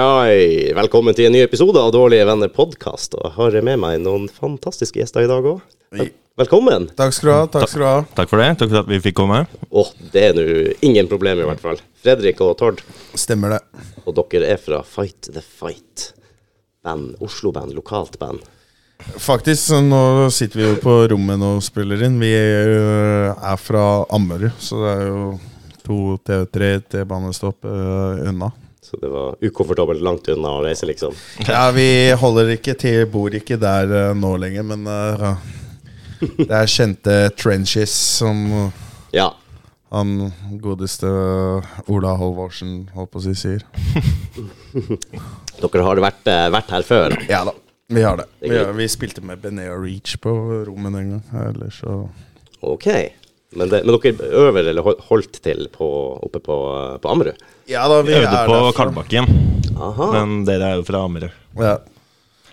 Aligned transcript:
Ai, 0.00 0.06
ai. 0.08 0.72
Velkommen 0.72 1.12
til 1.12 1.26
en 1.28 1.34
ny 1.34 1.42
episode 1.44 1.76
av 1.76 1.90
Dårlige 1.92 2.24
venner 2.24 2.48
podkast. 2.48 3.12
Og 3.18 3.26
jeg 3.26 3.34
har 3.34 3.56
med 3.66 3.80
meg 3.82 3.98
noen 4.00 4.22
fantastiske 4.32 4.96
gjester 4.96 5.26
i 5.26 5.28
dag 5.28 5.44
òg. 5.44 5.58
Velkommen. 6.40 6.86
Takk 6.96 7.12
skal 7.12 7.28
du 7.28 7.32
ha. 7.34 7.40
takk 7.52 7.68
skal 7.68 7.82
du 7.82 7.84
ha. 7.84 7.98
Takk 8.16 8.30
for 8.30 8.40
det. 8.40 8.46
Takk 8.62 8.70
for 8.70 8.80
at 8.80 8.88
vi 8.88 9.00
fikk 9.04 9.18
komme. 9.18 9.42
Å, 9.68 9.84
det 10.14 10.22
er 10.30 10.38
nå 10.38 10.44
ingen 10.88 11.10
problem, 11.10 11.42
i 11.42 11.48
hvert 11.50 11.60
fall. 11.60 11.82
Fredrik 12.00 12.40
og 12.46 12.54
Tord. 12.62 12.80
Stemmer 13.12 13.58
det. 13.58 13.82
Og 14.06 14.16
dere 14.16 14.54
er 14.54 14.62
fra 14.62 14.80
Fight 14.88 15.28
the 15.34 15.44
Fight. 15.44 16.06
Band. 16.80 17.18
Oslo-band. 17.20 17.76
Lokalt 17.76 18.16
band. 18.22 18.48
Faktisk, 19.20 19.74
nå 19.84 20.30
sitter 20.32 20.62
vi 20.62 20.66
jo 20.70 20.80
på 20.80 20.96
rommet 21.12 21.44
og 21.44 21.60
spiller 21.66 22.06
inn. 22.08 22.16
Vi 22.24 22.32
er 22.40 23.60
fra 23.60 23.84
Ammerud, 24.08 24.56
så 24.64 24.80
det 24.80 24.96
er 24.96 25.06
jo 25.10 25.28
to 25.84 26.00
T3 26.24 26.72
T-banestopp 26.88 27.68
øh, 27.68 28.24
unna. 28.32 28.52
Så 28.82 28.96
det 28.96 29.10
var 29.12 29.36
ukomfortabelt 29.44 30.00
langt 30.02 30.28
unna 30.32 30.54
å 30.56 30.62
reise, 30.64 30.86
liksom. 30.88 31.12
Ja, 31.44 31.66
vi 31.76 32.12
holder 32.16 32.54
ikke 32.54 32.72
til, 32.80 33.02
bor 33.12 33.34
ikke 33.36 33.58
der 33.60 33.90
uh, 33.92 34.14
nå 34.16 34.30
lenger, 34.40 34.64
men 34.72 34.86
uh, 34.88 35.36
det 36.38 36.48
er 36.48 36.70
kjente 36.70 37.18
trenches 37.36 37.92
som 38.20 38.40
Ja. 39.20 39.28
han 39.92 40.30
godeste 40.62 41.10
Ola 41.90 42.14
Halvorsen 42.20 42.86
holdt 42.96 43.12
på 43.12 43.20
å 43.20 43.24
si 43.26 43.36
sier. 43.36 43.66
Dere 45.60 45.84
har 45.84 46.00
vært, 46.00 46.24
eh, 46.30 46.48
vært 46.54 46.72
her 46.72 46.86
før. 46.86 47.14
da. 47.14 47.24
Ja 47.28 47.44
da, 47.50 47.54
vi 47.92 48.04
har 48.06 48.16
det. 48.20 48.28
Det 48.40 48.52
Vi, 48.54 48.60
vi 48.80 48.88
spilte 48.88 49.20
med 49.26 49.42
Benea 49.42 49.74
Reach 49.76 50.16
på 50.24 50.32
rommet 50.68 50.94
den 50.96 51.10
gang. 51.16 51.24
Ellers 51.50 51.82
så 51.84 52.06
Ok. 52.64 52.86
Men, 53.56 53.68
det, 53.68 53.82
men 53.84 53.96
dere 53.98 54.28
øver 54.46 54.68
eller 54.70 54.86
holdt 55.08 55.40
til 55.42 55.66
på, 55.74 55.86
oppe 56.22 56.38
på, 56.44 56.56
på 57.02 57.10
Ammerud? 57.10 57.40
Ja 57.70 57.84
da, 57.88 58.00
vi 58.02 58.12
Vi 58.14 58.18
øvde 58.18 58.36
er 58.42 58.46
på. 58.50 58.58
Kalbakken, 58.76 59.28
Aha. 59.78 60.10
men 60.16 60.44
dere 60.48 60.72
er 60.72 60.80
jo 60.80 60.86
fra 60.88 61.04
Ammerud. 61.06 61.30
Ja. 61.60 61.76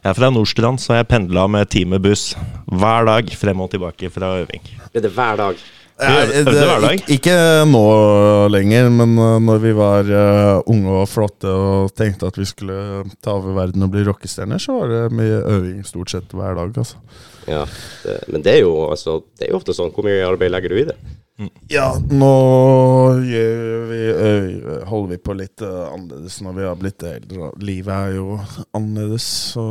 Jeg 0.03 0.11
er 0.13 0.17
fra 0.19 0.29
Nordstrand, 0.31 0.79
så 0.79 0.93
jeg 0.99 1.07
pendla 1.09 1.47
med 1.51 1.67
time 1.73 1.97
buss 1.99 2.35
hver 2.69 3.07
dag 3.09 3.31
frem 3.35 3.59
og 3.65 3.71
tilbake 3.73 4.11
fra 4.13 4.35
øving. 4.43 4.61
Er 4.93 5.01
det 5.03 5.11
hver 5.15 5.35
dag? 5.41 5.55
Øvde- 5.97 6.35
øvde 6.43 6.51
hver 6.53 6.81
dag. 6.85 6.99
ik- 6.99 7.09
Ikke 7.09 7.65
nå 7.65 8.47
lenger, 8.53 8.89
men 8.93 9.17
uh, 9.17 9.39
når 9.41 9.57
vi 9.63 9.71
var 9.73 10.03
uh, 10.05 10.61
unge 10.69 10.89
og 11.01 11.07
flotte 11.09 11.49
og 11.49 11.89
tenkte 11.97 12.27
at 12.29 12.37
vi 12.37 12.45
skulle 12.45 13.03
ta 13.23 13.31
over 13.33 13.53
verden 13.57 13.81
og 13.83 13.89
bli 13.91 14.03
rockestjerner, 14.05 14.59
så 14.61 14.77
var 14.79 14.87
det 14.93 15.11
mye 15.17 15.41
øving 15.41 15.83
stort 15.85 16.11
sett 16.13 16.29
hver 16.31 16.53
dag. 16.55 16.77
Altså. 16.77 16.95
Ja, 17.47 17.63
det, 18.03 18.17
men 18.27 18.43
det 18.43 18.57
er, 18.57 18.65
jo, 18.65 18.73
altså, 18.91 19.21
det 19.39 19.47
er 19.47 19.53
jo 19.53 19.61
ofte 19.61 19.75
sånn. 19.75 19.93
Hvor 19.95 20.05
mye 20.07 20.25
arbeid 20.27 20.51
legger 20.51 20.73
du 20.73 20.81
i 20.81 20.87
det? 20.89 20.97
Ja, 21.69 21.91
nå 22.09 22.29
vi, 23.21 23.41
holder 24.89 25.11
vi 25.11 25.17
på 25.21 25.35
litt 25.37 25.61
annerledes 25.61 26.39
når 26.41 26.55
vi 26.57 26.65
har 26.65 26.79
blitt 26.81 27.05
eldre. 27.05 27.51
Livet 27.61 27.93
er 27.93 28.15
jo 28.17 28.39
annerledes, 28.75 29.27
så 29.53 29.65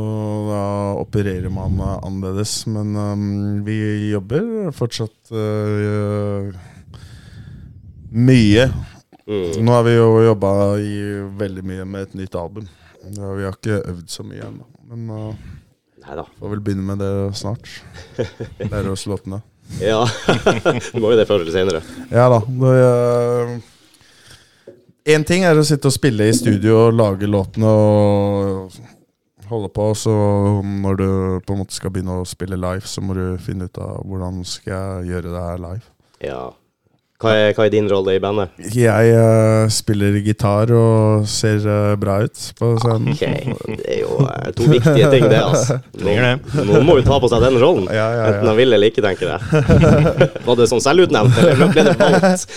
da 0.47 0.61
opererer 1.01 1.51
man 1.51 1.75
annerledes. 1.97 2.61
Men 2.71 2.95
um, 2.95 3.27
vi 3.67 3.77
jobber 4.13 4.71
fortsatt 4.77 5.33
uh, 5.35 6.55
mye. 8.15 8.69
Mm. 9.27 9.59
Nå 9.67 9.75
har 9.75 9.83
vi 9.89 9.97
jo 9.97 10.09
jobba 10.23 10.55
veldig 11.43 11.67
mye 11.67 11.85
med 11.85 12.07
et 12.07 12.19
nytt 12.23 12.39
album. 12.39 12.71
Ja, 13.11 13.35
vi 13.35 13.43
har 13.43 13.59
ikke 13.59 13.83
øvd 13.83 14.07
så 14.11 14.23
mye 14.23 14.47
ennå, 14.47 14.65
men 14.87 15.11
uh, 15.11 15.56
Nei 16.07 16.15
da. 16.15 16.23
får 16.39 16.51
vel 16.55 16.63
begynne 16.63 16.85
med 16.87 17.01
det 17.03 17.13
snart. 17.35 17.67
Lære 18.71 18.93
oss 18.93 19.05
låtene. 19.09 19.41
Ja. 19.83 20.05
du 20.93 21.01
må 21.03 21.11
jo 21.11 21.17
det 21.19 21.27
før 21.27 21.43
eller 21.43 21.51
senere. 21.51 21.81
Ja 22.13 22.29
da. 22.31 22.39
Én 25.07 25.23
ting 25.27 25.43
er 25.47 25.59
å 25.59 25.65
sitte 25.67 25.87
og 25.91 25.95
spille 25.95 26.27
i 26.27 26.35
studio 26.35 26.85
og 26.85 26.95
lage 26.95 27.27
låtene 27.27 27.67
og 27.71 28.77
holde 29.47 29.69
på, 29.71 29.89
så 29.95 30.13
når 30.63 30.97
du 30.99 31.09
på 31.47 31.55
en 31.55 31.61
måte 31.61 31.75
skal 31.75 31.93
begynne 31.95 32.21
å 32.21 32.27
spille 32.27 32.59
live, 32.59 32.83
så 32.87 33.03
må 33.03 33.15
du 33.15 33.37
finne 33.39 33.67
ut 33.67 33.79
av 33.79 34.01
hvordan 34.03 34.41
skal 34.47 34.73
jeg 34.73 35.13
gjøre 35.13 35.31
det 35.31 35.43
her 35.45 35.61
live. 35.63 35.85
Ja. 36.23 36.41
Hva 37.17 37.31
er, 37.33 37.47
hva 37.57 37.63
er 37.65 37.71
din 37.73 37.87
rolle 37.89 38.13
i 38.13 38.19
bandet? 38.21 38.51
Jeg 38.77 39.13
uh, 39.17 39.63
spiller 39.73 40.19
gitar 40.21 40.69
og 40.77 41.23
ser 41.25 41.63
uh, 41.65 41.95
bra 41.97 42.19
ut 42.27 42.41
på 42.59 42.67
scenen. 42.77 43.07
Ok, 43.15 43.23
Det 43.79 43.87
er 43.95 44.03
jo 44.03 44.19
uh, 44.21 44.51
to 44.53 44.67
viktige 44.69 45.07
ting, 45.15 45.25
det. 45.31 45.39
altså. 45.41 45.79
Noen, 46.05 46.43
noen 46.67 46.85
må 46.85 46.99
jo 46.99 47.05
ta 47.07 47.17
på 47.23 47.29
seg 47.31 47.41
den 47.41 47.57
rollen. 47.57 47.87
Ja, 47.89 48.03
ja, 48.13 48.27
Enten 48.27 48.45
ja. 48.45 48.51
han 48.51 48.59
vil 48.59 48.77
eller 48.77 48.91
ikke, 48.93 49.01
tenker 49.01 49.31
jeg. 49.33 49.63
Var 50.45 50.59
det 50.61 50.67
sånn 50.69 50.83
selvutnevnt, 50.85 51.39
eller 51.41 51.71
ble 51.73 51.85
det 51.87 51.95
valgt? 52.03 52.53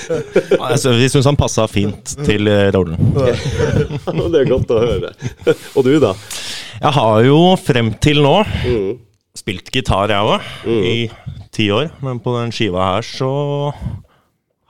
Altså, 0.61 0.93
vi 1.01 1.09
syns 1.15 1.31
han 1.31 1.41
passa 1.41 1.65
fint 1.73 2.13
til 2.29 2.53
rollen. 2.77 3.01
det 3.17 4.43
er 4.43 4.51
godt 4.53 4.75
å 4.77 4.83
høre. 4.85 5.15
Og 5.73 5.89
du, 5.89 5.95
da? 6.05 6.13
Jeg 6.85 6.95
har 6.99 7.25
jo 7.31 7.41
frem 7.65 7.95
til 8.05 8.21
nå 8.29 8.37
Mm. 8.61 8.93
spilt 9.41 9.73
gitar, 9.73 10.13
jeg 10.13 10.21
òg, 10.37 10.53
i 10.69 11.49
ti 11.57 11.71
år. 11.73 11.89
Men 12.05 12.21
på 12.21 12.37
den 12.37 12.53
skiva 12.53 12.91
her 12.93 13.09
så 13.09 13.33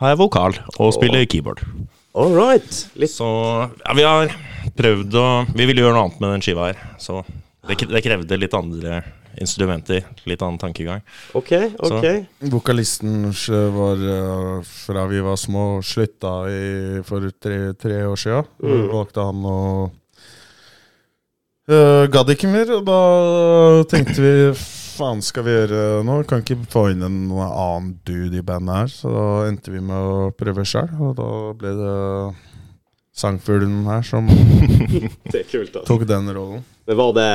har 0.01 0.15
jeg 0.15 0.21
vokal 0.21 0.57
og 0.79 0.95
spiller 0.97 1.27
keyboard. 1.29 1.63
All 2.19 2.33
right. 2.35 2.83
Litt 2.99 3.13
Så 3.13 3.29
ja, 3.29 3.95
vi 3.95 4.07
har 4.07 4.33
prøvd 4.77 5.15
å 5.19 5.27
Vi 5.55 5.67
ville 5.69 5.85
gjøre 5.85 5.95
noe 5.95 6.09
annet 6.09 6.21
med 6.23 6.35
den 6.35 6.45
skiva 6.45 6.71
her. 6.71 6.83
Så 6.99 7.21
det, 7.69 7.77
det 7.87 8.03
krevde 8.03 8.39
litt 8.41 8.57
andre 8.57 9.03
instrumenter. 9.41 10.05
Litt 10.27 10.43
annen 10.43 10.59
tankegang. 10.59 11.05
OK, 11.39 11.53
OK. 11.87 12.07
Vokalisten 12.51 13.31
var 13.77 14.03
eh, 14.17 14.57
fra 14.67 15.07
vi 15.11 15.23
var 15.25 15.39
små, 15.39 15.65
slutta 15.87 16.35
i, 16.51 17.01
for 17.07 17.31
tre, 17.39 17.61
tre 17.79 18.03
år 18.09 18.21
sia. 18.21 18.43
Mm. 18.63 18.89
Valgte 18.91 19.29
han 19.29 19.47
å 19.47 19.61
uh, 21.71 22.05
Gadd 22.11 22.35
ikke 22.35 22.51
mer, 22.51 22.75
og 22.81 22.85
da 22.89 23.01
tenkte 23.93 24.19
vi 24.19 24.35
faen 25.01 25.23
skal 25.25 25.47
vi 25.47 25.55
gjøre 25.55 26.05
nå? 26.07 26.21
Kan 26.29 26.45
ikke 26.45 26.59
få 26.71 26.91
inn 26.93 27.05
en 27.07 27.19
annen 27.33 27.95
dude 28.07 28.41
i 28.41 28.45
bandet 28.45 28.83
her. 28.83 28.93
Så 28.93 29.13
da 29.15 29.27
endte 29.49 29.73
vi 29.73 29.83
med 29.85 29.97
å 29.97 30.31
prøve 30.37 30.67
sjøl, 30.69 30.91
og 31.01 31.17
da 31.19 31.29
ble 31.59 31.75
det 31.79 31.97
sangfuglen 33.21 33.85
her 33.89 34.05
som 34.07 34.29
Det 35.33 35.43
er 35.43 35.49
kult, 35.51 35.75
altså. 35.75 35.87
tok 35.89 36.07
den 36.09 36.31
rollen. 36.33 36.63
Men 36.89 36.99
var 36.99 37.13
det, 37.15 37.31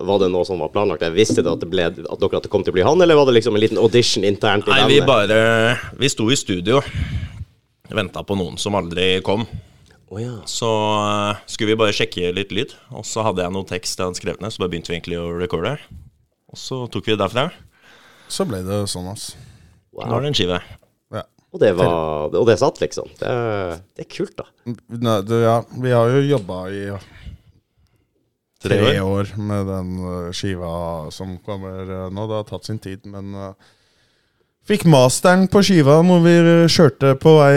var 0.00 0.20
det 0.22 0.30
noe 0.32 0.46
som 0.48 0.62
var 0.62 0.72
planlagt? 0.74 1.04
Jeg 1.06 1.16
visste 1.16 1.44
det 1.44 1.52
at, 1.52 1.62
det 1.62 1.70
ble, 1.70 1.88
at 1.90 1.98
dere 2.00 2.38
at 2.40 2.46
det 2.46 2.52
kom 2.52 2.64
til 2.66 2.72
å 2.74 2.78
bli 2.78 2.86
han, 2.86 3.02
eller 3.02 3.18
var 3.18 3.28
det 3.28 3.36
liksom 3.38 3.56
en 3.56 3.62
liten 3.62 3.80
audition 3.80 4.26
internt 4.26 4.68
i 4.68 4.72
Nei, 4.72 4.80
bandet? 4.82 4.94
vi 4.96 5.08
bare 5.08 6.00
Vi 6.00 6.12
sto 6.12 6.28
i 6.32 6.38
studio. 6.38 6.80
Venta 7.90 8.22
på 8.26 8.38
noen 8.38 8.58
som 8.60 8.78
aldri 8.78 9.16
kom. 9.26 9.46
Oh, 10.10 10.18
ja. 10.18 10.40
Så 10.50 10.66
uh, 10.66 11.38
skulle 11.46 11.72
vi 11.72 11.78
bare 11.78 11.94
sjekke 11.94 12.32
litt 12.34 12.54
lyd. 12.54 12.74
Og 12.94 13.06
så 13.06 13.22
hadde 13.26 13.44
jeg 13.44 13.54
noe 13.54 13.66
tekst 13.68 13.98
jeg 13.98 14.08
hadde 14.08 14.18
skrevet 14.18 14.42
ned, 14.42 14.54
så 14.54 14.62
bare 14.62 14.72
begynte 14.72 14.90
vi 14.90 14.98
egentlig 14.98 15.20
å 15.22 15.30
recorde. 15.38 15.76
Og 16.50 16.58
så 16.58 16.82
tok 16.90 17.06
vi 17.06 17.14
det 17.14 17.22
derfra. 17.22 17.48
Så 18.30 18.46
ble 18.46 18.62
det 18.66 18.82
sånn, 18.90 19.08
ass. 19.10 19.32
Nå 19.94 20.06
er 20.06 20.24
det 20.24 20.30
en 20.30 20.36
skive. 20.38 20.60
Ja. 21.14 21.24
Og 21.50 21.62
det, 21.62 21.72
var, 21.78 22.30
og 22.30 22.46
det 22.46 22.58
satt, 22.60 22.78
liksom. 22.82 23.10
Det, 23.18 23.30
det 23.98 24.06
er 24.06 24.10
kult, 24.10 24.36
da. 24.38 24.46
Nei, 24.94 25.16
du, 25.26 25.34
ja, 25.42 25.56
vi 25.82 25.94
har 25.94 26.12
jo 26.14 26.22
jobba 26.36 26.62
i 26.70 26.84
Tre 28.60 28.76
tre 28.76 29.00
år. 29.00 29.24
år 29.24 29.28
med 29.40 29.68
den 29.70 29.92
uh, 30.04 30.32
skiva 30.36 30.70
som 31.14 31.38
kommer 31.46 31.80
uh, 31.88 32.08
nå. 32.12 32.26
Det 32.28 32.36
har 32.42 32.48
tatt 32.50 32.68
sin 32.68 32.80
tid, 32.82 33.06
men 33.08 33.32
uh, 33.32 33.54
Fikk 34.68 34.84
masteren 34.92 35.46
på 35.50 35.62
skiva 35.64 35.96
når 36.04 36.20
vi 36.22 36.34
kjørte 36.70 37.14
på 37.18 37.32
vei 37.38 37.54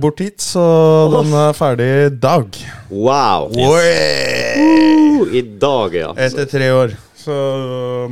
bort 0.00 0.22
hit, 0.24 0.40
så 0.42 0.64
den 1.12 1.34
er 1.36 1.52
ferdig 1.54 1.90
i 2.06 2.08
dag. 2.16 2.56
Wow! 2.88 3.52
Yes. 3.52 4.56
Uh, 4.56 5.36
I 5.36 5.44
dag, 5.60 5.94
ja. 5.94 6.08
Etter 6.16 6.48
tre 6.50 6.72
år. 6.74 6.96
Så, 7.26 7.34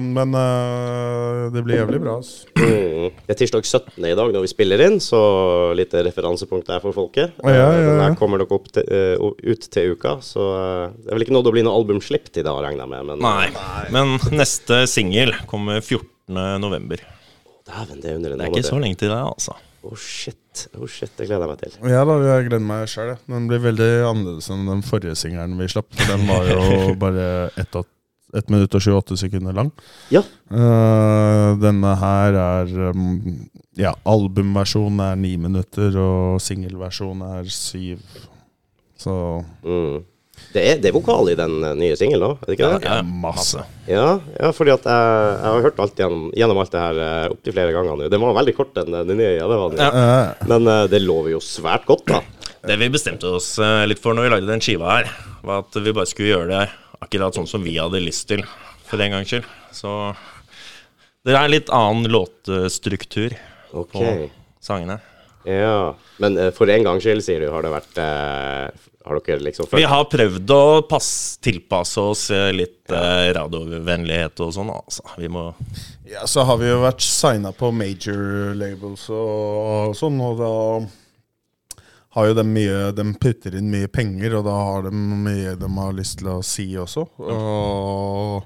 men 0.01 0.35
uh, 0.35 1.47
det 1.55 1.63
blir 1.63 1.79
jævlig 1.79 2.01
bra. 2.03 2.17
Mm. 2.59 3.13
Det 3.15 3.35
er 3.35 3.39
tirsdag 3.39 3.67
17. 3.69 3.99
i 4.09 4.15
dag 4.19 4.33
når 4.35 4.43
vi 4.43 4.51
spiller 4.51 4.83
inn, 4.89 4.97
så 5.03 5.21
litt 5.79 5.95
referansepunkt 5.95 6.67
der 6.73 6.83
for 6.83 6.97
folket. 6.97 7.37
Ja, 7.45 7.53
ja, 7.55 7.69
ja. 7.79 7.85
Den 7.93 8.03
her 8.03 8.17
kommer 8.19 8.43
opp 8.43 8.67
til, 8.75 8.89
uh, 8.91 9.31
ut 9.45 9.69
til 9.77 9.95
uka, 9.95 10.17
så 10.25 10.49
uh, 10.51 10.97
det 10.99 11.13
er 11.13 11.19
vel 11.19 11.27
ikke 11.29 11.37
nådd 11.37 11.51
å 11.53 11.55
bli 11.55 11.63
noe 11.67 11.77
albumslipp 11.79 12.27
til 12.35 12.47
da, 12.47 12.57
regner 12.65 12.89
jeg 12.89 12.93
med. 12.97 13.13
Men 13.13 13.23
Nei. 13.23 13.85
Men 13.95 14.17
neste 14.35 14.83
singel 14.91 15.37
kommer 15.51 15.79
14.11. 15.79 17.07
dæven, 17.71 18.03
det 18.03 18.11
er 18.11 18.19
under 18.19 18.35
en 18.35 18.43
Det 18.43 18.51
er 18.51 18.57
ikke 18.59 18.67
så 18.73 18.83
lenge 18.83 18.99
til 19.05 19.15
det, 19.15 19.21
altså. 19.23 19.55
Å, 19.85 19.95
shit. 20.01 20.67
Oh 20.81 20.87
shit. 20.89 21.13
Det 21.19 21.27
gleder 21.29 21.45
jeg 21.45 21.51
meg 21.51 21.61
til. 21.61 21.75
Ja 21.93 22.05
da, 22.09 22.15
jeg 22.25 22.47
gleder 22.49 22.65
meg 22.65 22.87
sjøl. 22.89 23.15
Den 23.29 23.49
blir 23.51 23.61
veldig 23.67 23.89
annerledes 24.09 24.49
enn 24.55 24.65
den 24.71 24.81
forrige 24.87 25.17
singelen 25.21 25.59
vi 25.61 25.69
slapp. 25.69 25.91
Den 26.09 26.25
var 26.31 26.49
jo 26.49 26.95
bare 27.05 27.27
ett 27.61 27.77
og- 27.77 27.91
ett 28.37 28.49
minutt 28.53 28.75
og 28.75 28.83
28 28.85 29.19
sekunder 29.25 29.55
lang. 29.57 29.71
Ja. 30.15 30.23
Uh, 30.51 31.55
denne 31.63 31.95
her 32.01 32.39
er 32.41 32.73
um, 32.93 33.05
Ja, 33.79 33.95
albumversjonen 34.07 35.01
er 35.03 35.17
9 35.19 35.37
minutter, 35.49 35.95
og 35.99 36.41
singelversjonen 36.45 37.25
er 37.41 37.49
7. 37.51 37.97
Så 38.99 39.15
Mm. 39.65 40.03
Det 40.55 40.63
er, 40.63 40.79
det 40.83 40.89
er 40.91 40.95
vokal 40.95 41.29
i 41.31 41.35
den 41.39 41.53
eh, 41.67 41.75
nye 41.79 41.95
singelen 41.99 42.25
òg, 42.27 42.41
er 42.43 42.49
det 42.51 42.55
ikke 42.57 42.69
det? 42.73 42.87
Ja, 42.87 42.97
masse. 43.07 43.63
Ja, 43.91 44.07
ja 44.39 44.51
fordi 44.55 44.73
at 44.75 44.87
jeg, 44.87 45.31
jeg 45.31 45.51
har 45.55 45.65
hørt 45.67 45.79
alt 45.83 45.99
gjennom, 45.99 46.25
gjennom 46.35 46.61
alt 46.63 46.73
det 46.75 46.83
her 46.83 46.99
uh, 47.01 47.33
opptil 47.35 47.55
flere 47.55 47.75
ganger 47.75 47.99
nå. 47.99 48.09
Den 48.11 48.23
var 48.23 48.35
veldig 48.39 48.55
kort, 48.59 48.73
den, 48.77 48.95
den 49.09 49.19
nye. 49.19 49.33
Ja, 49.37 49.47
det 49.51 49.59
var 49.61 49.75
den. 49.75 49.83
Ja. 49.83 50.05
eh, 50.05 50.47
Men 50.51 50.67
uh, 50.71 50.85
det 50.91 51.01
lover 51.03 51.35
jo 51.37 51.41
svært 51.43 51.87
godt, 51.91 52.07
da. 52.11 52.21
Det 52.67 52.79
vi 52.81 52.91
bestemte 52.95 53.31
oss 53.37 53.55
eh, 53.63 53.83
litt 53.91 54.01
for 54.03 54.17
når 54.17 54.27
vi 54.27 54.33
lagde 54.35 54.51
den 54.51 54.63
skiva 54.65 54.95
her, 54.99 55.11
var 55.45 55.65
at 55.67 55.79
vi 55.85 55.93
bare 55.95 56.09
skulle 56.09 56.31
gjøre 56.33 56.51
det 56.51 56.63
akkurat 57.05 57.37
sånn 57.37 57.49
som 57.51 57.65
vi 57.65 57.77
hadde 57.79 58.03
lyst 58.03 58.27
til, 58.33 58.45
for 58.89 59.01
en 59.01 59.19
gangs 59.19 59.31
skyld. 59.31 59.49
Så 59.75 59.91
det 61.25 61.37
er 61.39 61.51
litt 61.51 61.71
annen 61.73 62.11
låtstruktur 62.13 63.37
okay. 63.73 63.93
på 63.93 64.65
sangene. 64.65 64.99
Ja. 65.45 65.95
Men 66.19 66.39
eh, 66.41 66.51
for 66.57 66.71
en 66.73 66.85
gangs 66.85 67.05
skyld, 67.05 67.25
sier 67.25 67.45
du, 67.45 67.51
har 67.53 67.65
det 67.65 67.73
vært 67.75 67.99
eh, 68.01 68.85
Har 69.05 69.21
dere 69.27 69.45
liksom 69.45 69.69
Vi 69.77 69.85
har 69.85 70.07
prøvd 70.09 70.53
å 70.57 70.65
pass, 70.89 71.09
tilpasse 71.45 72.01
oss 72.01 72.23
eh, 72.33 72.49
litt 72.57 72.93
eh, 72.93 73.29
radiovennlighet 73.37 74.41
og 74.41 74.55
sånn, 74.57 74.73
altså. 74.73 75.05
Vi 75.21 75.29
må 75.33 75.51
Ja, 76.09 76.25
så 76.31 76.47
har 76.49 76.61
vi 76.63 76.71
jo 76.71 76.81
vært 76.85 77.05
signa 77.05 77.53
på 77.57 77.73
major 77.77 78.55
labels 78.57 79.05
og 79.13 79.93
sånn, 80.01 80.21
og 80.25 80.41
da 80.41 80.55
har 82.15 82.27
jo 82.31 82.35
de 82.39 82.45
mye 82.47 82.91
De 82.95 83.05
putter 83.21 83.57
inn 83.59 83.71
mye 83.73 83.91
penger, 83.91 84.37
og 84.39 84.45
da 84.47 84.55
har 84.55 84.85
de 84.87 84.93
mye 84.95 85.55
de 85.59 85.71
har 85.77 85.97
lyst 85.97 86.21
til 86.21 86.31
å 86.31 86.41
si 86.47 86.69
også. 86.79 87.07
Og, 87.19 88.45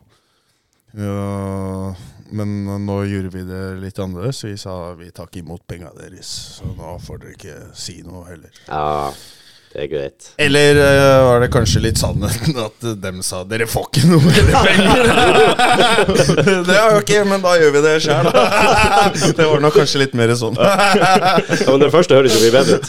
ja, 0.97 1.91
men 2.33 2.55
nå 2.87 2.97
gjorde 3.11 3.33
vi 3.35 3.45
det 3.49 3.65
litt 3.83 4.01
annerledes. 4.01 4.45
Vi 4.49 4.57
sa 4.61 4.95
vi 4.97 5.11
tar 5.13 5.29
ikke 5.29 5.43
imot 5.45 5.67
penga 5.69 5.93
deres, 5.99 6.31
så 6.59 6.71
nå 6.79 6.97
får 7.05 7.25
dere 7.25 7.37
ikke 7.37 7.59
si 7.77 8.01
noe 8.07 8.25
heller. 8.31 8.63
Ja, 8.71 9.13
det 9.73 9.83
er 9.85 9.89
greit. 9.93 10.29
Eller 10.41 10.79
uh, 10.81 11.27
var 11.29 11.43
det 11.45 11.49
kanskje 11.53 11.83
litt 11.85 11.99
sannheten 12.01 12.57
at 12.67 12.87
dem 13.03 13.19
sa 13.23 13.43
'dere 13.45 13.67
får 13.69 13.85
ikke 13.91 14.09
noe 14.09 14.23
mer 14.25 14.49
penger'? 14.67 15.11
det 16.69 16.77
er 16.79 16.95
jo 16.95 17.03
ikke, 17.03 17.21
men 17.29 17.45
da 17.45 17.53
gjør 17.61 17.75
vi 17.77 17.83
det 17.85 17.93
sjøl. 18.07 18.31
det 19.37 19.47
var 19.51 19.61
nok 19.67 19.77
kanskje 19.77 20.01
litt 20.07 20.15
mer 20.19 20.33
sånn. 20.41 20.57
Ja, 20.57 21.37
men 21.69 21.85
det 21.85 21.91
første 21.93 22.17
høres 22.17 22.33
jo 22.39 22.41
mye 22.47 22.55
bedre 22.57 22.79
ut. 22.79 22.89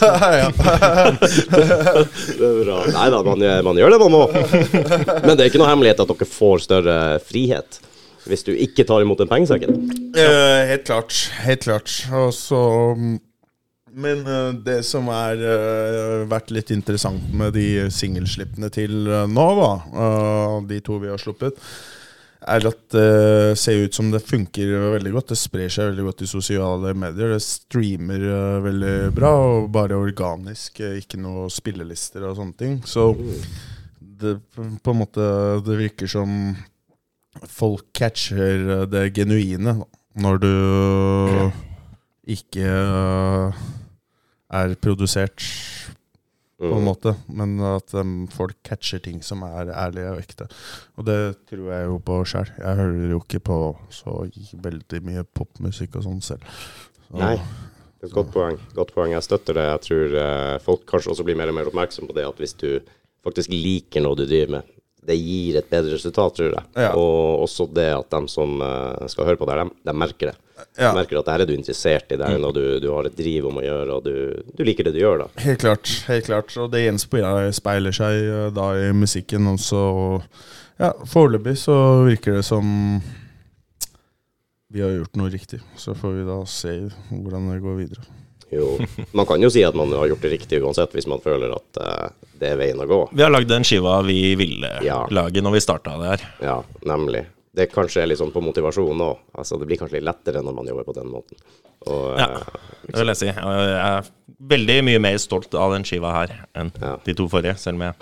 Det 1.20 2.46
er 2.48 2.64
bra. 2.64 2.80
Nei 2.96 3.06
da, 3.12 3.22
man, 3.28 3.44
gjør- 3.44 3.62
man 3.68 3.76
gjør 3.82 3.94
det 3.94 4.00
man 4.06 4.12
må. 4.16 4.22
Men 4.32 5.32
det 5.36 5.40
er 5.44 5.48
ikke 5.52 5.60
noe 5.62 5.70
hemmelighet 5.70 6.00
at 6.04 6.10
dere 6.14 6.28
får 6.32 6.64
større 6.66 6.98
frihet 7.28 7.80
hvis 8.28 8.44
du 8.46 8.50
ikke 8.52 8.84
tar 8.86 9.00
imot 9.02 9.18
den 9.22 9.30
pengesekken. 9.30 9.78
Eh, 10.14 10.58
helt 10.70 10.84
klart. 10.86 11.14
Helt 11.44 11.62
klart. 11.64 11.88
Og 12.12 12.28
så 12.36 12.60
Men 13.92 14.20
uh, 14.26 14.52
det 14.54 14.80
som 14.86 15.08
har 15.10 15.40
vært 16.30 16.52
litt 16.54 16.70
interessant 16.74 17.32
med 17.34 17.54
de 17.56 17.88
singelslippene 17.90 18.70
til 18.74 19.08
uh, 19.10 19.24
nå, 19.30 19.46
da, 19.58 19.70
eh, 20.04 20.58
de 20.70 20.78
to 20.86 20.98
vi 21.02 21.10
har 21.10 21.18
sluppet, 21.20 21.58
er 22.40 22.64
at 22.64 22.78
det 22.94 23.58
ser 23.60 23.82
ut 23.84 23.92
som 23.94 24.08
det 24.08 24.22
funker 24.24 24.70
veldig 24.94 25.10
godt. 25.12 25.32
Det 25.34 25.36
sprer 25.36 25.68
seg 25.72 25.90
veldig 25.90 26.06
godt 26.06 26.22
i 26.24 26.28
sosiale 26.30 26.94
medier. 26.96 27.34
Det 27.34 27.42
streamer 27.44 28.22
eh, 28.24 28.62
veldig 28.64 28.94
bra, 29.16 29.32
og 29.58 29.68
bare 29.74 29.98
organisk. 30.00 30.80
eh, 30.80 30.96
Ikke 31.02 31.20
noe 31.20 31.50
spillelister 31.52 32.24
og 32.24 32.38
sånne 32.38 32.56
ting. 32.56 32.78
Så 32.88 33.10
det 34.00 34.38
på 34.56 34.92
en 34.92 34.98
måte 35.00 35.24
Det 35.64 35.76
virker 35.78 36.08
som 36.10 36.56
folk 37.48 37.90
catcher 37.96 38.64
eh, 38.78 38.86
det 38.88 39.10
genuine 39.16 39.76
da, 39.82 39.90
når 40.24 40.40
du 40.42 40.54
ikke 42.30 42.64
eh, 42.64 43.60
er 44.50 44.74
produsert, 44.82 45.44
på 46.60 46.68
en 46.76 46.82
Mm. 46.82 46.84
måte, 46.84 47.14
men 47.32 47.54
at 47.64 47.94
um, 47.96 48.26
folk 48.28 48.58
catcher 48.62 49.00
ting 49.00 49.22
som 49.24 49.40
er 49.46 49.70
ærlige 49.72 50.10
og 50.12 50.18
ekte. 50.20 50.46
Og 51.00 51.06
det 51.08 51.46
tror 51.48 51.70
jeg 51.72 51.86
jo 51.86 51.94
på 52.04 52.18
sjøl. 52.28 52.50
Jeg 52.58 52.76
hører 52.76 53.14
jo 53.14 53.20
ikke 53.22 53.40
på 53.40 53.56
så 53.88 54.16
veldig 54.60 55.00
mye 55.06 55.24
popmusikk 55.24 55.96
og 55.96 56.04
sånn 56.04 56.20
selv. 56.20 56.44
Så, 57.06 57.16
Nei. 57.16 57.38
Det 58.00 58.10
et 58.10 58.16
godt 58.16 58.32
poeng. 58.32 58.58
Godt 58.76 58.92
poeng. 58.92 59.12
Jeg 59.12 59.24
støtter 59.24 59.56
det. 59.56 59.64
Jeg 59.70 59.80
tror 59.86 60.18
uh, 60.20 60.58
folk 60.64 60.84
kanskje 60.88 61.14
også 61.14 61.24
blir 61.24 61.36
mer 61.40 61.48
og 61.48 61.56
mer 61.56 61.72
oppmerksom 61.72 62.08
på 62.08 62.16
det 62.16 62.28
at 62.28 62.36
hvis 62.40 62.54
du 62.60 62.68
faktisk 63.24 63.52
liker 63.52 64.04
noe 64.04 64.16
du 64.16 64.26
driver 64.26 64.58
med, 64.58 64.76
det 65.08 65.16
gir 65.16 65.56
et 65.56 65.68
bedre 65.72 65.96
resultat, 65.96 66.36
tror 66.36 66.54
jeg. 66.58 66.64
Ja. 66.76 66.92
Og 66.92 67.40
også 67.46 67.70
det 67.72 67.88
at 67.96 68.12
de 68.12 68.20
som 68.28 68.60
uh, 68.60 69.08
skal 69.08 69.32
høre 69.32 69.40
på 69.40 69.48
det, 69.48 69.56
de, 69.62 69.80
de 69.88 69.96
merker 69.96 70.34
det. 70.34 70.36
Ja. 70.78 70.90
Du 70.92 70.98
merker 71.00 71.18
at 71.20 71.26
det 71.28 71.34
her 71.34 71.44
er 71.44 71.50
du 71.50 71.54
interessert 71.54 72.12
i, 72.12 72.16
det 72.18 72.26
og 72.26 72.34
er 72.36 72.42
noe 72.42 72.56
du, 72.56 72.62
du 72.82 72.88
har 72.92 73.08
et 73.08 73.16
driv 73.18 73.48
om 73.50 73.58
å 73.60 73.64
gjøre, 73.64 73.96
og 73.98 74.04
du, 74.06 74.52
du 74.56 74.62
liker 74.66 74.88
det 74.88 74.94
du 74.96 75.00
gjør, 75.02 75.24
da. 75.24 75.28
Helt 75.44 75.64
klart. 75.64 75.92
helt 76.08 76.28
klart 76.30 76.56
Og 76.60 76.70
det 76.72 76.84
gjenspeiler 76.86 77.50
speiler 77.56 77.96
seg 77.96 78.20
eh, 78.30 78.46
da 78.56 78.70
i 78.80 78.90
musikken 78.96 79.48
også. 79.54 79.80
Og 80.04 80.80
ja, 80.80 80.92
foreløpig 81.12 81.56
så 81.60 81.76
virker 82.06 82.38
det 82.38 82.46
som 82.48 82.70
vi 84.70 84.82
har 84.84 84.92
gjort 84.94 85.18
noe 85.18 85.30
riktig. 85.32 85.58
Så 85.76 85.96
får 85.98 86.12
vi 86.20 86.26
da 86.28 86.40
se 86.46 86.74
hvordan 87.10 87.50
det 87.50 87.60
går 87.64 87.78
videre. 87.80 88.04
Jo. 88.50 88.78
Man 89.14 89.26
kan 89.26 89.42
jo 89.42 89.50
si 89.50 89.62
at 89.66 89.76
man 89.78 89.90
har 89.94 90.08
gjort 90.10 90.24
det 90.26 90.32
riktig 90.32 90.58
uansett, 90.62 90.94
hvis 90.94 91.06
man 91.10 91.22
føler 91.22 91.52
at 91.54 91.78
uh, 91.82 92.30
det 92.40 92.52
er 92.52 92.58
veien 92.58 92.80
å 92.82 92.86
gå. 92.90 93.00
Vi 93.14 93.22
har 93.22 93.30
lagd 93.30 93.50
den 93.50 93.66
skiva 93.66 94.00
vi 94.06 94.34
ville 94.38 94.70
Ja. 94.86 95.04
lage 95.10 95.42
når 95.42 95.54
vi 95.58 95.62
starta 95.62 95.94
det 96.00 96.08
her. 96.14 96.24
Ja, 96.42 96.56
nemlig. 96.86 97.24
Det 97.54 97.66
kanskje 97.72 98.02
er 98.04 98.06
litt 98.06 98.18
sånn 98.20 98.30
på 98.30 98.42
motivasjon 98.44 99.00
òg. 99.02 99.18
Altså, 99.34 99.58
det 99.58 99.66
blir 99.66 99.78
kanskje 99.80 99.98
litt 99.98 100.06
lettere 100.06 100.42
når 100.46 100.54
man 100.54 100.68
jobber 100.70 100.84
på 100.86 100.94
den 100.94 101.08
måten. 101.10 101.36
Og, 101.88 102.18
Ja. 102.18 102.28
eh, 102.36 102.60
Det 102.86 102.98
vil 103.00 103.06
jeg 103.10 103.16
si. 103.16 103.26
Jeg 103.26 103.36
er 103.36 104.04
veldig 104.40 104.84
mye 104.84 105.00
mer 105.00 105.16
stolt 105.18 105.54
av 105.54 105.72
den 105.72 105.82
skiva 105.82 106.12
her 106.12 106.46
enn 106.54 106.70
Ja. 106.80 106.96
de 107.04 107.14
to 107.14 107.26
forrige, 107.28 107.56
selv 107.58 107.74
om 107.76 107.82
jeg 107.82 107.94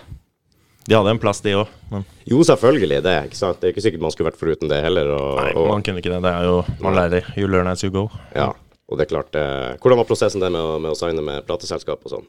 De 0.88 0.94
hadde 0.94 1.10
en 1.10 1.18
plass, 1.18 1.40
de 1.44 1.50
òg, 1.52 1.68
jo, 2.26 2.38
selvfølgelig 2.44 3.02
det. 3.02 3.24
ikke 3.28 3.36
sant? 3.36 3.60
Det 3.60 3.68
er 3.68 3.72
ikke 3.74 3.82
sikkert 3.84 4.00
man 4.00 4.10
skulle 4.10 4.30
vært 4.30 4.38
foruten 4.40 4.68
det 4.70 4.82
heller. 4.82 5.10
Og, 5.12 5.36
nei, 5.36 5.52
og, 5.52 5.68
man 5.68 5.82
kunne 5.82 5.98
ikke 6.00 6.08
det. 6.14 6.22
Det 6.22 6.32
er 6.32 6.44
jo 6.44 6.64
Man 6.80 6.94
lærer. 6.94 7.24
You 7.36 7.46
learn 7.46 7.66
as 7.68 7.82
you 7.84 7.90
go. 7.90 8.08
ja, 8.34 8.52
og 8.88 8.96
det 8.98 9.04
er 9.10 9.14
klart 9.16 9.34
eh, 9.36 9.76
Hvordan 9.76 9.96
var 9.98 10.04
prosessen 10.06 10.40
det 10.40 10.50
med 10.50 10.60
å, 10.60 10.80
med 10.80 10.90
å 10.92 10.96
signe 10.96 11.22
med 11.22 11.46
plateselskap 11.46 12.00
og 12.06 12.10
sånn? 12.10 12.26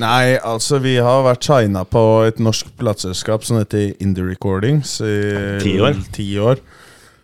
Nei, 0.00 0.38
altså 0.40 0.78
vi 0.80 0.94
har 1.04 1.24
vært 1.26 1.44
signa 1.44 1.82
på 1.84 2.02
et 2.24 2.38
norsk 2.40 2.70
plateselskap 2.80 3.44
som 3.44 3.58
heter 3.60 3.92
Indie 4.00 4.24
Recordings 4.24 5.00
i 5.04 5.18
Ti 5.60 5.74
år. 5.84 5.98
ti 6.14 6.28
år. 6.40 6.62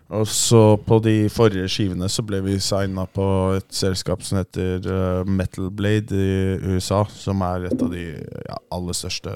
Og 0.08 0.24
så 0.28 0.76
på 0.80 0.98
de 1.04 1.28
forrige 1.32 1.68
skivene 1.68 2.08
så 2.08 2.24
ble 2.24 2.40
vi 2.44 2.56
signa 2.64 3.04
på 3.12 3.24
et 3.58 3.68
selskap 3.76 4.24
som 4.24 4.40
heter 4.40 4.84
eh, 4.88 5.28
Metal 5.28 5.68
Blade 5.68 6.16
i 6.16 6.56
USA, 6.64 7.02
som 7.12 7.44
er 7.44 7.68
et 7.68 7.84
av 7.84 7.92
de 7.92 8.04
ja, 8.16 8.56
aller 8.72 8.96
største 8.96 9.34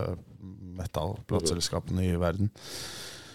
metal-plateselskapene 0.80 2.06
i 2.08 2.16
verden. 2.20 2.48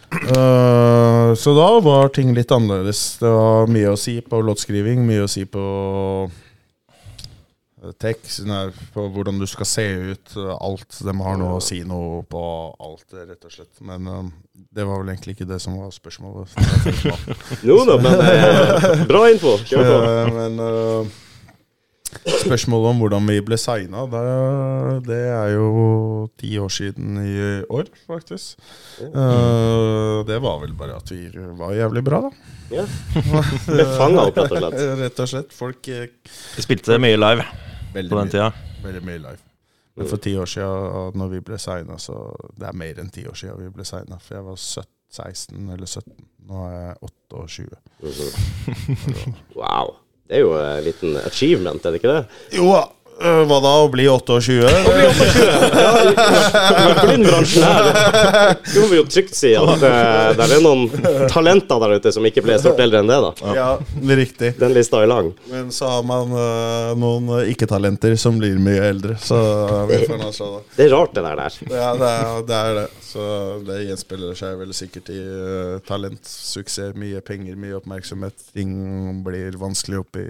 Uh, 0.08 1.36
så 1.36 1.52
da 1.54 1.68
var 1.84 2.10
ting 2.16 2.32
litt 2.34 2.52
annerledes. 2.54 3.20
Det 3.22 3.30
var 3.30 3.70
mye 3.70 3.94
å 3.94 4.00
si 4.00 4.18
på 4.24 4.40
låtskriving, 4.42 5.04
mye 5.06 5.26
å 5.26 5.30
si 5.30 5.44
på 5.46 5.64
tekst, 8.00 8.42
på 8.94 9.06
hvordan 9.14 9.40
du 9.40 9.48
skal 9.50 9.70
se 9.70 9.86
ut. 10.12 10.34
Alt. 10.60 11.00
De 11.04 11.14
har 11.22 11.38
noe 11.40 11.60
å 11.60 11.64
si 11.64 11.82
noe 11.88 12.24
på 12.28 12.42
alt, 12.84 13.08
rett 13.14 13.48
og 13.48 13.54
slett. 13.54 13.82
Men 13.86 14.08
eh, 14.12 14.26
det 14.74 14.88
var 14.88 15.02
vel 15.02 15.14
egentlig 15.14 15.38
ikke 15.38 15.50
det 15.50 15.62
som 15.64 15.78
var 15.80 15.94
spørsmålet. 15.96 16.52
Jo 17.68 17.80
da, 17.88 18.00
men 18.02 18.26
eh, 18.26 19.06
bra 19.10 19.28
info. 19.32 19.58
Kjør 19.70 19.88
på. 19.88 19.96
Eh, 20.08 20.34
Men 20.38 20.60
uh, 20.62 21.16
spørsmålet 22.28 22.92
om 22.92 23.02
hvordan 23.02 23.30
vi 23.30 23.38
ble 23.46 23.58
signa, 23.60 24.06
det, 24.12 24.24
det 25.08 25.22
er 25.32 25.54
jo 25.56 25.68
ti 26.40 26.54
år 26.62 26.72
siden 26.74 27.20
i 27.22 27.36
år, 27.74 27.90
faktisk. 28.10 28.60
Uh, 29.02 30.24
det 30.28 30.40
var 30.44 30.62
vel 30.64 30.76
bare 30.78 30.98
at 31.00 31.12
vi 31.12 31.28
var 31.60 31.76
jævlig 31.78 32.04
bra, 32.08 32.24
da. 32.28 32.54
Ja. 32.72 32.84
Ble 33.68 33.86
fanga 33.96 34.28
opp, 34.28 34.38
rett 34.38 34.52
og 34.52 34.60
slett. 34.60 34.84
Rett 35.04 35.24
og 35.24 35.32
slett. 35.32 35.56
Folk 35.56 35.88
eh, 35.94 36.10
spilte 36.60 37.00
mye 37.02 37.20
live 37.20 37.48
veldig 37.94 38.12
på 38.14 38.20
den 38.22 38.30
tida. 38.34 38.52
Veldig 38.84 39.04
mye 39.06 39.18
live. 39.18 39.44
Men 39.98 40.08
for 40.12 40.22
ti 40.22 40.36
år 40.38 40.46
siden, 40.46 41.16
når 41.18 41.30
vi 41.32 41.40
ble 41.42 41.58
signa, 41.58 41.96
så 41.98 42.16
Det 42.60 42.68
er 42.68 42.76
mer 42.78 43.00
enn 43.02 43.10
ti 43.10 43.24
år 43.26 43.34
siden 43.34 43.58
vi 43.64 43.70
ble 43.74 43.86
signa. 43.86 44.20
For 44.22 44.36
jeg 44.38 44.46
var 44.46 44.56
17, 44.56 44.92
16 45.18 45.70
eller 45.74 45.88
17. 45.90 46.14
Nå 46.48 46.66
er 46.68 46.76
jeg 46.76 46.98
28. 47.32 47.80
Mhm. 48.04 49.34
Wow. 49.56 49.96
Det 50.28 50.36
er 50.36 50.44
jo 50.44 50.54
en 50.60 50.84
liten 50.84 51.16
achievement, 51.24 51.86
er 51.86 51.92
det 51.96 52.02
ikke 52.02 52.14
det? 52.14 52.26
Jo 52.58 52.66
da. 52.74 52.82
Øh, 53.22 53.44
Hva 53.50 53.58
da? 53.64 53.74
Å 53.84 53.88
bli 53.92 54.08
28? 54.10 54.58
Ja. 54.58 55.92
den 57.08 57.24
bransjen 57.26 57.64
her, 57.64 57.88
det 57.88 58.74
kan 58.74 58.90
vi 58.92 59.00
jo 59.00 59.06
trygt 59.10 59.36
si 59.38 59.54
at 59.58 59.84
eh, 59.86 60.32
det 60.38 60.48
er 60.48 60.64
noen 60.64 60.88
talenter 61.32 61.82
der 61.84 61.98
ute 61.98 62.14
som 62.16 62.26
ikke 62.28 62.44
ble 62.46 62.58
stort 62.62 62.80
eldre 62.84 63.02
enn 63.04 63.12
det, 63.12 63.20
da. 63.24 63.54
Ja, 63.58 63.68
riktig. 64.20 64.54
Den 64.60 64.76
lista 64.76 65.02
er 65.04 65.12
lang. 65.12 65.32
Men 65.52 65.72
så 65.76 65.90
har 65.92 66.06
man 66.08 66.34
uh, 66.34 66.94
noen 67.00 67.30
øh, 67.40 67.52
ikke-talenter 67.54 68.16
som 68.20 68.40
blir 68.42 68.58
mye 68.62 68.84
eldre. 68.90 69.18
Så 69.22 69.38
vi 69.90 70.02
får 70.06 70.22
nå 70.22 70.32
se, 70.36 70.50
da. 70.58 70.64
Det 70.78 70.88
er 70.88 70.94
rart, 70.96 71.16
det 71.16 71.26
der. 71.26 71.42
der. 71.42 71.60
Ja, 71.72 71.90
det 71.98 72.12
er, 72.12 72.44
det 72.48 72.60
er 72.62 72.80
det. 72.82 72.88
Så 73.08 73.24
det 73.68 73.80
gjenspeiler 73.86 74.38
seg 74.38 74.60
vel 74.62 74.76
sikkert 74.78 75.12
i 75.14 75.22
uh, 75.22 75.78
talent, 75.88 76.22
suksess, 76.28 76.94
mye 76.98 77.24
penger, 77.26 77.58
mye 77.60 77.78
oppmerksomhet. 77.80 78.50
Ting 78.54 78.72
blir 79.26 79.58
vanskelig 79.62 80.04
oppi 80.04 80.26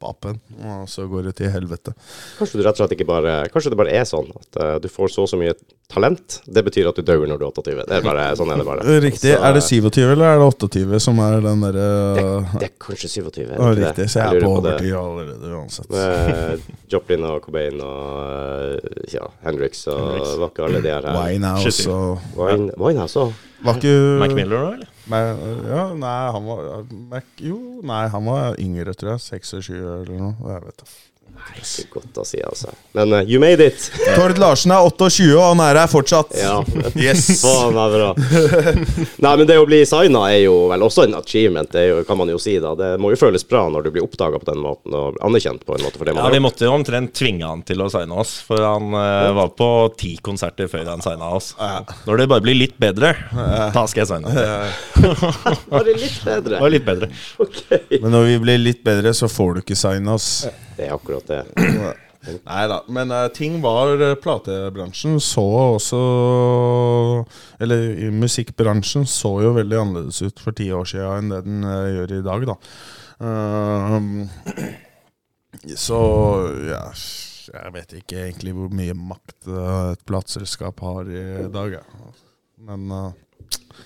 pappen, 0.00 0.38
og 0.62 0.86
så 0.90 1.06
går 1.10 1.30
det 1.30 1.36
til 1.40 1.50
helvete. 1.52 1.94
Kanskje 2.38 2.60
du 2.60 2.64
rett 2.66 2.76
og 2.76 2.84
slett 2.84 2.94
ikke 2.96 3.08
bare 3.08 3.34
Kanskje 3.52 3.72
det 3.72 3.78
bare 3.80 3.94
er 3.96 4.06
sånn 4.08 4.28
at 4.34 4.58
uh, 4.60 4.74
du 4.82 4.88
får 4.92 5.12
så 5.14 5.24
og 5.26 5.30
så 5.30 5.38
mye 5.40 5.54
talent. 5.90 6.40
Det 6.46 6.62
betyr 6.66 6.88
at 6.90 6.98
du 6.98 7.04
dør 7.06 7.24
når 7.30 7.40
du 7.40 7.44
er 7.46 7.52
28. 7.52 7.84
Det 7.88 7.98
er 7.98 8.04
bare, 8.04 8.26
sånn 8.38 8.50
er 8.52 8.60
det 8.60 8.66
bare. 8.66 8.96
Riktig. 9.04 9.32
Så, 9.34 9.42
Er 9.46 9.56
det 9.56 9.62
27 9.66 10.00
eller 10.04 10.26
er 10.28 10.40
det 10.40 10.48
28 10.50 11.00
som 11.02 11.20
er 11.22 11.38
den 11.44 11.62
derre 11.66 11.86
det, 12.16 12.24
det 12.60 12.68
er 12.68 12.74
kanskje 12.82 13.12
27. 13.12 13.44
er? 13.46 13.62
Riktig. 13.80 14.08
Så 14.12 14.22
jeg 14.22 14.26
er 14.26 14.46
på 14.46 14.50
det. 14.64 14.74
overtid 14.74 14.96
allerede 15.00 15.52
uansett. 15.60 15.88
Med 15.94 16.66
Joplin 16.92 17.28
og 17.30 17.38
Cobain 17.46 17.80
og 17.86 18.10
eh, 18.26 19.06
ja, 19.14 19.30
Hendrix 19.46 19.86
og 19.92 20.02
Hendrix. 20.02 20.34
var 20.42 20.52
ikke 20.52 20.66
alle 20.68 20.82
de 20.84 20.92
her. 20.94 21.08
Winehouse 21.16 21.88
og 21.90 22.76
Winehouse 22.76 23.26
òg. 23.26 23.40
Mac 23.66 23.82
Miller 24.36 24.58
òg, 24.60 24.76
eller? 24.76 24.92
Ma- 25.06 25.18
Ja, 25.68 25.82
nei, 25.94 26.30
han 26.34 26.46
var 26.46 27.22
Jo, 27.38 27.58
nei, 27.86 28.06
han 28.08 28.24
var 28.26 28.56
yngre, 28.62 28.94
tror 28.94 29.14
jeg. 29.16 29.20
26 29.42 29.70
eller 30.02 30.18
noe. 30.18 30.34
Jeg 30.52 30.64
vet 30.66 30.86
da. 31.36 31.56
Ikke 31.60 32.00
godt 32.00 32.20
å 32.20 32.24
si, 32.26 32.40
altså. 32.44 32.72
Men 32.96 33.12
uh, 33.12 33.22
you 33.28 33.40
made 33.42 33.64
it! 33.64 33.88
Tord 34.16 34.38
Larsen 34.40 34.72
er 34.74 34.86
28, 34.86 35.28
og 35.36 35.42
han 35.44 35.62
er 35.64 35.80
her 35.82 35.90
fortsatt. 35.90 36.34
Ja. 36.38 36.58
Yes! 36.98 37.26
Faen 37.44 37.76
er 37.80 37.94
bra. 37.94 38.10
Nei, 38.16 39.32
men 39.32 39.46
det 39.48 39.58
å 39.60 39.66
bli 39.68 39.82
signa 39.88 40.26
er 40.32 40.42
jo 40.46 40.56
vel 40.72 40.86
også 40.86 41.06
en 41.06 41.16
achievement, 41.18 41.70
det 41.72 41.82
er 41.84 41.88
jo, 41.92 42.00
kan 42.08 42.20
man 42.20 42.30
jo 42.32 42.40
si. 42.42 42.56
da 42.62 42.74
Det 42.78 42.94
må 43.02 43.12
jo 43.12 43.20
føles 43.20 43.46
bra 43.48 43.66
når 43.72 43.86
du 43.86 43.92
blir 43.96 44.06
oppdaga 44.06 44.40
på 44.42 44.50
den 44.50 44.62
måten 44.64 44.96
og 44.96 45.18
anerkjent 45.26 45.64
på 45.66 45.76
en 45.76 45.86
måte 45.86 46.00
for 46.00 46.08
det 46.08 46.16
Ja, 46.16 46.22
man 46.22 46.34
Vi 46.34 46.42
måtte 46.44 46.68
jo 46.68 46.74
omtrent 46.76 47.14
tvinge 47.16 47.46
han 47.46 47.64
til 47.66 47.82
å 47.84 47.90
signe 47.92 48.20
oss, 48.20 48.36
for 48.46 48.62
han 48.64 48.92
uh, 48.94 49.32
var 49.36 49.52
på 49.58 49.70
ti 49.98 50.16
konserter 50.24 50.70
før 50.70 50.88
han 50.94 51.04
signa 51.04 51.30
oss. 51.36 51.52
Når 52.06 52.22
det 52.22 52.28
bare 52.32 52.44
blir 52.44 52.58
litt 52.58 52.76
bedre, 52.80 53.14
da 53.32 53.86
skal 53.88 54.04
jeg 54.04 54.10
signe. 54.10 54.34
Bare 55.70 55.96
litt 56.04 56.20
bedre. 56.24 56.60
Bare 56.60 56.72
litt 56.72 56.86
bedre. 56.86 57.10
Ok. 57.42 57.60
Men 58.00 58.12
når 58.14 58.30
vi 58.30 58.38
blir 58.46 58.62
litt 58.62 58.84
bedre, 58.86 59.12
så 59.16 59.28
får 59.30 59.56
du 59.56 59.64
ikke 59.64 59.78
signe 59.78 60.16
oss. 60.16 60.46
Det 60.76 60.88
er 60.88 60.94
akkurat 60.96 61.26
det. 61.30 61.42
Nei 62.26 62.62
da. 62.70 62.80
Men 62.90 63.12
uh, 63.14 63.26
ting 63.34 63.60
var 63.62 64.00
eh, 64.02 64.14
Platebransjen 64.18 65.20
så 65.22 65.44
også 65.76 66.00
Eller 67.62 67.92
i 68.02 68.10
musikkbransjen 68.10 69.06
så 69.06 69.30
jo 69.44 69.52
veldig 69.56 69.78
annerledes 69.82 70.22
ut 70.24 70.42
for 70.42 70.56
ti 70.56 70.68
år 70.74 70.88
siden 70.90 71.12
enn 71.20 71.34
det 71.34 71.44
den 71.46 71.66
uh, 71.66 71.84
gjør 71.92 72.16
i 72.16 72.24
dag, 72.26 72.48
da. 72.50 72.56
Uh, 73.22 74.66
så 75.86 76.00
ja 76.68 76.82
Jeg 77.46 77.72
vet 77.76 77.94
ikke 78.00 78.24
egentlig 78.26 78.56
hvor 78.56 78.74
mye 78.74 78.96
makt 78.98 79.46
et 79.46 80.02
plateselskap 80.08 80.82
har 80.82 81.06
i 81.06 81.46
dag, 81.52 81.78
jeg. 81.78 82.10
Men 82.66 82.90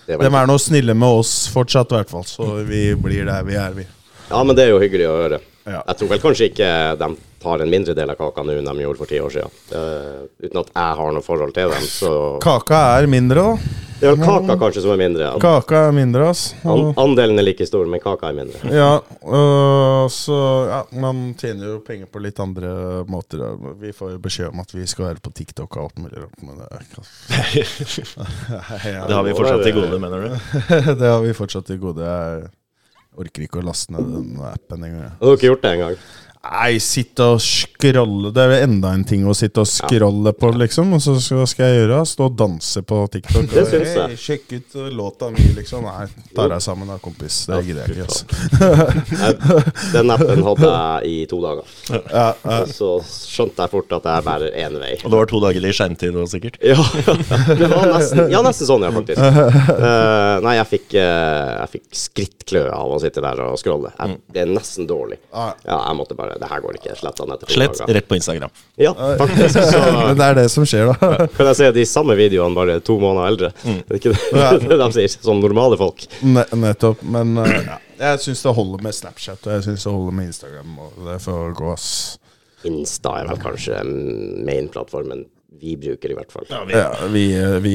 det 0.07 0.17
de 0.17 0.31
er 0.31 0.49
nå 0.49 0.57
snille 0.59 0.95
med 0.97 1.21
oss 1.21 1.35
fortsatt, 1.53 1.93
i 1.93 1.99
hvert 2.01 2.11
fall. 2.11 2.25
Så 2.25 2.47
vi 2.65 2.87
blir 2.97 3.29
der 3.29 3.45
vi 3.45 3.59
er, 3.61 3.77
vi. 3.77 3.85
Ja, 4.31 4.41
men 4.41 4.57
det 4.57 4.65
er 4.65 4.73
jo 4.73 4.81
hyggelig 4.81 5.11
å 5.11 5.19
høre. 5.19 5.41
Ja. 5.67 5.83
Jeg 5.87 5.97
tror 6.01 6.09
vel 6.15 6.23
kanskje 6.23 6.49
ikke 6.51 6.71
de 7.01 7.11
tar 7.41 7.63
en 7.65 7.71
mindre 7.73 7.95
del 7.97 8.11
av 8.13 8.17
kaka 8.21 8.43
nå 8.45 8.55
enn 8.57 8.69
de 8.69 8.83
gjorde 8.85 9.01
for 9.01 9.09
ti 9.11 9.21
år 9.21 9.33
siden. 9.33 9.53
Uh, 9.73 10.25
uten 10.41 10.61
at 10.63 10.73
jeg 10.75 10.97
har 11.01 11.13
noe 11.17 11.25
forhold 11.25 11.55
til 11.57 11.73
dem, 11.73 11.87
så 11.89 12.13
Kaka 12.43 12.81
er 13.01 13.09
mindre, 13.11 13.45
da. 13.53 13.79
Det 14.01 14.09
er 14.09 14.15
vel 14.17 14.25
kaka 14.25 14.55
kanskje 14.57 14.81
som 14.81 14.95
er 14.95 15.01
mindre. 15.03 15.27
Ja. 15.27 15.33
Kaka 15.41 15.83
er 15.91 15.93
mindre, 15.93 16.31
ass. 16.33 16.55
An 16.65 16.95
andelen 17.01 17.37
er 17.41 17.45
like 17.45 17.67
stor, 17.69 17.85
men 17.89 18.01
kaka 18.01 18.31
er 18.31 18.39
mindre. 18.39 18.73
Ja, 18.73 18.93
uh, 19.29 20.05
så 20.13 20.39
ja, 20.71 20.79
man 21.05 21.35
tjener 21.41 21.75
jo 21.75 21.81
penger 21.85 22.09
på 22.09 22.23
litt 22.25 22.41
andre 22.41 22.71
måter. 23.13 23.43
da. 23.45 23.75
Vi 23.81 23.93
får 23.97 24.15
jo 24.17 24.23
beskjed 24.25 24.55
om 24.55 24.63
at 24.65 24.73
vi 24.77 24.87
skal 24.89 25.11
være 25.11 25.21
på 25.25 25.35
TikTok 25.37 25.77
og 25.77 25.91
alt 25.91 26.01
mulig. 26.01 26.17
rart, 26.25 26.41
Men 26.41 26.63
det, 26.63 26.71
er 26.73 26.81
ikke- 26.89 27.05
Det 29.11 29.15
har 29.15 29.23
vi 29.29 29.37
fortsatt 29.37 29.63
til 29.69 29.77
gode, 29.77 30.01
mener 30.01 30.25
du? 30.25 30.33
det 31.03 31.13
har 31.13 31.21
vi 31.25 31.37
fortsatt 31.37 31.69
til 31.69 31.79
gode. 31.85 32.09
Jeg 32.09 32.49
orker 33.19 33.47
ikke 33.47 33.61
å 33.61 33.67
laste 33.67 33.95
ned 33.95 34.11
den 34.15 34.43
appen 34.47 34.85
engang. 34.87 35.15
Har 35.21 35.37
ikke 35.39 35.51
gjort 35.51 35.65
det 35.65 35.73
engang? 35.77 35.97
Nei, 36.41 36.79
sitte 36.81 37.25
og 37.35 37.41
scrolle 37.45 38.31
Det 38.33 38.41
er 38.41 38.55
jo 38.55 38.59
enda 38.65 38.95
en 38.97 39.03
ting 39.05 39.27
å 39.29 39.35
sitte 39.37 39.61
og 39.61 39.69
scrolle 39.69 40.33
på, 40.33 40.49
liksom. 40.57 40.95
Og 40.97 41.03
så 41.05 41.19
skal 41.21 41.69
jeg 41.69 41.83
gjøre? 41.83 41.99
Stå 42.09 42.29
og 42.31 42.37
danse 42.41 42.81
på 42.81 43.01
TikTok? 43.13 43.45
Det 43.51 43.61
og, 43.61 43.69
syns 43.69 43.91
jeg. 43.91 44.07
Hey, 44.09 44.21
Sjekk 44.21 44.55
ut 44.55 44.77
uh, 44.81 44.87
låta 44.97 45.29
mi, 45.35 45.45
liksom. 45.59 45.85
Nei, 45.85 46.07
ta 46.33 46.47
deg 46.49 46.63
sammen 46.65 46.89
da, 46.89 46.97
kompis. 47.03 47.43
Det 47.51 47.59
gidder 47.67 47.93
jeg 47.93 48.01
ikke. 48.01 48.07
Altså. 48.09 49.59
Den 49.93 50.15
appen 50.15 50.45
hadde 50.47 50.71
jeg 50.71 51.11
i 51.11 51.19
to 51.29 51.43
dager. 51.45 51.75
Ja, 51.91 52.25
ja. 52.33 52.59
Så 52.73 52.91
skjønte 53.05 53.67
jeg 53.67 53.75
fort 53.75 53.93
at 53.99 54.09
jeg 54.09 54.27
bærer 54.31 54.57
én 54.65 54.81
vei. 54.81 54.95
Og 55.03 55.13
det 55.13 55.21
var 55.21 55.31
to 55.35 55.43
dager 55.45 55.69
i 55.69 55.75
skjermtid 55.77 56.17
nå, 56.17 56.25
sikkert. 56.31 56.57
Ja, 56.65 56.79
det 57.61 57.69
var 57.69 57.85
nesten, 57.93 58.25
ja, 58.33 58.41
nesten 58.47 58.71
sånn, 58.71 58.89
ja, 58.89 58.95
faktisk. 58.97 59.21
Uh, 59.21 60.41
nei, 60.47 60.57
jeg 60.57 60.69
fikk, 60.73 60.89
uh, 60.97 61.53
jeg 61.61 61.75
fikk 61.77 62.03
skrittklø 62.07 62.65
av 62.73 62.97
å 62.97 62.99
sitte 63.05 63.21
der 63.25 63.45
og 63.45 63.61
scrolle. 63.61 63.93
Jeg 64.01 64.19
ble 64.33 64.49
nesten 64.55 64.89
dårlig. 64.89 65.21
Ah. 65.37 65.53
Ja, 65.69 65.83
jeg 65.85 66.01
måtte 66.01 66.17
bare 66.17 66.30
Det 66.39 66.49
her 66.51 66.61
går 66.65 66.79
ikke. 66.79 66.95
Slett 67.01 67.19
han 67.23 67.33
etter 67.35 67.53
Slett 67.55 67.79
dager. 67.79 67.95
rett 67.99 68.09
på 68.09 68.19
Instagram. 68.21 68.51
Ja, 68.81 68.93
faktisk. 69.19 69.59
Så 69.73 69.81
Men 69.97 70.17
det 70.21 70.29
er 70.29 70.39
det 70.39 70.47
som 70.55 70.67
skjer, 70.69 70.93
da. 70.93 71.27
kan 71.37 71.51
jeg 71.51 71.59
se 71.61 71.71
de 71.77 71.85
samme 71.89 72.17
videoene, 72.19 72.55
bare 72.57 72.79
to 72.85 72.99
måneder 73.03 73.33
eldre. 73.33 73.53
Det 73.65 73.97
er 73.97 74.01
ikke 74.01 74.15
det, 74.15 74.69
det 74.71 74.81
de 74.85 74.91
sier. 74.99 75.17
som 75.25 75.43
normale 75.43 75.79
folk. 75.81 76.07
Ne 76.23 76.47
nettopp. 76.63 77.03
Men 77.03 77.35
uh, 77.41 77.75
jeg 78.01 78.23
syns 78.29 78.45
det 78.47 78.55
holder 78.61 78.87
med 78.87 78.97
Snapchat, 78.97 79.43
og 79.47 79.57
jeg 79.57 79.67
syns 79.71 79.85
det 79.89 79.93
holder 79.97 80.17
med 80.21 80.31
Instagram. 80.31 80.79
Og 80.87 81.03
det 81.11 81.19
får 81.27 81.53
gå, 81.59 81.75
ass. 81.75 81.91
Insta 82.69 83.15
er 83.23 83.29
vel 83.31 83.39
kanskje 83.41 83.83
main-plattformen 84.45 85.27
vi 85.61 85.75
bruker, 85.77 86.13
i 86.13 86.15
hvert 86.17 86.33
fall. 86.33 86.47
Ja, 86.49 86.61
vi, 86.65 86.73
Ja, 86.77 86.91
vi, 87.11 87.25
vi, 87.61 87.75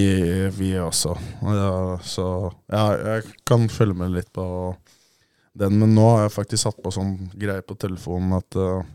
vi 0.57 0.69
også. 0.79 1.15
Ja, 1.43 1.97
så 2.03 2.27
ja, 2.71 2.85
jeg 3.15 3.25
kan 3.45 3.67
følge 3.69 3.97
med 3.99 4.15
litt 4.15 4.31
på 4.33 4.45
den, 5.55 5.79
men 5.79 5.95
nå 5.95 6.05
har 6.11 6.25
jeg 6.25 6.35
faktisk 6.35 6.67
satt 6.67 6.79
på 6.83 6.93
sånn 6.93 7.15
greie 7.33 7.63
på 7.65 7.77
telefonen 7.79 8.37
at 8.37 8.57
uh, 8.59 8.85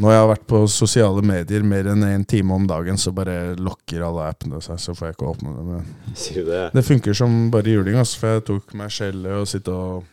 når 0.00 0.14
jeg 0.14 0.22
har 0.22 0.30
vært 0.30 0.46
på 0.48 0.60
sosiale 0.70 1.22
medier 1.26 1.64
mer 1.66 1.90
enn 1.92 2.06
én 2.06 2.22
time 2.28 2.54
om 2.56 2.64
dagen, 2.68 2.96
så 2.98 3.12
bare 3.12 3.56
lokker 3.58 4.04
alle 4.06 4.30
appene 4.30 4.60
seg, 4.64 4.78
så 4.80 4.94
får 4.96 5.10
jeg 5.10 5.16
ikke 5.16 5.32
åpne 5.34 5.52
dem. 5.56 5.74
Men 5.74 6.16
Sier 6.16 6.46
du 6.46 6.52
det? 6.52 6.62
det 6.76 6.86
funker 6.86 7.16
som 7.16 7.36
bare 7.52 7.74
juling, 7.74 7.98
altså, 8.00 8.22
for 8.22 8.36
jeg 8.36 8.46
tok 8.48 8.74
meg 8.80 8.94
selv 8.94 9.28
i 9.28 9.36
å 9.36 9.44
sitte 9.48 9.74
og 9.74 10.08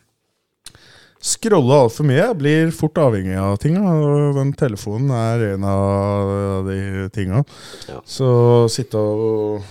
scrolle 1.24 1.80
altfor 1.86 2.06
mye. 2.06 2.20
Jeg 2.20 2.38
blir 2.38 2.74
fort 2.74 3.00
avhengig 3.00 3.38
av 3.40 3.56
ting, 3.62 3.78
og 3.80 4.36
den 4.36 4.52
telefonen 4.58 5.14
er 5.14 5.46
en 5.54 5.66
av 5.66 6.68
de 6.68 7.08
tinga. 7.14 7.42
Ja. 7.88 8.02
Så 8.06 8.28
sitte 8.74 9.00
og 9.00 9.64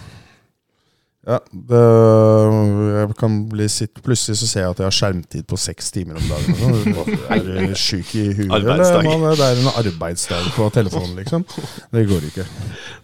Ja, 1.27 1.41
det, 1.51 1.79
jeg 2.95 3.15
kan 3.19 3.33
bli 3.51 3.65
sitt, 3.67 3.99
Plutselig 4.05 4.37
så 4.39 4.47
ser 4.47 4.61
jeg 4.63 4.75
at 4.75 4.79
jeg 4.79 4.87
har 4.87 4.95
skjermtid 4.95 5.47
på 5.49 5.57
seks 5.59 5.89
timer 5.91 6.21
om 6.21 6.29
dagen. 6.29 6.55
sånn. 6.55 7.17
Er 7.35 7.41
du 7.43 7.73
sjuk 7.75 8.13
i 8.15 8.29
huet, 8.31 8.53
eller? 8.55 9.01
Man, 9.03 9.25
det 9.35 9.49
er 9.49 9.59
en 9.59 9.67
arbeidsdag 9.73 10.47
på 10.55 10.69
telefonen, 10.71 11.17
liksom. 11.19 11.43
Det 11.91 12.05
går 12.07 12.29
ikke. 12.29 12.45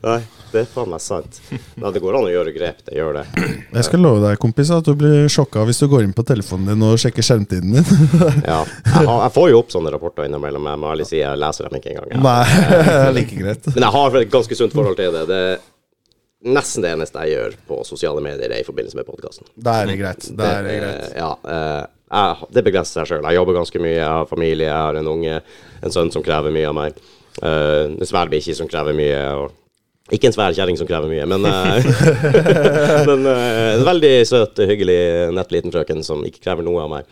Nei, 0.08 0.22
det 0.54 0.62
er 0.64 0.70
faen 0.72 0.94
meg 0.94 1.04
sant. 1.04 1.42
Nei, 1.52 1.92
det 1.92 2.02
går 2.06 2.16
an 2.22 2.30
å 2.30 2.32
gjøre 2.32 2.54
grep. 2.56 2.80
Det 2.88 2.96
gjør 2.96 3.20
det. 3.20 3.26
Jeg 3.74 3.88
skal 3.90 4.04
love 4.06 4.24
deg, 4.24 4.40
kompis, 4.40 4.72
at 4.72 4.88
du 4.88 4.94
blir 5.04 5.28
sjokka 5.34 5.68
hvis 5.68 5.84
du 5.84 5.90
går 5.92 6.08
inn 6.08 6.16
på 6.16 6.24
telefonen 6.32 6.72
din 6.72 6.88
og 6.88 6.96
sjekker 7.04 7.28
skjermtiden 7.28 7.76
din. 7.76 7.92
Ja. 8.54 8.62
Jeg, 8.64 9.04
har, 9.08 9.20
jeg 9.26 9.34
får 9.36 9.50
jo 9.52 9.60
opp 9.60 9.72
sånne 9.74 9.92
rapporter 9.94 10.28
innimellom. 10.30 10.66
Jeg 10.72 10.80
må 10.80 10.90
ærlig 10.94 11.06
si 11.10 11.20
jeg 11.20 11.40
leser 11.44 11.68
dem 11.68 11.76
ikke 11.80 11.92
engang. 11.98 12.10
Jeg. 12.14 12.24
Nei, 12.24 13.12
like 13.20 13.38
greit. 13.44 13.70
Men 13.76 13.88
jeg 13.90 13.96
har 14.00 14.20
et 14.24 14.34
ganske 14.34 14.58
sunt 14.64 14.76
forhold 14.76 15.00
til 15.00 15.16
det. 15.16 15.28
Det 15.28 15.44
nesten 16.44 16.84
det 16.84 16.94
eneste 16.94 17.24
jeg 17.24 17.38
gjør 17.38 17.58
på 17.70 17.80
sosiale 17.88 18.24
medier, 18.24 18.52
er 18.52 18.64
i 18.64 18.68
forbindelse 18.68 19.00
med 19.00 19.08
podkasten. 19.08 19.48
Da 19.56 19.80
er 19.82 19.90
det 19.92 19.98
greit. 20.02 20.30
Da 20.38 20.50
er 20.60 20.68
det 20.68 20.78
greit. 20.82 21.18
Ja, 21.18 21.32
eh, 21.56 21.82
jeg, 22.14 22.52
det 22.54 22.66
begrenser 22.68 23.02
seg 23.02 23.10
sjøl. 23.10 23.28
Jeg 23.28 23.40
jobber 23.40 23.58
ganske 23.58 23.82
mye, 23.82 23.98
jeg 23.98 24.12
har 24.12 24.30
familie, 24.30 24.70
jeg 24.70 24.78
har 24.88 25.00
en 25.00 25.12
unge, 25.16 25.42
en 25.82 25.96
sønn 25.96 26.14
som 26.14 26.26
krever 26.26 26.54
mye 26.54 26.70
av 26.70 26.78
meg. 26.78 27.04
Uh, 27.42 27.96
en 27.98 28.06
svær 28.06 28.30
bikkje 28.30 28.54
som 28.60 28.70
krever 28.70 28.94
mye. 28.94 29.22
Og 29.42 29.63
ikke 30.12 30.28
en 30.28 30.34
svær 30.36 30.52
kjerring 30.52 30.76
som 30.76 30.88
krever 30.88 31.08
mye, 31.08 31.24
men, 31.32 31.46
eh, 31.48 31.86
men 33.10 33.28
eh, 33.32 33.70
en 33.78 33.86
veldig 33.88 34.12
søt, 34.28 34.60
hyggelig, 34.68 34.98
nett 35.32 35.54
liten 35.56 35.72
frøken 35.72 36.04
som 36.04 36.26
ikke 36.28 36.42
krever 36.44 36.66
noe 36.68 36.84
av 36.84 36.92
meg. 36.92 37.08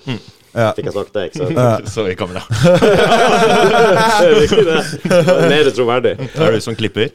Ja. 0.51 0.73
Fikk 0.75 0.89
jeg 0.89 0.95
sagt 0.97 1.13
det, 1.15 1.23
ikke 1.29 1.45
sant? 1.45 1.87
Så 1.93 2.03
i 2.11 2.17
kamera. 2.19 2.43
Det 2.51 4.27
er 4.27 4.35
viktig, 4.35 4.65
det. 4.67 4.81
Det 5.07 5.21
er 5.21 5.47
Mer 5.53 5.71
troverdig. 5.71 6.13
Er 6.35 6.51
du 6.51 6.59
som 6.63 6.75
klipper? 6.75 7.07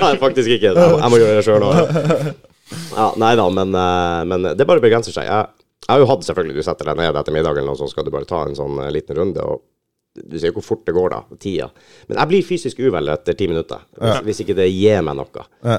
Nei, 0.00 0.14
faktisk 0.22 0.48
ikke. 0.56 0.72
Jeg 0.72 0.80
må, 0.80 0.96
jeg 1.02 1.12
må 1.12 1.20
gjøre 1.20 1.36
det 1.36 1.44
sjøl 1.44 1.66
òg. 1.68 1.76
Ja, 2.96 3.10
nei 3.20 3.34
da, 3.38 3.46
men, 3.52 3.76
eh, 3.76 4.24
men 4.32 4.50
det 4.56 4.66
bare 4.66 4.82
begrenser 4.82 5.12
seg. 5.12 5.28
Jeg, 5.28 5.52
jeg 5.84 5.92
har 5.92 6.00
jo 6.02 6.08
hatt 6.08 6.24
selvfølgelig 6.26 6.56
Du 6.56 6.64
setter 6.66 6.88
deg 6.88 6.98
ned 7.04 7.20
etter 7.20 7.36
middagen, 7.36 7.68
og 7.68 7.76
så 7.78 7.92
skal 7.92 8.08
du 8.08 8.14
bare 8.14 8.26
ta 8.28 8.46
en 8.48 8.56
sånn 8.56 8.80
liten 8.96 9.20
runde. 9.20 9.44
og 9.44 9.60
Du 10.24 10.36
ser 10.38 10.50
jo 10.50 10.56
hvor 10.58 10.66
fort 10.66 10.84
det 10.88 10.94
går, 10.96 11.12
da. 11.12 11.38
Tida. 11.42 11.68
Men 12.08 12.20
jeg 12.20 12.30
blir 12.32 12.46
fysisk 12.46 12.80
uvel 12.82 13.12
etter 13.12 13.36
ti 13.38 13.48
minutter. 13.50 13.82
Hvis, 13.98 14.20
hvis 14.28 14.42
ikke 14.44 14.56
det 14.58 14.68
gir 14.70 15.04
meg 15.06 15.18
noe. 15.18 15.44
Ja. 15.66 15.78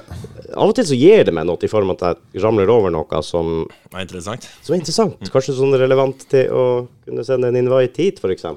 Av 0.54 0.70
og 0.70 0.76
til 0.78 0.88
så 0.90 0.98
gir 0.98 1.26
det 1.28 1.34
meg 1.36 1.48
noe 1.50 1.62
i 1.64 1.72
form 1.72 1.94
av 1.94 2.04
at 2.12 2.22
jeg 2.36 2.44
ramler 2.44 2.72
over 2.74 2.94
noe 2.94 3.22
som, 3.26 3.66
er 3.94 4.04
interessant. 4.06 4.50
som 4.62 4.76
er 4.76 4.82
interessant. 4.82 5.32
Kanskje 5.34 5.58
sånn 5.58 5.78
relevant 5.80 6.28
til 6.32 6.52
å 6.54 6.66
kunne 7.08 7.26
sende 7.28 7.52
en 7.52 7.60
invite 7.60 8.04
hit, 8.04 8.22
f.eks. 8.24 8.48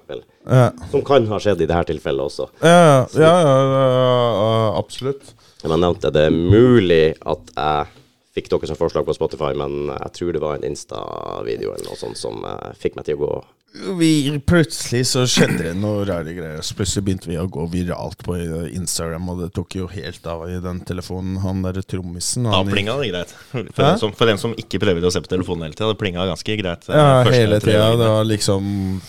Ja. 0.49 0.71
Som 0.93 1.05
kan 1.07 1.29
ha 1.31 1.39
skjedd 1.43 1.63
i 1.63 1.69
dette 1.71 1.93
tilfellet 1.93 2.27
også. 2.31 2.51
Ja, 2.65 3.07
ja, 3.15 3.33
ja, 3.45 3.57
ja, 3.71 4.67
absolutt. 4.81 5.35
Som 5.61 5.75
jeg 5.75 5.83
nevnte, 5.83 6.13
det 6.15 6.29
er 6.29 6.37
mulig 6.37 7.05
at 7.29 7.51
jeg 7.57 7.97
fikk 8.37 8.51
dere 8.53 8.71
som 8.71 8.79
forslag 8.79 9.07
på 9.07 9.15
Spotify, 9.17 9.53
men 9.59 9.91
jeg 9.91 10.13
tror 10.17 10.35
det 10.35 10.43
var 10.43 10.59
en 10.59 10.67
Insta-video 10.69 11.75
eller 11.75 11.89
noe 11.91 11.99
sånt 11.99 12.19
som 12.19 12.45
eh, 12.47 12.71
fikk 12.79 12.97
meg 12.99 13.09
til 13.09 13.19
å 13.19 13.25
gå 13.25 13.33
vi, 13.73 14.41
plutselig 14.47 15.05
så 15.07 15.23
skjedde 15.31 15.61
det 15.63 15.73
noe 15.79 16.03
rare 16.09 16.33
greier. 16.35 16.59
Så 16.67 16.75
plutselig 16.75 17.05
begynte 17.07 17.29
vi 17.31 17.37
å 17.39 17.45
gå 17.47 17.67
viralt 17.71 18.19
på 18.27 18.35
Instagram, 18.75 19.29
og 19.31 19.43
det 19.45 19.49
tok 19.55 19.77
jo 19.79 19.87
helt 19.93 20.27
av 20.27 20.43
i 20.51 20.57
den 20.65 20.81
telefonen. 20.89 21.37
Han 21.45 21.63
derre 21.63 21.85
trommisen 21.87 22.49
Da 22.49 22.57
han 22.57 22.67
gikk- 22.67 22.75
plinga 22.75 22.97
det 22.99 23.09
greit. 23.13 23.35
For 23.53 23.63
den, 23.85 23.99
som, 24.03 24.13
for 24.19 24.27
den 24.27 24.43
som 24.43 24.57
ikke 24.59 24.81
prøver 24.83 25.07
å 25.07 25.13
se 25.15 25.23
på 25.23 25.31
telefonen 25.31 25.69
hele 25.69 25.79
tida, 25.79 25.93
det 25.93 26.01
plinga 26.03 26.27
ganske 26.33 26.57
greit. 26.59 26.89
eh, 26.91 26.99
Ja, 26.99 27.23
hele 27.31 27.61
tida. 27.63 27.87
Det 27.97 28.11
var 28.11 28.25
liksom 28.27 29.01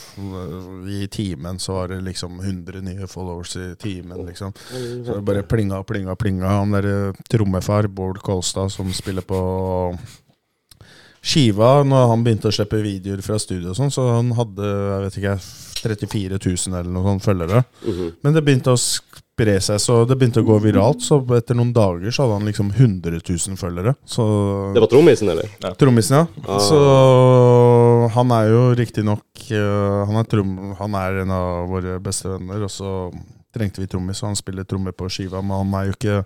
I 1.02 1.08
timen 1.08 1.60
så 1.60 1.74
var 1.80 1.88
det 1.96 2.02
liksom 2.06 2.40
100 2.40 2.82
nye 2.86 3.08
followers 3.10 3.56
i 3.58 3.72
timen, 3.82 4.26
liksom. 4.28 4.54
Så 4.70 5.16
det 5.18 5.22
bare 5.26 5.42
plinga, 5.44 5.82
plinga, 5.84 6.16
plinga. 6.16 6.48
Han 6.62 6.72
derre 6.78 7.14
trommefar, 7.30 7.88
Bård 7.90 8.22
Kolstad, 8.22 8.70
som 8.72 8.94
spiller 8.94 9.22
på 9.26 9.42
skiva 11.22 11.84
når 11.86 12.08
han 12.12 12.24
begynte 12.26 12.50
å 12.50 12.56
slippe 12.56 12.80
videoer 12.82 13.22
fra 13.26 13.38
studio 13.42 13.72
og 13.72 13.78
sånn, 13.78 13.92
så 13.94 14.08
han 14.18 14.32
hadde 14.38 14.70
jeg 14.72 15.04
vet 15.06 15.20
ikke, 15.22 15.36
34 15.82 16.38
000 16.42 16.78
eller 16.78 16.92
noe 16.94 17.04
sånt 17.08 17.26
følgere. 17.26 17.64
Men 18.22 18.36
det 18.36 18.44
begynte 18.46 18.74
å 18.74 18.78
spre 18.78 19.56
seg, 19.66 19.80
så 19.82 19.96
det 20.06 20.18
begynte 20.20 20.44
å 20.44 20.46
gå 20.46 20.60
viralt. 20.62 21.02
Så 21.02 21.18
etter 21.38 21.58
noen 21.58 21.72
dager 21.74 22.14
så 22.14 22.26
hadde 22.28 22.36
han 22.38 22.50
liksom 22.50 22.70
100 22.76 23.18
000 23.22 23.58
følgere. 23.58 23.96
Så 24.06 24.26
Det 24.76 24.84
var 24.84 24.92
trommisen, 24.92 25.32
eller? 25.34 25.50
Trommisen, 25.82 26.20
ja. 26.22 26.46
Ah. 26.46 26.62
Så 26.62 26.78
han 28.14 28.34
er 28.38 28.52
jo 28.52 28.62
riktignok 28.78 29.26
uh, 29.52 30.06
han, 30.06 30.20
er 30.22 30.30
trom- 30.30 30.74
han 30.78 30.98
er 31.02 31.22
en 31.24 31.34
av 31.34 31.70
våre 31.72 31.98
beste 32.04 32.30
venner, 32.30 32.66
og 32.68 32.74
så 32.74 32.94
trengte 33.54 33.82
vi 33.84 33.88
trommis, 33.92 34.22
og 34.24 34.32
han 34.32 34.40
spiller 34.40 34.68
trommer 34.68 34.96
på 34.96 35.10
skiva, 35.12 35.42
men 35.44 35.58
han 35.64 35.74
er 35.80 35.90
jo 35.90 35.96
ikke 35.98 36.18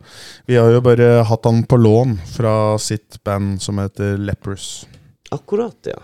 Vi 0.49 0.57
har 0.59 0.71
jo 0.73 0.81
bare 0.85 1.09
hatt 1.27 1.47
han 1.49 1.63
på 1.67 1.79
lån 1.81 2.17
fra 2.35 2.55
sitt 2.81 3.19
band 3.25 3.61
som 3.63 3.79
heter 3.81 4.17
Lepers. 4.21 4.85
Akkurat, 5.33 5.77
ja. 5.89 5.99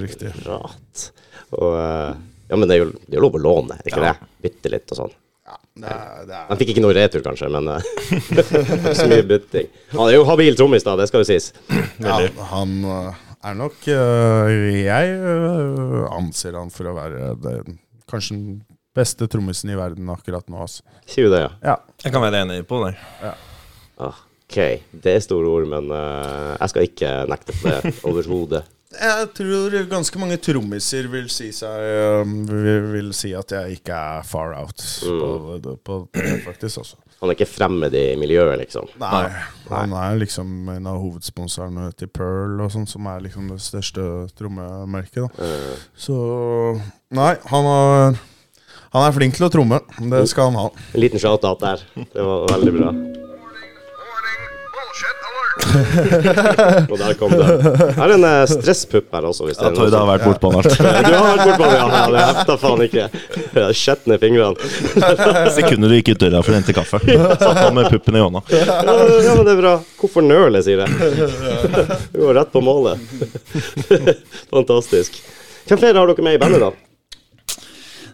Riktig. 0.00 0.32
Rart. 0.46 1.10
Og, 1.56 1.72
eh, 1.76 2.12
ja, 2.50 2.56
men 2.56 2.68
det 2.68 2.76
er 2.76 2.84
jo, 2.84 2.92
det 2.92 3.14
er 3.14 3.20
jo 3.20 3.26
lov 3.26 3.38
å 3.38 3.42
låne, 3.42 3.80
ikke 3.84 4.00
Ja. 4.00 4.12
det? 4.12 4.30
Bytte 4.46 4.72
litt 4.72 4.92
og 4.92 5.02
sånn. 5.04 5.16
Det 5.80 5.88
er, 5.88 6.26
det 6.28 6.36
Han 6.48 6.58
fikk 6.60 6.72
ikke 6.72 6.82
noe 6.84 6.94
retur, 6.94 7.22
kanskje, 7.24 7.48
men 7.50 7.68
eh, 7.72 8.94
så 8.98 9.06
mye 9.10 9.26
bytting. 9.26 9.70
Han 9.96 10.06
er 10.08 10.16
jo 10.18 10.26
habil 10.28 10.56
trommis, 10.58 10.84
da, 10.86 10.96
det 10.98 11.08
skal 11.10 11.24
jo 11.24 11.28
sies. 11.30 11.50
ja, 11.98 12.18
han 12.52 12.74
uh, 12.84 13.22
er 13.42 13.56
nok 13.56 13.86
Jeg 13.88 15.14
anser 16.10 16.58
han 16.58 16.70
for 16.74 16.90
å 16.90 16.96
være 16.98 17.32
det, 17.40 17.54
kanskje 18.10 18.36
beste 19.00 19.28
trommisen 19.32 19.72
i 19.72 19.78
verden 19.78 20.08
akkurat 20.12 20.46
nå, 20.52 20.60
altså. 20.68 20.84
Sier 21.08 21.28
du 21.28 21.34
det, 21.34 21.44
ja? 21.46 21.52
Ja. 21.72 21.78
Jeg 22.04 22.14
kan 22.14 22.22
være 22.24 22.44
enig 22.46 22.60
på 22.70 22.82
det. 22.86 22.94
Ja. 23.24 23.34
Ok, 24.00 24.56
det 25.04 25.16
er 25.16 25.22
store 25.24 25.48
ord, 25.50 25.66
men 25.70 25.90
uh, 25.94 26.56
jeg 26.56 26.72
skal 26.72 26.86
ikke 26.88 27.10
nekte 27.30 27.56
for 27.58 27.74
det 27.80 27.96
overhodet. 28.10 28.64
Jeg 28.90 29.28
tror 29.38 29.74
ganske 29.86 30.18
mange 30.18 30.34
trommiser 30.42 31.06
vil 31.12 31.28
si 31.30 31.52
seg 31.54 32.24
um, 32.24 32.32
vil, 32.50 33.12
si 33.14 33.30
at 33.38 33.52
jeg 33.54 33.76
ikke 33.78 33.94
er 33.94 34.24
far 34.26 34.56
out 34.58 34.82
på, 35.04 35.76
på 35.86 35.98
det, 36.16 36.40
faktisk. 36.42 36.80
Også. 36.82 36.98
Han 37.20 37.30
er 37.30 37.36
ikke 37.36 37.46
fremmed 37.52 37.94
i 37.94 38.16
miljøet, 38.18 38.56
liksom. 38.64 38.88
Nei, 38.98 39.28
Han 39.68 39.94
er 39.94 40.18
liksom 40.24 40.50
en 40.74 40.88
av 40.90 40.98
hovedsponsorene 41.04 41.90
til 42.00 42.10
Pearl, 42.10 42.56
og 42.64 42.72
sånt, 42.74 42.90
som 42.90 43.06
er 43.12 43.22
liksom 43.28 43.52
det 43.52 43.60
største 43.62 44.08
trommemerket. 44.40 45.22
Da. 45.28 45.46
Eh, 45.46 45.86
Så 45.94 46.16
Nei, 47.14 47.34
han 47.52 47.70
er, 47.76 48.18
han 48.90 49.06
er 49.06 49.14
flink 49.14 49.38
til 49.38 49.46
å 49.46 49.52
tromme. 49.52 49.80
Det 49.98 50.26
skal 50.30 50.50
han 50.50 50.58
ha. 50.58 50.68
en 50.94 51.00
liten 51.00 51.22
shout-out 51.22 51.62
der. 51.62 51.82
Det 51.94 52.26
var 52.26 52.48
veldig 52.56 52.72
bra. 52.74 52.94
Og 56.90 56.96
der 56.98 57.14
kom 57.18 57.32
det. 57.34 57.46
Her 57.96 58.08
er 58.08 58.14
en 58.16 58.26
eh, 58.26 58.40
stresspupp 58.50 59.12
her 59.14 59.28
også, 59.28 59.46
hvis 59.46 59.60
det 59.60 59.68
Ja, 59.68 59.84
er 59.86 59.96
har 59.98 60.08
vært 60.08 60.26
bortpå 60.26 60.50
den. 60.56 60.66
Du 61.06 61.12
har 61.14 61.28
vært 61.28 61.44
bortpå 61.46 61.68
den, 61.68 61.76
ja. 61.76 61.86
ja. 61.94 62.02
Det 62.10 62.24
hefta 62.32 62.56
faen 62.64 62.84
ikke. 62.86 63.06
Jeg 63.60 63.78
skjetner 63.78 64.18
i 64.18 64.22
fingrene. 64.24 64.70
Sekundet 65.58 65.92
du 65.92 65.96
gikk 66.00 66.12
ut 66.14 66.22
døra 66.26 66.42
for 66.42 66.54
å 66.54 66.58
hente 66.58 66.76
kaffe. 66.76 67.02
Satt 67.44 67.62
han 67.62 67.78
med 67.78 67.90
puppen 67.92 68.18
i 68.18 68.24
hånda. 68.24 68.42
Ja, 68.50 68.80
ja, 68.82 69.34
men 69.38 69.46
det 69.46 69.54
er 69.54 69.62
bra. 69.62 69.74
Hvorfor 70.00 70.26
nøle, 70.26 70.62
sier 70.66 70.82
jeg. 70.82 70.90
Du 72.10 72.22
går 72.24 72.40
rett 72.42 72.54
på 72.54 72.64
målet. 72.64 73.02
Fantastisk. 74.50 75.22
Hvem 75.68 75.78
flere 75.78 76.00
har 76.00 76.10
dere 76.10 76.26
med 76.26 76.40
i 76.40 76.42
bandet, 76.42 76.66
da? 76.66 76.89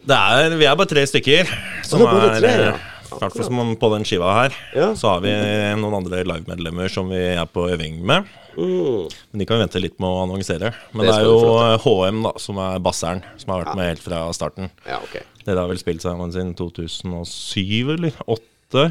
Det 0.06 0.14
er, 0.14 0.52
vi 0.54 0.66
er 0.68 0.76
bare 0.78 0.86
tre 0.90 1.02
stykker. 1.08 1.48
Som 1.86 2.04
det 2.04 2.10
er 2.14 2.36
tre, 2.38 2.50
ja. 2.54 2.74
eh, 2.76 3.16
hvert 3.18 3.34
fall 3.34 3.46
som 3.48 3.72
på 3.80 3.88
den 3.96 4.04
skiva 4.06 4.32
her. 4.36 4.58
Ja. 4.76 4.90
Så 4.98 5.10
har 5.10 5.22
vi 5.24 5.32
noen 5.80 5.96
andre 5.98 6.20
livemedlemmer 6.26 6.92
som 6.92 7.10
vi 7.10 7.22
er 7.32 7.46
på 7.50 7.64
øving 7.72 7.98
med. 8.06 8.28
Mm. 8.56 9.08
Men 9.30 9.40
de 9.40 9.46
kan 9.48 9.58
vi 9.58 9.64
vente 9.64 9.82
litt 9.82 9.96
med 9.98 10.08
å 10.08 10.20
annonsere. 10.22 10.70
Men 10.92 11.06
Det 11.06 11.10
det, 11.10 11.16
er 11.18 11.26
jo 11.26 11.56
eh, 11.58 11.74
HM 11.82 12.22
da, 12.24 12.32
som 12.40 12.60
er 12.62 12.78
basseren, 12.84 13.24
som 13.40 13.52
har 13.52 13.64
vært 13.64 13.80
med 13.80 13.90
helt 13.90 14.04
fra 14.04 14.20
starten. 14.36 14.70
Ja, 14.86 15.00
ok. 15.02 15.18
Dere 15.42 15.64
har 15.64 15.72
vel 15.72 15.80
spilt 15.82 16.06
sammen 16.06 16.34
siden 16.34 16.54
2007, 16.58 17.96
eller? 17.96 18.20
8? 18.26 18.86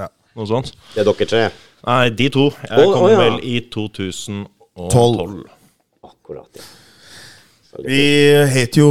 Ja. 0.00 0.08
Noe 0.34 0.48
sånt. 0.48 0.72
Det 0.94 1.04
er 1.04 1.10
dere 1.10 1.28
tre? 1.34 1.42
Nei, 1.84 2.00
de 2.16 2.30
to. 2.32 2.46
Jeg 2.64 2.88
oh, 2.88 2.94
kom 2.96 3.04
oh, 3.04 3.12
ja. 3.12 3.20
vel 3.20 3.36
i 3.44 3.58
2012. 3.68 5.44
Akkurat, 6.08 6.48
ja. 6.56 6.64
Vi 7.82 8.02
het 8.54 8.76
jo 8.78 8.86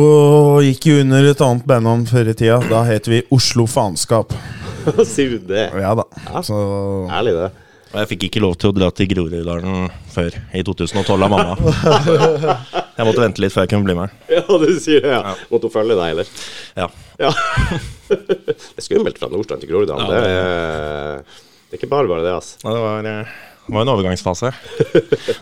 Gikk 0.63 0.87
jo 0.89 0.99
under 1.03 1.23
et 1.29 1.41
annet 1.45 1.65
bandnavn 1.69 2.03
før 2.09 2.31
i 2.33 2.35
tida. 2.35 2.57
Da 2.67 2.81
het 2.87 3.07
vi 3.07 3.21
Oslo 3.33 3.63
Faenskap. 3.69 4.33
Sier 5.13 5.37
du 5.37 5.45
det? 5.53 5.69
Ja 5.79 5.93
da. 5.95 6.03
Så 6.43 6.57
Ærlig, 7.07 7.35
det. 7.37 7.51
Og 7.93 7.99
jeg 8.01 8.09
fikk 8.09 8.23
ikke 8.27 8.41
lov 8.41 8.55
til 8.57 8.71
å 8.71 8.73
dra 8.75 8.87
til 8.97 9.05
Groruddalen 9.11 9.85
før 10.11 10.33
i 10.57 10.63
2012 10.65 11.13
av 11.13 11.29
mamma. 11.29 11.53
Jeg 12.97 13.05
måtte 13.07 13.21
vente 13.23 13.41
litt 13.41 13.53
før 13.53 13.63
jeg 13.65 13.69
kunne 13.71 13.85
bli 13.87 13.93
med. 13.97 14.11
Ja, 14.29 14.41
du 14.45 14.65
sier 14.81 15.01
det, 15.01 15.09
ja. 15.15 15.31
Måtte 15.49 15.65
hun 15.65 15.73
følge 15.73 15.95
deg, 15.97 16.11
eller? 16.13 16.27
Ja. 16.77 16.85
Ja. 17.21 17.31
det 18.09 18.53
er 18.77 18.85
skummelt 18.85 19.17
fra 19.17 19.29
Nordstrand 19.33 19.63
til 19.63 19.71
Groruddalen. 19.71 20.05
Ja, 20.05 20.13
det, 20.13 20.27
det- 20.27 20.43
er, 20.43 21.39
det 21.71 21.77
er 21.77 21.81
ikke 21.81 21.89
bare 21.89 22.09
bare 22.11 22.21
det, 22.25 22.33
altså. 22.37 22.59
Ja, 22.61 22.75
Det 22.75 22.83
var, 22.83 23.09
eh, 23.09 23.31
det 23.65 23.75
var 23.77 23.85
en 23.87 23.93
overgangsfase. 23.95 24.51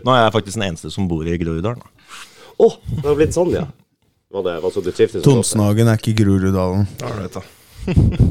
Nå 0.07 0.13
er 0.15 0.21
jeg 0.23 0.35
faktisk 0.37 0.55
den 0.61 0.67
eneste 0.69 0.91
som 0.95 1.09
bor 1.11 1.27
i 1.27 1.35
Groruddalen. 1.43 1.83
Å, 2.61 2.69
det 2.99 3.07
har 3.07 3.17
blitt 3.17 3.33
sånn, 3.35 3.55
ja. 3.55 3.65
Var 4.31 4.45
det, 4.45 4.53
var 4.63 4.71
så 4.71 4.83
du? 4.85 4.91
Tonsenhagen 5.25 5.89
er 5.91 5.99
ikke 5.99 6.13
Groruddalen. 6.21 6.85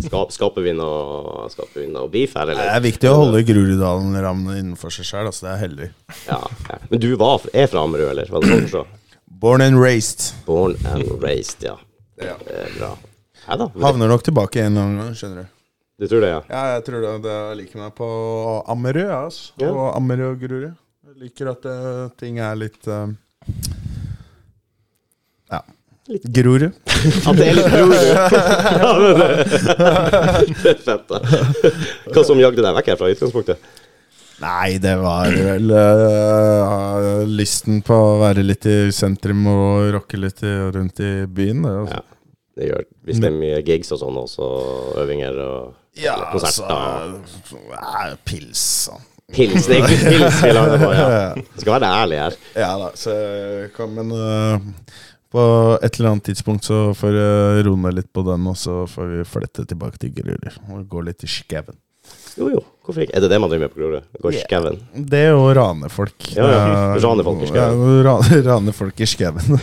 Skap, 0.06 0.30
skaper 0.32 0.62
vi 0.64 0.72
noe, 0.78 1.48
skaper 1.50 1.82
vi 1.82 1.88
noe 1.90 2.06
beef 2.12 2.36
her, 2.38 2.52
Det 2.54 2.68
er 2.70 2.84
viktig 2.84 3.10
å 3.10 3.16
holde 3.18 3.42
Groruddalen-rammene 3.48 4.60
innenfor 4.62 4.94
seg 4.94 5.08
sjøl. 5.08 5.28
Altså, 5.28 5.48
det 5.48 5.52
er 5.52 5.62
heldig. 5.64 5.90
Ja, 6.28 6.40
ja. 6.70 6.80
Men 6.88 7.02
du 7.02 7.10
var, 7.20 7.44
er 7.52 7.68
fra 7.72 7.84
Ammerud, 7.84 8.08
eller? 8.12 8.30
Var 8.32 8.44
det 8.44 8.52
sånn 8.52 8.66
forstå? 8.68 8.84
Born 9.40 9.64
and 9.64 9.80
raised. 9.82 10.30
Born 10.46 10.76
and 10.92 11.10
raised, 11.22 11.64
ja. 11.66 11.76
Det 12.20 12.30
er 12.30 12.74
bra. 12.76 12.94
Ja 13.46 13.56
da. 13.56 13.70
Havner 13.82 14.10
nok 14.12 14.22
tilbake 14.26 14.62
en 14.68 14.78
gang, 14.78 14.98
skjønner 15.16 15.44
du. 15.44 15.56
Du 16.00 16.06
tror 16.08 16.24
det, 16.24 16.30
ja? 16.32 16.40
Ja, 16.48 16.60
jeg 16.76 16.84
tror 16.86 17.02
det, 17.04 17.14
det 17.26 17.38
liker 17.58 17.82
meg 17.82 17.92
på 17.98 18.06
Ammerud, 18.72 19.02
ja, 19.02 19.24
altså. 19.26 19.52
Ja. 19.60 19.72
Og 19.72 19.90
Ammerud 19.98 20.30
og 20.30 20.44
Grorud. 20.44 20.70
Jeg 21.10 21.16
liker 21.26 21.50
at 21.52 21.66
det, 21.66 21.78
ting 22.20 22.38
er 22.40 22.56
litt 22.56 22.88
eh, 22.88 23.10
Ja. 26.10 26.18
Grorud. 26.40 26.72
At 27.30 27.36
det 27.38 27.44
er 27.46 27.54
litt 27.54 27.68
Grorud? 27.70 27.94
det, 30.64 30.72
er 30.72 30.80
fett, 30.86 31.04
da. 31.06 31.20
Hva 32.10 32.24
som 32.26 32.40
jagde 32.42 32.64
deg 32.64 32.74
vekk 32.80 32.90
her 32.92 32.98
fra 32.98 33.10
utgangspunktet? 33.14 33.68
Nei, 34.40 34.78
det 34.80 34.94
var 34.96 35.28
vel 35.36 35.68
uh, 35.68 37.20
lysten 37.28 37.82
på 37.84 37.92
å 37.92 38.14
være 38.22 38.42
litt 38.46 38.64
i 38.66 38.78
sentrum 38.94 39.44
og 39.52 39.90
rocke 39.98 40.16
litt 40.18 40.40
i, 40.42 40.54
rundt 40.72 41.02
i 41.04 41.12
byen. 41.28 41.60
Det, 41.66 41.74
altså. 41.82 42.00
Ja, 42.00 42.02
det 42.56 42.70
gjør 42.70 42.88
Hvis 43.06 43.20
det 43.20 43.28
er 43.28 43.36
mye 43.36 43.60
gigs 43.68 43.92
og 43.94 44.00
sånn 44.00 44.18
også, 44.22 44.48
øvinger 45.04 45.38
og 45.44 46.00
Ja, 46.00 46.16
konserter. 46.32 46.72
altså 46.72 47.60
ja, 47.68 48.16
Pils 48.24 48.64
og 48.94 49.06
Pils, 49.30 49.68
det 49.68 49.76
er 49.76 49.84
ikke 49.84 50.10
pils 50.10 50.40
vi 50.42 50.50
lager 50.56 50.80
på, 50.82 50.88
ja. 50.90 51.04
Skal 51.60 51.74
være 51.76 51.90
ærlig 52.00 52.16
her. 52.18 52.38
Ja 52.58 52.70
da, 52.80 52.88
så 52.98 53.12
kom 53.76 53.92
en 54.02 54.08
men 54.10 54.16
øh, 54.18 54.56
på 55.30 55.42
et 55.82 55.94
eller 56.00 56.10
annet 56.14 56.24
tidspunkt 56.30 56.64
så 56.66 56.80
får 56.98 57.14
jeg 57.20 57.66
roe 57.68 57.78
ned 57.84 57.94
litt 58.00 58.10
på 58.12 58.24
den, 58.26 58.46
og 58.50 58.56
så 58.58 58.82
får 58.90 59.12
vi 59.14 59.28
flette 59.28 59.66
tilbake 59.70 60.00
til 60.02 60.10
Grorud 60.16 60.50
og 60.74 60.88
gå 60.90 61.04
litt 61.06 61.22
i 61.26 61.30
skauen. 61.30 61.78
Jo, 62.38 62.46
jo, 62.50 62.60
hvorfor 62.86 63.02
ikke? 63.04 63.12
Er 63.18 63.22
det 63.22 63.28
det 63.30 63.38
man 63.42 63.50
driver 63.50 63.66
med 63.68 63.72
på 63.74 63.78
Grorud? 63.82 64.04
Gå 64.22 64.30
i 64.30 64.34
Yeah. 64.38 64.46
skauen? 64.48 64.76
Det 65.12 65.22
å 65.36 65.42
rane 65.54 65.88
folk. 65.92 66.16
Ja, 66.34 66.46
ja. 66.48 66.60
Eh, 66.96 66.98
Rane 67.04 67.22
folk 67.26 67.42
i 67.44 67.48
skauen. 67.50 67.82
Ja, 67.82 68.02
rane, 68.06 68.38
rane 68.46 68.72
folk 68.74 69.00
i 69.02 69.06
skauen. 69.10 69.58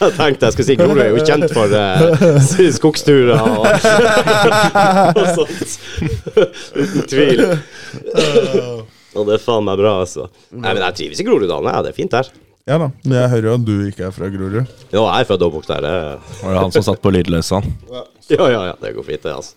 Jeg 0.00 0.12
tenkte 0.16 0.48
jeg 0.48 0.54
skulle 0.54 0.66
si 0.68 0.76
Grorud 0.80 1.02
er 1.02 1.10
jo 1.12 1.22
kjent 1.26 1.52
for 1.54 1.74
eh, 1.76 2.70
skogsturer 2.76 3.36
og, 3.36 3.66
og 5.20 5.26
sånt. 5.36 5.76
Uten 6.76 7.06
tvil. 7.10 7.44
Og 9.16 9.22
det 9.28 9.38
er 9.38 9.42
faen 9.44 9.64
meg 9.68 9.78
bra, 9.80 9.92
altså. 10.02 10.26
Nei, 10.52 10.72
men 10.76 10.82
jeg 10.88 10.98
trives 11.02 11.22
i 11.22 11.26
Groruddalen. 11.28 11.70
Ja, 11.72 11.80
det 11.86 11.94
er 11.94 11.96
fint 11.96 12.16
her. 12.16 12.28
Ja 12.66 12.78
da, 12.82 12.88
men 13.04 13.14
jeg 13.20 13.30
hører 13.30 13.46
jo 13.50 13.54
at 13.60 13.64
du 13.66 13.74
ikke 13.86 14.06
er 14.08 14.14
fra 14.16 14.28
Grorud. 14.32 14.56
Jo, 14.90 15.04
jeg 15.06 15.20
er 15.22 15.28
født 15.28 15.42
og 15.44 15.48
oppvokst 15.52 15.70
her. 15.74 15.80
det- 15.86 16.42
Var 16.42 16.52
det 16.56 16.62
han 16.64 16.72
som 16.74 16.82
satt 16.82 17.02
på 17.02 17.12
lydløsene? 17.14 17.72
Ja, 17.92 18.48
ja, 18.50 18.62
ja, 18.70 18.74
det 18.80 18.94
går 18.96 19.04
fint, 19.06 19.22
det, 19.22 19.32
altså. 19.32 19.54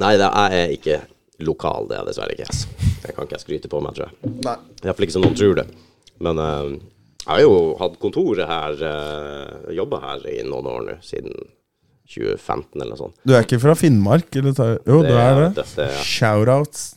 Nei, 0.00 0.16
det 0.16 0.26
jeg 0.26 0.60
er 0.64 0.74
ikke 0.76 0.96
lokal, 1.46 1.86
det 1.88 1.96
er 1.96 2.02
jeg 2.04 2.08
dessverre 2.10 2.34
ikke. 2.34 2.46
Altså. 2.50 2.66
Det 3.00 3.14
kan 3.14 3.24
ikke 3.26 3.36
jeg 3.38 3.44
skryte 3.44 3.70
på 3.72 3.80
meg, 3.82 3.94
tror 3.96 4.08
jeg. 4.08 4.32
Nei. 4.44 4.56
Iallfall 4.84 5.06
ikke 5.06 5.16
som 5.16 5.22
noen 5.24 5.38
tror 5.38 5.54
det. 5.60 5.66
Men 6.20 6.38
uh, 6.38 6.68
Jeg 7.20 7.30
har 7.30 7.40
jo 7.44 7.54
hatt 7.80 7.96
kontoret 8.00 8.46
her, 8.48 8.76
uh, 8.82 9.72
jobba 9.76 10.00
her 10.00 10.26
i 10.30 10.42
noen 10.46 10.66
år 10.66 10.84
nå, 10.88 10.94
siden 11.04 11.32
2015 12.10 12.74
eller 12.80 12.90
noe 12.94 12.98
sånt. 12.98 13.14
Du 13.24 13.34
er 13.36 13.44
ikke 13.46 13.60
fra 13.62 13.74
Finnmark? 13.78 14.30
Eller? 14.34 14.54
Jo, 14.56 14.78
Jo, 14.86 15.02
du 15.06 15.12
er 15.14 15.34
det. 15.44 15.50
Dette, 15.60 15.86
ja. 15.94 16.02
Shoutouts. 16.02 16.88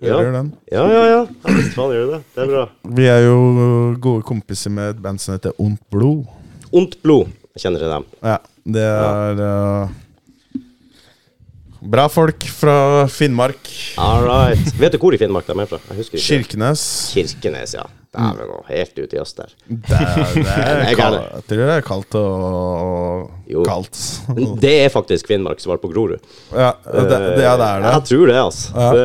Ja. 0.00 0.14
Hører 0.16 0.32
den. 0.32 0.46
ja, 0.72 0.84
ja, 0.88 1.00
ja. 1.10 1.22
Ja, 1.28 1.54
visst 1.58 1.74
faen 1.76 1.90
gjør 1.92 2.06
det. 2.14 2.20
Det 2.34 2.44
er 2.46 2.52
bra. 2.54 2.62
Vi 2.96 3.08
er 3.12 3.18
jo 3.26 3.34
gode 4.00 4.24
kompiser 4.24 4.72
med 4.72 4.94
et 4.94 5.02
band 5.04 5.20
som 5.20 5.34
heter 5.36 5.52
Ondt 5.60 5.82
blod. 5.92 6.22
Ondt 6.72 6.96
blod. 7.04 7.28
Jeg 7.52 7.66
kjenner 7.66 7.82
til 7.82 7.92
dem. 7.92 8.06
Ja, 8.24 8.38
det 8.76 8.86
er 8.86 9.42
uh, 9.44 9.92
Bra 11.80 12.06
folk 12.12 12.44
fra 12.52 13.06
Finnmark. 13.12 13.60
All 14.00 14.24
right. 14.24 14.72
Vet 14.80 14.92
du 14.96 14.98
hvor 15.02 15.16
i 15.16 15.20
Finnmark 15.20 15.48
de 15.48 15.56
er 15.56 15.68
fra? 15.68 15.80
Jeg 15.90 16.00
husker 16.02 16.20
ikke. 16.20 16.26
Kirkenes. 16.28 16.82
Kirkenes, 17.16 17.76
ja. 17.76 17.84
Dæven, 18.10 18.48
nå, 18.50 18.56
helt 18.66 18.96
ute 18.98 19.14
i 19.14 19.20
øst 19.22 19.36
der. 19.38 19.52
Det 19.70 19.94
er, 19.94 20.32
det 20.34 20.42
er 20.50 20.80
Jeg 20.82 20.94
er 20.94 20.96
kald, 20.98 21.14
jeg 21.14 21.42
tror 21.46 21.60
det 21.60 21.74
er 21.76 21.84
kaldt 21.86 22.14
og, 22.18 23.28
og 23.54 23.66
kaldt. 23.68 24.00
Det 24.64 24.72
er 24.84 24.88
faktisk 24.90 25.28
Finnmark 25.30 25.62
som 25.62 25.70
var 25.70 25.78
på 25.78 25.90
Grorud. 25.92 26.18
Ja, 26.50 26.72
det, 26.88 27.04
det, 27.06 27.20
ja, 27.44 27.52
det 27.60 27.68
er 27.68 27.84
det. 27.84 27.92
Jeg 27.94 28.02
tror 28.10 28.24
det, 28.32 28.38
altså. 28.42 28.72
Ja. 28.74 28.88
Det 28.98 29.04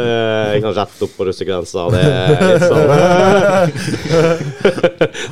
jeg 0.55 0.63
kan 0.65 0.73
sant, 0.73 0.79
rett 0.79 1.05
opp 1.05 1.13
på 1.19 1.27
russegrensa. 1.29 1.85
Det 1.93 2.01
er 2.01 2.43
litt 2.49 2.65
sånn 2.65 2.87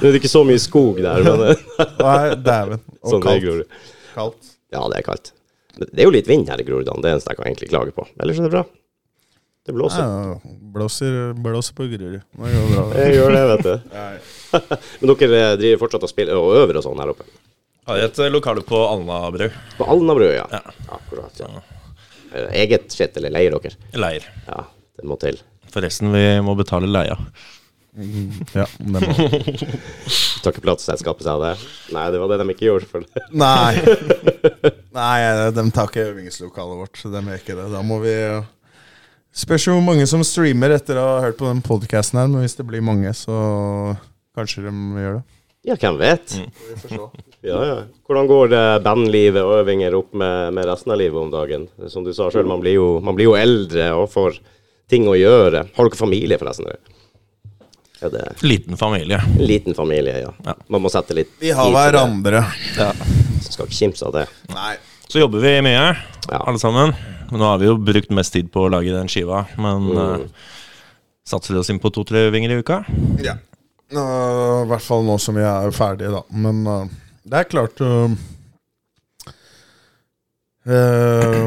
Det 0.04 0.12
er 0.12 0.20
ikke 0.22 0.32
så 0.36 0.44
mye 0.48 0.62
skog 0.62 1.02
der, 1.02 1.26
men 1.26 1.44
det- 1.48 1.58
Nei, 1.98 2.36
dæven. 2.46 2.80
Og 3.02 3.10
sånn 3.16 3.26
er 3.26 3.42
kaldt. 3.42 3.82
Kaldt. 4.14 4.54
Ja, 4.74 4.86
det 4.94 5.02
er 5.02 5.08
kaldt. 5.10 5.34
Det 5.82 5.98
er 5.98 6.06
jo 6.06 6.14
litt 6.14 6.30
vind 6.30 6.46
her 6.50 6.62
i 6.62 6.66
Groruddalen, 6.68 7.02
det 7.02 7.10
er 7.10 7.16
eneste 7.18 7.34
jeg 7.34 7.42
kan 7.42 7.50
egentlig 7.50 7.70
klage 7.74 7.94
på. 7.98 8.06
Ellers 8.22 8.38
er 8.38 8.46
det 8.46 8.54
bra. 8.54 8.64
Det 9.66 9.74
blåser. 9.74 10.00
Ja, 10.04 10.40
blåser, 10.74 11.34
blåser 11.34 11.76
på 11.78 11.86
Grorud. 11.88 12.20
Det 12.32 12.54
går 12.54 12.70
bra. 12.74 12.84
Jeg 13.00 13.16
gjør 13.16 13.32
det, 13.32 13.44
vet 13.52 13.64
du. 13.64 13.76
Men 15.00 15.14
dere 15.16 15.44
driver 15.60 15.82
fortsatt 15.86 16.04
og 16.04 16.12
spiller 16.12 16.40
og 16.40 16.58
øver 16.60 16.80
og 16.82 16.86
sånn 16.86 17.00
her 17.00 17.14
oppe? 17.14 17.28
Det 17.84 17.96
er 17.96 18.06
et 18.10 18.20
eh, 18.24 18.32
lokale 18.32 18.64
på 18.68 18.80
Alnabru. 18.88 19.48
På 19.78 19.88
Alnabru, 19.92 20.28
ja. 20.32 20.46
Ja. 20.52 20.62
Akkurat, 20.98 21.40
ja. 21.40 21.50
Eh, 22.34 22.54
Eget 22.64 22.92
shit, 22.92 23.16
eller 23.20 23.32
leier 23.34 23.56
dere? 23.56 23.76
Leir. 24.00 24.28
Ja, 24.48 24.62
det 25.00 25.08
må 25.08 25.18
til. 25.20 25.40
Forresten, 25.74 26.12
vi 26.14 26.24
må 26.44 26.56
betale 26.60 26.88
leia. 26.88 27.18
Ja, 28.56 28.66
det 28.80 28.90
må. 28.90 29.02
Tar 30.44 30.52
ikke 30.52 30.64
plateselskapet 30.66 31.24
seg 31.28 31.36
av 31.36 31.44
det? 31.44 31.54
Nei, 31.94 32.06
det 32.14 32.20
var 32.22 32.32
det 32.32 32.40
de 32.42 32.56
ikke 32.56 32.68
gjorde. 32.68 32.90
For 32.90 33.04
det. 33.06 33.24
Nei. 33.32 33.76
Nei, 34.96 35.18
de 35.56 35.66
tar 35.76 35.92
ikke 35.92 36.08
øvingslokalet 36.10 36.82
vårt. 36.84 37.00
Så 37.00 37.12
de 37.14 37.22
gjør 37.24 37.44
ikke 37.44 37.58
det. 37.60 37.68
Da 37.76 37.84
må 37.86 38.00
vi 38.04 38.16
Spørs 39.34 39.66
hvor 39.66 39.82
mange 39.82 40.06
som 40.10 40.22
streamer 40.26 40.76
etter 40.76 41.00
å 41.02 41.06
ha 41.16 41.22
hørt 41.26 41.40
på 41.40 41.48
den 41.50 41.62
podcasten 41.66 42.20
her, 42.22 42.28
men 42.30 42.44
hvis 42.44 42.54
det 42.60 42.66
blir 42.70 42.84
mange, 42.86 43.10
så 43.18 43.34
kanskje 44.38 44.68
de 44.68 44.74
gjør 45.02 45.16
det. 45.20 45.24
Ja, 45.64 45.78
hvem 45.80 45.96
vet? 45.98 46.34
Ja, 47.44 47.60
ja. 47.64 47.76
Hvordan 48.08 48.28
går 48.30 48.50
det 48.52 48.64
bandlivet 48.84 49.42
og 49.48 49.62
øvinger 49.62 49.96
opp 49.96 50.12
med, 50.20 50.52
med 50.58 50.68
resten 50.68 50.92
av 50.94 51.00
livet 51.00 51.18
om 51.22 51.32
dagen? 51.32 51.66
Som 51.90 52.04
du 52.06 52.12
sa 52.16 52.28
sjøl, 52.34 52.46
man, 52.50 52.60
man 52.60 53.16
blir 53.18 53.30
jo 53.30 53.38
eldre 53.40 53.88
og 53.96 54.10
får 54.12 54.38
ting 54.92 55.08
å 55.10 55.16
gjøre. 55.16 55.64
Har 55.78 55.88
dere 55.90 56.00
familie, 56.00 56.38
forresten? 56.42 56.68
Er 58.04 58.12
det 58.12 58.26
Liten 58.44 58.76
familie. 58.78 59.22
liten 59.40 59.74
familie, 59.78 60.18
ja. 60.26 60.34
Ja. 60.46 60.58
Man 60.68 60.84
må 60.84 60.92
sette 60.92 61.16
litt 61.16 61.32
Vi 61.40 61.54
har 61.56 61.72
hverandre. 61.72 62.44
Ja. 62.76 62.92
Så 63.42 63.56
skal 63.56 63.70
ikke 63.72 63.80
kimse 63.80 64.08
av 64.12 64.18
det. 64.20 64.28
Nei. 64.52 64.76
Så 65.08 65.24
jobber 65.24 65.40
vi 65.44 65.56
mye, 65.64 65.88
Ja. 66.28 66.44
alle 66.44 66.60
sammen. 66.60 66.92
Nå 67.34 67.44
har 67.50 67.58
vi 67.62 67.66
jo 67.70 67.78
brukt 67.82 68.12
mest 68.14 68.34
tid 68.36 68.52
på 68.54 68.66
å 68.68 68.72
lage 68.74 68.94
den 68.94 69.10
skiva. 69.12 69.44
Men 69.58 69.88
Mm. 69.90 69.98
eh, 70.04 70.28
satser 71.26 71.58
oss 71.58 71.70
inn 71.74 71.80
på 71.80 71.90
to-tre 71.94 72.30
vinger 72.34 72.52
i 72.54 72.60
uka. 72.62 72.84
Ja. 73.24 73.38
Uh, 73.94 74.64
I 74.64 74.68
hvert 74.72 74.82
fall 74.86 75.04
nå 75.06 75.20
som 75.22 75.36
vi 75.38 75.44
er 75.46 75.72
ferdige, 75.76 76.10
da. 76.16 76.24
Men 76.34 76.64
uh, 76.68 76.86
det 77.30 77.38
er 77.44 77.50
klart 77.52 77.78
øh, 77.84 78.10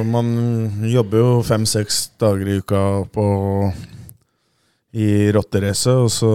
Man 0.06 0.28
jobber 0.86 1.18
jo 1.22 1.42
fem-seks 1.46 2.10
dager 2.20 2.48
i 2.52 2.58
uka 2.60 2.80
på 3.12 3.26
i 4.96 5.08
rotteracet, 5.34 5.92
og 5.92 6.08
så 6.08 6.30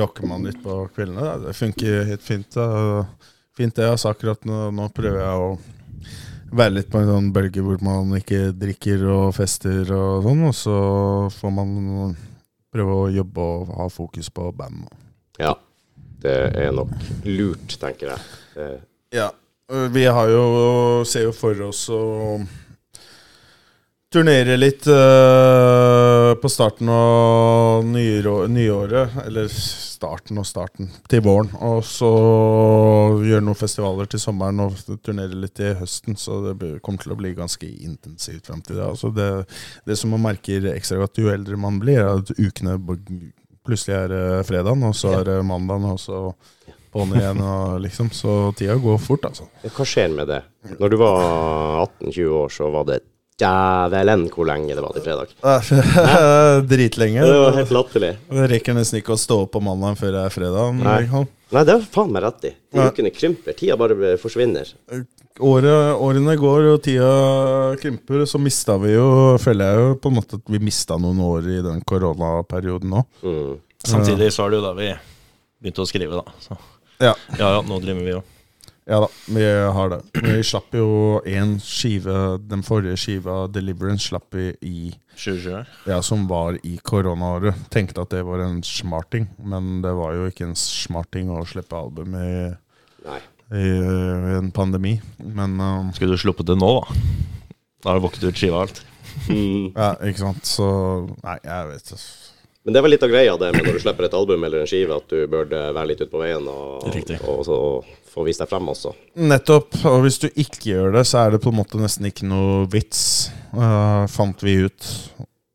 rocker 0.00 0.26
man 0.26 0.42
litt 0.48 0.58
på 0.64 0.88
kveldene. 0.96 1.22
da. 1.22 1.36
Det 1.38 1.54
funker 1.54 2.04
helt 2.08 2.22
fint. 2.26 2.48
Da. 2.56 3.04
Fint 3.54 3.76
det, 3.76 3.86
altså. 3.92 4.10
Akkurat 4.10 4.42
nå, 4.48 4.70
nå 4.74 4.88
prøver 4.96 5.20
jeg 5.22 5.44
å 5.44 5.52
være 6.52 6.76
litt 6.76 6.90
på 6.92 7.00
en 7.00 7.10
sånn 7.10 7.32
bølge 7.34 7.64
hvor 7.64 7.80
man 7.84 8.12
ikke 8.18 8.52
drikker 8.56 9.04
og 9.10 9.34
fester 9.36 9.88
og 9.96 10.26
sånn, 10.26 10.46
og 10.48 10.56
så 10.56 10.78
får 11.32 11.54
man 11.58 12.16
prøve 12.72 12.96
å 12.96 13.12
jobbe 13.12 13.44
og 13.44 13.76
ha 13.76 13.88
fokus 13.92 14.30
på 14.32 14.48
band. 14.56 14.86
Ja. 15.40 15.54
Det 16.22 16.38
er 16.54 16.74
nok 16.76 16.92
lurt, 17.26 17.78
tenker 17.82 18.14
jeg. 18.14 18.26
Det, 18.54 18.72
Ja, 19.12 19.30
vi 19.92 20.04
har 20.06 20.28
jo 20.30 20.44
ser 21.08 21.26
jo 21.26 21.32
for 21.36 21.58
oss 21.66 21.82
å 21.92 22.02
turnere 24.12 24.58
litt 24.58 24.86
øh, 24.92 26.32
på 26.40 26.50
starten 26.52 26.90
av 26.92 27.84
nyåret, 27.88 28.52
nyåret. 28.52 29.16
Eller 29.26 29.48
starten 30.02 30.40
og 30.40 30.46
starten 30.48 30.90
til 31.10 31.22
våren. 31.24 31.50
Og 31.62 31.82
så 31.86 32.10
gjøre 33.22 33.44
noen 33.44 33.58
festivaler 33.58 34.10
til 34.10 34.22
sommeren 34.22 34.64
og 34.64 34.78
turnere 35.04 35.38
litt 35.38 35.62
i 35.62 35.74
høsten. 35.78 36.18
Så 36.18 36.40
det 36.48 36.74
kommer 36.82 37.02
til 37.02 37.14
å 37.14 37.18
bli 37.20 37.34
ganske 37.38 37.68
intensivt 37.68 38.50
frem 38.50 38.62
til 38.66 38.80
det. 38.80 38.88
Altså 38.88 39.12
det, 39.14 39.30
det 39.88 39.98
som 40.00 40.12
man 40.14 40.26
merker 40.26 40.72
ekstra 40.74 41.00
godt 41.02 41.22
jo 41.22 41.30
eldre 41.32 41.60
man 41.60 41.78
blir, 41.82 42.02
er 42.02 42.22
at 42.22 42.34
ukene 42.38 42.78
plutselig 43.62 43.94
er 43.94 44.10
det 44.10 44.24
fredagen, 44.48 44.82
og 44.88 44.96
så 44.98 45.20
er 45.20 45.28
det 45.28 45.38
mandagen, 45.46 45.92
og 45.92 46.00
så 46.02 46.24
på'n 46.92 47.14
igjen. 47.16 47.40
Og 47.46 47.78
liksom, 47.84 48.10
så 48.14 48.36
tida 48.58 48.76
går 48.82 48.98
fort, 49.02 49.30
altså. 49.30 49.48
hva 49.62 49.86
skjer 49.86 50.12
med 50.16 50.30
det? 50.32 50.42
Når 50.80 50.92
du 50.92 50.98
var 51.00 51.22
18-20 51.86 52.36
år, 52.42 52.52
så 52.58 52.70
var 52.74 52.88
det 52.90 53.00
djævelen 53.40 54.26
hvor 54.32 54.46
lenge 54.48 54.74
det 54.76 54.82
var 54.84 54.92
til 54.96 55.04
fredag. 55.06 55.32
Dritlenge. 56.72 57.24
Det 57.24 57.38
var 57.42 57.56
helt 57.58 57.72
latterlig. 57.74 58.12
Det 58.28 58.50
rekker 58.52 58.76
nesten 58.76 59.00
ikke 59.00 59.14
å 59.16 59.20
stå 59.20 59.40
opp 59.46 59.54
på 59.56 59.62
mandag 59.64 59.96
før 60.00 60.14
det 60.16 60.26
er 60.26 60.34
fredag. 60.34 60.76
Nei. 60.82 60.98
liksom. 61.06 61.28
Nei, 61.52 61.64
det 61.68 61.74
har 61.76 61.82
faen 61.94 62.12
meg 62.14 62.24
rett 62.24 62.46
i. 62.48 62.52
De 62.72 62.86
ukene 62.88 63.10
krymper. 63.12 63.56
Tida 63.58 63.76
bare 63.80 64.14
forsvinner. 64.20 64.70
Året, 65.42 65.94
årene 66.00 66.36
går, 66.40 66.68
og 66.74 66.82
tida 66.84 67.10
krymper. 67.80 68.24
Så 68.28 68.40
mista 68.40 68.76
vi 68.80 68.94
jo 68.94 69.06
Føler 69.40 69.68
jeg 69.68 69.82
jo 69.84 69.94
på 70.00 70.12
en 70.12 70.16
måte 70.18 70.38
at 70.40 70.52
vi 70.52 70.60
mista 70.64 70.96
noen 71.00 71.20
år 71.24 71.48
i 71.52 71.60
den 71.64 71.80
koronaperioden 71.88 72.92
nå. 72.92 73.04
Mm. 73.24 73.56
Samtidig 73.82 74.30
så 74.32 74.46
er 74.46 74.52
det 74.54 74.60
jo 74.60 74.64
da 74.68 74.72
vi 74.78 74.90
begynte 75.62 75.84
å 75.84 75.88
skrive, 75.88 76.20
da. 76.22 76.36
Så 76.44 76.56
Ja. 77.02 77.16
ja, 77.38 77.48
ja, 77.56 77.62
nå 77.66 77.80
driver 77.82 78.04
vi 78.06 78.12
jo. 78.14 78.22
Ja 78.84 78.98
da, 79.04 79.08
vi 79.30 79.44
har 79.76 79.92
det. 79.92 80.00
Vi 80.24 80.42
slapp 80.46 80.74
jo 80.74 81.20
én 81.28 81.54
skive, 81.62 82.38
den 82.50 82.64
forrige 82.66 82.98
skiva, 82.98 83.46
'Deliverance', 83.46 84.08
slapp 84.10 84.34
vi 84.34 84.48
i 84.60 84.92
2020. 85.14 85.64
Ja, 85.86 86.00
som 86.02 86.26
var 86.28 86.58
i 86.66 86.78
koronaåret. 86.82 87.54
Tenkte 87.70 88.02
at 88.02 88.10
det 88.10 88.24
var 88.26 88.42
en 88.42 88.62
smarting, 88.66 89.28
men 89.38 89.82
det 89.84 89.94
var 89.94 90.16
jo 90.16 90.26
ikke 90.30 90.48
en 90.50 90.58
smarting 90.58 91.30
å 91.30 91.44
slippe 91.46 91.78
album 91.78 92.16
i, 92.18 92.32
i, 93.54 93.62
i 93.62 94.36
en 94.38 94.50
pandemi. 94.54 94.96
Men 95.22 95.60
uh, 95.60 95.92
Skulle 95.94 96.16
du 96.16 96.24
sluppet 96.24 96.50
det 96.50 96.58
nå, 96.58 96.72
da? 96.80 97.02
Da 97.82 97.90
har 97.92 98.00
du 98.00 98.06
våknet 98.06 98.30
ut 98.30 98.38
skiva 98.38 98.62
og 98.62 98.66
alt. 98.66 98.82
Ja, 99.76 99.94
ikke 100.06 100.24
sant. 100.24 100.46
Så 100.48 100.66
Nei, 101.22 101.38
jeg 101.44 101.70
vet 101.70 101.94
ikke. 101.94 102.31
Men 102.64 102.76
det 102.76 102.82
var 102.84 102.92
litt 102.92 103.02
av 103.02 103.10
greia 103.10 103.34
det 103.38 103.48
med 103.56 103.66
når 103.66 103.74
du 103.74 103.82
slipper 103.82 104.06
et 104.06 104.14
album 104.14 104.44
eller 104.46 104.62
en 104.62 104.68
skive, 104.70 104.94
at 104.94 105.10
du 105.10 105.24
burde 105.30 105.62
være 105.74 105.88
litt 105.90 106.02
ute 106.04 106.12
på 106.12 106.20
veien 106.20 106.46
og, 106.46 106.84
og, 106.86 107.16
og, 107.26 107.48
og 107.56 108.12
få 108.12 108.26
vist 108.28 108.42
deg 108.44 108.50
frem 108.50 108.70
også. 108.70 108.92
Nettopp. 109.18 109.80
Og 109.90 110.04
hvis 110.04 110.20
du 110.22 110.28
ikke 110.30 110.68
gjør 110.70 110.94
det, 110.98 111.04
så 111.10 111.24
er 111.24 111.34
det 111.34 111.42
på 111.42 111.50
en 111.50 111.58
måte 111.58 111.80
nesten 111.80 112.06
ikke 112.06 112.28
noe 112.30 112.62
vits, 112.70 113.02
uh, 113.56 114.06
fant 114.12 114.46
vi 114.46 114.60
ut. 114.68 114.90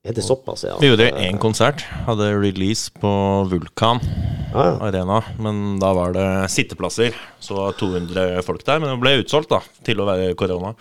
Er 0.08 0.16
det 0.16 0.24
såpass, 0.24 0.64
ja? 0.64 0.78
Vi 0.80 0.88
gjorde 0.88 1.10
én 1.20 1.36
konsert. 1.38 1.82
Hadde 2.08 2.30
release 2.40 2.88
på 2.96 3.10
Vulkan 3.52 4.00
Ja, 4.54 4.62
ja. 4.70 4.76
Arena. 4.88 5.18
Men 5.36 5.80
da 5.82 5.90
var 5.94 6.14
det 6.16 6.28
sitteplasser. 6.54 7.16
Så 7.44 7.58
var 7.58 7.76
200 7.76 8.40
folk 8.48 8.64
der. 8.64 8.80
Men 8.80 8.94
det 8.94 9.02
ble 9.02 9.12
utsolgt, 9.20 9.52
da, 9.52 9.60
til 9.84 10.00
å 10.00 10.06
være 10.08 10.30
korona. 10.40 10.72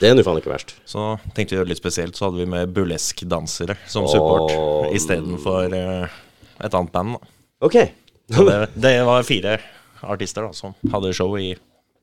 Det 0.00 0.08
er 0.08 0.16
nå 0.16 0.24
faen 0.24 0.40
ikke 0.40 0.54
verst. 0.54 0.72
Så 0.88 1.10
tenkte 1.36 1.52
vi 1.52 1.58
å 1.58 1.60
gjøre 1.60 1.68
det 1.68 1.74
litt 1.74 1.82
spesielt. 1.82 2.16
Så 2.16 2.30
hadde 2.30 2.40
vi 2.40 2.48
med 2.48 2.72
burlesk-dansere 2.72 3.76
som 3.84 4.08
support 4.08 4.54
Åh. 4.54 4.88
istedenfor 4.96 5.76
uh, 5.76 6.16
et 6.56 6.72
annet 6.80 6.96
band. 6.96 7.18
da 7.20 7.68
OK. 7.68 7.76
Det, 8.30 8.58
det 8.80 8.94
var 9.04 9.28
fire 9.28 9.58
artister 10.08 10.48
da 10.48 10.56
som 10.56 10.72
hadde 10.88 11.12
show 11.12 11.36
i 11.36 11.52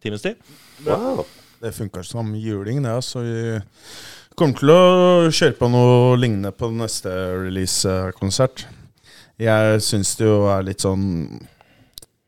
timens 0.04 0.28
tid. 0.28 0.38
Wow. 0.86 1.26
Det 1.58 1.74
funka 1.74 2.06
som 2.06 2.36
juling, 2.38 2.84
det. 2.86 3.02
Så 3.02 3.26
vi 3.26 3.42
kommer 4.38 4.60
til 4.60 4.72
å 4.72 4.82
kjøre 5.34 5.58
på 5.58 5.70
noe 5.74 6.18
lignende 6.20 6.54
på 6.54 6.70
neste 6.76 7.12
release-konsert. 7.42 8.68
Jeg 9.42 9.82
syns 9.86 10.16
det 10.20 10.28
jo 10.28 10.44
er 10.50 10.66
litt 10.66 10.84
sånn 10.86 11.06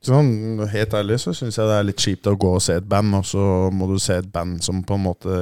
Sånn 0.05 0.61
Helt 0.71 0.93
ærlig 0.95 1.17
så 1.19 1.33
syns 1.35 1.57
jeg 1.57 1.67
det 1.67 1.75
er 1.75 1.87
litt 1.87 1.99
kjipt 1.99 2.27
å 2.29 2.35
gå 2.39 2.53
og 2.55 2.61
se 2.63 2.77
et 2.79 2.85
band, 2.87 3.17
og 3.17 3.25
så 3.27 3.41
må 3.73 3.89
du 3.89 3.97
se 3.99 4.19
et 4.21 4.29
band 4.31 4.61
som 4.63 4.79
på 4.87 4.95
en 4.95 5.03
måte 5.09 5.39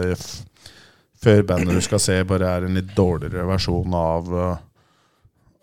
Før 1.21 1.43
bandet 1.45 1.77
du 1.77 1.83
skal 1.85 2.01
se, 2.01 2.15
bare 2.25 2.49
er 2.55 2.65
en 2.65 2.79
litt 2.79 2.89
dårligere 2.97 3.45
versjon 3.51 3.93
av 3.97 4.31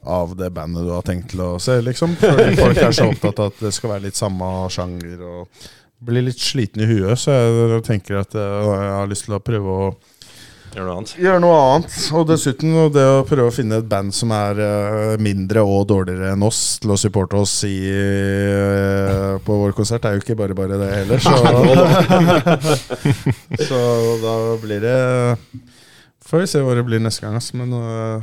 av 0.04 0.34
det 0.36 0.50
bandet 0.52 0.84
du 0.84 0.90
har 0.92 1.00
tenkt 1.00 1.30
til 1.32 1.40
å 1.40 1.54
se, 1.62 1.78
liksom. 1.80 2.12
Fordi 2.20 2.58
folk 2.58 2.76
er 2.76 2.92
så 2.92 3.06
opptatt 3.08 3.38
av 3.40 3.54
at 3.54 3.62
det 3.64 3.70
skal 3.72 3.94
være 3.94 4.04
litt 4.04 4.18
samme 4.18 4.48
sjanger 4.68 5.22
og 5.24 5.62
blir 6.04 6.26
litt 6.26 6.42
sliten 6.44 6.82
i 6.84 6.88
huet, 6.90 7.16
så 7.16 7.32
jeg 7.32 7.78
tenker 7.86 8.18
at 8.20 8.36
eh, 8.36 8.66
jeg 8.68 8.90
har 8.98 9.08
lyst 9.08 9.24
til 9.24 9.38
å 9.38 9.40
prøve 9.40 9.78
å 9.86 9.86
Gjør 10.74 10.88
noe 10.88 10.94
annet. 10.98 11.10
Gjør 11.22 11.38
noe 11.42 11.58
annet. 11.62 11.96
Og 12.18 12.24
dessuten 12.26 12.72
det 12.94 13.02
å 13.06 13.22
prøve 13.28 13.46
å 13.46 13.54
finne 13.54 13.76
et 13.78 13.86
band 13.86 14.10
som 14.16 14.32
er 14.34 14.58
eh, 14.64 15.12
mindre 15.22 15.62
og 15.62 15.84
dårligere 15.90 16.32
enn 16.34 16.42
oss, 16.42 16.80
til 16.82 16.90
å 16.90 16.96
supporte 16.98 17.38
oss 17.38 17.52
i, 17.68 17.76
eh, 17.94 19.36
på 19.44 19.58
vår 19.60 19.72
konsert, 19.78 20.02
er 20.08 20.16
jo 20.16 20.22
ikke 20.24 20.34
bare 20.40 20.56
bare 20.58 20.78
det 20.80 20.88
heller. 20.96 21.18
Så, 21.22 21.30
så 23.68 23.78
da 24.24 24.34
blir 24.64 24.82
det 24.82 24.98
Får 26.24 26.40
vi 26.40 26.46
se 26.50 26.58
hva 26.64 26.72
det 26.74 26.86
blir 26.88 27.02
neste 27.04 27.22
gang. 27.22 27.36
Altså. 27.38 27.54
Men 27.60 27.70
eh, 27.78 28.18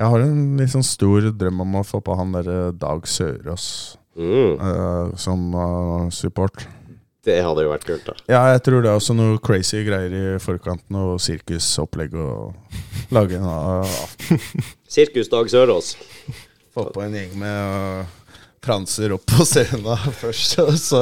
jeg 0.00 0.06
har 0.10 0.18
en 0.24 0.56
litt 0.58 0.72
sånn 0.72 0.86
stor 0.86 1.20
drøm 1.38 1.62
om 1.62 1.76
å 1.78 1.84
få 1.86 2.00
på 2.02 2.16
han 2.18 2.34
derre 2.34 2.72
Dag 2.74 3.06
Sørås 3.06 3.68
Mm, 4.16 5.12
som 5.20 5.52
support. 6.08 6.64
Det 7.26 7.40
hadde 7.42 7.64
jo 7.66 7.72
vært 7.72 7.86
kult, 7.88 8.06
da. 8.06 8.14
Ja, 8.30 8.42
jeg 8.54 8.62
tror 8.66 8.84
det 8.84 8.90
er 8.90 9.00
også 9.00 9.16
noe 9.18 9.40
crazy 9.42 9.82
greier 9.86 10.14
i 10.14 10.24
forkant. 10.42 10.84
Noe 10.94 11.18
sirkusopplegg 11.22 12.14
og 12.14 12.54
lage 13.14 13.40
en 13.40 13.46
uh, 13.46 13.82
aften. 14.06 14.40
Sirkus 14.88 15.30
Sørås. 15.30 15.96
Få 16.76 16.86
på 16.92 17.02
en 17.02 17.16
gjeng 17.16 17.34
med 17.40 18.06
transer 18.66 19.12
opp 19.14 19.24
på 19.30 19.44
scenen 19.46 19.96
først, 20.20 20.56
så 20.82 21.00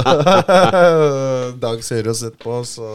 Dag 1.65 1.83
Sørås 1.85 2.21
etterpå, 2.29 2.61
så 2.69 2.89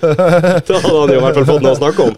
Da 0.04 0.78
hadde 0.84 0.98
han 1.00 1.12
jo 1.14 1.18
i 1.18 1.22
hvert 1.24 1.38
fall 1.40 1.48
fått 1.48 1.64
noe 1.64 1.72
å 1.74 1.80
snakke 1.80 2.06
om. 2.10 2.14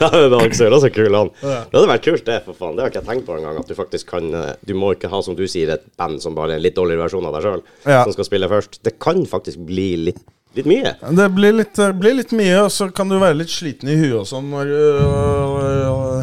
ja, 0.00 0.10
Dag 0.34 0.56
Sørås 0.56 0.86
er 0.88 0.92
kul, 0.94 1.12
han. 1.14 1.30
Det 1.40 1.74
hadde 1.76 1.90
vært 1.90 2.06
kult, 2.08 2.24
det, 2.26 2.38
for 2.46 2.56
faen. 2.58 2.76
Det 2.78 2.84
har 2.86 2.92
ikke 2.92 3.02
jeg 3.02 3.08
tenkt 3.10 3.26
på 3.28 3.36
engang. 3.38 3.58
At 3.60 3.70
du 3.70 3.74
faktisk 3.78 4.10
kan 4.14 4.30
eh, 4.34 4.52
Du 4.66 4.74
må 4.78 4.92
ikke 4.96 5.10
ha, 5.12 5.20
som 5.24 5.36
du 5.38 5.44
sier, 5.50 5.74
et 5.76 5.84
band 6.00 6.20
som 6.24 6.36
bare 6.36 6.54
er 6.54 6.60
en 6.60 6.64
litt 6.64 6.76
dårligere 6.78 7.04
versjon 7.06 7.28
av 7.28 7.36
deg 7.36 7.46
sjøl, 7.48 7.62
Ja. 7.88 8.00
som 8.06 8.14
skal 8.16 8.28
spille 8.30 8.48
først. 8.50 8.80
Det 8.86 8.96
kan 9.02 9.22
faktisk 9.28 9.62
bli 9.68 9.88
litt, 10.08 10.22
litt 10.56 10.68
mye. 10.70 10.94
Det 11.18 11.28
blir 11.36 11.56
litt, 11.60 11.80
blir 12.00 12.16
litt 12.20 12.32
mye, 12.36 12.64
og 12.66 12.72
så 12.74 12.88
kan 12.94 13.10
du 13.10 13.18
være 13.20 13.38
litt 13.42 13.52
sliten 13.52 13.90
i 13.92 13.98
huet 14.00 14.20
og 14.22 14.28
sånn 14.30 14.50
når 14.52 14.74
uh, 14.74 16.22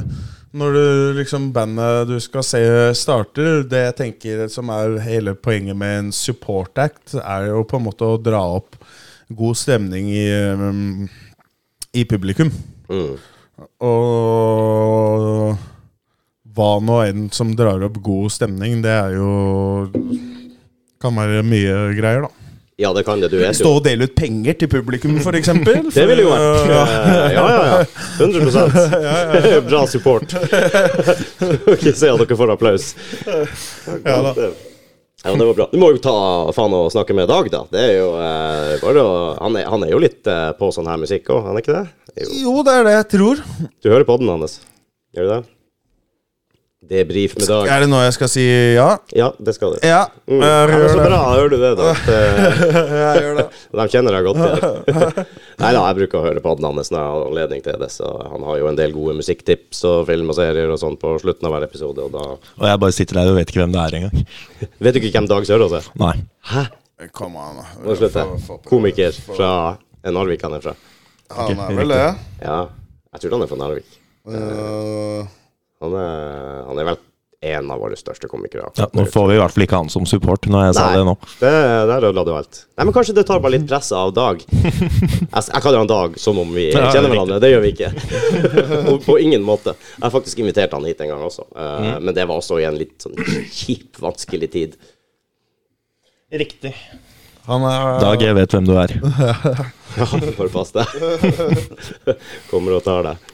når 0.51 0.75
du 0.75 0.85
liksom 1.19 1.49
bandet 1.55 2.09
du 2.09 2.17
skal 2.23 2.43
se 2.43 2.61
starter, 2.99 3.63
det 3.71 3.85
jeg 3.85 3.97
tenker 3.99 4.47
som 4.51 4.71
er 4.73 4.97
hele 5.05 5.35
poenget 5.35 5.77
med 5.79 5.97
en 5.99 6.11
support 6.15 6.77
act, 6.81 7.15
er 7.21 7.47
jo 7.51 7.63
på 7.63 7.79
en 7.79 7.85
måte 7.87 8.07
å 8.07 8.19
dra 8.19 8.41
opp 8.57 8.75
god 9.31 9.55
stemning 9.55 10.09
i, 10.11 10.27
um, 10.51 11.07
i 11.95 12.03
publikum. 12.03 12.51
Mm. 12.91 13.15
Og 13.87 15.55
hva 16.51 16.71
nå 16.83 16.99
enn 17.05 17.29
som 17.31 17.55
drar 17.55 17.87
opp 17.87 18.01
god 18.03 18.33
stemning, 18.35 18.81
det 18.83 18.91
er 18.91 19.15
jo 19.15 19.31
Kan 21.01 21.15
være 21.17 21.41
mye 21.41 21.95
greier, 21.97 22.27
da. 22.27 22.40
Ja, 22.81 22.89
det 22.97 23.03
kan 23.05 23.21
det. 23.21 23.29
Du 23.29 23.37
vet 23.37 23.55
Stå 23.57 23.75
og 23.77 23.83
dele 23.85 24.07
ut 24.09 24.15
penger 24.17 24.57
til 24.57 24.71
publikum, 24.71 25.19
f.eks. 25.21 25.51
Det 25.95 26.07
ville 26.09 26.25
jo 26.25 26.31
vært 26.33 26.71
ja. 26.71 26.81
Ja, 27.35 27.45
ja, 27.45 27.61
ja. 27.69 27.85
100 28.17 29.61
Bra 29.69 29.85
support. 29.89 30.33
Ikke 31.77 31.93
se 31.93 32.09
at 32.09 32.23
dere 32.23 32.39
får 32.39 32.55
applaus. 32.57 32.91
Ja 33.27 34.19
da. 34.25 34.51
Ja, 35.23 35.35
det 35.37 35.45
var 35.45 35.53
bra. 35.53 35.67
Du 35.69 35.77
må 35.77 35.91
jo 35.93 35.99
ta 36.01 36.13
faen 36.55 36.73
og 36.73 36.87
snakke 36.89 37.13
med 37.13 37.29
Dag, 37.29 37.45
da. 37.53 37.59
Det 37.69 37.81
er 37.91 37.91
jo 37.99 38.07
eh, 38.17 38.71
bare 38.81 39.03
å 39.05 39.11
han 39.37 39.59
er, 39.59 39.67
han 39.69 39.85
er 39.85 39.91
jo 39.93 39.99
litt 40.01 40.25
eh, 40.25 40.47
på 40.57 40.71
sånn 40.73 40.89
her 40.89 40.97
musikk 40.97 41.29
òg, 41.29 41.43
han 41.45 41.59
er 41.59 41.61
ikke 41.61 41.75
det? 41.75 41.83
Jo. 42.23 42.29
Jo, 42.41 42.53
det 42.65 42.73
er 42.79 42.87
det 42.87 42.95
jeg 42.95 43.07
tror. 43.13 43.43
Du 43.85 43.91
hører 43.93 44.07
podden 44.09 44.31
hans? 44.33 44.57
Gjør 45.13 45.27
du 45.27 45.33
det? 45.35 45.41
Debrif 46.81 47.35
med 47.37 47.45
Dag. 47.45 47.67
Er 47.69 47.83
det 47.83 47.89
nå 47.91 47.99
jeg 48.01 48.13
skal 48.15 48.29
si 48.31 48.43
ja? 48.73 48.87
Ja, 49.13 49.27
det 49.37 49.53
skal 49.53 49.75
du. 49.75 49.83
Ja. 49.85 50.07
Mm. 50.25 50.39
jeg 50.41 50.49
Ja, 50.49 50.61
men 50.71 50.87
så 50.89 51.03
bra, 51.03 51.19
hører 51.29 51.51
du 51.51 51.57
det, 51.61 51.69
da. 51.77 51.89
At, 51.93 52.07
eh, 52.09 52.93
Jeg 52.97 53.19
gjør 53.21 53.35
det. 53.37 53.43
De 53.77 53.85
kjenner 53.93 54.15
deg 54.17 54.25
godt. 54.25 54.39
Nei 55.61 55.69
da, 55.75 55.83
jeg 55.85 55.97
bruker 55.99 56.17
å 56.17 56.23
høre 56.25 56.41
på 56.41 56.55
hans 56.55 56.89
når 56.89 56.97
jeg 56.97 57.11
har 57.13 57.25
anledning 57.27 57.61
til 57.67 57.77
det. 57.83 57.89
Så 57.93 58.09
han 58.31 58.47
har 58.47 58.57
jo 58.63 58.69
en 58.71 58.79
del 58.79 58.95
gode 58.95 59.13
musikktips 59.19 59.83
og 59.91 60.07
film 60.09 60.33
og 60.33 60.37
serier 60.39 60.73
og 60.73 60.79
sånn 60.81 60.97
på 61.01 61.11
slutten 61.21 61.49
av 61.49 61.53
hver 61.53 61.67
episode. 61.67 62.07
Og 62.07 62.15
da 62.15 62.23
Og 62.33 62.65
jeg 62.71 62.81
bare 62.81 62.95
sitter 62.97 63.19
der 63.21 63.29
og 63.29 63.37
vet 63.37 63.53
ikke 63.53 63.61
hvem 63.61 63.75
det 63.75 63.83
er 63.83 63.97
engang. 63.99 64.25
Vet 64.81 64.97
du 64.97 65.01
ikke 65.03 65.13
hvem 65.19 65.29
Dag 65.29 65.45
Sørås 65.51 65.75
er? 65.77 65.89
Nei. 66.01 66.15
Hæ? 66.49 66.63
Kom 67.17 67.37
an, 67.37 67.61
da. 67.61 68.57
Komiker 68.65 69.13
fra 69.27 69.51
en 70.01 70.17
Narvik 70.17 70.41
han 70.45 70.57
er 70.57 70.65
fra. 70.65 70.73
Han 71.37 71.61
er 71.61 71.77
vel 71.77 71.93
det. 71.93 72.01
Ja, 72.41 72.57
jeg 73.13 73.23
tror 73.23 73.37
han 73.37 73.45
er 73.45 73.53
fra 73.53 73.61
Narvik. 73.61 73.97
Eh, 74.29 75.29
Han 75.81 75.95
er, 75.97 76.67
han 76.67 76.79
er 76.83 76.85
vel 76.91 76.99
en 77.41 77.71
av 77.73 77.79
våre 77.81 77.95
største 77.97 78.27
komikere. 78.29 78.67
Ja, 78.77 78.85
nå 78.93 79.01
får 79.09 79.23
vi 79.31 79.33
i 79.33 79.39
hvert 79.41 79.53
fall 79.55 79.63
ikke 79.65 79.77
han 79.79 79.87
som 79.89 80.03
support, 80.05 80.45
når 80.45 80.67
jeg 80.67 80.75
sa 80.77 80.83
det 80.93 80.99
nå. 81.07 81.15
det, 81.39 81.49
der 81.89 82.05
ødela 82.11 82.21
du 82.27 82.29
alt. 82.37 82.59
Nei, 82.77 82.85
men 82.85 82.93
Kanskje 82.93 83.15
det 83.17 83.23
tar 83.25 83.41
bare 83.41 83.55
litt 83.55 83.65
presset 83.65 83.95
av 83.97 84.11
Dag. 84.13 84.43
Jeg, 84.45 85.25
jeg 85.31 85.63
kaller 85.65 85.79
han 85.81 85.89
Dag 85.89 86.19
som 86.21 86.37
om 86.37 86.51
vi 86.53 86.67
Ja, 86.75 86.91
kjenner 86.93 87.09
hverandre. 87.09 87.39
Det 87.41 87.49
gjør 87.49 87.63
vi 87.65 87.71
ikke. 87.73 87.89
på, 88.91 88.95
på 89.07 89.17
ingen 89.25 89.41
måte. 89.47 89.73
Jeg 89.95 90.03
har 90.05 90.13
faktisk 90.13 90.43
invitert 90.45 90.77
han 90.77 90.85
hit 90.85 91.01
en 91.01 91.15
gang 91.15 91.25
også, 91.31 91.47
uh, 91.57 91.79
Mm. 91.81 92.05
men 92.05 92.13
det 92.19 92.27
var 92.29 92.37
også 92.43 92.59
i 92.61 92.67
en 92.69 92.77
litt 92.77 93.01
sånn 93.07 93.17
kjip, 93.49 93.97
vanskelig 94.05 94.51
tid. 94.53 94.77
Riktig. 96.31 96.75
han 97.49 97.65
er 97.67 97.97
Dag, 98.05 98.21
jeg 98.21 98.37
vet 98.37 98.53
hvem 98.53 98.69
du 98.69 98.75
er. 98.77 98.93
Ja, 99.97 100.05
bare 100.37 100.47
pass 100.53 100.69
deg. 100.71 100.87
Kommer 102.53 102.77
og 102.77 102.85
tar 102.85 103.01
deg. 103.09 103.31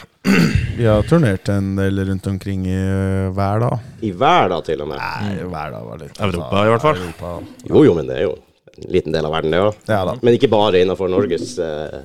Vi 0.77 0.85
har 0.87 1.03
turnert 1.09 1.49
en 1.51 1.73
del 1.75 1.99
rundt 2.07 2.29
omkring 2.31 2.63
i 2.63 2.77
eh, 2.77 3.33
hver 3.35 3.59
dag. 3.65 3.83
I 3.99 4.13
hver, 4.15 4.47
dag, 4.53 4.63
til 4.63 4.85
og 4.85 4.87
med? 4.93 5.01
Nei, 5.03 5.33
hver 5.51 5.73
dag 5.75 5.89
var 5.89 5.99
litt 5.99 6.21
Europa, 6.23 6.61
i 6.63 6.71
hvert 6.71 6.85
fall. 6.85 7.01
Europa. 7.03 7.33
Jo, 7.67 7.81
jo, 7.89 7.97
men 7.99 8.07
det 8.07 8.15
er 8.15 8.23
jo 8.29 8.31
en 8.37 8.87
liten 8.95 9.17
del 9.17 9.27
av 9.27 9.35
verden, 9.35 9.57
det 9.57 9.59
òg. 9.65 9.81
Ja 9.91 9.99
da. 10.07 10.15
Men 10.23 10.37
ikke 10.39 10.51
bare 10.55 10.85
innenfor 10.85 11.11
Norges 11.11 11.57
eh, 11.59 11.99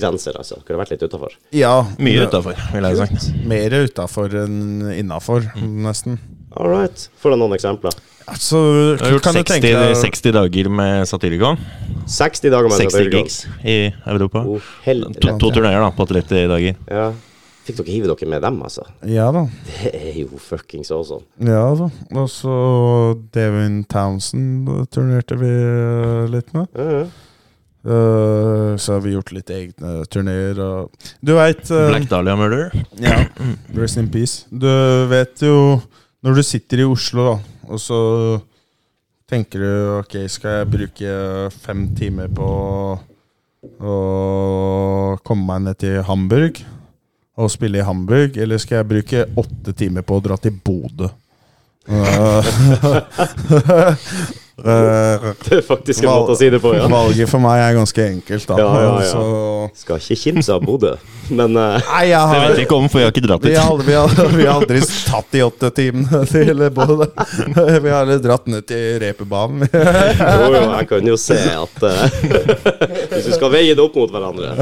grenser, 0.00 0.40
altså. 0.42 0.58
Kunne 0.66 0.82
vært 0.82 0.96
litt 0.96 1.06
utafor. 1.06 1.38
Ja, 1.54 1.76
Mye 2.02 2.26
utafor, 2.26 2.58
vil 2.74 2.90
jeg 2.90 3.00
sagt. 3.04 3.30
Mer 3.54 3.78
utafor 3.86 4.34
enn 4.42 4.90
innafor, 4.96 5.46
nesten. 5.62 6.18
All 6.56 6.70
right. 6.70 7.08
Får 7.20 7.34
du 7.34 7.40
noen 7.40 7.56
eksempler? 7.58 7.94
Altså, 8.28 8.58
Jeg 8.98 9.04
har 9.06 9.14
gjort 9.14 9.24
kan 9.24 9.36
60, 9.38 9.48
tenke 9.48 9.70
deg 9.72 9.94
60 9.96 10.34
dager 10.36 10.68
med 10.72 11.08
Satirikon. 11.08 11.60
60 12.08 12.52
dager 12.52 12.68
med 12.68 12.82
60 12.82 13.08
gigs 13.14 13.38
i 13.64 13.78
Europa. 14.04 14.44
Oh, 14.44 14.68
To, 14.84 15.38
to 15.40 15.50
turneer 15.54 15.80
da, 15.80 15.88
på 15.96 16.06
30 16.08 16.48
dager. 16.50 16.76
Ja. 16.88 17.08
Fikk 17.68 17.82
dere 17.82 17.92
hive 17.92 18.08
dere 18.08 18.28
med 18.32 18.40
dem, 18.44 18.58
altså? 18.64 18.84
Ja 19.04 19.26
da. 19.34 19.42
Det 19.76 19.92
er 19.92 20.20
jo 20.22 20.40
fuckings 20.40 20.92
awesome. 20.94 21.24
Ja 21.44 21.66
da. 21.76 21.88
Og 22.16 22.28
så 22.32 22.52
Devin 23.36 23.82
Townsend 23.88 24.68
turnerte 24.92 25.36
vi 25.40 25.50
eh, 25.52 26.28
litt 26.32 26.52
med. 26.56 26.68
Ja, 26.76 27.02
ja. 27.02 27.08
Uh, 27.88 28.74
så 28.76 28.96
har 28.96 29.04
vi 29.04 29.12
gjort 29.14 29.30
litt 29.32 29.48
egne 29.54 30.02
turneer 30.10 30.58
og 30.60 31.04
Du 31.24 31.30
veit 31.36 31.62
Black 31.70 32.08
Dahlia 32.10 32.34
Murder. 32.36 32.74
Ja. 33.00 33.22
Rest 33.76 34.00
in 34.00 34.10
peace. 34.12 34.48
Du 34.50 34.68
vet 35.08 35.44
jo 35.44 35.78
Når 36.24 36.34
du 36.34 36.42
sitter 36.42 36.78
i 36.82 36.86
Oslo, 36.88 37.24
da, 37.28 37.36
og 37.70 37.78
så 37.82 37.98
tenker 39.28 39.58
du 39.62 39.70
Ok, 40.00 40.14
skal 40.32 40.50
jeg 40.62 40.70
bruke 40.72 41.08
fem 41.62 41.80
timer 41.98 42.28
på 42.32 42.48
å 43.78 43.94
komme 45.26 45.44
meg 45.46 45.62
ned 45.66 45.76
til 45.82 46.02
Hamburg 46.06 46.54
og 47.38 47.50
spille 47.52 47.78
i 47.78 47.86
Hamburg, 47.86 48.36
eller 48.40 48.58
skal 48.58 48.76
jeg 48.80 48.90
bruke 48.90 49.24
åtte 49.38 49.72
timer 49.78 50.02
på 50.06 50.16
å 50.18 50.22
dra 50.24 50.36
til 50.42 50.54
Bodø? 50.58 51.08
Det 54.58 55.54
er 55.54 55.62
faktisk 55.62 56.02
en 56.02 56.10
måte 56.10 56.34
å 56.34 56.38
si 56.38 56.48
det 56.50 56.58
på, 56.62 56.72
ja. 56.74 56.88
Valget 56.90 57.30
for 57.30 57.38
meg 57.42 57.60
er 57.62 57.76
ganske 57.78 58.02
enkelt, 58.08 58.46
da. 58.50 58.56
Ja, 58.58 58.80
ja, 58.82 58.94
ja. 59.04 59.10
Så 59.12 59.22
Skal 59.76 60.00
ikke 60.00 60.16
kimse 60.18 60.54
av 60.54 60.64
Bodø, 60.64 60.94
men 61.38 61.56
uh, 61.56 61.76
Nei, 61.90 62.04
jeg 62.10 62.32
Det 62.32 62.40
vet 62.42 62.60
jeg 62.60 62.66
ikke 62.68 62.78
om, 62.78 62.88
for 62.90 63.02
jeg 63.02 63.08
har 63.08 63.14
ikke 63.14 63.24
dratt 63.26 63.46
vi 63.48 63.54
har, 63.56 63.82
vi, 63.84 63.94
har, 63.96 64.32
vi 64.34 64.46
har 64.46 64.60
aldri 64.60 64.82
tatt 65.08 65.28
de 65.34 65.42
åtte 65.44 65.70
timene 65.76 66.22
til 66.32 66.64
Bodø. 66.74 67.08
Vi 67.78 67.90
har 67.90 68.02
aldri 68.02 68.18
dratt 68.22 68.46
ned 68.50 68.66
til 68.68 68.98
reperbanen. 69.02 69.66
jo, 69.68 70.48
jo, 70.54 70.62
jeg 70.72 70.88
kan 70.90 71.08
jo 71.10 71.16
se 71.20 71.38
at 71.38 71.84
uh, 71.84 72.02
Hvis 73.12 73.28
du 73.28 73.32
skal 73.36 73.52
veie 73.52 73.76
det 73.76 73.82
opp 73.82 73.96
mot 73.98 74.10
hverandre 74.12 74.54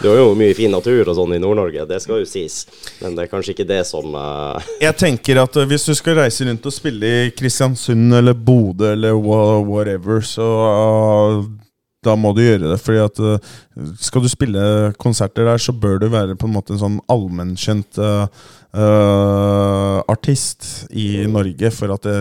Du 0.00 0.08
har 0.08 0.18
jo 0.18 0.32
mye 0.38 0.56
fin 0.56 0.72
natur 0.72 1.08
og 1.08 1.16
sånn 1.16 1.36
i 1.36 1.40
Nord-Norge, 1.42 1.86
det 1.88 2.00
skal 2.02 2.22
jo 2.22 2.28
sies. 2.28 2.62
Men 3.00 3.16
det 3.16 3.26
er 3.26 3.32
kanskje 3.32 3.54
ikke 3.54 3.68
det 3.68 3.82
som 3.88 4.14
uh, 4.16 4.70
Jeg 4.82 4.96
tenker 5.00 5.42
at 5.44 5.60
hvis 5.70 5.88
du 5.88 5.94
skal 5.98 6.20
reise 6.22 6.46
rundt 6.48 6.66
og 6.66 6.74
spille 6.74 7.14
i 7.26 7.32
Kristiansund 7.36 8.14
eller 8.20 8.36
Bodø 8.36 8.92
eller 8.92 9.16
whatever, 9.16 10.20
så 10.26 10.46
uh, 10.46 11.59
da 12.04 12.14
må 12.16 12.32
du 12.32 12.40
gjøre 12.42 12.72
det. 12.72 12.78
Fordi 12.80 13.00
at 13.02 13.20
uh, 13.20 13.52
skal 14.00 14.24
du 14.24 14.30
spille 14.32 14.62
konserter 15.00 15.44
der, 15.48 15.60
så 15.60 15.72
bør 15.76 16.00
du 16.00 16.08
være 16.12 16.38
på 16.38 16.48
en 16.48 16.54
måte 16.56 16.74
en 16.74 16.82
sånn 16.82 16.98
allmennkjent 17.12 18.00
uh, 18.00 18.24
uh, 18.72 19.98
artist 20.10 20.88
i 20.90 21.26
Norge 21.28 21.72
for 21.76 21.92
at 21.96 22.08
det, 22.08 22.16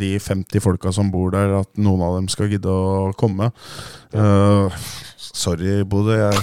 de 0.00 0.14
50 0.22 0.64
folka 0.64 0.92
som 0.96 1.12
bor 1.12 1.32
der, 1.36 1.60
at 1.60 1.70
noen 1.80 2.04
av 2.06 2.18
dem 2.18 2.28
skal 2.32 2.50
gidde 2.52 2.72
å 2.72 3.12
komme. 3.20 3.52
Sorry, 5.30 5.82
Bodø. 5.86 6.16
Jeg 6.18 6.34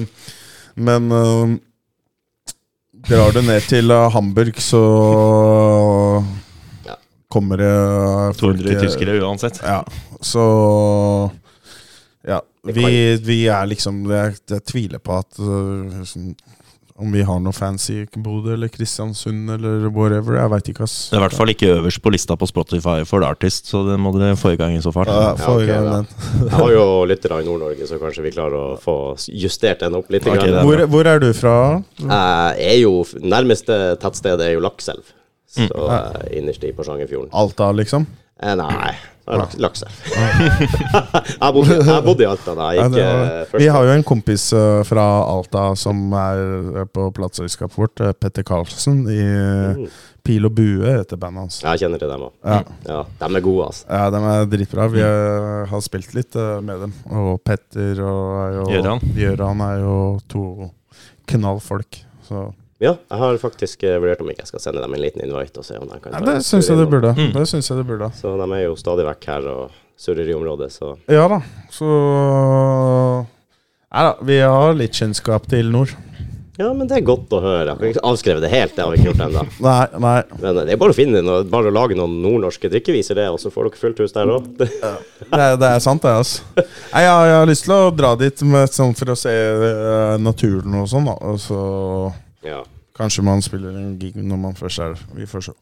Men 0.80 1.12
Drar 3.08 3.32
du 3.32 3.40
ned 3.40 3.64
til 3.64 3.92
Hamburg, 4.12 4.58
så 4.60 4.80
kommer 7.30 7.60
det 7.62 7.70
uh, 7.70 8.32
200 8.34 8.80
tyskere 8.82 9.14
uansett. 9.22 9.60
Ja, 9.62 9.84
så 10.20 11.30
Ja. 12.26 12.40
Vi, 12.62 13.16
vi 13.24 13.46
er 13.48 13.66
liksom 13.70 14.02
Jeg, 14.10 14.34
jeg 14.50 14.64
tviler 14.68 15.00
på 15.00 15.14
at 15.16 15.38
uh, 15.40 16.02
sånn, 16.04 16.34
om 17.00 17.08
vi 17.14 17.22
har 17.24 17.38
noe 17.40 17.54
fans 17.56 17.86
i 17.88 18.02
Bodø 18.20 18.52
eller 18.52 18.68
Kristiansund 18.68 19.48
eller 19.54 19.86
whatever. 19.88 20.36
Jeg 20.36 20.50
veit 20.52 20.66
ikke, 20.68 20.84
ass. 20.84 20.96
Det 21.08 21.16
er 21.16 21.22
i 21.22 21.24
hvert 21.24 21.36
fall 21.38 21.52
ikke 21.54 21.70
øverst 21.78 22.02
på 22.04 22.12
lista 22.12 22.36
på 22.36 22.44
Spotify 22.50 22.98
for 23.08 23.24
Artist, 23.24 23.70
så 23.72 23.80
det 23.86 23.94
må 24.04 24.12
dere 24.12 24.36
få 24.36 24.52
i 24.52 24.58
gang 24.60 24.74
i 24.76 24.82
så 24.84 24.92
fall. 24.92 25.08
Ja, 25.08 25.30
Ja, 25.40 25.54
okay. 25.54 25.70
Jeg 26.44 26.52
har 26.58 26.74
jo 26.74 26.82
lyttere 27.08 27.38
i 27.40 27.46
Nord-Norge, 27.48 27.88
så 27.88 27.96
kanskje 28.02 28.26
vi 28.26 28.34
klarer 28.36 28.58
å 28.60 28.76
få 28.82 28.96
justert 29.32 29.80
den 29.80 29.96
opp 29.96 30.12
litt. 30.12 30.28
Okay, 30.28 30.50
grann. 30.52 30.60
Hvor, 30.68 30.84
hvor 30.92 31.08
er 31.14 31.24
du 31.24 31.30
fra? 31.32 31.54
Jeg 32.04 32.68
er 32.74 32.78
jo 32.82 32.92
Nærmeste 33.24 33.80
tettsted 34.04 34.44
er 34.44 34.52
jo 34.58 34.60
Lakselv. 34.68 35.08
Så 35.50 35.64
Mm. 35.72 35.88
eh, 35.96 36.36
innerst 36.38 36.62
i 36.68 36.74
Porsangerfjorden. 36.76 37.32
Alta, 37.32 37.72
liksom? 37.72 38.04
Eh, 38.42 38.52
nei, 38.60 38.92
er 39.28 39.56
Laks 39.62 39.82
jeg, 39.84 41.52
bodde, 41.54 41.76
jeg 41.76 42.04
bodde 42.06 42.24
i 42.24 42.28
Alta 42.28 42.54
da 42.56 42.68
jeg 42.74 42.90
gikk 42.90 43.00
eh, 43.02 43.42
først. 43.50 43.58
vi 43.62 43.68
har 43.74 43.86
jo 43.86 43.96
en 43.96 44.06
kompis 44.06 44.46
uh, 44.56 44.80
fra 44.88 45.06
Alta 45.28 45.64
som 45.78 46.00
er 46.18 46.40
uh, 46.80 46.84
på 46.90 47.08
plateselskapet 47.16 47.78
vårt, 47.78 48.04
Petter 48.20 48.46
Karlsen. 48.46 49.02
I 49.10 49.20
uh, 49.20 49.98
Pil 50.26 50.44
og 50.44 50.52
bue 50.52 50.84
heter 50.84 51.16
bandet 51.20 51.46
hans. 51.46 51.60
Jeg 51.64 51.80
kjenner 51.84 52.00
til 52.00 52.10
dem 52.12 52.26
òg. 52.26 52.32
Ja. 52.44 52.58
Ja, 52.84 52.98
de 53.22 53.38
er 53.38 53.44
gode, 53.44 53.70
altså. 53.70 53.86
Ja, 53.88 54.10
de 54.12 54.20
er 54.32 54.50
dritbra. 54.52 54.88
Vi 54.92 55.00
er, 55.04 55.64
har 55.70 55.84
spilt 55.84 56.12
litt 56.16 56.36
med 56.36 56.84
dem. 56.84 56.92
Og 57.08 57.40
Petter 57.46 58.02
og. 58.04 58.68
Gjøran 59.16 59.64
er 59.64 59.80
jo 59.80 59.96
to 60.28 60.44
knallfolk. 61.30 62.02
Så 62.28 62.50
Ja, 62.80 62.94
jeg 62.96 63.20
har 63.20 63.38
faktisk 63.42 63.82
eh, 63.84 63.98
vurdert 64.00 64.22
om 64.24 64.30
ikke 64.32 64.46
jeg 64.46 64.50
skal 64.54 64.62
sende 64.64 64.80
dem 64.80 64.94
en 64.96 65.02
liten 65.02 65.20
invite 65.26 65.60
og 65.60 65.66
se 65.66 65.76
om 65.76 65.84
de 65.84 65.98
kan 66.00 66.14
ja, 66.14 66.22
ta 66.22 66.30
Det 66.30 66.38
en 66.38 66.46
syns 66.46 66.70
jeg 66.70 66.80
det 66.80 66.86
burde. 66.88 67.12
Mm. 67.12 67.32
Det 67.34 67.46
synes 67.50 67.68
jeg 67.68 67.76
det 67.76 67.86
burde. 67.90 68.08
Så 68.16 68.32
de 68.40 68.46
er 68.56 68.62
jo 68.64 68.76
stadig 68.80 69.04
vekk 69.04 69.26
her 69.28 69.48
og 69.52 69.74
surrer 70.00 70.30
i 70.32 70.36
området, 70.36 70.70
så 70.72 70.94
Ja 71.12 71.26
da, 71.28 71.42
så 71.68 71.90
Nei 73.90 74.04
da, 74.06 74.14
vi 74.22 74.38
har 74.38 74.76
litt 74.78 74.96
kjennskap 74.96 75.48
til 75.50 75.68
nord. 75.74 75.92
Ja, 76.60 76.68
men 76.76 76.88
det 76.88 76.98
er 76.98 77.04
godt 77.08 77.32
å 77.32 77.40
høre. 77.42 77.72
Jeg 77.72 77.80
har 77.80 77.92
ikke 77.94 78.06
avskrevet 78.06 78.44
det 78.44 78.50
helt, 78.52 78.74
det 78.76 78.84
har 78.84 78.92
vi 78.92 79.00
ikke 79.00 79.08
gjort 79.10 79.22
ennå. 79.26 79.44
Nei, 79.66 79.84
nei. 80.04 80.16
Men 80.42 80.50
eh, 80.50 80.64
det 80.68 80.74
er 80.74 80.80
bare 80.80 80.94
å 80.94 80.96
finne 80.96 81.22
noe, 81.24 81.42
bare 81.48 81.72
å 81.72 81.74
lage 81.74 81.96
noen 81.98 82.18
nordnorske 82.22 82.68
drikkeviser, 82.72 83.16
det, 83.18 83.28
og 83.32 83.40
så 83.42 83.52
får 83.52 83.68
dere 83.68 83.80
fullt 83.80 84.02
hus 84.04 84.16
der 84.16 84.32
òg. 84.34 84.48
Det 84.60 84.68
det 85.30 85.70
er 85.70 85.80
sant, 85.84 86.04
det. 86.04 86.12
altså 86.20 86.44
Nei, 86.60 87.04
jeg, 87.04 87.28
jeg 87.32 87.36
har 87.38 87.48
lyst 87.48 87.66
til 87.66 87.76
å 87.76 87.92
dra 87.96 88.12
dit 88.20 88.44
med, 88.54 88.72
sånn 88.76 88.96
for 88.98 89.12
å 89.12 89.16
se 89.18 89.32
uh, 89.32 90.16
naturen 90.20 90.80
og 90.82 90.88
sånn. 90.92 91.08
da 91.08 91.16
Og 91.32 91.40
så 91.40 91.60
Ja. 92.42 92.62
kanskje 92.96 93.22
man 93.24 93.42
spiller 93.42 93.76
en 93.76 93.98
gig 94.00 94.16
når 94.16 94.38
man 94.40 94.54
først 94.58 94.78
er. 94.84 94.94
Vi 95.14 95.26
får 95.26 95.44
se. 95.50 95.52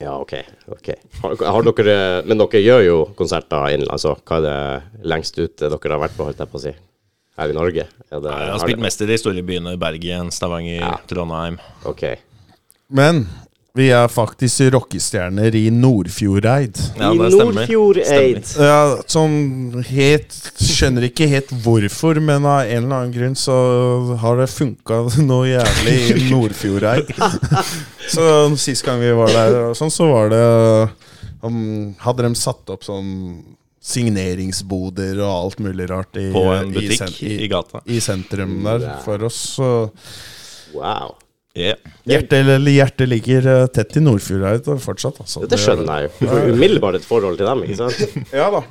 Ja, 0.00 0.16
ok. 0.18 0.32
okay. 0.74 0.94
Har, 1.22 1.36
har 1.46 1.62
dere, 1.68 2.22
men 2.26 2.38
dere 2.40 2.62
gjør 2.62 2.80
jo 2.86 2.96
konserter 3.18 3.68
innenlands, 3.70 4.02
altså. 4.04 4.16
Hva 4.26 4.40
er 4.40 4.46
det 4.48 5.04
lengst 5.06 5.38
ute 5.38 5.68
dere 5.70 5.92
har 5.94 6.00
vært 6.02 6.16
på, 6.16 6.24
holdt 6.26 6.40
jeg 6.42 6.50
på 6.50 6.58
å 6.58 6.64
si? 6.64 6.72
Her 7.38 7.48
i 7.48 7.54
Norge? 7.56 7.84
Er 8.10 8.20
det, 8.20 8.32
Jeg 8.32 8.48
har 8.48 8.50
har 8.52 8.58
spilt 8.64 8.76
det- 8.76 8.82
mest 8.84 9.00
i 9.00 9.06
de 9.06 9.16
store 9.18 9.42
byene. 9.46 9.76
Bergen, 9.78 10.30
Stavanger, 10.34 10.80
Ja. 10.80 10.96
Trondheim. 11.06 11.58
Ok. 11.86 12.02
Men 12.90 13.26
vi 13.74 13.86
er 13.88 14.08
faktisk 14.12 14.66
rockestjerner 14.74 15.54
i 15.56 15.70
Nordfjordeid. 15.72 16.76
Ja, 16.98 17.08
I. 17.14 17.20
Nordfjordeid. 17.32 18.50
Ja, 18.60 18.80
sånn 19.08 19.78
helt 19.88 20.36
Skjønner 20.60 21.06
ikke 21.08 21.28
helt 21.30 21.54
hvorfor, 21.64 22.20
men 22.20 22.44
av 22.44 22.66
en 22.66 22.82
eller 22.82 22.98
annen 22.98 23.14
grunn 23.14 23.38
så 23.38 23.54
har 24.20 24.42
det 24.42 24.50
funka 24.52 24.98
noe 25.24 25.48
jævlig 25.54 25.96
i 26.12 26.26
Nordfjordeid. 26.28 27.14
så 28.12 28.26
sist 28.60 28.84
gang 28.84 29.00
vi 29.00 29.14
var 29.16 29.32
der, 29.32 29.58
sånn, 29.78 29.94
så 29.94 30.10
var 30.10 30.28
det 30.34 30.44
um, 31.40 31.94
Hadde 32.04 32.28
de 32.28 32.36
satt 32.36 32.76
opp 32.76 32.84
sånn 32.84 33.10
signeringsboder 33.82 35.16
og 35.24 35.32
alt 35.32 35.64
mulig 35.64 35.88
rart 35.90 36.20
i, 36.20 36.28
På 36.34 36.44
en 36.54 36.70
butikk 36.76 37.16
i, 37.24 37.32
i, 37.32 37.40
i 37.46 37.50
gata. 37.50 37.80
i 37.88 37.98
sentrum 38.04 38.60
der 38.68 38.86
for 39.06 39.24
oss. 39.26 39.40
Så 39.56 39.72
Wow. 40.72 41.16
Yeah. 41.52 41.76
hjertet, 42.08 42.46
eller 42.48 42.72
hjertet 42.72 43.10
ligger 43.10 43.46
eh, 43.50 43.66
tett 43.76 43.96
i 43.96 44.00
Nordfjord 44.00 44.44
her 44.46 44.78
fortsatt. 44.80 45.18
Altså. 45.20 45.42
Det 45.44 45.58
skjønner 45.60 46.00
jeg 46.00 46.06
jo. 46.06 46.12
Du 46.16 46.30
får 46.30 46.46
umiddelbart 46.54 46.96
et 46.96 47.04
forhold 47.04 47.36
til 47.36 47.50
dem, 47.50 47.64
ikke 47.66 47.76
sant? 47.82 48.14
Ja 48.40 48.46
da. 48.54 48.62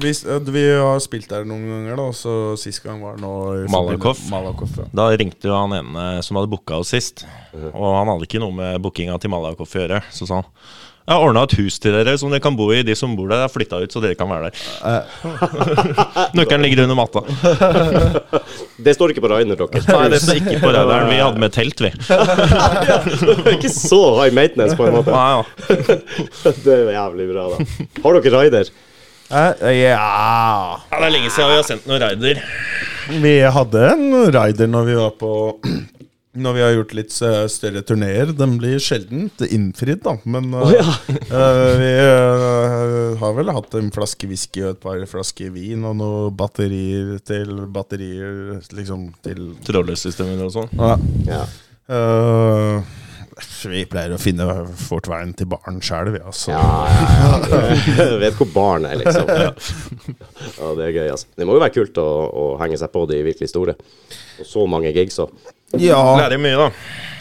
Vi, 0.00 0.12
vi 0.54 0.62
har 0.70 1.02
spilt 1.04 1.28
der 1.28 1.44
noen 1.48 1.66
ganger, 1.68 2.00
da. 2.00 2.06
Så 2.16 2.36
sist 2.60 2.80
gang 2.86 3.02
var 3.04 3.18
det 3.18 3.24
nå 3.26 3.34
Malakoff. 3.72 4.24
Malakoff 4.32 4.80
ja. 4.80 4.88
Da 4.96 5.10
ringte 5.12 5.50
jo 5.50 5.58
han 5.58 5.76
ene 5.76 6.06
som 6.24 6.40
hadde 6.40 6.48
booka 6.54 6.80
oss 6.80 6.94
sist. 6.96 7.26
Og 7.52 7.90
han 7.98 8.08
hadde 8.14 8.24
ikke 8.30 8.40
noe 8.40 8.56
med 8.56 8.80
bookinga 8.80 9.18
til 9.20 9.34
Malakoff 9.34 9.76
å 9.76 9.84
gjøre. 9.84 10.00
Så 10.08 10.30
sa 10.30 10.40
han 10.40 10.48
jeg 11.02 11.16
har 11.18 11.24
ordna 11.26 11.42
et 11.48 11.54
hus 11.58 11.80
til 11.82 11.94
dere 11.96 12.12
som 12.20 12.30
dere 12.30 12.42
kan 12.44 12.54
bo 12.54 12.68
i. 12.70 12.82
De 12.86 12.94
som 12.94 13.16
bor 13.18 13.26
der, 13.32 13.40
er 13.42 13.50
flytta 13.50 13.80
ut, 13.82 13.90
så 13.90 13.98
dere 14.04 14.14
kan 14.18 14.30
være 14.30 14.52
der. 14.52 15.08
Nøkkelen 16.38 16.62
ligger 16.62 16.84
under 16.84 16.98
matta. 16.98 17.22
Det 18.86 18.94
står 18.94 19.10
ikke 19.10 19.24
på 19.24 19.30
raidene 19.32 19.56
deres. 19.58 19.88
Nei, 19.90 20.04
det 20.12 20.20
står 20.22 20.38
ikke 20.40 20.60
på 20.62 20.70
radaren. 20.74 21.10
Vi 21.10 21.18
hadde 21.18 21.42
med 21.42 21.54
telt, 21.54 21.82
vi. 21.82 21.90
Ikke 23.54 23.70
så 23.70 24.00
high 24.20 24.34
maintenance, 24.34 24.74
på 24.78 24.88
en 24.88 24.96
måte. 24.96 25.14
Nei, 25.14 25.28
ja. 25.38 26.54
Det 26.64 26.72
er 26.74 26.90
jævlig 26.96 27.28
bra, 27.30 27.44
da. 27.52 27.86
Har 28.02 28.18
dere 28.18 28.34
raider? 28.34 28.72
Eh, 29.32 29.68
ja 29.78 29.92
ja, 29.94 30.80
Det 30.90 30.98
er 30.98 31.14
lenge 31.14 31.30
siden 31.32 31.52
vi 31.52 31.58
har 31.60 31.66
sendt 31.66 31.86
noen 31.88 32.02
raider. 32.02 32.42
Vi 33.22 33.34
hadde 33.54 33.86
en 33.92 34.08
rider 34.34 34.70
når 34.70 34.90
vi 34.90 34.98
var 34.98 35.14
på 35.18 35.32
Når 36.32 36.54
vi 36.56 36.62
har 36.64 36.70
gjort 36.72 36.94
litt 36.96 37.14
eh, 37.26 37.42
større 37.52 37.82
turneer. 37.84 38.30
Den 38.32 38.54
blir 38.60 38.80
sjelden 38.80 39.26
innfridd, 39.52 40.00
da. 40.06 40.14
Men 40.24 40.48
oh, 40.56 40.70
ja. 40.72 40.86
uh, 41.28 41.74
vi 41.76 41.90
uh, 42.00 43.18
har 43.20 43.36
vel 43.36 43.52
hatt 43.52 43.76
en 43.76 43.92
flaske 43.92 44.30
whisky 44.30 44.62
og 44.64 44.70
et 44.70 44.80
par 44.80 45.04
flasker 45.10 45.52
vin 45.52 45.84
og 45.84 45.98
noen 46.00 46.32
batterier 46.38 47.18
til 47.28 47.66
batterier 47.74 48.62
liksom 48.72 49.10
til 49.26 49.52
Trådløssystemer 49.68 50.48
og 50.48 50.56
sånn. 50.56 50.72
ja. 50.80 50.96
Ja. 51.28 51.44
Uh, 51.92 52.80
vi 53.68 53.82
pleier 53.90 54.12
å 54.14 54.20
finne 54.20 54.44
fort 54.78 55.08
veien 55.10 55.32
til 55.36 55.48
baren 55.50 55.80
sjæl, 55.84 56.12
vi, 56.14 56.20
altså. 56.20 56.52
Ja, 56.52 56.60
ja, 56.88 57.38
ja. 57.48 57.62
Jeg 57.98 58.20
vet 58.22 58.38
hvor 58.38 58.50
barn 58.54 58.86
er, 58.88 58.98
liksom. 59.00 59.28
Ja, 59.28 60.72
det 60.78 60.86
er 60.88 60.94
gøy, 60.96 61.08
altså. 61.14 61.30
Det 61.36 61.48
må 61.48 61.56
jo 61.56 61.62
være 61.62 61.74
kult 61.74 62.00
å, 62.00 62.06
å 62.28 62.44
henge 62.62 62.78
seg 62.80 62.92
på 62.94 63.04
de 63.10 63.22
virkelig 63.24 63.50
store. 63.52 63.76
Og 64.42 64.48
så 64.48 64.66
mange 64.70 64.92
gigs 64.94 65.20
òg. 65.22 65.32
Ja. 65.80 66.02
Lærer 66.18 66.40
mye, 66.42 66.58
da. 66.58 66.70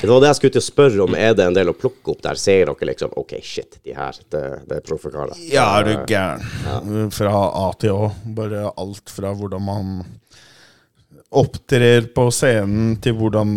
Det 0.01 0.09
var 0.09 0.23
det 0.23 0.31
jeg 0.31 0.37
skulle 0.39 0.55
til 0.55 0.63
å 0.63 0.65
spørre 0.65 1.03
om. 1.05 1.15
Er 1.15 1.35
det 1.37 1.45
en 1.45 1.55
del 1.55 1.69
å 1.69 1.75
plukke 1.77 2.15
opp 2.15 2.23
der? 2.25 2.39
Ser 2.41 2.71
dere 2.71 2.87
liksom 2.89 3.13
OK, 3.21 3.35
shit, 3.45 3.77
de 3.85 3.93
her, 3.93 4.17
det, 4.33 4.41
det 4.67 4.79
er 4.79 4.85
proffe 4.85 5.11
karer. 5.13 5.37
Ja, 5.51 5.67
er 5.77 5.85
du 5.87 5.93
gæren. 6.09 7.11
Fra 7.13 7.35
A 7.61 7.67
til 7.79 7.93
Å. 7.93 8.09
Bare 8.37 8.71
alt 8.81 9.13
fra 9.13 9.35
hvordan 9.37 9.67
man 9.67 9.93
opptrer 11.31 12.09
på 12.11 12.25
scenen, 12.35 12.95
til 12.99 13.15
hvordan 13.15 13.51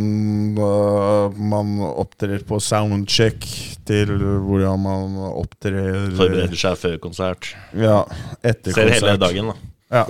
uh, 0.61 1.34
man 1.34 1.72
opptrer 1.88 2.45
på 2.47 2.61
soundcheck, 2.62 3.49
til 3.88 4.12
hvordan 4.14 4.84
man 4.84 5.16
opptrer 5.32 6.12
Forbereder 6.14 6.61
seg 6.61 6.76
før 6.78 7.01
konsert. 7.03 7.51
Ja, 7.74 8.05
etter 8.47 8.76
Ser 8.76 8.95
hele 8.95 9.16
dagen, 9.18 9.51
da. 9.51 9.72
Ja. 9.95 10.05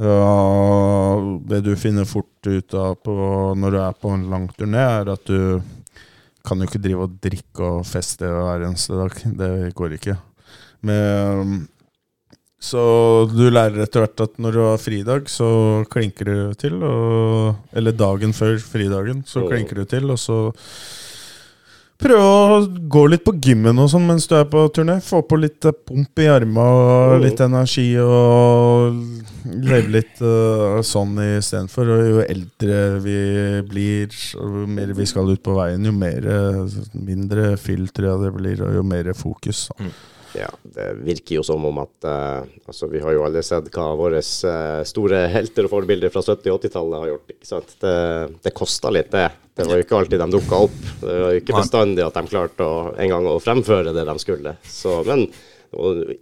Ja, 0.00 1.20
det 1.50 1.60
du 1.66 1.74
finner 1.76 2.06
fort 2.08 2.46
ut 2.48 2.74
av 2.74 2.94
på, 3.04 3.14
når 3.58 3.74
du 3.74 3.78
er 3.82 3.98
på 4.00 4.14
en 4.14 4.22
lang 4.32 4.46
turné, 4.56 4.80
er 4.80 5.10
at 5.12 5.26
du 5.28 5.60
kan 6.46 6.56
jo 6.56 6.64
ikke 6.70 6.80
drive 6.80 7.04
og 7.04 7.18
drikke 7.20 7.66
og 7.66 7.82
feste 7.84 8.24
hver 8.24 8.64
eneste 8.64 8.96
dag. 8.96 9.18
Det 9.42 9.50
går 9.76 9.98
ikke. 9.98 10.16
um, 10.88 11.68
Så 12.60 12.80
du 13.32 13.46
lærer 13.52 13.84
etter 13.84 14.04
hvert 14.06 14.20
at 14.24 14.40
når 14.40 14.56
du 14.56 14.60
har 14.64 14.80
fridag, 14.80 15.28
så 15.32 15.50
klinker 15.92 16.24
du 16.28 16.54
til. 16.60 16.80
Og, 16.80 17.54
eller 17.76 17.92
dagen 17.92 18.32
før 18.36 18.56
fridagen, 18.60 19.22
så 19.28 19.44
klinker 19.52 19.80
du 19.80 19.84
til, 19.88 20.10
og 20.12 20.18
så 20.20 20.40
Prøve 22.00 22.20
å 22.24 22.60
gå 22.88 23.02
litt 23.12 23.24
på 23.26 23.34
gymmen 23.44 23.76
og 23.82 23.90
sånn 23.92 24.06
mens 24.08 24.24
du 24.28 24.32
er 24.38 24.46
på 24.48 24.62
turné. 24.72 24.96
Få 25.04 25.20
på 25.28 25.36
litt 25.36 25.66
eh, 25.68 25.74
pump 25.86 26.22
i 26.22 26.28
arma 26.32 26.64
og 26.64 27.10
Mm. 27.10 27.24
litt 27.26 27.40
energi 27.44 27.88
og 28.00 28.96
leve 29.44 29.92
litt 29.98 30.20
uh, 30.22 30.80
sånn 30.84 31.18
istedenfor. 31.24 31.90
Og 31.92 32.06
jo 32.06 32.22
eldre 32.24 32.78
vi 33.04 33.18
blir, 33.68 34.14
og 34.40 34.62
jo 34.62 34.66
mer 34.78 34.94
vi 34.96 35.08
skal 35.08 35.28
ut 35.28 35.42
på 35.44 35.56
veien, 35.58 35.84
jo 35.84 35.92
mer, 35.92 36.24
eh, 36.24 36.78
mindre 36.94 37.56
fyll 37.60 37.88
tror 37.88 38.12
jeg 38.12 38.24
det 38.24 38.32
blir, 38.38 38.64
og 38.64 38.80
jo 38.80 38.86
mer 38.86 39.12
fokus. 39.12 39.68
da. 39.68 39.90
Ja, 40.38 40.48
det 40.62 40.86
virker 41.02 41.40
jo 41.40 41.44
som 41.46 41.64
om 41.66 41.80
at 41.82 42.06
uh, 42.06 42.46
Altså, 42.70 42.86
vi 42.92 43.02
har 43.02 43.16
jo 43.16 43.24
alle 43.26 43.42
sett 43.42 43.70
hva 43.74 43.88
våre 43.98 44.20
eh, 44.20 44.82
store 44.86 45.24
helter 45.32 45.66
og 45.66 45.72
forbilder 45.72 46.12
fra 46.14 46.22
70- 46.22 46.52
og 46.52 46.60
80-tallet 46.60 47.02
har 47.02 47.08
gjort. 47.10 47.32
ikke 47.34 47.48
sant? 47.48 47.72
Det, 47.82 47.94
det 48.44 48.52
kosta 48.54 48.92
litt, 48.94 49.10
det. 49.10 49.26
Det 49.58 49.66
var 49.66 49.80
jo 49.80 49.84
ikke 49.84 49.96
alltid 49.98 50.22
de 50.22 50.28
dukka 50.32 50.60
opp. 50.68 50.82
Det 51.00 51.16
var 51.24 51.34
jo 51.34 51.40
ikke 51.42 51.56
bestandig 51.58 52.04
at 52.04 52.16
de 52.16 52.30
klarte 52.30 52.66
å, 52.66 52.76
en 52.94 53.10
gang 53.10 53.26
å 53.26 53.40
fremføre 53.42 53.94
det 53.96 54.04
de 54.06 54.14
skulle. 54.22 54.54
Så, 54.70 55.00
men 55.08 55.26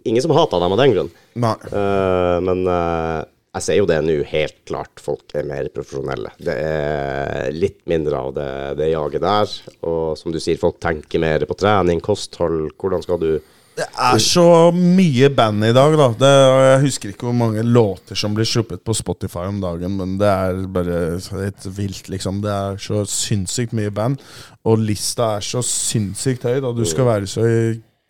ingen 0.03 0.21
som 0.21 0.31
hata 0.31 0.59
dem 0.59 0.71
av 0.71 0.81
den 0.81 0.95
grunn. 0.95 1.11
Eh, 1.35 2.39
men 2.45 2.65
uh, 2.67 3.21
jeg 3.55 3.65
ser 3.65 3.79
jo 3.79 3.87
det 3.89 3.99
nå 4.05 4.17
helt 4.29 4.59
klart. 4.69 5.01
Folk 5.01 5.33
er 5.37 5.47
mer 5.49 5.69
profesjonelle. 5.73 6.33
Det 6.37 6.53
er 6.53 7.53
litt 7.55 7.81
mindre 7.89 8.19
av 8.19 8.33
det, 8.35 8.51
det 8.81 8.91
jaget 8.91 9.25
der. 9.25 9.55
Og 9.89 10.17
som 10.19 10.33
du 10.33 10.41
sier, 10.41 10.59
folk 10.61 10.77
tenker 10.83 11.21
mer 11.23 11.45
på 11.49 11.57
trening, 11.57 12.01
kosthold. 12.05 12.73
Hvordan 12.77 13.05
skal 13.05 13.21
du 13.23 13.31
Det 13.79 13.85
er 13.87 14.19
så 14.19 14.45
mye 14.75 15.29
band 15.31 15.63
i 15.63 15.71
dag, 15.75 15.93
da. 15.99 16.07
Det, 16.19 16.31
jeg 16.65 16.81
husker 16.83 17.13
ikke 17.13 17.27
hvor 17.29 17.37
mange 17.37 17.63
låter 17.63 18.17
som 18.19 18.33
blir 18.35 18.47
sluppet 18.47 18.83
på 18.83 18.95
Spotify 18.97 19.45
om 19.47 19.61
dagen, 19.63 19.95
men 19.99 20.17
det 20.19 20.27
er 20.27 20.59
bare 20.73 20.97
helt 21.39 21.67
vilt, 21.77 22.09
liksom. 22.11 22.41
Det 22.43 22.51
er 22.51 22.81
så 22.83 23.05
sinnssykt 23.07 23.75
mye 23.77 23.93
band, 23.95 24.19
og 24.67 24.83
lista 24.83 25.37
er 25.37 25.47
så 25.47 25.63
sinnssykt 25.65 26.43
høy, 26.49 26.57
da. 26.65 26.73
Du 26.75 26.83
skal 26.87 27.07
være 27.07 27.29
så 27.31 27.47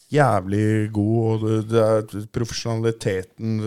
jævlig 0.09 0.89
god, 0.95 1.19
og 1.29 1.45
det, 1.45 1.61
det 1.69 1.85
er 1.85 2.27
profesjonaliteten 2.33 3.59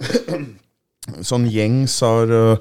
Sånn 1.26 1.46
gjengs 1.50 1.96
har 2.04 2.30
øh, 2.30 2.58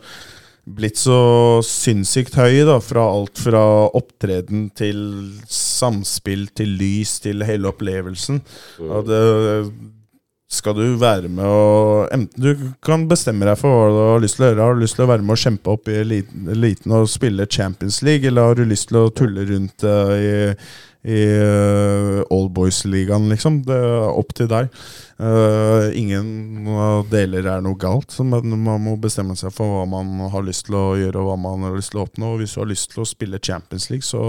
blitt 0.76 1.00
så 1.02 1.20
sinnssykt 1.66 2.38
høy, 2.40 2.64
da, 2.68 2.80
fra 2.84 3.06
alt 3.10 3.40
fra 3.42 3.62
opptreden 3.98 4.68
til 4.78 5.00
samspill 5.50 6.48
til 6.58 6.76
lys 6.80 7.18
til 7.24 7.46
hele 7.48 7.72
opplevelsen. 7.72 8.42
Og 8.86 9.08
det 9.10 9.24
skal 10.50 10.74
du 10.74 10.96
være 10.98 11.30
med 11.30 11.46
og 11.46 12.08
Enten 12.14 12.42
du 12.42 12.70
kan 12.86 13.04
bestemme 13.10 13.46
deg 13.46 13.60
for 13.60 13.70
hva 13.70 13.90
du 13.94 14.00
har 14.16 14.24
lyst 14.24 14.40
til 14.40 14.48
å 14.48 14.50
gjøre. 14.50 14.66
Har 14.66 14.78
du 14.78 14.84
lyst 14.84 14.98
til 14.98 15.06
å 15.06 15.12
være 15.12 15.26
med 15.26 15.36
og 15.36 15.44
kjempe 15.44 15.74
opp 15.76 15.90
i 15.92 15.98
eliten 16.02 16.50
eliten 16.50 16.96
og 16.98 17.10
spille 17.12 17.46
Champions 17.46 18.02
League, 18.06 18.26
eller 18.28 18.50
har 18.50 18.58
du 18.58 18.66
lyst 18.66 18.90
til 18.90 19.02
å 19.04 19.12
tulle 19.14 19.46
rundt 19.50 19.86
uh, 19.86 20.16
i, 20.18 20.56
i 21.08 21.20
uh, 22.30 22.48
Boys 22.52 22.84
Ligaen 22.86 23.30
liksom? 23.32 23.62
Det 23.68 23.76
er 23.76 24.10
opp 24.10 24.34
til 24.36 24.50
deg. 24.52 24.68
Uh, 25.20 25.88
ingen 26.00 26.68
deler 27.12 27.48
er 27.48 27.64
noe 27.64 27.80
galt, 27.80 28.12
men 28.24 28.56
man 28.64 28.84
må 28.84 28.98
bestemme 29.00 29.36
seg 29.40 29.54
for 29.56 29.80
hva 29.80 29.86
man 29.88 30.30
har 30.34 30.44
lyst 30.44 30.68
til 30.68 30.76
å 30.80 30.84
gjøre, 31.00 31.22
og 31.22 31.30
hva 31.30 31.38
man 31.40 31.66
har 31.68 31.78
lyst 31.78 31.94
til 31.94 32.02
å 32.02 32.06
oppnå. 32.08 32.34
Og 32.34 32.44
hvis 32.44 32.56
du 32.56 32.62
har 32.62 32.70
lyst 32.72 32.92
til 32.94 33.04
å 33.04 33.08
spille 33.08 33.40
Champions 33.40 33.90
League, 33.94 34.08
så 34.08 34.22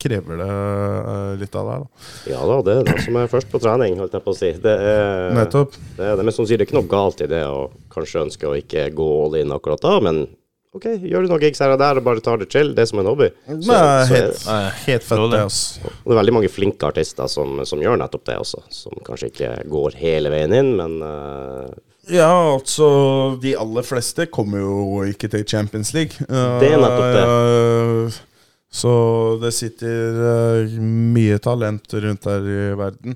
krever 0.00 0.44
det 0.44 0.50
uh, 0.52 1.32
litt 1.40 1.56
av 1.56 1.72
deg. 1.72 1.88
da. 1.88 2.06
Ja 2.34 2.44
da, 2.52 2.60
det 2.68 2.78
er 2.78 2.88
det 2.92 3.00
som 3.08 3.20
er 3.20 3.32
først 3.32 3.52
på 3.52 3.64
trening, 3.64 3.98
holdt 4.00 4.16
jeg 4.18 4.28
på 4.28 4.36
å 4.36 4.38
si. 4.38 4.54
Det 4.64 4.78
er, 4.92 5.28
Nettopp. 5.40 5.80
det 5.96 6.08
er 6.10 6.16
det. 6.20 6.28
Men 6.28 6.36
som 6.36 6.48
sier, 6.48 6.60
det 6.60 6.68
er 6.68 6.72
ikke 6.72 6.80
noe 6.82 6.92
galt 6.92 7.24
i 7.24 7.30
det 7.32 7.44
å 7.48 7.68
kanskje 7.94 8.26
ønske 8.28 8.50
å 8.50 8.56
ikke 8.60 8.90
gå 8.96 9.12
all 9.24 9.40
in 9.40 9.56
akkurat 9.56 9.80
da, 9.84 9.96
men 10.04 10.26
OK, 10.74 10.88
gjør 11.06 11.22
du 11.22 11.30
noen 11.30 11.42
gigs 11.44 11.62
her 11.62 11.70
og 11.70 11.78
der 11.78 12.00
og 12.00 12.06
bare 12.06 12.22
tar 12.24 12.40
det 12.40 12.48
chill, 12.50 12.72
det 12.74 12.82
er 12.82 12.90
som 12.90 13.00
en 13.02 13.06
hobby. 13.06 13.28
Så, 13.46 13.76
er 13.76 14.08
så 14.08 14.16
helt, 14.16 14.44
Nei, 14.48 14.58
helt 14.88 15.06
fett, 15.06 15.24
det. 15.30 15.40
altså. 15.46 15.92
Og 15.94 16.10
det 16.10 16.16
er 16.16 16.20
veldig 16.20 16.36
mange 16.40 16.50
flinke 16.50 16.90
artister 16.90 17.30
som, 17.30 17.62
som 17.68 17.82
gjør 17.82 18.00
nettopp 18.00 18.26
det 18.26 18.38
også, 18.42 18.62
som 18.74 18.98
kanskje 19.06 19.30
ikke 19.30 19.54
går 19.70 19.98
hele 20.02 20.34
veien 20.34 20.56
inn, 20.58 20.74
men 20.80 20.98
uh, 21.06 21.70
Ja, 22.10 22.28
altså 22.56 22.88
De 23.40 23.54
aller 23.56 23.86
fleste 23.86 24.26
kommer 24.34 24.60
jo 24.60 25.04
ikke 25.08 25.30
til 25.32 25.46
Champions 25.48 25.94
League. 25.96 26.26
Det 26.26 26.68
er 26.68 26.80
nettopp 26.82 27.18
det. 27.20 27.26
Uh, 27.30 28.22
så 28.74 28.92
det 29.38 29.52
sitter 29.54 30.16
eh, 30.18 30.72
mye 30.82 31.36
talent 31.38 31.94
rundt 31.94 32.24
her 32.26 32.48
i 32.50 32.62
verden. 32.74 33.14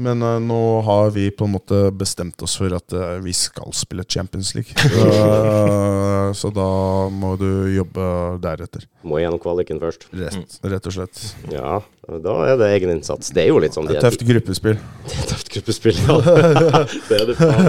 Men 0.00 0.22
uh, 0.24 0.38
nå 0.40 0.80
har 0.86 1.10
vi 1.12 1.26
på 1.30 1.44
en 1.44 1.54
måte 1.54 1.78
bestemt 1.92 2.40
oss 2.42 2.56
for 2.60 2.72
at 2.72 2.94
uh, 2.96 3.18
vi 3.20 3.34
skal 3.36 3.72
spille 3.76 4.04
Champions 4.08 4.54
League. 4.56 4.72
uh, 4.96 6.32
så 6.36 6.50
da 6.54 6.68
må 7.12 7.34
du 7.40 7.50
jobbe 7.74 8.06
deretter. 8.40 8.86
må 9.04 9.20
gjennom 9.20 9.40
kvaliken 9.42 9.80
først. 9.82 10.06
Rett, 10.16 10.56
rett 10.72 10.88
og 10.88 10.96
slett. 10.96 11.22
Ja, 11.52 11.80
da 12.08 12.36
er 12.48 12.60
det 12.60 12.70
egeninnsats. 12.78 13.32
Det 13.36 13.44
er 13.44 13.50
jo 13.52 13.60
litt 13.62 13.76
sånn 13.76 13.90
Det 13.90 13.98
er 14.00 14.06
tøft 14.08 14.24
gruppespill. 14.28 14.78
Det 15.10 15.18
er 15.18 15.28
tøft 15.34 15.52
gruppespill, 15.56 16.00
ja. 16.06 16.18
det 17.10 17.18
er 17.18 17.26
det 17.28 17.36
faen. 17.36 17.66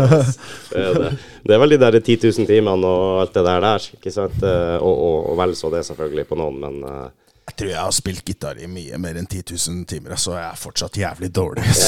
Det 0.71 0.85
er 0.85 0.99
det. 1.01 1.11
Det 1.41 1.55
er 1.55 1.63
vel 1.63 1.73
de 1.73 1.81
der 1.81 1.97
10 1.99 2.19
000 2.29 2.47
timene 2.47 2.87
og 2.87 3.23
alt 3.25 3.33
det 3.35 3.43
der 3.47 3.65
der, 3.65 3.89
ikke 3.97 4.13
sant? 4.13 4.43
Og, 4.45 4.93
og, 4.93 5.17
og 5.33 5.39
vel 5.41 5.55
så 5.57 5.71
det 5.73 5.83
selvfølgelig 5.87 6.27
på 6.29 6.37
noen, 6.39 6.61
men 6.61 7.09
Jeg 7.49 7.55
tror 7.57 7.69
jeg 7.71 7.81
har 7.81 7.91
spilt 7.93 8.21
gitar 8.25 8.59
i 8.63 8.67
mye 8.69 8.97
mer 9.01 9.17
enn 9.19 9.25
10 9.27 9.41
000 9.57 9.85
timer, 9.89 10.13
så 10.21 10.35
jeg 10.37 10.45
er 10.45 10.59
fortsatt 10.61 10.95
jævlig 10.97 11.29
dårlig. 11.35 11.63
ass. 11.67 11.81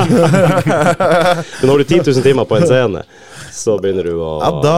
Men 1.60 1.70
har 1.70 1.78
du 1.78 1.84
10 1.84 2.00
000 2.06 2.22
timer 2.24 2.44
på 2.48 2.56
en 2.58 2.64
scene, 2.66 3.02
så 3.54 3.76
begynner 3.82 4.08
du 4.08 4.14
å 4.16 4.30
Ja, 4.42 4.50
da, 4.64 4.74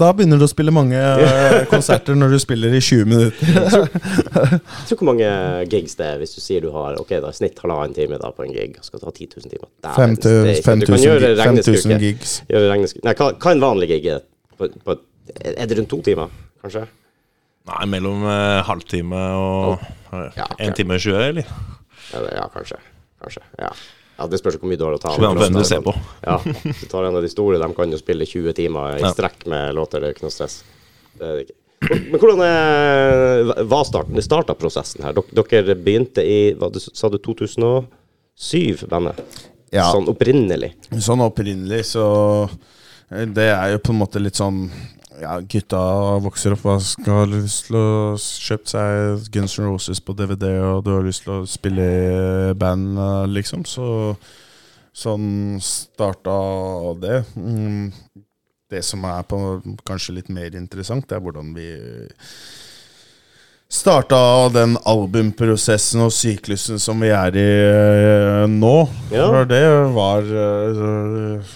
da 0.00 0.08
begynner 0.16 0.40
du 0.40 0.46
å 0.46 0.50
spille 0.50 0.72
mange 0.74 0.98
eh, 0.98 1.60
konserter 1.72 2.16
når 2.18 2.34
du 2.34 2.38
spiller 2.42 2.74
i 2.76 2.80
20 2.82 3.10
minutter. 3.12 3.86
Jeg 3.94 4.86
tror 4.90 4.96
hvor 5.02 5.10
mange 5.12 5.30
gigs 5.70 5.96
det 6.00 6.08
er 6.08 6.22
hvis 6.24 6.34
du 6.36 6.40
sier 6.42 6.64
du 6.64 6.70
har 6.74 6.98
Ok, 7.00 7.12
da 7.22 7.30
snitt 7.36 7.60
halvannen 7.62 7.94
time 7.96 8.18
da 8.20 8.32
på 8.34 8.46
en 8.48 8.54
gig, 8.56 8.74
og 8.80 8.86
skal 8.88 9.02
du 9.04 9.08
ha 9.10 9.14
10 9.14 9.28
000 9.44 9.52
timer. 9.54 9.68
Dæven, 9.86 10.16
det 10.18 10.34
er 10.34 10.54
ikke- 10.56 10.78
du 10.80 10.86
kan 10.88 10.96
5000 10.96 11.04
gjøre 11.06 11.20
gig- 11.20 11.44
5000 11.44 11.44
regnestykke. 11.44 12.00
gigs. 12.08 12.34
Gjøre 12.50 12.72
regnestykke. 12.74 13.04
Nei, 13.06 13.14
hva, 13.20 13.30
hva 13.36 13.52
er 13.52 13.58
en 13.60 13.66
vanlig 13.68 13.92
gig? 13.92 14.08
På, 14.58 14.68
på, 14.88 14.98
er 15.44 15.66
det 15.70 15.78
rundt 15.78 15.92
to 15.94 16.00
timer, 16.10 16.32
kanskje? 16.64 16.88
Nei, 17.68 17.84
mellom 17.92 18.22
eh, 18.24 18.60
halvtime 18.66 19.20
og 19.36 19.82
eh, 20.14 20.30
Ja, 20.38 20.46
ok. 20.48 20.60
en 20.64 20.72
time 20.78 20.96
og 20.96 21.00
20, 21.04 21.20
eller? 21.28 21.50
Ja, 22.12 22.20
det- 22.24 22.34
ja 22.38 22.46
kanskje. 22.54 22.78
Kanskje. 23.20 23.42
Ja. 23.60 23.68
ja, 24.18 24.26
det 24.32 24.38
spørs 24.40 24.56
jo 24.56 24.62
hvor 24.62 24.70
mye 24.72 24.78
du 24.80 24.84
har 24.86 24.96
å 24.96 25.00
ta 25.02 25.10
av. 25.12 25.16
Kommer 25.18 25.30
an 25.34 25.36
på 25.36 25.44
hvem 25.44 25.58
du 25.60 25.64
ser 25.68 25.82
på. 25.84 25.92
Ja, 26.24 26.38
du 26.80 26.86
tar 26.88 27.04
en 27.10 27.16
av 27.20 27.22
de 27.22 27.28
store, 27.30 27.58
de 27.60 27.68
kan 27.76 27.92
jo 27.92 27.98
spille 28.00 28.24
20 28.26 28.54
timer 28.56 28.96
i 28.96 29.02
Ja. 29.04 29.10
strekk 29.12 29.44
med 29.46 29.74
låter, 29.76 30.00
det 30.00 30.08
er 30.08 30.14
ikke 30.16 30.24
noe 30.26 30.34
stress. 30.34 30.62
Det 31.18 31.26
er 31.28 31.36
det 31.36 31.44
ikke. 31.46 31.56
Men 32.10 32.20
hvordan 32.20 32.40
er, 32.44 33.64
var 33.64 33.84
starten? 33.88 34.16
Det 34.16 34.24
starta 34.24 34.52
prosessen 34.58 35.04
her. 35.04 35.14
Dere, 35.16 35.46
dere 35.64 35.76
begynte 35.80 36.20
i 36.24 36.52
hva 36.56 36.68
du, 36.72 36.76
sa 36.80 37.08
du 37.08 37.16
2007, 38.36 38.84
bandet? 38.90 39.20
Ja. 39.72 39.86
Sånn 39.92 40.08
opprinnelig. 40.10 40.72
Sånn 41.00 41.22
opprinnelig, 41.24 41.84
så 41.92 42.04
eh, 43.12 43.24
Det 43.30 43.46
er 43.52 43.76
jo 43.76 43.78
på 43.84 43.92
en 43.94 44.00
måte 44.00 44.20
litt 44.22 44.34
sånn 44.40 44.64
ja, 45.20 45.36
Gutta 45.40 45.80
vokser 46.24 46.54
opp 46.56 46.64
og 46.70 46.82
skal 46.84 47.18
ha 47.22 47.26
lyst 47.28 47.66
til 47.68 47.76
å 47.78 47.88
kjøpe 48.18 48.72
seg 48.72 49.26
Guns 49.34 49.58
N' 49.58 49.68
Roses 49.68 50.00
på 50.00 50.14
DVD, 50.16 50.54
og 50.64 50.84
du 50.86 50.94
har 50.94 51.04
lyst 51.06 51.26
til 51.26 51.34
å 51.38 51.48
spille 51.48 51.84
i 51.84 52.54
band, 52.58 52.96
eh, 52.98 53.26
liksom. 53.36 53.66
Så 53.68 54.16
sånn 54.96 55.60
starta 55.64 56.38
det. 57.00 57.22
Mm, 57.36 57.92
Det 58.70 58.84
som 58.86 59.02
er 59.02 59.24
på 59.26 59.36
kanskje 59.82 60.12
litt 60.14 60.28
mer 60.30 60.54
interessant, 60.54 61.02
det 61.08 61.16
er 61.16 61.22
hvordan 61.24 61.48
vi 61.56 61.64
starta 63.70 64.48
den 64.54 64.76
albumprosessen 64.86 66.04
og 66.04 66.12
syklusen 66.14 66.78
som 66.78 67.02
vi 67.02 67.10
er 67.10 67.34
i 67.34 67.48
eh, 67.66 68.46
nå. 68.46 68.76
Ja. 69.10 69.26
For 69.26 69.50
det 69.50 69.64
var 69.96 70.22
eh, 70.22 71.54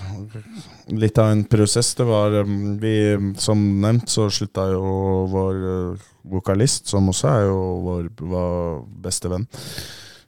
litt 0.87 1.19
av 1.19 1.31
en 1.33 1.45
prosess. 1.45 1.95
Det 1.95 2.05
var 2.05 2.35
eh, 2.41 2.55
vi, 2.81 2.95
Som 3.39 3.81
nevnt 3.81 4.09
så 4.11 4.29
slutta 4.31 4.69
jo 4.73 4.85
vår 5.33 5.65
eh, 5.73 6.11
vokalist, 6.35 6.89
som 6.89 7.09
også 7.13 7.29
er 7.31 7.47
jo 7.49 7.59
vår, 7.85 8.09
vår 8.21 8.85
beste 9.05 9.33
venn. 9.33 9.49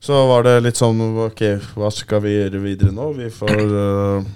Så 0.01 0.17
var 0.29 0.45
det 0.45 0.59
litt 0.61 0.79
sånn 0.79 1.01
Ok, 1.25 1.41
hva 1.75 1.89
skal 1.91 2.21
vi 2.27 2.37
gjøre 2.37 2.61
videre 2.63 2.93
nå? 2.95 3.09
Vi 3.17 3.31
får 3.33 3.63
uh, 3.73 4.27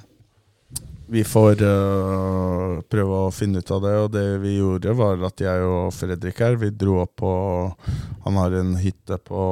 vi 1.11 1.25
får 1.27 1.61
uh, 1.67 2.81
prøve 2.91 3.21
å 3.27 3.33
finne 3.35 3.61
ut 3.61 3.71
av 3.75 3.83
det, 3.85 3.95
og 3.99 4.09
det 4.15 4.25
vi 4.43 4.57
gjorde, 4.57 4.95
var 4.97 5.21
at 5.27 5.43
jeg 5.43 5.65
og 5.67 5.91
Fredrik 5.95 6.41
her, 6.41 6.57
vi 6.59 6.71
dro 6.71 7.01
opp 7.03 7.17
på 7.21 7.33
Han 8.25 8.39
har 8.41 8.57
en 8.61 8.77
hytte 8.79 9.19
på 9.19 9.43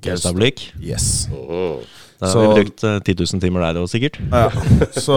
Gaustab. 0.00 0.34
Gaustablikk. 0.34 0.64
Yes. 0.80 1.28
Mhm. 1.30 1.84
Da 2.22 2.28
har 2.28 2.32
Så- 2.36 2.42
vi 2.46 2.62
brukt 2.62 2.84
eh, 2.86 2.98
10 3.02 3.14
000 3.34 3.40
timer 3.42 3.64
der 3.66 3.80
òg, 3.82 3.88
sikkert. 3.90 4.20
Ja. 4.30 4.46
Så 5.06 5.16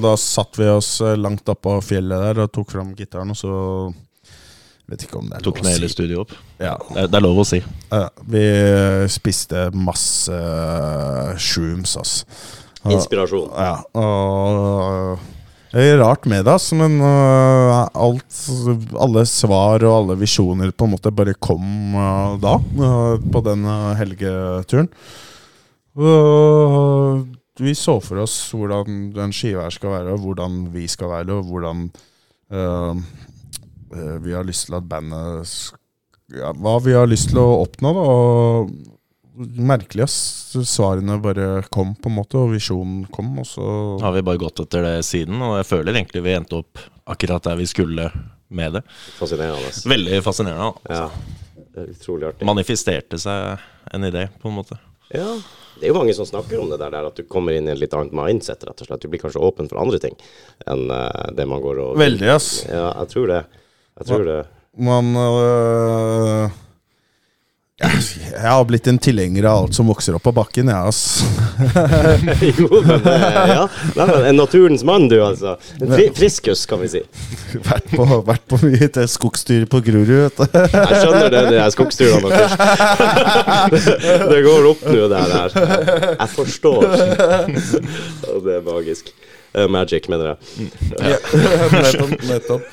da 0.00 0.14
satt 0.16 0.56
vi 0.56 0.70
oss 0.72 0.94
eh, 1.04 1.18
langt 1.20 1.44
oppå 1.52 1.76
fjellet 1.84 2.16
der 2.30 2.40
og 2.46 2.52
tok 2.56 2.72
fram 2.72 2.94
gitaren, 2.96 3.30
og 3.34 3.36
så 3.36 3.92
Vet 4.84 5.00
ikke 5.06 5.16
om 5.16 5.28
det 5.30 5.38
er 5.38 5.44
Tok 5.46 5.56
lov 5.60 5.62
å 5.62 5.64
ned 5.64 5.76
hele 5.78 5.88
si. 5.88 5.94
studioet 5.94 6.20
opp. 6.26 6.32
Ja. 6.60 6.74
Det 6.92 7.04
det 7.08 7.16
er 7.16 7.22
lov 7.24 7.38
å 7.40 7.44
si. 7.48 7.56
Ja, 7.88 8.02
vi 8.28 8.42
spiste 9.08 9.62
masse 9.72 10.36
shrooms, 11.40 11.94
ass. 12.00 12.18
Inspirasjon. 12.92 13.48
Ja, 13.56 13.78
og 13.96 15.22
det 15.72 15.86
er 15.88 15.96
rart 16.02 16.28
med 16.28 16.44
det, 16.44 16.52
altså, 16.52 16.76
men 16.76 17.00
alt, 17.00 18.36
alle 19.00 19.24
svar 19.26 19.82
og 19.88 19.94
alle 20.02 20.18
visjoner 20.20 20.68
på 20.76 20.84
en 20.84 20.92
måte 20.98 21.10
bare 21.16 21.32
kom 21.40 21.96
da, 22.44 22.58
på 23.24 23.42
den 23.48 23.64
helgeturen. 23.98 24.92
Og 25.94 27.26
vi 27.60 27.74
så 27.78 28.00
for 28.02 28.24
oss 28.24 28.34
hvordan 28.50 29.12
den 29.14 29.34
skiva 29.34 29.68
her 29.68 29.74
skal 29.74 29.92
være, 29.94 30.16
og 30.16 30.24
hvordan 30.24 30.64
vi 30.74 30.88
skal 30.90 31.12
være, 31.12 31.36
og 31.38 31.46
hvordan 31.50 31.84
øh, 32.50 33.04
vi 34.24 34.34
har 34.34 34.46
lyst 34.46 34.66
til 34.66 34.78
at 34.80 34.88
bandet 34.90 35.52
ja, 36.34 36.50
Hva 36.56 36.78
vi 36.82 36.96
har 36.96 37.06
lyst 37.06 37.30
til 37.30 37.38
å 37.38 37.60
oppnå, 37.62 37.92
da. 37.94 38.04
Og 38.10 38.94
merkelig, 39.34 40.06
ass. 40.06 40.16
Svarene 40.66 41.18
bare 41.22 41.64
kom, 41.74 41.94
på 41.98 42.10
en 42.10 42.16
måte, 42.18 42.38
og 42.40 42.54
visjonen 42.54 43.04
kom, 43.14 43.32
og 43.42 43.46
så 43.46 43.66
Har 44.02 44.14
vi 44.16 44.24
bare 44.26 44.40
gått 44.42 44.62
etter 44.64 44.86
det 44.86 44.96
siden, 45.06 45.42
og 45.42 45.58
jeg 45.60 45.68
føler 45.70 45.94
egentlig 45.94 46.24
vi 46.26 46.34
endte 46.34 46.62
opp 46.62 46.82
akkurat 47.10 47.44
der 47.44 47.58
vi 47.60 47.66
skulle 47.70 48.08
med 48.54 48.78
det. 48.78 48.84
Fascinerende. 49.18 49.70
Veldig 49.90 50.22
fascinerende. 50.24 50.72
da. 50.86 50.98
Ja. 50.98 51.84
Utrolig 51.84 52.30
artig. 52.30 52.46
Manifesterte 52.46 53.18
seg 53.18 53.62
en 53.94 54.06
idé, 54.06 54.28
på 54.40 54.50
en 54.50 54.58
måte. 54.58 54.78
Ja. 55.14 55.26
Det 55.78 55.88
er 55.88 55.92
jo 55.92 55.98
mange 55.98 56.14
som 56.16 56.26
snakker 56.28 56.60
om 56.62 56.70
det 56.70 56.78
der, 56.82 56.94
at 57.00 57.18
du 57.18 57.24
kommer 57.28 57.56
inn 57.56 57.68
i 57.68 57.72
et 57.74 57.80
litt 57.80 57.94
annet 57.96 58.14
mindset, 58.14 58.62
rett 58.66 58.82
og 58.84 58.88
slett. 58.88 59.02
Du 59.02 59.10
blir 59.12 59.22
kanskje 59.22 59.42
åpen 59.42 59.70
for 59.70 59.82
andre 59.82 60.00
ting 60.02 60.14
enn 60.70 60.86
eh, 60.94 61.30
det 61.36 61.46
man 61.50 61.62
går 61.64 61.82
og 61.82 61.96
Veldig, 62.00 62.28
ass. 62.34 62.50
Ja, 62.70 62.90
jeg 63.02 63.10
tror 63.14 63.32
det. 63.32 63.40
Jeg 64.00 64.10
tror 64.10 64.28
det. 64.28 64.38
Man 64.84 65.10
øh, 65.18 66.54
Jeg 67.74 68.38
har 68.38 68.60
blitt 68.68 68.86
en 68.86 69.00
tilhenger 69.02 69.48
av 69.50 69.64
alt 69.64 69.74
som 69.74 69.88
vokser 69.90 70.14
opp 70.14 70.22
på 70.22 70.32
bakken, 70.36 70.68
jeg, 70.70 70.90
ass. 70.92 71.24
jo, 72.60 72.68
men 72.86 73.08
eh, 73.10 73.38
ja. 73.50 73.64
Nei, 73.96 74.04
men 74.12 74.26
en 74.28 74.38
naturens 74.38 74.84
mann, 74.86 75.08
du, 75.10 75.16
altså. 75.18 75.56
En 75.80 75.90
fri 75.90 76.04
friskus, 76.14 76.62
kan 76.70 76.78
vi 76.84 76.92
si. 76.92 77.00
vært, 77.66 77.88
på, 77.90 78.06
vært 78.28 78.44
på 78.46 78.60
mye 78.62 78.86
til 78.94 79.08
skogstur 79.10 79.66
på 79.72 79.80
Grorud, 79.88 80.12
vet 80.12 80.38
du. 80.38 80.58
Jeg 80.70 81.00
skjønner 81.02 81.34
det, 81.34 81.42
de 81.50 81.64
skogsturene 81.74 82.30
deres. 82.30 82.54
det 84.30 84.38
går 84.46 84.70
opp 84.70 84.86
nå, 84.86 85.08
det 85.10 85.24
her. 85.34 85.58
Jeg 86.12 86.30
forstår. 86.36 86.86
Det 88.38 88.54
er 88.60 88.62
magisk. 88.70 89.10
Magic, 89.74 90.06
mener 90.14 90.36
jeg. 90.36 90.70
Ja. 90.94 91.18
nettopp. 92.30 92.70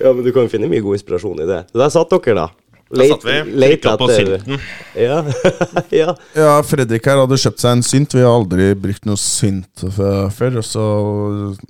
Ja, 0.00 0.16
men 0.16 0.24
du 0.24 0.32
kan 0.32 0.48
finne 0.52 0.72
mye 0.72 0.80
god 0.88 0.96
inspirasjon 0.96 1.44
i 1.44 1.48
det. 1.52 1.66
Så 1.68 1.84
der 1.84 1.92
satt 1.92 2.16
dere, 2.16 2.46
da. 2.46 2.48
Der 2.90 3.06
satt 3.12 3.24
vi. 3.24 3.34
Trykka 3.54 3.96
på 4.00 4.08
synten. 4.10 4.62
Ja. 5.00 5.20
ja. 5.94 6.14
Ja, 6.34 6.54
Fredrik 6.66 7.04
her 7.06 7.20
hadde 7.22 7.36
kjøpt 7.38 7.62
seg 7.62 7.76
en 7.76 7.84
synt. 7.86 8.16
Vi 8.16 8.24
har 8.26 8.34
aldri 8.34 8.72
brukt 8.74 9.06
noe 9.06 9.20
synt 9.20 9.84
før. 9.94 10.56
Og 10.58 10.66
så 10.66 10.86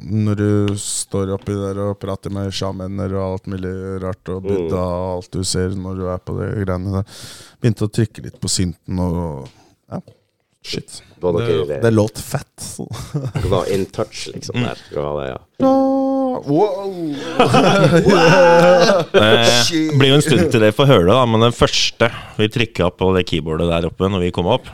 når 0.00 0.40
du 0.40 0.78
står 0.80 1.34
oppi 1.36 1.56
der 1.58 1.82
og 1.84 1.98
prater 2.00 2.32
med 2.32 2.48
sjamener 2.56 3.12
og 3.18 3.26
alt 3.26 3.50
mulig 3.52 3.74
rart, 4.02 4.32
og 4.32 4.46
buddha 4.48 4.80
og 4.80 5.10
alt 5.18 5.30
du 5.36 5.44
ser 5.44 5.76
når 5.76 6.00
du 6.00 6.06
er 6.14 6.24
på 6.24 6.38
de 6.40 6.48
greiene 6.64 6.96
der, 6.96 7.20
begynte 7.60 7.86
å 7.90 7.92
trykke 8.00 8.24
litt 8.30 8.40
på 8.40 8.52
synten 8.52 9.04
og 9.04 9.20
Ja, 9.90 10.00
shit. 10.64 11.02
Det, 11.20 11.32
Det, 11.68 11.80
det 11.82 11.90
låt 11.92 12.18
fett. 12.18 12.78
Du 13.42 13.48
var 13.52 13.68
in 13.68 13.84
touch, 13.92 14.28
liksom, 14.32 14.62
der. 14.64 14.78
Det 14.88 15.02
var 15.02 15.20
det, 15.20 15.28
ja. 15.34 15.40
Wow. 16.46 16.92
Det 19.12 19.98
blir 19.98 20.08
jo 20.12 20.18
en 20.18 20.24
stund 20.24 20.50
til 20.52 20.62
det 20.64 20.74
får 20.76 20.88
høre, 20.90 21.08
da, 21.12 21.22
men 21.28 21.44
den 21.44 21.54
første 21.56 22.10
vi 22.38 22.48
trykka 22.52 22.90
på 22.96 23.12
det 23.16 23.26
keyboardet 23.28 23.68
der 23.70 23.88
oppe 23.90 24.08
når 24.10 24.26
vi 24.26 24.34
kom 24.34 24.48
opp, 24.50 24.68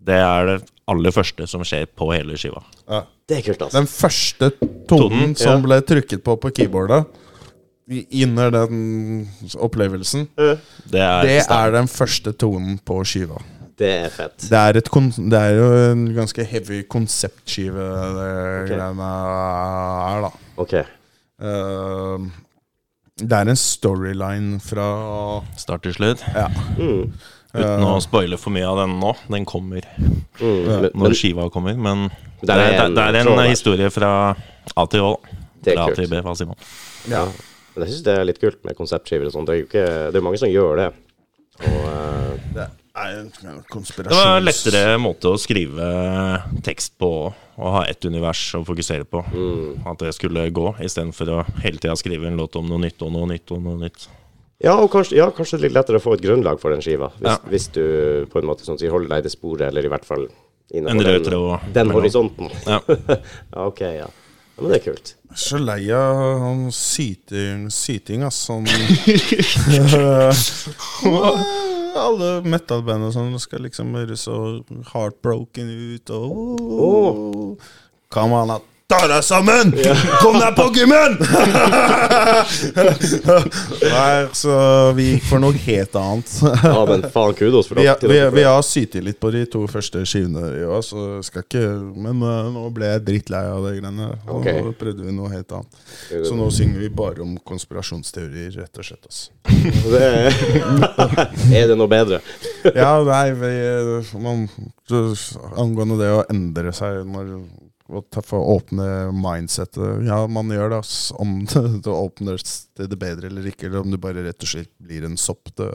det 0.00 0.18
er 0.20 0.46
det 0.48 0.58
aller 0.90 1.14
første 1.14 1.46
som 1.50 1.62
skjer 1.66 1.86
på 1.96 2.10
hele 2.14 2.38
skiva. 2.40 2.62
Ja. 2.90 3.04
Det 3.30 3.36
er 3.38 3.42
kult, 3.46 3.60
altså. 3.62 3.78
Den 3.78 3.86
første 3.86 4.48
tonen 4.58 4.86
Tonen, 4.90 5.34
som 5.38 5.60
ja. 5.60 5.62
ble 5.62 5.76
trykket 5.86 6.22
på 6.26 6.34
på 6.42 6.50
keyboardet, 6.56 7.04
i- 7.90 8.24
under 8.24 8.50
den 8.50 9.28
opplevelsen, 9.54 10.28
Det 10.36 11.00
er, 11.00 11.22
det 11.22 11.46
er 11.46 11.70
den 11.70 11.86
første 11.86 12.32
tonen 12.32 12.78
på 12.84 13.04
skiva. 13.06 13.38
Det 13.78 13.88
er 13.88 14.10
fett. 14.12 14.36
Det 14.50 14.58
er, 14.58 14.76
et 14.76 14.90
det 15.30 15.38
er 15.40 15.54
jo 15.56 15.68
en 15.92 16.14
ganske 16.14 16.44
heavy 16.44 16.82
konseptskive, 16.82 17.86
det 18.18 18.26
okay. 18.64 18.74
greiene 18.74 19.10
er, 19.10 20.26
da. 20.26 20.30
Ok. 20.60 20.74
Eh, 21.40 22.30
det 23.20 23.36
er 23.36 23.50
en 23.52 23.58
storyline 23.58 24.60
fra 24.64 24.86
start 25.60 25.84
til 25.84 25.96
slutt. 25.96 26.24
Ja. 26.34 26.48
Mm. 26.78 27.12
Uten 27.50 27.84
å 27.84 27.96
spoile 28.04 28.38
for 28.38 28.54
mye 28.54 28.68
av 28.68 28.78
den 28.84 28.98
nå. 29.02 29.14
Den 29.32 29.46
kommer 29.48 29.86
Mm. 30.40 30.92
Når 30.94 30.94
men 30.96 31.14
skiva 31.18 31.50
kommer. 31.52 31.76
Men 31.76 32.06
det 32.40 32.54
er 32.54 32.60
er, 32.72 32.84
en 32.86 32.94
det 32.94 33.02
er 33.04 33.16
en 33.20 33.50
historie 33.50 33.90
fra 33.92 34.34
A 34.76 34.84
til 34.86 35.00
Å. 35.04 35.10
Fra 35.66 35.82
A 35.84 35.94
til 35.94 36.08
B, 36.08 36.20
hva 36.24 36.32
sier 36.36 36.48
man. 36.48 36.56
ja. 37.10 37.26
Men 37.74 37.84
jeg 37.84 37.92
syns 37.92 38.04
det 38.06 38.14
er 38.18 38.24
litt 38.24 38.40
kult 38.40 38.64
med 38.64 38.74
konseptskiver 38.78 39.28
og 39.28 39.32
sånt. 39.34 39.46
Det 39.46 39.54
er 39.54 39.60
jo 39.60 39.66
ikke 39.68 39.84
Det 40.10 40.18
er 40.18 40.24
mange 40.24 40.40
som 40.40 40.48
gjør 40.50 40.80
det. 40.80 40.88
Og 41.60 41.84
uh, 41.84 42.32
Det 42.54 42.64
er 42.94 43.30
Det 43.30 44.10
var 44.10 44.36
en 44.36 44.44
lettere 44.44 44.98
måte 44.98 45.28
å 45.30 45.38
skrive 45.38 45.86
tekst 46.66 46.96
på 46.98 47.32
og 47.60 47.72
ha 47.74 47.82
ett 47.86 48.04
univers 48.08 48.54
å 48.56 48.62
fokusere 48.64 49.04
på. 49.04 49.20
mm. 49.32 49.86
At 49.86 49.98
det 50.00 50.14
skulle 50.16 50.50
gå, 50.50 50.74
istedenfor 50.80 51.28
å 51.34 51.44
hele 51.60 51.78
tida 51.78 51.96
skrive 51.96 52.26
en 52.30 52.36
låt 52.40 52.56
om 52.56 52.66
noe 52.66 52.78
nytt 52.80 53.02
og 53.04 53.12
noe 53.12 53.26
nytt 53.28 53.50
og 53.52 53.60
noe 53.62 53.76
nytt. 53.82 54.08
Ja, 54.60 54.74
og 54.76 54.90
kanskje, 54.92 55.16
ja, 55.16 55.30
kanskje 55.32 55.56
det 55.56 55.62
er 55.62 55.68
litt 55.68 55.76
lettere 55.76 55.96
å 56.00 56.04
få 56.04 56.14
et 56.16 56.22
grunnlag 56.24 56.60
for 56.60 56.70
den 56.72 56.80
skiva. 56.84 57.10
Hvis, 57.18 57.28
Ja. 57.28 57.36
hvis 57.48 57.68
du 57.72 57.84
på 58.32 58.38
en 58.40 58.46
måte 58.48 58.64
sånn, 58.64 58.80
holder 58.90 59.08
deg 59.08 59.22
til 59.28 59.36
sporet, 59.36 59.68
eller 59.68 59.84
i 59.84 59.88
hvert 59.92 60.04
fall 60.04 60.28
En 60.72 60.86
innenfor 60.86 61.04
rød 61.04 61.24
den, 61.24 61.72
den 61.72 61.90
horisonten. 61.90 62.50
Ja. 62.66 62.80
ja, 63.54 63.66
ok, 63.66 63.80
ja. 63.80 63.92
ja. 64.04 64.08
Men 64.60 64.70
det 64.72 64.80
er 64.80 64.84
kult. 64.92 65.14
Så 65.34 65.58
lei 65.58 65.90
av 65.90 66.40
han 66.42 66.70
syting, 66.70 67.70
syting 67.72 68.22
ass. 68.26 68.46
Sånn 68.48 68.66
Alle 71.98 72.30
metal-band 72.46 73.08
og 73.08 73.14
sånn 73.14 73.38
skal 73.42 73.64
liksom 73.66 73.94
høres 73.98 74.26
så 74.28 74.36
heartbroken 74.92 75.70
ut 75.70 76.12
og 76.14 76.34
oh. 76.70 77.70
Come 78.10 78.34
on, 78.34 78.50
da. 78.50 78.58
Ta 78.90 78.98
deg 79.06 79.22
sammen! 79.22 79.70
Kom 80.18 80.34
deg 80.34 80.56
på 80.56 80.64
gymmen! 80.74 81.12
Nei, 83.84 84.16
så 84.34 84.56
vi 84.96 85.04
gikk 85.12 85.28
for 85.28 85.38
noe 85.42 85.54
helt 85.62 85.94
annet. 86.00 86.32
Ja, 86.64 86.80
men 86.88 87.04
faen, 87.14 87.36
kudos 87.38 87.70
for 87.70 87.78
Vi, 87.78 87.86
vi, 87.86 88.18
vi 88.18 88.40
det. 88.40 88.48
har 88.48 88.64
sytet 88.66 89.06
litt 89.06 89.20
på 89.22 89.30
de 89.30 89.44
to 89.52 89.62
første 89.70 90.02
skivene 90.02 90.42
i 90.58 90.64
år, 90.66 90.82
så 90.82 91.20
skal 91.22 91.46
ikke 91.46 91.62
Men 91.94 92.18
uh, 92.24 92.50
nå 92.50 92.66
ble 92.74 92.90
jeg 92.90 93.04
drittlei 93.06 93.44
av 93.52 93.62
de 93.68 93.76
greiene. 93.78 94.10
Og 94.26 94.40
okay. 94.40 94.58
nå 94.66 94.74
prøvde 94.82 95.06
vi 95.06 95.14
noe 95.14 95.30
helt 95.36 95.54
annet. 95.60 95.80
Så 96.10 96.34
nå 96.34 96.50
synger 96.54 96.82
vi 96.82 96.90
bare 96.90 97.22
om 97.22 97.38
konspirasjonsteorier, 97.46 98.58
rett 98.58 98.82
og 98.82 98.90
slett. 98.90 99.06
Altså. 99.06 99.30
Det 99.90 100.02
er, 100.02 100.34
er 101.62 101.70
det 101.70 101.78
noe 101.78 101.90
bedre? 101.90 102.20
Ja, 102.74 102.92
nei, 103.06 103.26
vi, 103.38 103.54
man, 104.18 104.46
Angående 105.54 105.98
det 106.00 106.10
å 106.14 106.22
endre 106.30 106.74
seg 106.74 107.04
når 107.06 107.36
å 107.90 108.40
åpne 108.54 108.86
mindsettet 109.16 110.04
Ja, 110.06 110.22
man 110.30 110.50
gjør 110.52 110.70
det. 110.70 110.78
ass. 110.84 111.12
Om 111.16 111.44
det, 111.50 111.62
det 111.84 111.90
åpner 111.90 112.40
til 112.42 112.88
det 112.90 112.98
bedre 113.00 113.30
eller 113.30 113.46
ikke, 113.50 113.66
eller 113.68 113.84
om 113.84 113.90
du 113.90 113.98
bare 114.00 114.24
rett 114.24 114.46
og 114.46 114.52
slett 114.52 114.70
blir 114.78 115.04
en 115.08 115.16
sopp. 115.20 115.50
Det 115.56 115.68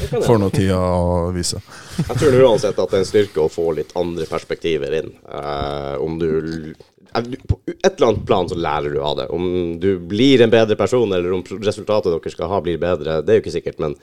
Det 0.00 0.10
kan 0.10 0.22
får 0.26 0.38
nå 0.42 0.50
tida 0.54 0.78
å 0.80 1.30
vise. 1.34 1.62
Jeg 2.08 2.18
tror 2.20 2.36
uansett 2.48 2.78
at 2.78 2.90
det 2.92 2.98
er 3.00 3.04
en 3.04 3.08
styrke 3.12 3.46
å 3.46 3.52
få 3.52 3.70
litt 3.78 3.94
andre 3.96 4.26
perspektiver 4.30 4.98
inn. 5.00 5.12
Uh, 5.30 5.96
om 6.04 6.18
du 6.20 6.28
eh, 6.34 7.32
På 7.48 7.60
et 7.72 7.88
eller 7.92 8.10
annet 8.12 8.26
plan 8.28 8.48
så 8.50 8.58
lærer 8.58 8.92
du 8.94 9.00
av 9.00 9.16
det. 9.22 9.28
Om 9.32 9.78
du 9.80 9.96
blir 9.98 10.44
en 10.44 10.52
bedre 10.52 10.76
person, 10.76 11.12
eller 11.12 11.32
om 11.32 11.44
resultatet 11.62 12.12
dere 12.12 12.34
skal 12.34 12.52
ha, 12.52 12.60
blir 12.64 12.78
bedre, 12.82 13.22
det 13.22 13.32
er 13.32 13.40
jo 13.40 13.46
ikke 13.46 13.56
sikkert, 13.58 13.80
men 13.82 13.96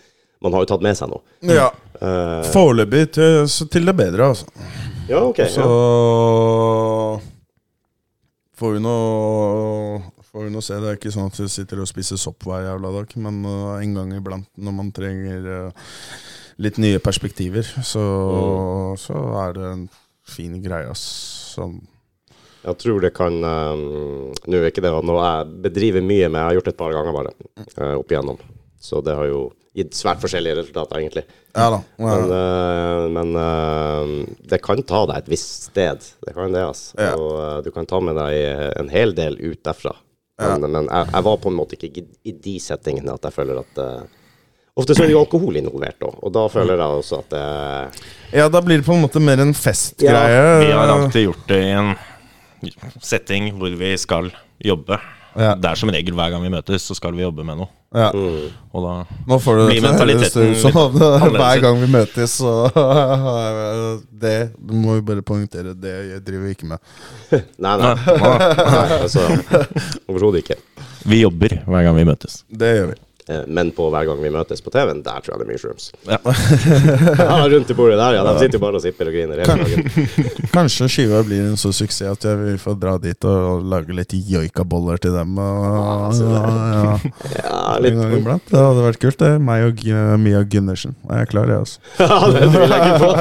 man 0.43 0.51
har 0.51 0.65
jo 0.65 0.73
tatt 0.73 0.81
med 0.83 0.97
seg 0.99 1.11
noe. 1.13 1.23
Ja, 1.47 1.69
Uh, 2.03 2.41
Foreløpig 2.51 3.13
til, 3.15 3.45
til 3.71 3.85
det 3.87 3.93
bedre, 3.95 4.25
altså. 4.33 4.47
ja, 5.07 5.21
ok. 5.23 5.37
Så 5.53 5.63
Ja. 5.63 7.19
Får 8.59 8.77
vi 8.77 8.83
noe, 8.83 10.01
Får 10.33 10.47
vi 10.47 10.53
noe 10.53 10.65
se. 10.65 10.79
Det 10.81 10.89
er 10.89 10.97
ikke 10.97 11.13
sånn 11.13 11.29
at 11.29 11.37
vi 11.37 11.45
sitter 11.51 11.83
og 11.83 11.89
spiser 11.89 12.17
sopp 12.17 12.45
hver 12.47 12.63
jævla 12.65 12.89
dag, 12.95 13.11
men 13.21 13.43
uh, 13.45 13.75
en 13.77 13.97
gang 13.99 14.13
iblant 14.17 14.47
når 14.57 14.73
man 14.73 14.89
trenger 14.95 15.45
uh, 15.45 15.89
litt 16.63 16.79
nye 16.81 17.01
perspektiver, 17.03 17.67
så, 17.85 18.03
så 18.97 19.19
er 19.43 19.53
det 19.57 19.67
en 19.69 19.83
fin 20.25 20.55
greie, 20.63 20.89
ass. 20.89 21.03
Sånn. 21.53 21.77
Jeg 22.63 22.79
tror 22.79 23.03
det 23.03 23.11
kan 23.13 23.35
um, 23.43 24.31
Nå 24.47 24.57
er 24.57 24.69
ikke 24.69 24.81
det 24.81 24.93
noe 25.03 25.23
jeg 25.27 25.49
bedriver 25.65 26.01
mye 26.01 26.29
med, 26.31 26.39
jeg 26.39 26.47
har 26.47 26.57
gjort 26.57 26.69
det 26.69 26.73
et 26.73 26.79
par 26.79 26.95
ganger 26.95 27.17
bare, 27.19 27.33
uh, 27.77 27.95
opp 27.99 28.13
igjennom. 28.13 28.39
Så 28.81 29.03
det 29.05 29.17
har 29.19 29.29
jo 29.29 29.43
gitt 29.73 29.95
svært 29.97 30.21
forskjellige 30.21 30.59
resultater, 30.61 30.99
egentlig. 31.01 31.23
Ja 31.57 31.67
da. 31.73 31.79
Men, 31.97 32.29
Ja. 32.29 32.39
eh, 32.39 33.05
men 33.15 33.35
uh, 33.35 34.25
det 34.49 34.59
kan 34.61 34.81
ta 34.85 35.03
deg 35.09 35.23
et 35.23 35.31
visst 35.33 35.69
sted. 35.71 36.05
Det 36.25 36.33
kan 36.35 36.53
det, 36.53 36.61
altså. 36.65 36.93
Ja. 36.97 37.13
Og 37.17 37.31
uh, 37.39 37.61
du 37.65 37.71
kan 37.73 37.87
ta 37.89 37.99
med 38.01 38.17
deg 38.19 38.37
en 38.79 38.89
hel 38.93 39.15
del 39.17 39.37
ut 39.41 39.61
derfra. 39.65 39.95
Men, 40.41 40.65
men 40.65 40.89
jeg, 40.89 41.07
jeg 41.13 41.23
var 41.25 41.37
på 41.41 41.49
en 41.51 41.57
måte 41.57 41.77
ikke 41.77 42.03
i, 42.25 42.31
de 42.33 42.55
settingene 42.59 43.13
at 43.13 43.25
jeg 43.29 43.35
føler 43.35 43.59
at 43.61 43.81
Ofte 44.73 44.95
så 44.97 45.03
er 45.03 45.11
det 45.11 45.13
jo 45.13 45.19
alkohol 45.21 45.59
involvert 45.59 46.01
òg, 46.01 46.15
og 46.25 46.31
da 46.33 46.47
føler 46.49 46.79
jeg 46.81 46.95
også 46.97 47.19
at 47.21 47.27
det 47.29 47.41
ja, 48.39 48.47
da 48.49 48.61
blir 48.65 48.79
det 48.81 48.85
på 48.87 48.95
en 48.95 49.03
måte 49.03 49.21
mer 49.21 49.37
en 49.43 49.53
festgreie. 49.53 50.39
Vi 50.63 50.71
har 50.73 50.89
alltid 50.89 51.27
gjort 51.27 51.43
det 51.51 51.59
i 51.61 51.75
en 51.77 51.91
setting 53.05 53.51
hvor 53.59 53.75
vi 53.77 53.91
skal 54.01 54.31
jobbe. 54.65 54.97
Ja. 55.35 55.53
Det 55.57 55.69
er 55.71 55.79
som 55.79 55.89
regel 55.93 56.13
hver 56.17 56.29
gang 56.33 56.43
vi 56.45 56.51
møtes, 56.53 56.85
så 56.85 56.95
skal 56.97 57.15
vi 57.17 57.23
jobbe 57.23 57.45
med 57.47 57.57
noe. 57.63 57.69
Ja. 57.93 58.09
Og 58.73 58.85
da 58.85 58.93
Nå 59.29 59.37
får 59.41 59.59
du 59.59 59.63
Blir 59.69 59.81
det 59.81 59.81
til 59.81 59.85
å 59.85 59.91
høres 59.91 60.33
mentaliteten 60.33 60.49
ut 60.49 60.61
som 60.63 60.77
om 60.81 60.95
det- 60.97 61.39
hver 61.41 61.61
gang 61.61 61.79
vi 61.81 61.89
møtes, 61.93 62.35
så 62.41 62.53
Det 64.23 64.35
du 64.57 64.73
må 64.73 64.97
vi 64.97 65.05
bare 65.09 65.21
poengtere. 65.25 65.73
Det 65.77 65.93
jeg 66.11 66.23
driver 66.25 66.53
ikke 66.53 66.69
med. 66.73 66.79
Nei, 67.63 67.75
nei. 67.77 67.93
nei 68.05 68.99
altså, 69.01 69.25
Overhodet 70.09 70.43
ikke. 70.43 70.59
Vi 71.05 71.21
jobber 71.23 71.59
hver 71.67 71.83
gang 71.89 71.97
vi 71.97 72.05
møtes. 72.07 72.43
Det 72.49 72.75
gjør 72.77 72.93
vi. 72.93 72.99
Eh, 73.29 73.43
Men 73.47 73.71
på 73.71 73.87
hver 73.93 74.05
gang 74.09 74.19
vi 74.23 74.29
møtes 74.33 74.61
på 74.63 74.71
TV-en, 74.73 75.03
der 75.05 75.21
tror 75.23 75.33
jeg 75.33 75.39
det 75.39 75.45
er 75.45 75.51
mye 75.53 75.61
shrooms. 75.61 75.85
Ja. 76.09 76.19
Ja, 77.23 77.47
rundt 77.49 77.69
i 77.71 77.75
bordet 77.77 77.97
der, 77.99 78.17
ja. 78.17 78.23
De 78.27 78.33
sitter 78.39 78.57
jo 78.57 78.61
bare 78.63 78.77
og 78.79 78.83
sipper 78.83 79.09
og 79.09 79.15
griner 79.15 79.39
hele 79.43 79.55
dagen. 79.63 79.81
Kanskje 80.55 80.87
skiva 80.91 81.21
blir 81.25 81.45
en 81.51 81.57
så 81.59 81.71
suksess 81.75 82.11
at 82.17 82.25
jeg 82.27 82.39
vil 82.39 82.57
få 82.61 82.73
dra 82.79 82.95
dit 83.01 83.27
og 83.29 83.63
lage 83.69 83.95
litt 83.95 84.13
joikaboller 84.13 84.99
til 85.03 85.15
dem. 85.15 85.37
Og, 85.39 86.17
ja, 86.19 86.97
ja. 87.39 87.61
Litt 87.83 87.97
gang 87.99 88.15
iblant. 88.17 88.45
Det 88.51 88.59
hadde 88.59 88.85
vært 88.87 89.01
kult, 89.03 89.19
det. 89.23 89.31
Meg 89.43 89.67
og 89.69 89.83
Mia 90.23 90.43
Gundersen. 90.43 90.95
Jeg 91.09 91.27
er 91.27 91.31
klar, 91.31 91.47
jeg, 91.51 91.59
altså. 91.63 91.79
Ja, 92.03 92.19
det 92.33 92.47
vil 92.53 92.73
jeg 92.73 92.79
ikke 92.83 92.97
på. 93.03 93.11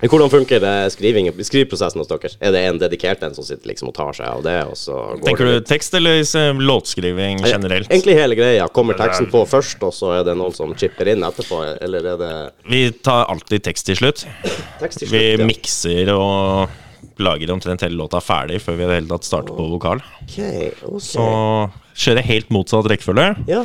Men 0.00 0.10
Hvordan 0.10 0.30
funker 0.32 0.60
det 0.62 0.74
skriving, 0.94 1.30
skrivprosessen 1.46 2.02
hos 2.02 2.10
dere? 2.10 2.30
Er 2.44 2.54
det 2.54 2.62
en 2.68 2.80
dedikert 2.82 3.22
en 3.24 3.34
som 3.36 3.46
sitter 3.46 3.70
liksom 3.72 3.90
og 3.90 3.96
tar 3.96 4.12
seg 4.16 4.28
av 4.28 4.44
det, 4.44 4.56
og 4.68 4.76
så 4.78 4.98
går 5.16 5.24
Tenker 5.30 5.48
det 5.48 5.54
du 5.62 5.68
tekst 5.70 5.96
eller 5.98 6.20
eh, 6.22 6.50
låtskriving 6.74 7.40
generelt? 7.46 7.88
Egentlig 7.90 8.18
hele 8.18 8.36
greia. 8.38 8.68
Kommer 8.74 8.98
teksten 8.98 9.30
på 9.32 9.44
først, 9.48 9.82
og 9.86 9.94
så 9.94 10.12
er 10.18 10.24
det 10.28 10.34
noen 10.38 10.54
som 10.54 10.74
chipper 10.78 11.14
inn 11.14 11.24
etterpå? 11.26 11.62
Eller 11.80 12.10
er 12.14 12.20
det 12.20 12.32
Vi 12.70 12.84
tar 13.04 13.30
alltid 13.32 13.64
tekst 13.70 13.86
til 13.88 13.96
slutt. 14.02 14.26
tekst 14.82 15.00
til 15.04 15.08
Vi 15.14 15.22
slutt? 15.22 15.40
ja? 15.44 15.48
mikser 15.48 16.12
og 16.18 16.80
lager 17.22 17.52
omtrent 17.54 17.84
hele 17.86 17.94
låta 17.94 18.18
ferdig 18.24 18.56
før 18.62 18.74
vi 18.78 18.82
i 18.82 18.86
det 18.90 18.94
hele 18.98 19.10
tatt 19.12 19.26
starter 19.28 19.54
på 19.54 19.66
vokal. 19.70 20.00
Ok, 20.24 20.38
okay. 20.38 20.70
Så 21.04 21.26
kjører 21.94 22.26
helt 22.26 22.48
motsatt 22.50 22.88
rekkefølge. 22.90 23.28
Ja. 23.46 23.60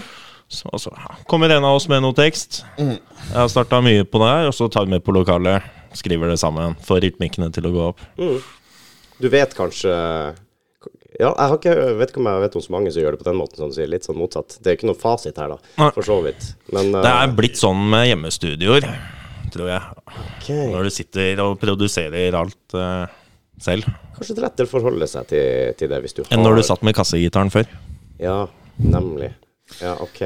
Så, 0.49 0.69
så 0.81 0.93
kommer 1.29 1.49
en 1.53 1.65
av 1.65 1.77
oss 1.77 1.87
med 1.89 2.01
noe 2.05 2.13
tekst. 2.17 2.63
Mm. 2.77 2.95
Jeg 2.97 3.37
har 3.37 3.49
starta 3.53 3.81
mye 3.85 4.05
på 4.05 4.21
det 4.21 4.29
her, 4.29 4.47
og 4.49 4.55
så 4.57 4.69
tar 4.69 4.85
vi 4.85 4.95
med 4.97 5.03
på 5.05 5.13
lokalet. 5.17 5.65
Skriver 5.97 6.29
det 6.29 6.37
sammen. 6.41 6.75
Får 6.85 7.01
rytmikkene 7.07 7.49
til 7.53 7.65
å 7.69 7.73
gå 7.73 7.87
opp. 7.91 8.01
Du 9.19 9.27
vet 9.33 9.53
kanskje 9.57 9.93
Ja, 11.19 11.33
jeg 11.33 11.51
har 11.51 11.57
ikke, 11.57 11.75
vet 11.99 12.11
ikke 12.13 12.21
om 12.21 12.27
jeg 12.29 12.41
vet 12.45 12.53
om 12.55 12.63
så 12.63 12.71
mange 12.71 12.91
som 12.95 13.03
gjør 13.03 13.15
det 13.15 13.19
på 13.19 13.27
den 13.27 13.39
måten, 13.41 13.59
som 13.59 13.71
sier. 13.75 13.89
Litt 13.91 14.05
sånn 14.07 14.15
motsatt. 14.15 14.55
Det 14.63 14.71
er 14.71 14.77
ikke 14.77 14.87
noe 14.87 14.99
fasit 14.99 15.39
her, 15.41 15.51
da. 15.51 15.73
Nei. 15.81 15.89
For 15.97 16.07
så 16.07 16.15
vidt. 16.23 16.45
Men 16.71 16.93
Det 16.95 17.01
eh, 17.03 17.23
er 17.25 17.33
blitt 17.35 17.59
sånn 17.59 17.81
med 17.91 18.05
hjemmestudioer, 18.07 18.87
tror 19.51 19.71
jeg. 19.73 20.05
Okay. 20.37 20.69
Når 20.71 20.87
du 20.87 20.93
sitter 20.95 21.43
og 21.43 21.57
produserer 21.59 22.37
alt 22.39 22.77
uh, 22.79 23.03
selv. 23.59 23.91
Kanskje 24.15 24.37
det 24.37 24.41
er 24.41 24.47
lettere 24.47 24.69
å 24.69 24.71
forholde 24.71 25.11
seg 25.11 25.27
til, 25.33 25.75
til 25.79 25.91
det 25.91 25.99
hvis 26.05 26.15
du 26.15 26.23
har 26.23 26.31
Enn 26.37 26.43
når 26.45 26.61
du 26.61 26.63
satt 26.69 26.87
med 26.87 26.95
kassegitaren 26.95 27.51
før. 27.51 27.67
Ja, 28.23 28.39
nemlig. 28.79 29.33
Ja, 29.83 29.97
ok. 29.99 30.23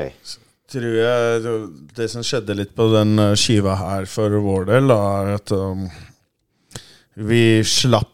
Tror 0.74 0.96
jeg 0.96 1.54
Det 1.98 2.06
som 2.10 2.24
skjedde 2.26 2.56
litt 2.58 2.72
på 2.78 2.88
den 2.94 3.18
eh, 3.20 3.36
skiva 3.38 3.76
her 3.82 4.06
for 4.10 4.34
vår 4.46 4.70
del, 4.70 4.94
da, 4.94 5.02
er 5.20 5.36
at 5.42 5.58
um, 5.58 5.88
vi 7.18 7.46
slapp 7.66 8.13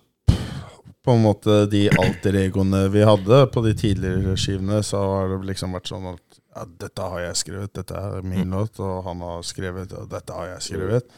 på 1.09 1.15
en 1.17 1.23
måte 1.25 1.63
de 1.65 1.87
alter-egoene 1.89 2.83
vi 2.93 3.01
hadde 3.01 3.37
på 3.49 3.63
de 3.65 3.71
tidligere 3.73 4.35
skivene. 4.37 4.83
Så 4.85 4.99
har 5.01 5.31
det 5.31 5.39
liksom 5.47 5.73
vært 5.73 5.89
sånn 5.89 6.03
at 6.11 6.41
ja, 6.53 6.65
dette 6.83 7.07
har 7.13 7.23
jeg 7.23 7.39
skrevet, 7.39 7.71
dette 7.73 7.97
er 7.97 8.25
min 8.25 8.53
låt, 8.53 8.77
og 8.77 9.07
han 9.07 9.23
har 9.25 9.39
skrevet, 9.47 9.95
og 9.97 10.11
dette 10.11 10.35
har 10.37 10.51
jeg 10.51 10.67
skrevet. 10.67 11.15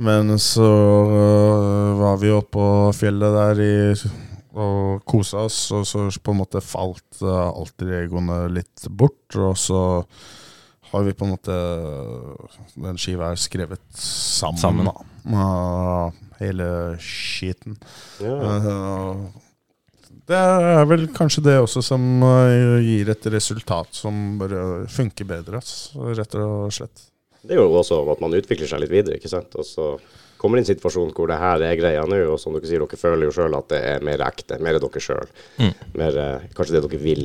Men 0.00 0.32
så 0.40 0.64
uh, 0.64 1.98
var 1.98 2.16
vi 2.22 2.30
oppe 2.32 2.54
på 2.56 2.68
fjellet 2.96 3.36
der 3.36 3.60
i, 3.60 3.76
og 4.56 5.04
kosa 5.04 5.44
oss, 5.44 5.58
og 5.76 5.84
så 5.90 6.06
på 6.08 6.32
en 6.32 6.40
måte 6.40 6.62
falt 6.64 7.20
uh, 7.20 7.50
alter-egoene 7.50 8.46
litt 8.54 8.86
bort. 8.88 9.36
Og 9.36 9.58
så 9.60 9.82
har 10.94 11.04
vi 11.04 11.12
på 11.12 11.26
en 11.26 11.34
måte 11.34 11.58
Den 12.80 12.96
skiva 12.96 13.34
er 13.34 13.42
skrevet 13.44 13.84
sammen, 13.92 14.62
Sammen. 14.62 14.88
da. 14.88 15.04
Uh, 15.28 16.27
hele 16.40 16.68
skiten. 17.02 17.76
Ja. 18.22 18.36
Uh, 18.62 19.26
det 20.28 20.36
er 20.36 20.84
vel 20.88 21.06
kanskje 21.16 21.44
det 21.46 21.56
også 21.62 21.80
som 21.84 22.02
uh, 22.24 22.78
gir 22.84 23.08
et 23.12 23.28
resultat 23.32 23.96
som 23.96 24.38
bare 24.40 24.86
funker 24.92 25.28
bedre, 25.28 25.62
rett 26.18 26.36
og 26.40 26.72
slett. 26.74 27.06
Det 27.42 27.54
er 27.56 27.62
jo 27.62 27.70
også 27.78 28.02
at 28.12 28.20
man 28.20 28.34
utvikler 28.36 28.68
seg 28.68 28.82
litt 28.82 28.92
videre, 28.92 29.16
ikke 29.16 29.30
sant. 29.30 29.54
Og 29.56 29.64
så 29.64 29.92
kommer 30.38 30.58
det 30.58 30.66
en 30.66 30.70
situasjon 30.74 31.12
hvor 31.16 31.30
det 31.30 31.38
her 31.40 31.62
er 31.66 31.78
greia 31.78 32.02
nå, 32.06 32.18
og 32.32 32.38
som 32.42 32.54
dere 32.54 32.68
sier, 32.68 32.82
dere 32.82 32.98
føler 33.00 33.28
jo 33.28 33.34
sjøl 33.34 33.56
at 33.58 33.70
det 33.72 33.78
er 33.94 34.04
mer 34.06 34.22
ekte. 34.26 34.58
Mer 34.62 34.78
dere 34.82 35.02
sjøl. 35.02 35.30
Mer 35.98 36.18
eh, 36.24 36.48
kanskje 36.56 36.76
det 36.76 36.82
dere 36.84 37.00
vil 37.02 37.24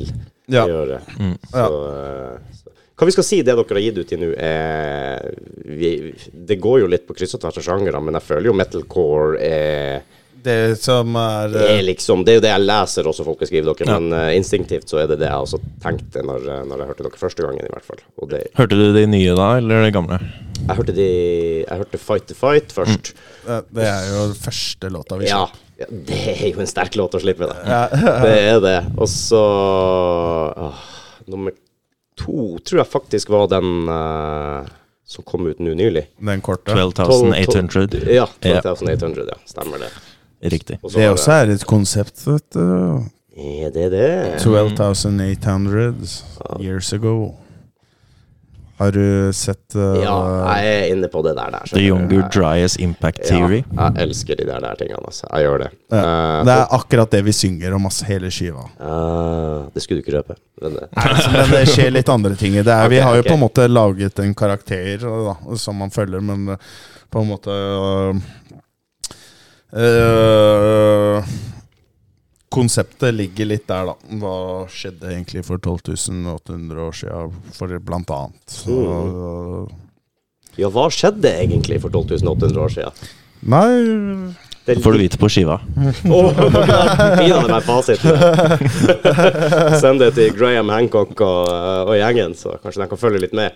Ja. 0.50 0.64
gjøre. 0.68 1.00
Mm. 1.18 1.36
Så, 1.50 1.60
ja. 1.60 2.38
så. 2.62 2.63
Hva 2.94 3.06
vi 3.08 3.14
skal 3.16 3.24
si 3.26 3.40
det 3.42 3.54
dere 3.58 3.74
har 3.74 3.80
gitt 3.82 3.96
ut 3.98 4.12
i 4.14 4.16
nå, 4.20 4.26
er 4.38 5.32
vi, 5.66 5.88
Det 6.30 6.60
går 6.62 6.84
jo 6.84 6.90
litt 6.92 7.06
på 7.08 7.16
kryss 7.18 7.34
og 7.34 7.40
tvers 7.42 7.58
av 7.58 7.64
sjangere, 7.66 8.00
men 8.04 8.14
jeg 8.20 8.22
føler 8.28 8.46
jo 8.52 8.54
metalcore 8.54 9.40
er 9.42 10.04
Det 10.44 10.76
som 10.78 11.16
er 11.16 11.48
det 11.54 11.64
er 11.72 11.82
liksom, 11.88 12.22
det 12.22 12.34
er 12.34 12.38
jo 12.38 12.44
det 12.44 12.52
jeg 12.52 12.64
leser 12.68 13.06
også 13.10 13.24
folk 13.26 13.42
skriver 13.48 13.72
dere, 13.72 13.88
Ja. 13.88 13.98
men 13.98 14.12
uh, 14.12 14.28
instinktivt 14.36 14.86
så 14.92 15.00
er 15.02 15.08
det 15.10 15.18
det 15.24 15.30
jeg 15.30 15.46
også 15.46 15.58
tenkte 15.82 16.22
når, 16.22 16.44
eh, 16.52 16.62
når 16.68 16.82
jeg 16.84 16.90
hørte 16.92 17.06
dere 17.08 17.20
første 17.22 17.46
gangen, 17.46 17.64
i 17.64 17.72
hvert 17.72 17.86
fall. 17.88 18.02
Og 18.20 18.28
det, 18.30 18.42
Hørte 18.60 18.76
du 18.78 18.84
de 18.94 19.06
nye 19.08 19.34
da, 19.40 19.48
eller 19.58 19.86
de 19.88 19.90
gamle? 19.96 20.20
jeg 20.64 20.76
hørte 20.78 20.94
de 20.96 21.06
Jeg 21.64 21.78
hørte 21.80 21.98
Fight 21.98 22.26
the 22.28 22.34
Fight 22.38 22.70
først. 22.76 23.10
Mm. 23.48 23.64
Det 23.74 23.88
er 23.88 24.06
jo 24.12 24.20
den 24.28 24.38
første 24.44 24.92
låta 24.92 25.18
vi 25.18 25.26
Ja, 25.32 25.40
slapp. 25.48 25.58
ja, 25.80 25.86
det 26.12 26.20
er 26.36 26.46
jo 26.52 26.60
en 26.62 26.70
sterk 26.70 26.94
låt 27.00 27.16
å 27.16 27.20
slippe, 27.24 27.48
det. 27.48 27.58
Det 28.28 28.38
er 28.52 28.60
det. 28.68 28.78
Og 29.00 29.08
så 29.10 29.42
åh, 30.68 30.84
Nummer 31.26 31.56
to 32.20 32.58
tror 32.64 32.82
jeg 32.82 32.90
faktisk 32.90 33.30
var 33.34 33.48
den 33.52 33.88
uh, 33.88 34.66
som 35.06 35.24
kom 35.26 35.46
ut 35.46 35.60
nå 35.60 35.74
nylig. 35.76 36.06
Den 36.18 36.40
korte. 36.44 36.72
12,800. 36.72 38.04
Ja, 38.08 38.28
Ja. 38.40 38.60
12,800, 38.62 39.26
ja. 39.28 39.38
Stemmer 39.46 39.78
det. 39.84 39.90
Riktig. 40.44 40.78
Også 40.82 40.98
Det 40.98 41.04
er 41.04 41.10
også 41.14 41.32
er 41.32 41.52
et 41.54 41.66
konsept, 41.66 42.26
vet 42.26 42.46
du. 42.52 43.04
Er 43.34 43.70
det 43.74 43.90
det? 43.92 44.40
12,800 44.42 45.94
years 46.60 46.92
ago. 46.92 47.32
Har 48.78 48.90
du 48.90 49.30
sett 49.32 49.76
uh, 49.78 50.00
Ja, 50.02 50.14
jeg 50.58 50.70
er 50.74 50.88
inne 50.96 51.06
på 51.12 51.20
det 51.22 51.36
der. 51.36 51.50
der 51.54 51.68
The 51.70 51.82
Younger 51.84 52.24
Dryest 52.34 52.80
Impact 52.82 53.20
Impact 53.30 53.30
Ja, 53.30 53.90
jeg 53.94 54.02
elsker 54.08 54.34
de 54.40 54.46
der, 54.48 54.58
der 54.64 54.74
tingene, 54.80 54.98
altså. 55.06 55.28
Jeg 55.30 55.46
gjør 55.46 55.58
det. 55.62 55.68
ja. 55.94 56.00
Uh, 56.00 56.40
Det 56.48 56.54
er 56.56 56.74
akkurat 56.78 57.10
det 57.14 57.20
vi 57.28 57.32
synger 57.32 57.76
om, 57.78 57.86
altså, 57.86 58.08
hele 58.10 58.30
skiva. 58.34 58.64
Uh, 58.80 59.68
det 59.74 59.82
skulle 59.84 60.00
du 60.00 60.04
ikke 60.08 60.16
røpe. 60.18 60.34
Men, 60.62 60.76
eh, 60.82 61.30
Men 61.36 61.50
det 61.54 61.62
skjer 61.70 61.90
litt 61.94 62.08
andre 62.10 62.34
ting. 62.40 62.58
Det 62.58 62.74
er, 62.78 62.88
vi 62.90 62.98
Ok, 62.98 63.06
har 63.06 63.20
jo 63.20 63.26
på 63.28 63.36
en 63.38 63.44
måte 63.46 63.68
laget 63.70 64.18
en 64.24 64.34
karakter 64.34 65.06
da, 65.06 65.36
som 65.56 65.78
man 65.78 65.90
følger, 65.94 66.20
men 66.20 66.56
på 67.14 67.22
en 67.22 67.30
måte 67.30 67.54
uh, 67.54 68.14
uh, 69.74 71.34
Konseptet 72.54 73.14
ligger 73.16 73.48
litt 73.50 73.66
der, 73.66 73.90
da. 73.90 73.94
Hva 74.22 74.36
skjedde 74.70 75.10
egentlig 75.10 75.42
for 75.46 75.58
12.800 75.58 76.84
år 76.86 76.96
siden, 77.00 77.34
for 77.56 77.74
blant 77.82 78.12
annet. 78.14 78.54
Så, 78.54 78.78
ja, 80.60 80.70
hva 80.70 80.86
skjedde 80.94 81.34
egentlig 81.42 81.80
for 81.82 81.94
12.800 81.94 82.64
år 82.64 82.74
siden? 82.76 83.04
nei 83.44 84.32
Det 84.64 84.78
Får 84.80 84.94
du 84.94 84.98
vite 85.02 85.18
på 85.20 85.28
skiva. 85.28 85.58
Pinadø 86.06 87.50
meg 87.50 87.66
fasiten. 87.66 88.16
Send 89.82 90.00
det 90.00 90.14
til 90.16 90.32
Graham 90.38 90.70
Hancock 90.72 91.12
og, 91.20 91.50
og 91.90 91.94
gjengen, 91.98 92.32
så 92.38 92.56
kanskje 92.62 92.84
de 92.84 92.90
kan 92.94 93.02
følge 93.02 93.20
litt 93.26 93.36
med. 93.36 93.52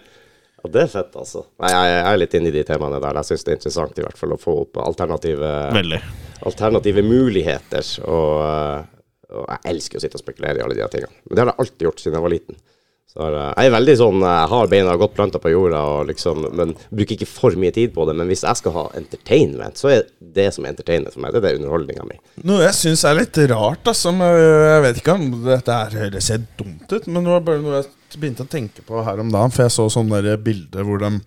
Ja, 0.58 0.68
det 0.74 0.82
er 0.84 0.90
fett, 0.92 1.14
altså. 1.16 1.46
Nei, 1.62 1.70
jeg, 1.72 1.94
jeg 1.94 2.04
er 2.10 2.20
litt 2.20 2.34
inne 2.36 2.50
i 2.50 2.56
de 2.58 2.64
temaene 2.66 3.00
der. 3.00 3.22
Jeg 3.22 3.30
syns 3.30 3.46
det 3.46 3.54
er 3.54 3.60
interessant 3.60 4.02
i 4.02 4.04
hvert 4.04 4.20
fall 4.20 4.34
å 4.34 4.40
få 4.42 4.56
opp 4.66 4.82
alternative, 4.82 5.52
Veldig. 5.78 6.02
Alternative 6.46 7.02
muligheter. 7.02 7.84
Og, 8.06 8.32
eh, 8.44 9.34
og 9.34 9.44
jeg 9.48 9.74
elsker 9.74 9.98
å 9.98 10.00
sitte 10.04 10.18
og 10.20 10.24
spekulere 10.24 10.58
i 10.60 10.64
alle 10.64 10.78
de 10.78 10.88
tingene. 10.92 11.12
Men 11.28 11.34
det 11.34 11.44
har 11.44 11.52
jeg 11.52 11.60
alltid 11.64 11.88
gjort 11.88 12.04
siden 12.04 12.18
jeg 12.18 12.26
var 12.28 12.36
liten. 12.36 12.60
Så 13.08 13.24
jeg- 13.24 13.54
er 13.56 13.70
veldig 13.72 13.96
sånn 13.96 14.20
Jeg 14.20 14.48
har 14.48 14.66
beina 14.68 14.96
godt 14.96 15.14
planta 15.14 15.38
på 15.40 15.50
jorda, 15.50 16.04
liksom, 16.06 16.54
men 16.54 16.74
bruker 16.92 17.16
ikke 17.16 17.26
for 17.26 17.50
mye 17.52 17.72
tid 17.72 17.94
på 17.94 18.06
det. 18.06 18.14
Men 18.14 18.28
hvis 18.28 18.42
jeg 18.44 18.56
skal 18.56 18.72
ha 18.72 18.88
entertainment, 18.94 19.74
så 19.80 19.88
er 19.90 20.02
det 20.20 20.52
som 20.52 20.64
er 20.64 20.74
entertainment 20.74 21.14
for 21.14 21.20
meg, 21.20 21.32
det 21.32 21.42
er 21.42 21.56
det 21.56 21.60
underholdninga 21.62 22.04
mi. 22.06 22.18
Noe 22.44 22.66
jeg 22.66 22.74
syns 22.74 23.04
er 23.08 23.14
litt 23.16 23.38
rart, 23.48 23.82
altså, 23.84 24.12
jeg 24.12 24.82
vet 24.82 25.00
ikke 25.00 25.14
om 25.14 25.44
dette 25.44 25.78
høres 25.96 26.28
helt 26.28 26.56
dumt 26.58 26.92
ut, 26.92 27.06
men 27.08 27.24
det 27.24 27.32
var 27.32 27.40
bare 27.40 27.62
noe 27.62 27.82
jeg 27.82 28.20
begynte 28.20 28.44
å 28.44 28.48
tenke 28.48 28.84
på 28.86 29.02
her 29.04 29.20
om 29.20 29.32
dagen, 29.32 29.50
for 29.50 29.62
jeg 29.62 29.70
så 29.72 29.88
sånne 29.88 30.36
bilder 30.44 30.84
hvor 30.84 30.98
de 30.98 31.20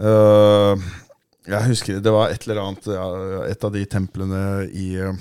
øh, 0.00 0.76
Jeg 1.48 1.70
husker 1.70 2.00
det 2.04 2.12
var 2.12 2.32
et 2.32 2.44
eller 2.44 2.62
annet 2.62 2.88
Et 3.48 3.64
av 3.64 3.72
de 3.72 3.84
templene 3.88 4.40
i 4.68 4.88
øh, 5.00 5.14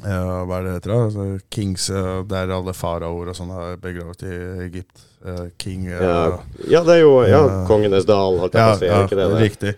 hva 0.00 0.58
er 0.58 0.66
det 0.66 0.74
heter? 0.76 0.92
Altså, 0.94 1.24
Kings, 1.50 1.88
øh, 1.90 2.20
der 2.28 2.52
alle 2.54 2.74
faraoer 2.76 3.32
og 3.32 3.38
sånn 3.38 3.50
er 3.56 3.80
begravet 3.80 4.26
i 4.28 4.36
Egypt. 4.68 5.06
King 5.60 5.90
Ja, 5.90 6.38
ja, 6.64 6.80
det 6.80 6.94
er 6.94 7.02
jo 7.02 7.16
ja, 7.24 7.40
Ja. 7.42 7.64
Kongenes 7.68 8.06
dal, 8.08 8.38
holdt 8.40 8.54
jeg 8.56 8.62
ja, 8.62 8.70
på 8.70 8.78
å 8.78 8.80
si. 8.80 8.88
ja, 8.88 9.00
ikke 9.04 9.18
det 9.18 9.26
det? 9.32 9.42
riktig. 9.44 9.74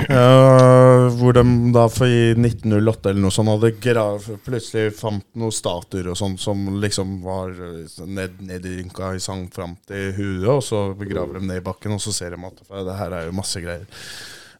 Uh, 0.00 1.12
hvor 1.18 1.36
de 1.36 1.42
da 1.74 1.84
for 1.92 2.10
i 2.10 2.32
1908 2.34 3.10
eller 3.10 3.22
noe 3.22 3.34
sånt 3.34 3.52
hadde 3.52 3.70
grav, 3.82 4.24
plutselig 4.42 4.94
fant 4.98 5.24
noen 5.38 5.54
statuer 5.54 6.08
og 6.10 6.18
sånn 6.18 6.34
som 6.40 6.64
liksom 6.82 7.18
var 7.22 7.52
eh, 7.52 8.00
ned, 8.08 8.40
nedrynka 8.42 9.12
i 9.14 9.20
sang 9.22 9.44
fram 9.52 9.76
til 9.86 10.10
huet, 10.16 10.48
og 10.48 10.62
så 10.66 10.82
begraver 10.98 11.38
de 11.38 11.50
ned 11.50 11.60
i 11.60 11.66
bakken, 11.66 11.94
og 11.94 12.02
så 12.02 12.14
ser 12.16 12.34
de 12.34 12.48
at 12.48 12.62
det 12.88 12.98
her 12.98 13.18
er 13.18 13.28
jo 13.28 13.36
masse 13.36 13.62
greier. 13.62 13.84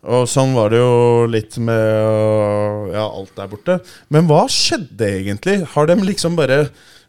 Og 0.02 0.24
sånn 0.26 0.50
var 0.56 0.72
det 0.72 0.80
jo 0.80 1.26
litt 1.30 1.54
med 1.62 2.90
ja, 2.90 3.04
alt 3.06 3.36
der 3.36 3.50
borte. 3.50 3.78
Men 4.10 4.26
hva 4.26 4.48
skjedde 4.50 5.06
egentlig? 5.20 5.60
Har 5.76 5.86
de 5.86 5.96
liksom 6.02 6.34
bare 6.38 6.64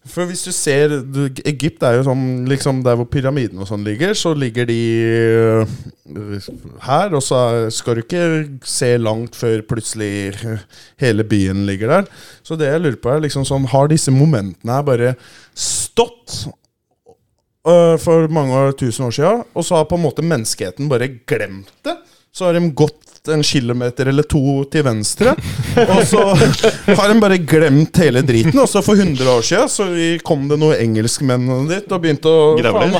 For 0.05 0.27
hvis 0.27 0.43
du 0.45 0.51
ser 0.51 0.91
du, 1.15 1.21
Egypt 1.47 1.81
er 1.87 1.95
jo 1.97 2.03
sånn 2.09 2.43
liksom 2.51 2.81
der 2.85 2.97
hvor 2.99 3.07
pyramiden 3.07 3.61
og 3.63 3.69
sånn 3.69 3.85
ligger, 3.87 4.11
så 4.19 4.33
ligger 4.35 4.67
de 4.67 4.79
øh, 5.07 6.49
her, 6.83 7.15
og 7.15 7.23
så 7.23 7.69
skal 7.71 7.95
du 7.95 8.01
ikke 8.03 8.25
se 8.67 8.91
langt 8.99 9.39
før 9.39 9.63
plutselig 9.63 10.35
hele 10.99 11.23
byen 11.23 11.63
ligger 11.69 11.95
der. 11.95 12.11
Så 12.43 12.59
det 12.59 12.67
jeg 12.67 12.83
lurer 12.83 12.99
på, 12.99 13.13
er 13.13 13.23
liksom 13.23 13.47
sånn 13.47 13.69
Har 13.71 13.87
disse 13.87 14.11
momentene 14.11 14.75
her 14.75 14.83
bare 14.91 15.15
stått 15.55 16.49
øh, 17.63 17.95
for 18.03 18.27
mange 18.27 18.73
tusen 18.83 19.07
år 19.07 19.15
siden, 19.15 19.47
og 19.55 19.65
så 19.65 19.79
har 19.79 19.87
på 19.87 19.95
en 19.95 20.03
måte 20.03 20.25
menneskeheten 20.33 20.91
bare 20.91 21.13
glemt 21.23 21.71
det. 21.87 21.95
Så 22.33 22.47
har 22.47 22.55
de 22.57 22.71
gått 22.73 23.29
en 23.29 23.43
kilometer 23.45 24.09
eller 24.11 24.25
to 24.27 24.63
til 24.73 24.81
venstre, 24.83 25.35
og 25.83 25.99
så 26.09 26.23
har 26.97 27.11
de 27.11 27.19
bare 27.21 27.37
glemt 27.37 27.99
hele 28.01 28.23
driten. 28.25 28.57
Og 28.59 28.65
så 28.67 28.81
for 28.83 28.99
100 28.99 29.29
år 29.29 29.45
siden 29.45 29.69
så 29.71 29.85
kom 30.25 30.47
det 30.49 30.57
noen 30.59 30.81
engelskmenn 30.81 31.69
dit 31.69 31.93
og 31.93 32.01
begynte 32.03 32.33
å 32.33 32.57
faen, 32.57 32.97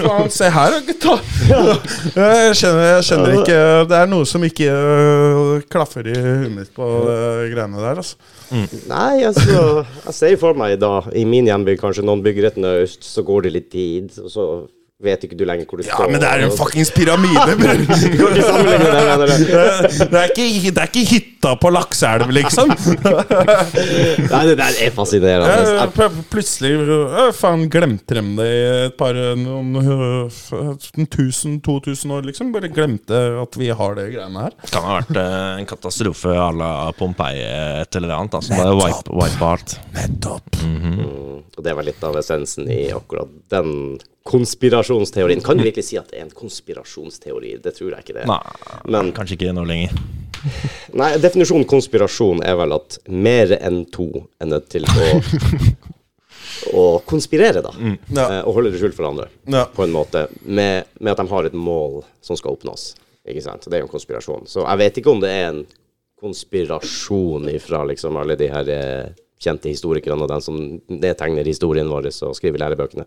faen, 0.00 0.32
Se 0.32 0.48
her, 0.50 0.78
gutta! 0.88 1.18
Jeg 1.50 2.56
skjønner, 2.56 2.82
jeg 2.96 3.06
skjønner 3.10 3.36
ikke 3.42 3.60
Det 3.90 4.00
er 4.00 4.10
noe 4.10 4.26
som 4.28 4.48
ikke 4.48 4.72
øh, 4.72 5.54
klaffer 5.70 6.08
i 6.10 6.16
huet 6.16 6.50
mitt 6.56 6.74
på 6.74 6.88
de 7.06 7.52
greiene 7.52 7.84
der. 7.84 8.00
Altså. 8.00 8.16
Nei, 8.90 9.22
altså 9.28 9.84
Jeg 10.08 10.16
ser 10.16 10.36
for 10.40 10.58
meg 10.58 10.80
da, 10.82 10.96
i 11.12 11.28
min 11.28 11.52
hjemby, 11.52 11.76
kanskje 11.78 12.08
noen 12.08 12.24
bygger 12.24 12.50
et 12.50 12.60
naust, 12.64 13.04
så 13.06 13.22
går 13.28 13.46
det 13.46 13.56
litt 13.60 13.70
tid, 13.76 14.10
og 14.24 14.32
så 14.32 14.50
vet 15.00 15.22
ikke 15.24 15.36
du 15.40 15.44
lenger 15.48 15.64
hvor 15.68 15.80
du 15.80 15.86
Ja, 15.88 15.98
men 16.10 16.20
det 16.20 16.28
er 16.28 16.42
en 16.44 16.52
fuckings 16.56 16.90
pyramide, 16.92 17.54
bror! 17.60 17.78
Det. 17.80 19.40
Det 20.10 20.18
er 20.20 20.32
ikke, 20.32 20.46
det 20.70 20.82
er 20.82 20.90
ikke 20.90 21.04
hytta 21.08 21.54
på 21.60 21.70
Lakseelv, 21.72 22.28
liksom. 22.34 22.72
Nei, 24.32 24.42
det 24.50 24.56
der 24.60 24.76
er 24.84 24.92
fascinerende. 24.94 25.76
Ja, 25.80 25.86
Plutselig 26.30 26.72
eh, 26.84 27.30
faen 27.36 27.64
glemte 27.72 28.18
de 28.18 28.24
det 28.40 28.48
i 28.50 28.60
et 28.90 28.96
par 29.00 29.16
noen, 29.40 29.80
eh, 29.80 31.06
tusen, 31.14 31.58
2000 31.64 32.14
år, 32.16 32.28
liksom. 32.28 32.52
Bare 32.54 32.70
glemte 32.72 33.22
at 33.40 33.58
vi 33.60 33.70
har 33.72 33.96
det 33.98 34.08
greiene 34.14 34.46
her. 34.48 34.56
Kan 34.70 34.86
ha 34.86 34.98
vært 35.00 35.16
eh, 35.22 35.48
en 35.62 35.68
katastrofe 35.70 36.34
à 36.36 36.50
la 36.54 36.70
Pompeii 36.98 37.40
et 37.80 38.00
eller 38.00 38.16
annet. 38.18 38.36
Altså, 38.40 38.56
bare 38.58 38.76
wipe, 38.78 39.16
wipe 39.16 39.50
alt. 39.54 39.76
Nettopp. 39.96 40.60
Mm, 40.64 41.02
Og 41.56 41.64
det 41.64 41.74
var 41.76 41.86
litt 41.86 42.02
av 42.06 42.16
essensen 42.20 42.68
i 42.70 42.82
akkurat 42.94 43.30
den 43.52 43.98
konspirasjonsteorien. 44.28 45.40
Kan 45.44 45.56
du 45.58 45.64
virkelig 45.64 45.84
si 45.88 45.98
at 46.00 46.10
det 46.10 46.20
er 46.20 46.26
en 46.26 46.34
konspirasjonsteori? 46.36 47.54
Det 47.64 47.72
tror 47.76 47.94
jeg 47.96 48.04
ikke 48.04 48.16
det 48.18 48.24
er. 48.26 48.28
Nei, 48.30 48.80
Men 48.92 49.12
kanskje 49.16 49.38
ikke 49.38 49.54
nå 49.56 49.64
lenger. 49.68 49.94
Nei, 51.00 51.10
definisjonen 51.20 51.66
konspirasjon 51.68 52.42
er 52.46 52.56
vel 52.60 52.76
at 52.76 52.98
mer 53.08 53.56
enn 53.60 53.82
to 53.92 54.08
er 54.40 54.50
nødt 54.52 54.68
til 54.72 54.86
å 54.88 55.08
å 56.76 56.84
konspirere, 57.08 57.62
da. 57.64 57.70
Ja. 58.12 58.24
Eh, 58.26 58.40
og 58.44 58.56
holde 58.58 58.72
det 58.74 58.80
skjult 58.82 58.96
for 58.96 59.08
andre, 59.08 59.28
Ja. 59.48 59.64
på 59.72 59.84
en 59.86 59.92
måte. 59.94 60.26
Med, 60.44 60.90
med 61.00 61.12
at 61.14 61.22
de 61.22 61.28
har 61.30 61.48
et 61.48 61.56
mål 61.56 62.02
som 62.24 62.36
skal 62.36 62.56
oppnås. 62.56 62.90
Ikke 63.28 63.42
sant? 63.44 63.64
Det 63.68 63.76
er 63.78 63.84
jo 63.84 63.88
en 63.88 63.92
konspirasjon. 63.94 64.46
Så 64.50 64.64
jeg 64.66 64.80
vet 64.82 65.00
ikke 65.00 65.12
om 65.14 65.20
det 65.22 65.30
er 65.32 65.46
en 65.52 65.62
konspirasjon 66.20 67.48
ifra 67.52 67.82
liksom 67.88 68.16
alle 68.20 68.36
de 68.36 68.48
her 68.52 68.68
eh, 68.74 69.10
kjente 69.40 69.70
historikerne 69.72 70.26
og 70.26 70.28
den 70.32 70.44
som 70.44 70.58
nedtegner 70.92 71.48
historien 71.48 71.88
vår 71.88 72.10
og 72.12 72.36
skriver 72.36 72.60
lærebøkene. 72.60 73.06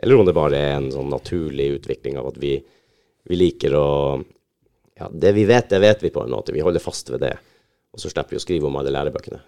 Eller 0.00 0.16
om 0.16 0.26
det 0.26 0.36
bare 0.36 0.58
er 0.58 0.74
en 0.78 0.90
sånn 0.92 1.12
naturlig 1.12 1.68
utvikling 1.76 2.16
av 2.20 2.30
at 2.32 2.40
vi, 2.40 2.54
vi 3.28 3.38
liker 3.38 3.76
å 3.76 3.88
Ja, 5.00 5.06
det 5.12 5.30
vi 5.32 5.46
vet, 5.48 5.70
det 5.70 5.78
vet 5.80 6.02
vi 6.04 6.10
på 6.12 6.20
en 6.20 6.32
måte. 6.32 6.52
Vi 6.52 6.60
holder 6.60 6.82
fast 6.82 7.08
ved 7.08 7.22
det. 7.24 7.32
Og 7.92 8.02
så 8.02 8.10
slipper 8.10 8.34
vi 8.34 8.40
å 8.40 8.42
skrive 8.42 8.68
om 8.68 8.74
alle 8.76 8.92
lærebøkene. 8.92 9.38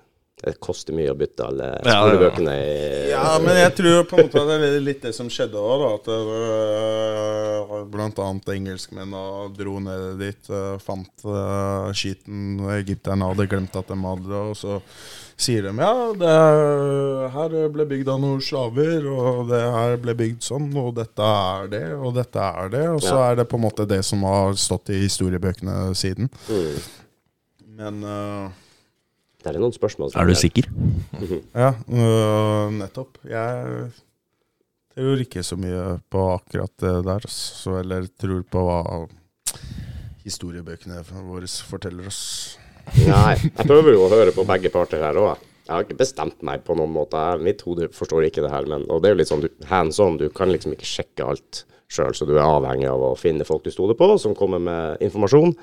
Det 0.43 0.57
koster 0.59 0.95
mye 0.97 1.13
å 1.13 1.15
bytte 1.15 1.45
alle 1.47 1.69
Ja, 1.69 1.79
ja, 1.79 1.93
ja. 1.93 1.99
skolebøkene 2.03 2.55
i 2.59 3.11
Ja, 3.13 3.27
men 3.45 3.57
jeg 3.61 3.75
tror 3.79 4.05
på 4.11 4.17
en 4.19 4.27
måte 4.27 4.41
at 4.43 4.49
det 4.51 4.71
er 4.73 4.81
litt 4.83 5.03
det 5.07 5.13
som 5.15 5.29
skjedde 5.31 5.61
òg, 5.61 5.83
da. 5.85 5.91
At 5.95 6.09
øh, 6.13 7.83
blant 7.93 8.19
annet 8.23 8.49
engelskmennene 8.57 9.51
dro 9.57 9.77
ned 9.83 10.19
dit, 10.23 10.51
øh, 10.51 10.79
fant 10.83 11.27
øh, 11.29 11.91
skiten 11.97 12.63
egypterne 12.79 13.29
hadde 13.31 13.47
glemt 13.53 13.77
at 13.79 13.91
de 13.93 13.99
hadde 14.03 14.27
det, 14.33 14.41
og 14.53 14.57
så 14.59 14.81
sier 15.43 15.65
de 15.67 15.73
ja, 15.79 15.93
det 16.19 16.29
er, 16.31 17.29
her 17.35 17.55
ble 17.75 17.87
bygd 17.91 18.11
av 18.13 18.21
noen 18.23 18.43
slaver, 18.45 19.07
og 19.11 19.49
det 19.51 19.63
her 19.75 19.97
ble 20.03 20.15
bygd 20.19 20.43
sånn, 20.47 20.69
og 20.79 20.93
dette 20.99 21.29
er 21.29 21.71
det, 21.73 21.85
og 21.99 22.15
dette 22.19 22.49
er 22.63 22.73
det, 22.75 22.83
og 22.97 23.01
så 23.03 23.15
Ja. 23.17 23.31
er 23.31 23.41
det 23.43 23.49
på 23.51 23.59
en 23.59 23.65
måte 23.67 23.87
det 23.91 24.03
som 24.07 24.23
har 24.27 24.55
stått 24.61 24.91
i 24.95 25.01
historiebøkene 25.07 25.95
siden. 25.99 26.31
mm. 26.49 26.83
Men 27.79 28.03
øh, 28.05 28.51
Det 29.43 29.51
er 29.53 29.59
noen 29.63 29.75
spørsmål. 29.75 30.13
Er 30.17 30.27
du 30.31 30.35
sikker? 30.39 30.69
Ja, 31.63 31.73
øh, 31.91 32.73
nettopp. 32.79 33.19
Jeg 33.29 33.91
tror 34.95 35.23
ikke 35.25 35.43
så 35.47 35.57
mye 35.61 35.99
på 36.13 36.23
akkurat 36.35 36.73
det 36.83 36.95
der, 37.07 37.27
så, 37.33 37.79
eller 37.81 38.07
tror 38.21 38.43
på 38.53 38.63
hva 38.67 38.81
historiebøkene 40.25 41.01
våre 41.27 41.49
forteller 41.69 42.07
oss. 42.11 42.21
Nei, 42.99 43.37
jeg 43.39 43.67
prøver 43.69 43.95
jo 43.97 44.05
å 44.07 44.11
høre 44.13 44.35
på 44.35 44.45
begge 44.49 44.71
parter 44.75 45.03
her 45.03 45.19
òg. 45.19 45.49
Jeg 45.63 45.73
har 45.77 45.85
ikke 45.87 45.99
bestemt 46.01 46.41
meg 46.45 46.65
på 46.67 46.75
noen 46.77 46.91
måte. 46.93 47.17
Jeg- 47.17 47.43
Mitt 47.47 47.61
hode 47.63 47.89
forstår 47.95 48.27
ikke 48.27 48.43
det 48.43 48.51
her, 48.51 48.67
men 48.67 48.85
Og 48.91 49.01
det 49.03 49.11
er 49.11 49.15
jo 49.15 49.19
litt 49.21 49.29
sånn 49.31 49.49
hands 49.71 50.01
on. 50.01 50.17
Du 50.19 50.29
kan 50.29 50.49
liksom 50.51 50.73
ikke 50.75 50.85
sjekke 50.89 51.27
alt 51.29 51.65
sjøl, 51.89 52.13
så 52.15 52.27
du 52.27 52.35
er 52.37 52.43
avhengig 52.43 52.89
av 52.91 53.01
å 53.01 53.17
finne 53.19 53.45
folk 53.47 53.63
du 53.63 53.71
stoler 53.71 53.95
på, 53.95 54.19
som 54.19 54.35
kommer 54.35 54.59
med 54.59 54.99
informasjon, 55.01 55.55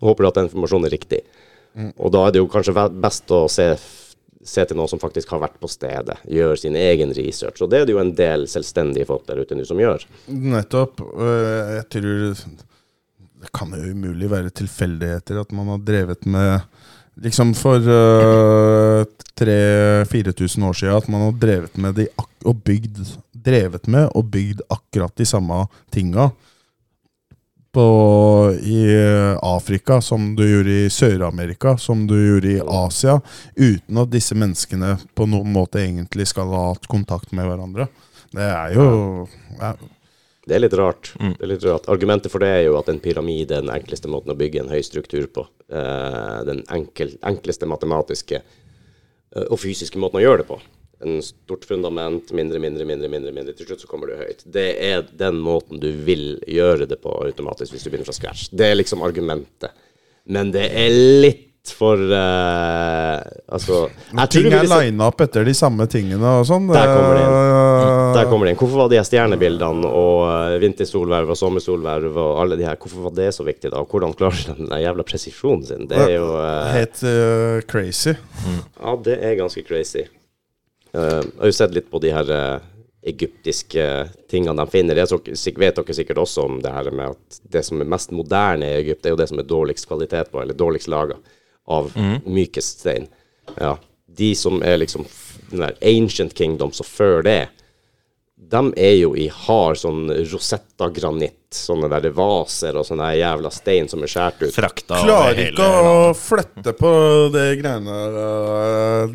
og 0.00 0.08
håper 0.14 0.28
at 0.28 0.34
den 0.34 0.48
informasjonen 0.48 0.86
er 0.86 0.90
riktig. 0.96 1.20
Og 1.76 2.12
da 2.14 2.26
er 2.26 2.34
det 2.34 2.42
jo 2.42 2.50
kanskje 2.50 2.74
best 3.00 3.30
å 3.34 3.44
se, 3.52 3.68
se 4.42 4.64
til 4.66 4.78
noen 4.78 4.90
som 4.90 5.02
faktisk 5.02 5.30
har 5.34 5.42
vært 5.44 5.58
på 5.62 5.70
stedet, 5.70 6.18
gjør 6.26 6.58
sin 6.58 6.78
egen 6.78 7.12
research. 7.16 7.62
Og 7.62 7.70
det 7.72 7.82
er 7.82 7.88
det 7.88 7.94
jo 7.96 8.02
en 8.02 8.14
del 8.18 8.48
selvstendige 8.50 9.08
folk 9.08 9.26
der 9.28 9.42
ute 9.42 9.58
nå 9.58 9.66
som 9.68 9.80
gjør. 9.82 10.06
Nettopp. 10.28 11.04
øh, 11.06 11.76
Jeg 11.78 11.88
tror 11.94 12.44
Det 13.38 13.52
kan 13.54 13.70
jo 13.70 13.92
umulig 13.94 14.30
være 14.30 14.50
tilfeldigheter 14.50 15.40
at 15.40 15.52
man 15.52 15.68
har 15.74 15.78
drevet 15.78 16.26
med 16.26 16.60
Liksom 17.18 17.50
for 17.58 17.82
uh, 17.82 19.02
3000-4000 19.40 20.66
år 20.68 20.72
siden 20.72 20.94
at 20.94 21.08
man 21.10 21.24
har 21.24 21.32
drevet 21.32 21.78
med 21.78 21.96
de 21.98 22.06
og 22.46 22.60
bygd 22.62 23.00
Drevet 23.34 23.88
med 23.90 24.10
og 24.14 24.28
bygd 24.30 24.62
akkurat 24.70 25.14
de 25.18 25.26
samme 25.26 25.64
tinga 25.94 26.28
på, 27.78 28.54
i 28.62 28.80
Afrika 29.42 30.00
som 30.00 30.32
du 30.36 30.42
gjorde 30.42 30.70
i 30.70 30.90
Sør-Amerika, 30.90 31.76
som 31.78 32.06
du 32.06 32.16
gjorde 32.16 32.50
i 32.56 32.62
Asia, 32.66 33.20
uten 33.54 34.00
at 34.02 34.10
disse 34.10 34.34
menneskene 34.34 34.96
på 35.14 35.28
noen 35.30 35.52
måte 35.54 35.78
egentlig 35.84 36.26
skal 36.26 36.50
ha 36.50 36.64
hatt 36.72 36.88
kontakt 36.90 37.30
med 37.36 37.46
hverandre. 37.46 37.86
Det 38.34 38.48
er 38.48 38.74
jo 38.74 38.88
ja, 39.60 39.70
Det 40.48 40.56
er 40.56 40.64
litt 40.64 40.74
rart. 40.80 41.12
Det 41.20 41.44
er 41.44 41.52
litt 41.52 41.66
rart. 41.68 41.86
Argumentet 41.92 42.34
for 42.34 42.42
det 42.42 42.50
er 42.56 42.64
jo 42.66 42.74
at 42.80 42.90
en 42.90 42.98
pyramide 43.04 43.60
er 43.60 43.62
den 43.62 43.74
enkleste 43.76 44.10
måten 44.10 44.34
å 44.34 44.38
bygge 44.38 44.64
en 44.64 44.72
høy 44.72 44.82
struktur 44.82 45.28
på. 45.30 45.46
Eh, 45.70 46.38
den 46.48 46.64
enkel, 46.74 47.14
enkleste 47.30 47.68
matematiske 47.70 48.42
eh, 48.42 49.46
og 49.46 49.60
fysiske 49.62 50.02
måten 50.02 50.18
å 50.18 50.24
gjøre 50.24 50.42
det 50.42 50.48
på. 50.50 50.58
En 51.04 51.20
stort 51.22 51.64
fundament, 51.68 52.32
mindre, 52.34 52.58
mindre, 52.58 52.86
mindre, 52.88 53.10
mindre, 53.12 53.32
mindre. 53.34 53.52
Til 53.54 53.68
slutt 53.68 53.84
så 53.84 53.90
kommer 53.90 54.10
du 54.10 54.16
høyt. 54.18 54.42
Det 54.44 54.68
er 54.82 55.04
den 55.20 55.38
måten 55.42 55.78
du 55.82 55.92
vil 55.92 56.40
gjøre 56.50 56.88
det 56.90 56.98
på 57.04 57.12
automatisk 57.22 57.76
hvis 57.76 57.86
du 57.86 57.92
begynner 57.92 58.08
fra 58.08 58.16
scratch. 58.16 58.48
Det 58.50 58.66
er 58.66 58.80
liksom 58.80 59.04
argumentet. 59.06 59.76
Men 60.28 60.50
det 60.52 60.66
er 60.74 60.96
litt 61.22 61.44
for 61.74 62.00
uh, 62.00 63.20
Altså 63.48 63.88
Ting 64.32 64.48
er 64.52 64.66
lina 64.68 65.08
opp 65.08 65.20
etter 65.24 65.46
de 65.46 65.54
samme 65.56 65.86
tingene 65.90 66.34
og 66.40 66.46
sånn. 66.48 66.68
Der 66.72 66.90
kommer 66.90 67.16
det 67.16 67.22
inn. 67.24 67.38
Der 68.16 68.28
kommer 68.30 68.48
det 68.48 68.52
inn. 68.52 68.60
Hvorfor 68.60 68.82
var 68.82 68.92
de 68.92 68.98
her 68.98 69.06
stjernebildene 69.06 69.88
og 69.88 70.22
eh, 70.28 70.56
vintersolverv 70.62 71.32
og 71.32 71.38
sommersolverv 71.38 72.18
og 72.18 72.42
alle 72.42 72.58
de 72.58 72.66
her, 72.66 72.78
hvorfor 72.80 73.08
var 73.08 73.16
det 73.18 73.30
så 73.36 73.46
viktig 73.46 73.72
da? 73.74 73.82
Hvordan 73.88 74.14
klarer 74.18 74.44
de 74.48 74.56
den 74.58 74.72
jævla 74.82 75.06
presisjonen 75.06 75.66
sin? 75.68 75.88
Det 75.90 76.00
er 76.08 76.14
jo 76.16 76.30
uh, 76.34 76.68
Helt 76.74 77.02
uh, 77.04 77.58
crazy. 77.68 78.16
Ja, 78.80 78.96
det 79.04 79.18
er 79.20 79.36
ganske 79.40 79.64
crazy. 79.68 80.08
Eh, 80.92 81.20
jeg 81.22 81.38
har 81.38 81.52
jo 81.52 81.56
sett 81.58 81.76
litt 81.76 81.90
på 81.90 82.00
de 82.02 82.12
her 82.14 82.30
eh, 82.34 82.66
egyptiske 83.08 83.84
tingene 84.30 84.56
de 84.62 84.72
finner. 84.72 85.00
Jeg 85.00 85.10
tror, 85.10 85.22
vet 85.62 85.80
dere 85.80 85.96
sikkert 85.96 86.22
også 86.24 86.46
om 86.48 86.58
det 86.64 86.72
her 86.74 86.90
med 86.90 87.16
at 87.16 87.40
det 87.52 87.64
som 87.66 87.80
er 87.80 87.90
mest 87.90 88.14
moderne 88.14 88.68
i 88.68 88.78
Egypt, 88.82 89.06
er 89.06 89.14
jo 89.14 89.20
det 89.20 89.28
som 89.30 89.40
er 89.40 89.48
dårligst 89.48 89.88
kvalitet 89.88 90.32
på, 90.32 90.42
eller 90.42 90.58
dårligst 90.58 90.90
laga, 90.92 91.18
av 91.68 91.92
mykest 92.24 92.80
stein. 92.80 93.08
Ja. 93.60 93.74
De 94.18 94.32
som 94.36 94.62
er 94.64 94.78
liksom 94.80 95.04
den 95.50 95.62
der 95.64 95.76
ancient 95.84 96.34
kingdoms 96.36 96.80
og 96.80 96.88
før 96.88 97.22
det, 97.24 97.42
de 98.38 98.60
er 98.80 98.94
jo 98.96 99.10
i 99.18 99.26
hard 99.32 99.80
sånn 99.80 100.06
Rosetta-granitt. 100.30 101.34
Sånne 101.52 101.88
der 101.90 102.10
vaser 102.16 102.76
og 102.76 102.84
sånne 102.86 103.08
jævla 103.16 103.50
stein 103.52 103.88
som 103.88 104.02
er 104.04 104.10
skåret 104.12 104.42
ut. 104.44 104.54
Frakta 104.54 105.00
Klarer 105.02 105.38
hele 105.40 105.52
ikke 105.54 105.68
å 105.88 106.12
flytte 106.16 106.74
på 106.76 106.92
de 107.34 107.44
greiene 107.60 107.96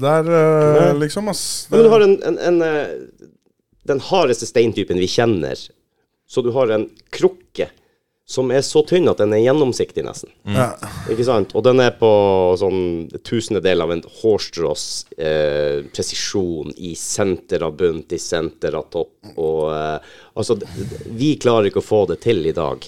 der, 0.01 0.31
Nei. 0.33 0.87
liksom, 1.05 1.29
ass. 1.29 1.43
Men 1.71 1.85
du 1.85 1.91
har 1.93 2.05
en, 2.05 2.17
en, 2.29 2.39
en 2.49 2.59
eh, 2.65 3.29
Den 3.89 4.01
hardeste 4.09 4.47
steintypen 4.49 5.01
vi 5.01 5.09
kjenner. 5.11 5.59
Så 6.27 6.41
du 6.41 6.51
har 6.55 6.71
en 6.73 6.87
krukke 7.13 7.69
som 8.25 8.51
er 8.55 8.61
så 8.63 8.81
tynn 8.87 9.09
at 9.11 9.19
den 9.19 9.33
er 9.35 9.41
gjennomsiktig, 9.43 10.03
nesten. 10.05 10.31
Ja. 10.47 10.69
Ikke 11.11 11.25
sant? 11.27 11.51
Og 11.59 11.65
den 11.65 11.81
er 11.83 11.91
på 11.99 12.09
sånn 12.59 13.09
tusendedel 13.19 13.83
av 13.83 13.91
en 13.91 14.03
hårstrås 14.21 14.85
eh, 15.17 15.83
presisjon 15.91 16.71
i 16.77 16.93
senter 16.99 17.65
av 17.67 17.75
bunt, 17.79 18.15
i 18.15 18.21
senter 18.21 18.79
av 18.79 18.87
topp. 18.93 19.17
Og 19.35 19.73
eh, 19.75 20.13
altså, 20.39 20.55
vi 21.11 21.33
klarer 21.41 21.67
ikke 21.67 21.83
å 21.83 21.89
få 21.89 22.05
det 22.13 22.21
til 22.23 22.45
i 22.47 22.55
dag. 22.55 22.87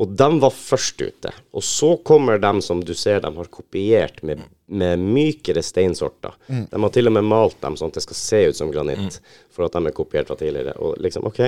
Og 0.00 0.14
de 0.18 0.28
var 0.40 0.54
først 0.56 1.02
ute. 1.04 1.34
Og 1.52 1.64
så 1.68 1.92
kommer 2.00 2.40
dem 2.40 2.62
som 2.64 2.80
du 2.80 2.94
ser 2.96 3.20
de 3.20 3.28
har 3.36 3.50
kopiert 3.52 4.22
med, 4.24 4.40
med 4.72 5.02
mykere 5.04 5.60
steinsorter. 5.62 6.32
De 6.48 6.80
har 6.80 6.94
til 6.94 7.10
og 7.10 7.18
med 7.18 7.28
malt 7.28 7.60
dem 7.60 7.76
sånn 7.76 7.92
at 7.92 8.00
det 8.00 8.06
skal 8.06 8.18
se 8.18 8.40
ut 8.48 8.58
som 8.58 8.72
granitt, 8.72 9.20
for 9.52 9.68
at 9.68 9.76
de 9.76 9.84
er 9.84 9.94
kopiert 10.00 10.32
fra 10.32 10.38
tidligere. 10.40 10.78
Og 10.80 10.96
liksom, 11.04 11.28
OK, 11.28 11.44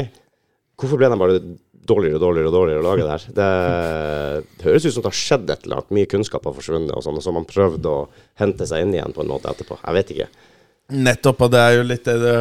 hvorfor 0.76 1.00
ble 1.00 1.08
de 1.08 1.18
bare 1.24 1.40
dårligere 1.88 2.18
og 2.18 2.24
dårligere 2.24 2.50
og 2.50 2.56
dårligere 2.56 2.82
å 2.82 2.86
lage 2.86 3.18
det? 3.36 3.50
Høres 4.64 4.86
ut 4.86 4.94
som 4.96 5.04
det 5.04 5.10
har 5.10 5.20
skjedd 5.20 5.52
et 5.52 5.66
eller 5.66 5.80
annet. 5.80 5.94
Mye 5.98 6.10
kunnskap 6.10 6.48
har 6.48 6.56
forsvunnet, 6.56 6.94
og 6.94 7.04
sånn, 7.04 7.20
og 7.20 7.24
så 7.24 7.30
har 7.30 7.38
man 7.38 7.48
prøvd 7.48 7.88
å 7.90 7.98
hente 8.40 8.68
seg 8.70 8.84
inn 8.84 8.96
igjen 8.96 9.14
på 9.16 9.24
en 9.24 9.32
måte 9.32 9.52
etterpå. 9.52 9.78
Jeg 9.82 9.98
vet 9.98 10.12
ikke. 10.16 10.28
Nettopp, 10.92 11.46
og 11.46 11.52
det 11.54 11.60
er 11.64 11.78
jo 11.78 11.84
litt 11.88 12.04
det 12.04 12.16
det 12.20 12.34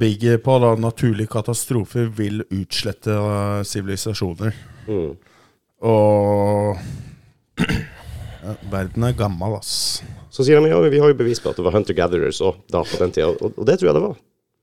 bygger 0.00 0.40
på. 0.42 0.56
da 0.64 0.72
Naturlige 0.82 1.30
katastrofer 1.30 2.08
vil 2.16 2.42
utslette 2.48 3.14
øh, 3.14 3.60
sivilisasjoner. 3.66 4.56
Mm. 4.88 5.12
Og 5.86 6.80
ja, 8.42 8.56
Verden 8.72 9.06
er 9.06 9.14
gammel, 9.18 9.54
ass. 9.60 10.02
Så 10.32 10.46
sier 10.46 10.58
de 10.58 10.72
ja, 10.72 10.80
vi 10.90 10.98
har 11.02 11.12
jo 11.12 11.18
bevis 11.18 11.42
på 11.42 11.52
at 11.52 11.58
det 11.60 11.66
var 11.66 11.76
hunter-gatherers 11.76 12.42
òg 12.42 12.62
da 12.72 12.82
på 12.88 12.98
den 12.98 13.14
tida, 13.14 13.30
og 13.30 13.66
det 13.68 13.78
tror 13.78 13.92
jeg 13.92 13.98
det 13.98 14.06
var. 14.08 14.20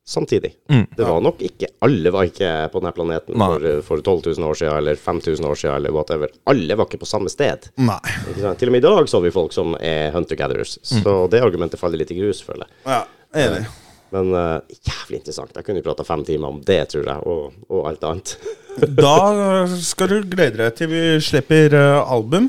Samtidig. 0.10 0.55
Det 0.97 1.05
var 1.05 1.20
nok 1.22 1.41
ikke 1.45 1.68
Alle 1.86 2.10
var 2.10 2.26
ikke 2.26 2.47
på 2.74 2.80
denne 2.82 2.91
planeten 2.95 3.36
Nei. 3.38 3.49
for, 3.51 3.82
for 3.86 4.01
12 4.01 4.39
000 4.39 4.47
år 4.49 4.57
siden, 4.57 4.78
eller 4.82 4.97
5000 4.97 5.45
år 5.45 5.60
siden, 5.62 5.76
eller 5.76 5.93
whatever. 5.93 6.32
Alle 6.49 6.78
var 6.80 6.89
ikke 6.89 7.03
på 7.03 7.10
samme 7.10 7.30
sted. 7.30 7.68
Nei. 7.78 7.99
Ikke 8.32 8.41
sant? 8.41 8.57
Til 8.57 8.72
og 8.72 8.74
med 8.74 8.82
i 8.82 8.88
dag 8.88 9.12
så 9.12 9.22
vi 9.22 9.34
folk 9.36 9.53
som 9.53 9.76
er 9.78 10.10
hunter-gatherers, 10.16 10.80
så 10.82 11.14
det 11.30 11.43
argumentet 11.45 11.82
faller 11.82 12.01
litt 12.01 12.16
i 12.16 12.18
grus, 12.18 12.41
føler 12.41 12.66
jeg. 12.66 12.80
Ja, 12.89 13.03
enig. 13.43 13.68
Men 14.10 14.32
uh, 14.34 14.57
jævlig 14.74 15.20
interessant. 15.20 15.53
Jeg 15.53 15.68
kunne 15.68 15.84
prata 15.86 16.05
fem 16.07 16.24
timer 16.26 16.55
om 16.55 16.64
det, 16.66 16.80
tror 16.89 17.05
jeg, 17.05 17.28
og, 17.30 17.60
og 17.70 17.91
alt 17.91 18.10
annet. 18.10 18.34
Da 18.80 19.68
skal 19.76 20.07
du 20.07 20.18
glede 20.32 20.55
deg 20.62 20.76
til 20.78 20.89
vi 20.93 21.03
slipper 21.22 21.74
uh, 21.76 22.10
album. 22.10 22.47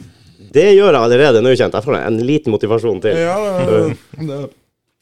Det 0.50 0.70
gjør 0.76 0.94
jeg 0.94 1.02
allerede 1.02 1.44
nå, 1.44 1.52
kjent. 1.58 1.76
Jeg 1.76 1.84
får 1.84 1.98
en 1.98 2.18
liten 2.24 2.54
motivasjon 2.54 3.04
til. 3.04 3.20
Ja, 3.20 3.36
det, 3.68 3.80
det, 4.16 4.40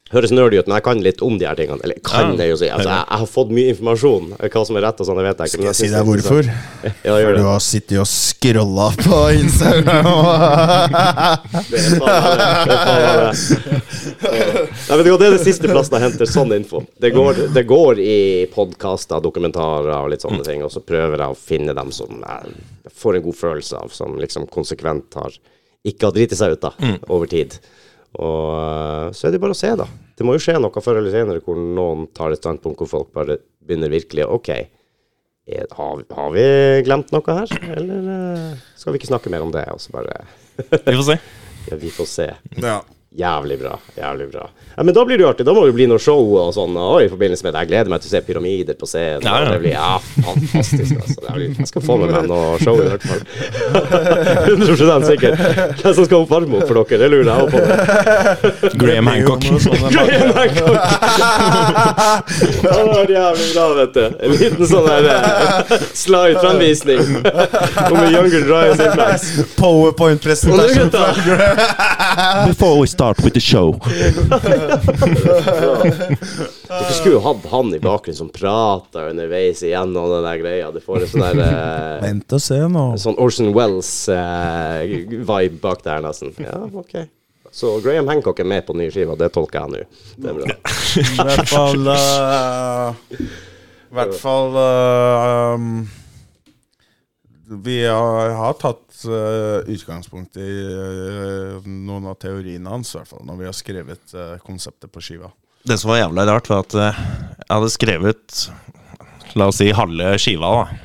Høres 0.09 0.31
nerdy 0.33 0.57
ut, 0.57 0.67
men 0.71 0.79
jeg 0.79 0.85
kan 0.87 1.01
litt 1.05 1.21
om 1.23 1.35
de 1.37 1.45
her 1.45 1.55
tingene. 1.59 1.81
Eller 1.85 1.99
kan 2.05 2.31
Ja. 2.33 2.45
jeg 2.45 2.51
jo 2.55 2.57
si. 2.57 2.69
Altså, 2.73 2.89
jeg, 2.89 3.05
jeg 3.11 3.19
har 3.21 3.27
fått 3.29 3.51
mye 3.53 3.69
informasjon. 3.75 4.31
Hva 4.41 4.63
som 4.65 4.77
er 4.79 4.85
rett 4.87 5.01
og 5.03 5.07
sånn, 5.09 5.19
det 5.21 5.25
vet 5.27 5.39
jeg 5.43 5.51
ikke. 5.53 5.59
men 5.61 5.75
Skal 5.75 5.85
jeg 5.85 5.91
si 5.91 5.97
deg 5.97 6.05
hvorfor? 6.09 6.43
Ja, 7.09 7.17
gjør 7.21 7.35
Du 7.37 7.41
det. 7.43 7.45
har 7.49 7.61
sittet 7.61 7.99
og 8.01 8.09
scrolla 8.09 8.87
på 8.97 9.19
Instagram. 9.37 10.09
Det 11.69 11.79
er 11.79 11.99
faen 12.01 12.25
meg 12.25 12.39
det. 12.69 12.79
er 14.89 14.97
det. 14.97 15.05
Du 15.05 15.17
det 15.19 15.27
er 15.29 15.35
det 15.37 15.43
siste 15.45 15.69
plassen 15.69 15.97
jeg 15.99 16.05
henter 16.07 16.31
sånn 16.31 16.53
info. 16.57 16.83
Det 17.01 17.11
går, 17.15 17.43
det 17.55 17.65
går 17.69 18.01
i 18.03 18.17
podkaster, 18.53 19.21
dokumentarer 19.25 19.93
og 19.99 20.11
litt 20.13 20.25
sånne 20.25 20.45
ting, 20.47 20.63
og 20.65 20.73
så 20.73 20.81
prøver 20.85 21.21
jeg 21.21 21.35
å 21.35 21.39
finne 21.39 21.75
dem 21.77 21.93
som 21.95 22.21
jeg 22.25 22.93
får 22.99 23.19
en 23.21 23.27
god 23.29 23.37
følelse 23.39 23.77
av, 23.83 23.93
som 23.95 24.17
liksom 24.21 24.49
konsekvent 24.53 25.19
har 25.21 25.37
ikke 25.89 26.09
har 26.09 26.15
driti 26.17 26.37
seg 26.37 26.57
ut 26.57 26.65
da, 26.65 26.73
over 27.09 27.29
tid. 27.31 27.55
Og 28.17 28.45
øh, 28.57 29.13
så 29.15 29.29
er 29.29 29.35
det 29.35 29.41
bare 29.43 29.57
å 29.57 29.59
se, 29.59 29.71
da. 29.77 29.87
Det 30.19 30.27
må 30.27 30.35
jo 30.35 30.43
skje 30.43 30.57
noe 30.59 30.83
før 30.83 31.01
eller 31.01 31.15
senere 31.15 31.43
hvor 31.45 31.59
noen 31.61 32.09
tar 32.17 32.35
et 32.35 32.41
standpunkt 32.41 32.81
hvor 32.83 32.91
folk 32.91 33.11
bare 33.15 33.39
begynner 33.63 33.93
virkelig 33.93 34.27
OK, 34.27 34.51
er, 35.49 35.67
har, 35.79 36.05
har 36.17 36.33
vi 36.35 36.47
glemt 36.85 37.13
noe 37.15 37.37
her, 37.41 37.53
eller 37.77 38.09
øh, 38.15 38.63
skal 38.77 38.95
vi 38.95 39.01
ikke 39.01 39.13
snakke 39.13 39.33
mer 39.33 39.45
om 39.45 39.53
det? 39.55 39.65
Og 39.73 39.81
så 39.81 39.95
bare 39.95 40.25
Vi 40.59 40.97
får 40.97 41.07
se. 41.13 41.19
ja, 41.71 41.81
vi 41.81 41.93
får 41.95 42.09
se. 42.11 42.31
Ja. 42.59 42.81
Jævlig 43.17 43.57
bra. 43.59 43.79
Jævlig 43.97 44.27
bra. 44.33 44.51
Ja, 44.77 44.83
Men 44.83 44.95
da 44.95 45.05
blir 45.05 45.17
det 45.17 45.23
jo 45.25 45.29
artig. 45.31 45.47
Da 45.49 45.53
må 45.57 45.63
det 45.65 45.73
bli 45.73 45.87
noe 45.89 45.99
show 45.99 46.21
og 46.37 46.51
sånn 46.53 46.77
og 46.77 47.01
i 47.01 47.09
forbindelse 47.09 47.47
med 47.47 47.55
det. 47.55 47.63
Jeg 47.65 47.71
gleder 47.71 47.89
meg 47.89 48.03
til 48.03 48.11
å 48.11 48.13
se 48.13 48.21
pyramider 48.27 48.77
på 48.77 48.87
scenen. 48.87 49.25
Ja, 49.25 49.39
ja. 49.41 49.55
Det 49.55 49.61
blir 49.63 49.73
ja, 49.73 49.97
fantastisk. 50.27 50.93
Altså. 51.01 51.17
Det 51.25 51.33
blir, 51.39 51.55
jeg 51.57 51.71
skal 51.71 51.85
få 51.87 51.97
med 52.03 52.13
meg 52.13 52.29
noe 52.29 52.59
show 52.61 52.77
i 52.77 52.85
hvert 52.85 53.07
fall. 53.09 53.23
100 54.53 55.09
sikker. 55.09 55.33
Hvem 55.81 55.95
som 55.97 56.05
skal 56.05 56.19
oppvarme 56.27 56.61
opp 56.61 56.69
for 56.69 56.83
dere, 56.83 57.01
det 57.01 57.09
lurer 57.15 57.33
jeg 57.33 57.39
også 57.47 57.57
på. 57.57 58.77
Graham 58.83 59.09
Hancock. 59.09 59.41
Graham 59.97 60.33
Hancock. 60.37 60.81
Det 62.61 62.75
hadde 62.75 62.93
vært 62.93 63.15
jævlig 63.17 63.49
bra, 63.55 63.67
vet 63.81 63.97
du. 63.97 64.05
En 64.05 64.37
liten 64.37 64.71
sånn 64.75 64.91
der 64.93 65.09
eh, 65.15 65.75
slide-fremvisning 66.05 67.03
om 67.25 67.99
en 68.05 68.13
younger 68.13 68.45
Simplex. 68.77 69.33
Og 69.41 69.57
Powerpoint-presentasjon. 69.57 70.93
Before 72.53 72.77
we 72.79 72.87
start 72.99 73.23
with 73.23 73.35
the 73.35 73.41
show. 73.41 73.73
Dere 76.69 76.93
skulle 76.93 77.15
jo 77.15 77.21
hatt 77.23 77.47
han 77.51 77.75
i 77.75 77.79
bakgrunnen 77.79 78.17
som 78.17 78.29
prata 78.35 79.09
underveis 79.11 79.63
igjennom 79.63 80.11
den 80.11 80.25
der 80.27 80.37
greia. 80.41 80.71
Du 80.75 80.81
får 80.83 81.03
en 81.05 81.09
sånn 81.13 81.23
der 81.23 81.39
eh, 81.45 82.03
Vent 82.03 82.33
og 82.35 82.41
se 82.43 82.59
nå. 82.75 82.97
Sånn 82.99 83.15
Orson 83.23 83.55
Wells-vibe 83.55 85.61
bak 85.63 85.83
der, 85.87 86.03
nesten. 86.03 86.35
Ja, 86.43 86.59
ok. 86.67 87.07
Så 87.55 87.79
Graham 87.85 88.09
Hancock 88.11 88.41
er 88.43 88.49
med 88.51 88.67
på 88.67 88.75
nye 88.77 88.91
skiva, 88.91 89.15
det 89.21 89.31
tolker 89.37 89.59
jeg 89.63 89.69
nå. 89.77 89.81
Det 90.19 90.29
er 90.33 90.37
bra. 90.41 90.47
I 90.99 91.23
hvert 91.23 91.49
fall 91.55 91.83
eh, 91.95 92.87
I 93.15 93.17
hvert 94.01 94.17
fall 94.19 94.51
eh, 94.65 95.55
um, 95.55 95.87
Vi 97.49 97.79
har, 97.87 98.31
har 98.37 98.57
tatt 98.61 99.05
uh, 99.09 99.65
utgangspunkt 99.65 100.37
i 100.37 100.49
uh, 100.69 101.65
noen 101.65 102.11
av 102.11 102.19
teoriene 102.21 102.69
hans, 102.69 102.93
i 102.93 102.99
hvert 102.99 103.09
fall, 103.09 103.25
når 103.25 103.39
vi 103.41 103.49
har 103.49 103.57
skrevet 103.57 104.17
uh, 104.17 104.35
konseptet 104.45 104.93
på 104.93 105.01
skiva. 105.05 105.31
Det 105.65 105.79
som 105.81 105.93
var 105.93 106.03
jævla 106.03 106.27
rart, 106.29 106.51
var 106.51 106.67
at 106.67 106.77
jeg 106.77 107.49
hadde 107.49 107.73
skrevet 107.73 108.37
La 109.37 109.49
oss 109.51 109.59
si 109.61 109.69
halve 109.77 110.15
skiva 110.21 110.53
da 110.55 110.85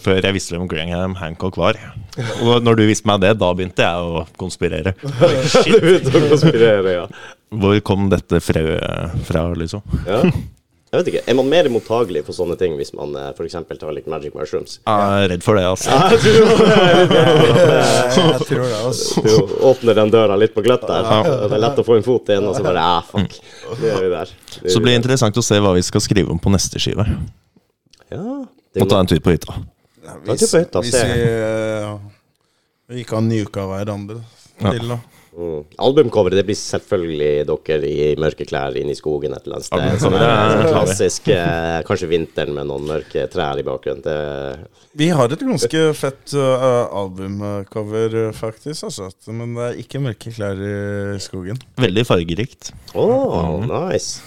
før 0.00 0.24
jeg 0.24 0.32
visste 0.32 0.54
hvem 0.54 0.68
Graham 0.70 1.16
Hancock 1.18 1.58
var. 1.60 1.76
Og 2.40 2.62
når 2.64 2.78
du 2.78 2.84
viste 2.88 3.08
meg 3.08 3.20
det, 3.20 3.34
da 3.40 3.50
begynte 3.52 3.84
jeg 3.84 4.06
å 4.06 4.22
konspirere. 4.40 4.94
Du 5.02 5.74
begynte 5.76 6.14
å 6.14 6.22
konspirere, 6.30 6.94
ja. 6.94 7.02
Hvor 7.52 7.80
kom 7.84 8.08
dette 8.12 8.40
frøet 8.44 9.18
fra, 9.28 9.44
liksom? 9.56 9.84
ja. 10.08 10.22
Jeg 10.88 11.02
vet 11.02 11.08
ikke. 11.10 11.20
Er 11.28 11.36
man 11.36 11.48
mer 11.52 11.66
mottagelig 11.68 12.22
for 12.24 12.32
sånne 12.32 12.54
ting 12.56 12.72
hvis 12.78 12.94
man 12.96 13.12
f.eks. 13.12 13.36
for 13.36 13.44
eksempel 13.44 13.76
tar 13.80 13.92
litt 13.92 14.06
magic 14.08 14.32
mushrooms? 14.32 14.78
Jeg 14.86 15.24
er 15.24 15.26
redd 15.34 15.44
for 15.44 15.58
det, 15.58 15.64
altså. 15.68 15.92
Jeg 15.92 16.20
tror 16.22 16.62
det. 16.64 16.78
Jeg 18.18 18.46
tror 18.48 18.62
det, 18.62 18.78
altså. 18.78 19.24
Du 19.26 19.52
åpner 19.68 19.98
den 20.00 20.14
døra 20.14 20.38
litt 20.40 20.54
på 20.56 20.64
gløtt 20.64 20.86
der. 20.88 21.10
Det 21.44 21.50
er 21.58 21.62
lett 21.66 21.82
å 21.82 21.84
få 21.84 21.98
en 21.98 22.06
fot 22.06 22.32
inn, 22.32 22.48
og 22.48 22.56
så 22.56 22.64
bare 22.64 22.86
ah, 22.94 23.04
fuck. 23.04 23.36
Det 23.68 23.90
gjør 23.90 24.06
vi 24.06 24.12
der. 24.14 24.32
Det 24.62 24.72
Så 24.72 24.80
blir 24.80 24.94
det 24.94 25.02
interessant 25.02 25.36
å 25.36 25.44
se 25.44 25.60
hva 25.60 25.74
vi 25.76 25.84
skal 25.84 26.04
skrive 26.06 26.32
om 26.32 26.40
på 26.40 26.54
neste 26.56 26.80
skive. 26.80 27.04
Ja, 28.08 28.24
det 28.72 28.80
Må 28.80 28.88
ta 28.88 29.02
en 29.04 29.12
tur 29.12 29.20
på 29.20 29.36
hytta. 29.36 29.60
Hvis, 30.24 30.48
ikke 30.56 30.80
vi, 30.88 30.96
eh, 30.96 31.92
vi 32.96 33.04
kan 33.04 33.28
nuka 33.28 33.68
hverandre 33.68 34.22
til, 34.56 34.88
da. 34.88 35.02
Mm. 35.38 35.58
Albumcoveret 35.84 36.40
det 36.40 36.42
blir 36.48 36.56
selvfølgelig 36.58 37.44
dere 37.46 37.86
i 37.86 38.06
mørke 38.18 38.42
klær 38.48 38.74
inne 38.80 38.90
i 38.90 38.98
skogen 38.98 39.36
et 39.36 39.44
eller 39.46 39.60
annet 39.60 39.68
sted. 39.68 39.78
Albumcoveret 39.78 40.02
Sånn 40.02 40.16
er 40.18 40.24
der, 40.24 40.54
sånn 40.64 40.72
klassisk 40.72 41.28
eh, 41.30 41.74
Kanskje 41.86 42.08
vinteren 42.10 42.56
med 42.56 42.66
noen 42.70 42.88
mørke 42.88 43.26
trær 43.30 43.60
i 43.60 43.66
bakgrunnen. 43.66 44.02
Det, 44.02 44.88
Vi 44.98 45.10
har 45.14 45.30
et 45.30 45.44
ganske 45.46 45.84
fett 45.98 46.34
uh, 46.34 46.88
albumcover, 47.02 48.16
uh, 48.28 48.32
faktisk. 48.34 48.88
Altså. 48.88 49.12
Men 49.30 49.54
det 49.54 49.68
er 49.68 49.78
ikke 49.84 50.02
mørke 50.02 50.34
klær 50.34 50.58
i 50.58 51.20
skogen. 51.22 51.62
Veldig 51.78 52.04
fargerikt. 52.08 52.72
oh, 52.98 53.62
nice. 53.62 54.18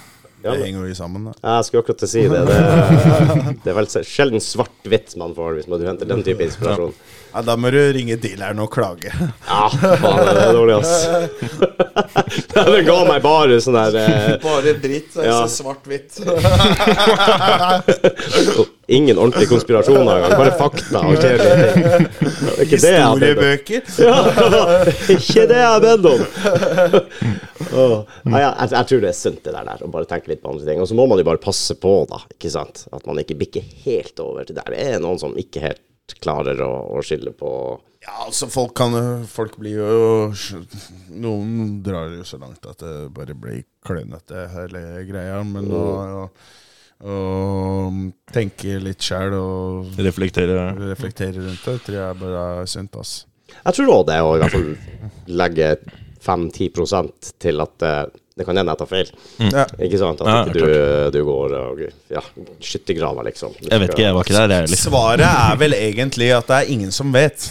Ja, 0.41 0.55
Det 0.55 0.65
henger 0.65 0.87
jo 0.89 0.95
sammen. 0.97 1.27
Da. 1.27 1.33
jeg 1.57 1.65
skulle 1.67 1.83
akkurat 1.83 1.99
til 2.01 2.07
å 2.07 2.11
si 2.15 2.23
det. 2.31 2.39
Det, 2.47 2.61
det 3.65 3.73
er 3.73 3.77
vel 3.77 3.89
sjelden 4.09 4.41
svart-hvitt 4.41 5.13
man 5.21 5.35
får 5.37 5.59
hvis 5.59 5.67
man 5.69 5.83
henter 5.91 6.09
den 6.09 6.23
type 6.25 6.47
inspirasjon. 6.47 6.95
Ja, 6.95 7.20
da 7.45 7.55
må 7.55 7.69
du 7.71 7.77
ringe 7.95 8.15
dealeren 8.19 8.59
og 8.59 8.67
klage. 8.73 9.11
Ja, 9.47 9.69
faen, 9.71 10.25
det 10.27 10.41
er 10.43 10.53
dårlig, 10.55 10.75
ass. 10.81 11.07
Den 12.51 12.85
ga 12.87 12.97
meg 13.07 13.21
bare 13.23 13.61
sånn 13.63 13.75
der 13.77 13.95
eh, 14.01 14.35
Bare 14.43 14.73
dritt. 14.83 15.15
Ja. 15.23 15.47
svart-hvitt. 15.47 16.19
Ingen 18.91 19.15
ordentlige 19.17 19.47
konspirasjoner 19.47 20.15
engang. 20.17 20.31
Bare 20.35 20.51
fakta 20.59 20.99
og 21.07 21.15
kjedelige 21.15 21.71
ting. 21.71 21.83
Det 22.19 22.51
er 22.51 22.59
ikke 22.65 22.79
det 22.83 22.91
jeg 22.91 23.03
har 23.05 23.15
bedt 23.21 23.39
om. 23.39 23.43
Historiebøker. 23.47 23.81
Ja, 24.01 24.17
ikke 25.15 25.43
det 25.47 25.59
jeg 25.61 25.69
har 25.69 25.79
bedt 25.83 26.05
om! 26.09 26.21
Åh. 27.71 28.03
Nei, 28.27 28.39
jeg, 28.41 28.51
jeg, 28.51 28.67
jeg 28.73 28.85
tror 28.89 28.99
det 29.03 29.09
er 29.11 29.15
sunt, 29.15 29.39
det 29.45 29.51
der, 29.53 29.63
der, 29.69 29.83
å 29.85 29.87
bare 29.93 30.07
tenke 30.09 30.27
litt 30.33 30.41
på 30.43 30.49
andre 30.51 30.65
ting. 30.67 30.79
Og 30.83 30.87
så 30.89 30.95
må 30.97 31.03
man 31.07 31.19
jo 31.21 31.25
bare 31.29 31.39
passe 31.43 31.73
på, 31.79 31.91
da. 32.09 32.17
ikke 32.35 32.49
sant? 32.51 32.75
At 32.91 33.05
man 33.07 33.19
ikke 33.23 33.39
bikker 33.39 33.63
helt 33.85 34.19
over 34.23 34.43
til 34.47 34.55
der. 34.59 34.67
Det 34.75 34.81
er 34.91 34.99
noen 35.03 35.19
som 35.21 35.31
ikke 35.39 35.59
helt 35.63 35.81
klarer 36.19 36.59
å, 36.65 36.71
å 36.97 37.03
skille 37.05 37.33
på 37.37 37.51
Ja, 38.01 38.25
altså, 38.25 38.49
folk 38.51 38.73
kan 38.77 38.95
Folk 39.29 39.57
blir 39.61 39.79
jo 39.79 40.31
Noen 41.13 41.79
drar 41.85 42.11
jo 42.15 42.25
så 42.27 42.39
langt 42.41 42.65
at 42.67 42.81
det 42.81 43.11
bare 43.15 43.35
blir 43.37 43.63
klønete, 43.85 44.47
hele 44.53 44.83
greia. 45.07 45.39
Men 45.47 45.71
å, 45.73 45.85
å, 46.21 46.25
og 47.01 47.97
tenke 48.29 48.77
litt 48.83 49.01
sjæl 49.01 49.33
og 49.37 49.97
Reflektere. 49.97 50.71
reflektere 50.91 51.41
rundt 51.41 51.65
det, 51.65 51.79
tror 51.87 51.97
jeg 51.97 52.19
bare 52.21 52.43
er 52.61 52.69
sunt, 52.69 52.97
ass. 53.01 53.25
Jeg 53.51 53.77
tror 53.77 53.93
òg 53.95 54.05
det 54.09 54.19
å 54.21 54.35
i 54.35 54.41
hvert 54.43 54.53
fall 54.53 54.69
legge 55.41 55.71
5-10 56.25 57.31
til 57.41 57.63
at 57.63 57.87
eh, 57.87 58.03
det 58.37 58.45
kan 58.47 58.57
hende 58.57 58.71
jeg 58.73 58.79
tar 58.79 58.89
feil. 58.89 59.09
Ja. 59.51 59.65
Ikke 59.85 59.99
sant? 59.99 60.21
At 60.23 60.29
Ja, 60.31 60.37
ikke 60.47 60.61
du, 60.63 61.17
du 61.17 61.19
går 61.27 61.55
og 61.59 61.81
ja, 62.09 62.23
skyttergraver, 62.63 63.27
liksom. 63.27 63.53
Du 63.59 63.67
Jeg 63.67 63.83
vet 63.83 63.93
ikke, 63.93 64.05
jeg 64.07 64.15
var 64.15 64.25
ikke 64.25 64.37
der, 64.37 64.53
jeg 64.55 64.71
liksom. 64.71 64.91
Svaret 64.91 65.27
er 65.27 65.59
vel 65.59 65.75
egentlig 65.77 66.31
at 66.37 66.47
det 66.47 66.59
er 66.61 66.71
ingen 66.73 66.95
som 66.95 67.11
vet. 67.13 67.49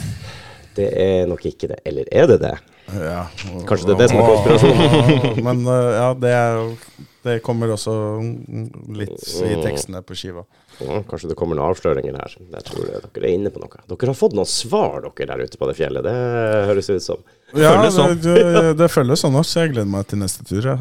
Det 0.76 0.88
er 0.96 1.28
nok 1.30 1.44
ikke 1.46 1.68
det. 1.70 1.80
Eller 1.84 2.08
er 2.10 2.30
det 2.30 2.40
det? 2.42 2.56
Ja. 2.96 3.26
Kanskje 3.68 3.90
det 3.90 3.94
er 3.94 4.00
det 4.00 4.08
som 4.10 4.22
er 4.22 4.30
konspirasjonen? 4.32 5.42
Men 5.46 5.62
uh, 5.68 5.90
ja, 5.94 6.08
det 6.18 6.32
er 6.34 6.72
Det 7.20 7.36
kommer 7.44 7.70
også 7.74 7.92
litt 8.96 9.26
i 9.44 9.58
tekstene 9.60 10.00
på 10.02 10.16
skiva. 10.16 10.46
Ja, 10.80 11.02
kanskje 11.10 11.28
det 11.30 11.36
kommer 11.38 11.58
noen 11.58 11.70
avsløringer 11.74 12.16
her. 12.16 12.34
Jeg 12.54 12.64
tror 12.68 12.86
dere 12.88 13.26
er 13.28 13.34
inne 13.34 13.50
på 13.52 13.60
noe. 13.62 13.82
Dere 13.90 14.08
har 14.12 14.16
fått 14.16 14.34
noen 14.38 14.48
svar, 14.48 15.02
dere 15.04 15.28
der 15.34 15.44
ute 15.50 15.60
på 15.60 15.68
det 15.68 15.76
fjellet. 15.78 16.06
Det 16.06 16.14
høres 16.70 16.88
ut 16.90 17.04
som. 17.04 17.20
Ja, 17.52 17.74
Føles 17.76 17.96
sånn. 17.98 18.16
det, 18.22 18.34
det, 18.54 18.64
det 18.78 18.88
føles 18.92 19.24
sånn 19.24 19.36
også. 19.40 19.64
Jeg 19.64 19.74
gleder 19.74 19.90
meg 19.92 20.06
til 20.10 20.20
neste 20.22 20.46
tur. 20.48 20.70
Ja. 20.70 20.76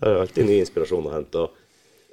Det 0.00 0.08
er 0.08 0.20
alltid 0.22 0.46
ny 0.48 0.60
inspirasjon 0.62 1.08
å 1.10 1.12
hente. 1.12 1.42
Og, 1.44 1.50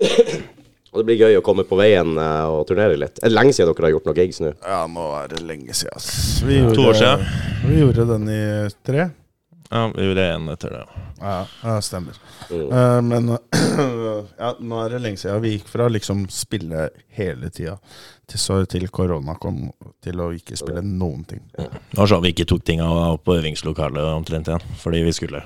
og 0.92 1.00
det 1.00 1.06
blir 1.08 1.22
gøy 1.22 1.38
å 1.40 1.44
komme 1.46 1.64
på 1.70 1.78
veien 1.80 2.18
eh, 2.20 2.50
og 2.52 2.66
turnere 2.70 2.98
litt. 3.00 3.22
Er 3.22 3.32
det 3.32 3.38
lenge 3.38 3.54
siden 3.56 3.72
dere 3.72 3.88
har 3.88 3.96
gjort 3.96 4.10
noen 4.10 4.20
gigs 4.20 4.42
nå? 4.44 4.52
Ja, 4.66 4.82
nå 4.92 5.06
er 5.22 5.32
det 5.36 5.46
lenge 5.48 5.78
siden. 5.78 6.10
Vi 6.50 6.60
To 6.76 6.90
år 6.92 7.00
siden. 7.00 7.24
Vi 7.70 7.80
gjorde 7.84 8.08
den 8.12 8.28
i 8.34 8.42
tre. 8.88 9.08
Ja, 9.70 9.92
vi 9.96 10.06
gjorde 10.06 10.28
én 10.34 10.50
etter 10.50 10.70
det. 10.70 10.84
Ja, 11.20 11.38
ja 11.64 11.82
stemmer. 11.82 12.20
Mm. 12.50 12.68
Uh, 12.72 13.02
men 13.02 13.38
ja, 14.44 14.54
nå 14.60 14.84
er 14.84 14.96
det 14.96 15.02
lenge 15.04 15.20
siden. 15.20 15.42
Vi 15.44 15.58
gikk 15.58 15.72
fra 15.72 15.90
liksom 15.92 16.28
spille 16.32 16.90
hele 17.18 17.50
tida 17.50 17.78
til 18.28 18.40
så 18.40 18.60
til 18.68 18.88
korona 18.92 19.38
kom, 19.40 19.66
til 20.04 20.20
å 20.20 20.30
ikke 20.36 20.58
spille 20.60 20.84
noen 20.84 21.24
ting. 21.28 21.44
Det 21.56 21.96
var 21.96 22.10
sånn 22.12 22.24
vi 22.26 22.34
ikke 22.36 22.48
tok 22.50 22.64
tinga 22.68 22.88
opp 23.14 23.24
på 23.28 23.38
øvingslokalet 23.40 24.12
omtrent 24.12 24.52
igjen, 24.52 24.78
fordi 24.82 25.04
vi 25.06 25.16
skulle 25.16 25.44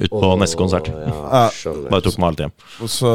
ut 0.00 0.10
på 0.10 0.32
neste 0.40 0.58
konsert. 0.58 0.90
Ja, 0.90 1.46
Ja. 1.50 1.76
Bare 1.90 2.02
tok 2.06 2.18
med 2.18 2.28
alt 2.28 2.44
hjem. 2.46 2.58
Og 2.80 2.90
så 2.90 3.14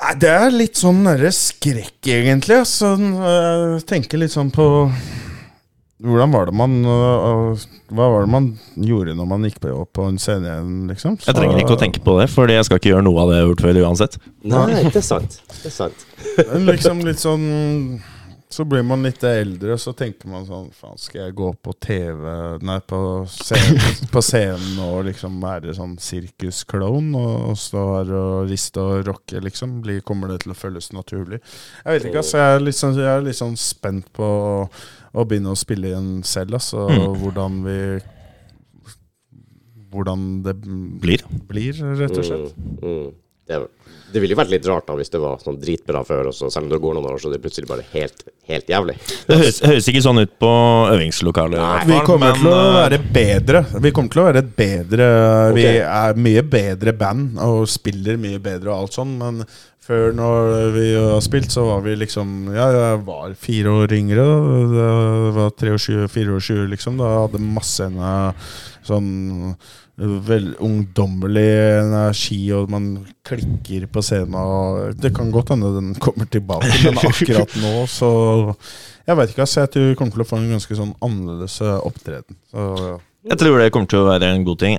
Nei, 0.00 0.14
det 0.16 0.30
er 0.32 0.54
litt 0.54 0.78
sånn 0.80 1.04
skrekk, 1.36 1.98
egentlig. 2.08 2.56
Altså, 2.62 2.94
jeg 2.96 3.82
tenker 3.84 4.22
litt 4.22 4.32
sånn 4.32 4.48
på 4.50 4.64
Hvordan 6.00 6.32
var 6.32 6.46
det 6.48 6.54
man 6.56 6.76
øh, 6.84 7.64
Hva 7.92 8.06
var 8.14 8.22
det 8.24 8.32
man 8.32 8.46
gjorde 8.80 9.14
når 9.18 9.26
man 9.28 9.42
gikk 9.44 9.58
på, 9.60 9.72
på 9.92 10.06
en 10.08 10.20
scene 10.22 10.48
igjen, 10.48 10.70
liksom? 10.88 11.18
Jeg 11.26 11.36
trenger 11.36 11.60
ikke 11.60 11.76
å 11.76 11.80
tenke 11.80 12.00
på 12.04 12.14
det, 12.20 12.30
fordi 12.32 12.56
jeg 12.56 12.68
skal 12.68 12.80
ikke 12.80 12.94
gjøre 12.94 13.04
noe 13.04 13.20
av 13.20 13.32
det 13.32 13.36
jeg 13.36 13.44
har 13.44 13.50
gjort 13.50 13.66
før 13.66 13.80
uansett. 13.82 14.16
Nei, 14.48 14.62
det 14.86 15.02
er 15.02 15.04
sant. 15.04 15.36
Det 15.58 15.68
er 15.68 15.74
sant. 15.74 16.06
Men 16.38 16.64
liksom 16.70 17.04
litt 17.04 17.20
sånn 17.20 17.44
Så 18.50 18.64
blir 18.66 18.82
man 18.86 19.04
litt 19.04 19.22
eldre, 19.26 19.74
og 19.76 19.80
så 19.82 19.92
tenker 19.96 20.30
man 20.30 20.46
sånn 20.48 20.70
Faen, 20.74 20.96
skal 20.98 21.20
jeg 21.26 21.34
gå 21.38 21.50
på 21.62 21.74
TV 21.84 22.24
Nei, 22.66 22.78
på 22.82 23.00
scenen, 23.30 23.90
på 24.14 24.22
scenen 24.24 24.80
og 24.86 25.04
liksom 25.10 25.36
være 25.42 25.74
sånn 25.76 25.98
sirkusklovn 26.02 27.12
og, 27.18 27.34
og 27.52 27.60
stå 27.60 27.84
her 27.92 28.14
og 28.20 28.50
riste 28.50 28.82
og 28.82 29.04
rocke, 29.10 29.42
liksom? 29.44 29.82
Blir, 29.84 30.00
kommer 30.06 30.32
det 30.32 30.40
til 30.46 30.54
å 30.54 30.58
føles 30.58 30.90
naturlig? 30.96 31.42
Jeg 31.84 31.92
vet 31.92 32.08
ikke, 32.08 32.24
altså. 32.24 32.40
Jeg 32.40 32.56
er 32.56 32.66
litt 32.66 32.80
sånn, 32.80 32.98
jeg 33.04 33.12
er 33.12 33.28
litt 33.28 33.40
sånn 33.42 33.60
spent 33.60 34.10
på 34.16 34.30
å, 35.12 35.24
begynne 35.26 35.52
å 35.52 35.58
spille 35.58 35.90
igjen 35.90 36.10
selv, 36.26 36.58
altså. 36.60 36.86
Og 36.86 37.18
hvordan 37.22 37.60
vi 37.66 37.78
Hvordan 39.90 40.44
det 40.44 40.54
Blir. 41.02 41.24
blir, 41.48 41.74
rett 41.98 42.14
og 42.14 42.22
slett. 42.22 42.52
Mm, 42.54 42.76
mm. 42.78 43.08
Det, 43.50 43.60
det 44.10 44.22
ville 44.22 44.34
jo 44.34 44.40
vært 44.40 44.52
litt 44.52 44.66
rart 44.66 44.86
da 44.88 44.96
hvis 44.98 45.12
det 45.12 45.20
var 45.22 45.40
sånn 45.42 45.58
dritbra 45.62 46.02
før, 46.06 46.30
og 46.30 46.36
så 46.36 46.50
selv 46.50 46.66
om 46.66 46.72
det 46.72 46.80
går 46.82 46.96
noen 46.96 47.08
år, 47.12 47.18
så 47.22 47.30
det 47.30 47.38
er 47.38 47.44
plutselig 47.44 47.70
bare 47.70 47.86
helt, 47.92 48.24
helt 48.50 48.70
jævlig. 48.70 48.96
Det 49.28 49.38
høres, 49.38 49.60
høres 49.66 49.88
ikke 49.92 50.04
sånn 50.04 50.22
ut 50.22 50.36
på 50.42 50.52
øvingslokalet. 50.90 51.88
Vi 51.90 51.98
kommer 52.06 52.34
men, 52.34 52.42
til 52.42 52.52
å 52.52 52.60
eh, 52.60 52.76
være 52.80 53.00
bedre. 53.18 53.64
Vi 53.78 53.94
kommer 53.96 54.14
til 54.14 54.22
å 54.22 54.28
være 54.28 54.44
et 54.44 54.54
bedre 54.58 55.10
Vi 55.56 55.66
er 55.80 56.22
mye 56.28 56.46
bedre 56.46 56.94
band 56.96 57.42
og 57.46 57.66
spiller 57.70 58.20
mye 58.20 58.40
bedre 58.42 58.72
og 58.72 58.84
alt 58.84 58.98
sånn, 58.98 59.18
men 59.20 59.44
før 59.90 60.14
når 60.14 60.70
vi 60.74 60.86
har 60.94 61.22
spilt, 61.24 61.50
så 61.50 61.64
var 61.66 61.84
vi 61.86 61.96
liksom 61.98 62.50
Ja, 62.54 62.68
jeg 62.74 63.02
var 63.06 63.34
fire 63.38 63.74
år 63.82 63.94
yngre. 63.96 64.26
Det 64.70 64.88
var 65.38 65.54
23, 65.58 66.06
24, 66.14 66.66
liksom. 66.74 67.00
Da 67.00 67.10
hadde 67.24 67.42
masse 67.42 67.88
ene 67.88 68.12
sånn 68.86 69.08
vel 70.00 70.54
ungdommelig 70.64 71.48
energi, 71.82 72.38
og 72.56 72.70
man 72.72 72.86
klikker 73.26 73.84
på 73.92 74.02
scenen. 74.04 74.36
Og 74.38 74.94
det 75.00 75.12
kan 75.16 75.32
godt 75.34 75.52
hende 75.54 75.74
den 75.76 75.90
kommer 76.00 76.28
tilbake, 76.30 76.70
men 76.86 77.00
akkurat 77.10 77.56
nå 77.60 77.84
så 77.90 78.10
Jeg 79.06 79.16
vet 79.18 79.32
ikke, 79.32 79.42
altså. 79.44 79.60
Jeg 79.64 79.72
tror 79.74 79.88
du 79.90 79.98
kommer 79.98 80.14
til 80.16 80.24
å 80.24 80.28
få 80.30 80.38
en 80.38 80.52
ganske 80.54 80.76
sånn 80.78 80.94
annerledes 81.04 81.60
eh, 81.64 81.76
opptreden. 81.88 82.36
Så 82.52 82.66
Jeg 83.26 83.40
tror 83.42 83.58
det 83.58 83.72
kommer 83.74 83.90
til 83.90 84.02
å 84.04 84.08
være 84.08 84.32
en 84.34 84.46
god 84.46 84.62
ting. 84.62 84.78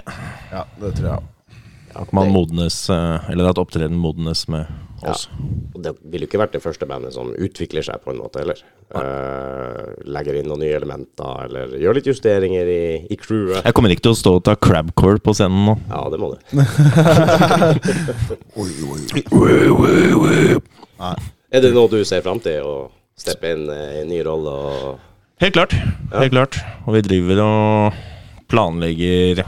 ja, 0.51 0.65
det 0.82 0.95
tror 0.97 1.09
jeg. 1.13 1.28
At 2.01 2.13
man 2.15 2.32
modnes, 2.32 2.78
eh, 2.89 3.30
eller 3.34 3.51
at 3.51 3.59
opptreden 3.59 3.99
modnes 3.99 4.45
med 4.47 4.69
Ja. 5.01 5.15
Og 5.75 5.81
det 5.85 5.91
ville 6.03 6.23
jo 6.25 6.29
ikke 6.29 6.41
vært 6.41 6.55
det 6.55 6.63
første 6.63 6.85
bandet 6.89 7.13
som 7.15 7.27
utvikler 7.33 7.83
seg 7.85 7.95
på 8.03 8.09
en 8.13 8.21
måte 8.21 8.39
heller. 8.43 8.59
Uh, 8.91 9.83
legger 10.05 10.35
inn 10.37 10.47
noen 10.51 10.61
nye 10.65 10.77
elementer, 10.77 11.33
eller 11.47 11.65
gjør 11.79 11.95
litt 11.97 12.09
justeringer 12.11 12.65
i, 12.69 12.83
i 13.07 13.15
crewet. 13.19 13.63
Jeg 13.63 13.73
kommer 13.77 13.89
ikke 13.93 14.05
til 14.09 14.15
å 14.15 14.19
stå 14.19 14.31
og 14.39 14.45
ta 14.47 14.53
crabcore 14.59 15.19
på 15.23 15.31
scenen 15.37 15.61
nå. 15.69 15.73
Ja, 15.89 16.01
det 16.11 16.19
må 16.21 16.27
du. 16.33 16.37
Er 21.51 21.59
det 21.65 21.73
noe 21.75 21.91
du 21.91 21.99
ser 22.07 22.21
fram 22.23 22.39
til, 22.43 22.63
å 22.63 22.65
steppe 23.19 23.51
inn 23.51 23.69
eh, 23.71 23.95
i 23.97 23.99
en 24.03 24.09
ny 24.11 24.19
rolle 24.23 24.51
og 24.51 24.99
Helt 25.41 25.55
klart. 25.55 25.73
Helt 26.13 26.33
klart. 26.35 26.55
Og 26.85 26.93
vi 26.93 27.01
driver 27.01 27.39
og 27.41 27.93
planlegger 28.53 29.41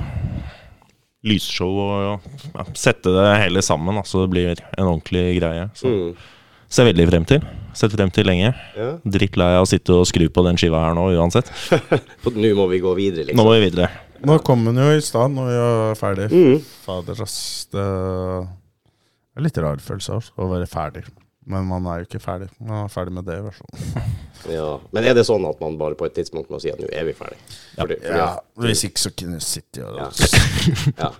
lysshow 1.23 1.79
og 1.79 2.27
ja, 2.53 2.65
sette 2.77 3.11
det 3.15 3.27
hele 3.39 3.63
sammen, 3.63 3.99
så 4.07 4.25
det 4.25 4.31
blir 4.33 4.63
en 4.77 4.87
ordentlig 4.89 5.37
greie. 5.39 5.67
Så 5.77 5.89
mm. 5.89 6.23
ser 6.67 6.89
veldig 6.89 7.09
frem 7.09 7.27
til. 7.29 7.45
Sett 7.73 7.95
frem 7.95 8.11
til 8.13 8.27
lenge. 8.29 8.51
Ja. 8.77 8.89
Drittlei 9.01 9.53
av 9.57 9.65
å 9.65 9.69
sitte 9.69 9.95
og 9.97 10.07
skru 10.09 10.27
på 10.29 10.43
den 10.45 10.59
skiva 10.61 10.83
her 10.83 10.97
nå, 10.97 11.07
uansett. 11.17 11.49
For 12.23 12.35
Nå 12.35 12.53
må 12.59 12.67
vi 12.71 12.83
gå 12.83 12.93
videre, 12.99 13.25
Nå 13.25 13.31
liksom. 13.31 13.41
må 13.41 13.55
vi 13.55 13.63
videre. 13.65 13.89
Nå 14.23 14.37
kom 14.45 14.61
den 14.67 14.79
jo 14.79 14.91
i 14.93 15.01
stad, 15.03 15.33
når 15.35 15.49
vi 15.49 15.55
er 15.63 15.97
ferdig. 15.99 16.27
Mm. 16.31 16.61
Fader, 16.85 17.23
ass. 17.25 17.37
Det 17.71 17.83
er 17.83 19.47
litt 19.47 19.59
rar 19.63 19.81
følelse 19.83 20.19
av 20.19 20.29
å 20.45 20.51
være 20.53 20.69
ferdig. 20.69 21.07
Men 21.45 21.65
man 21.67 21.87
er 21.91 22.01
jo 22.01 22.07
ikke 22.07 22.21
ferdig. 22.23 22.49
Man 22.59 22.85
er 22.85 22.91
ferdig 22.91 23.13
med 23.15 23.25
det, 23.27 23.39
i 23.39 23.47
hvert 23.47 23.59
fall. 23.61 24.11
Ja. 24.51 24.73
Men 24.91 25.05
er 25.07 25.13
det 25.15 25.21
sånn 25.23 25.45
at 25.47 25.61
man 25.63 25.77
bare 25.79 25.95
på 25.95 26.03
et 26.03 26.17
tidspunkt 26.17 26.49
må 26.51 26.57
si 26.59 26.67
at 26.67 26.75
nå 26.81 26.89
er 26.91 27.05
vi 27.07 27.13
ferdig? 27.15 27.37
Fordi, 27.77 27.95
fordi, 27.95 28.17
Ja, 28.19 28.25
Hvis 28.59 28.81
ikke 28.89 28.99
så 28.99 29.11
kunne 29.15 29.37
jeg 29.37 29.45
sitte 29.47 29.85
og 29.87 30.01
Ja. 30.01 30.09
Ja. 31.05 31.11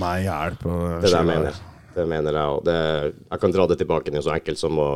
meg 0.00 0.22
i 0.22 0.24
hjel 0.24 0.56
på 0.62 0.76
Det 1.02 1.10
der 1.12 1.26
mener 1.28 1.50
jeg. 1.50 1.58
Det 1.94 2.06
mener 2.08 2.38
jeg 2.38 2.54
òg. 2.54 2.70
Jeg 3.34 3.40
kan 3.42 3.52
dra 3.52 3.66
det 3.68 3.76
tilbake 3.82 4.14
til 4.14 4.24
så 4.24 4.32
enkelt 4.32 4.58
som 4.58 4.80
å 4.80 4.88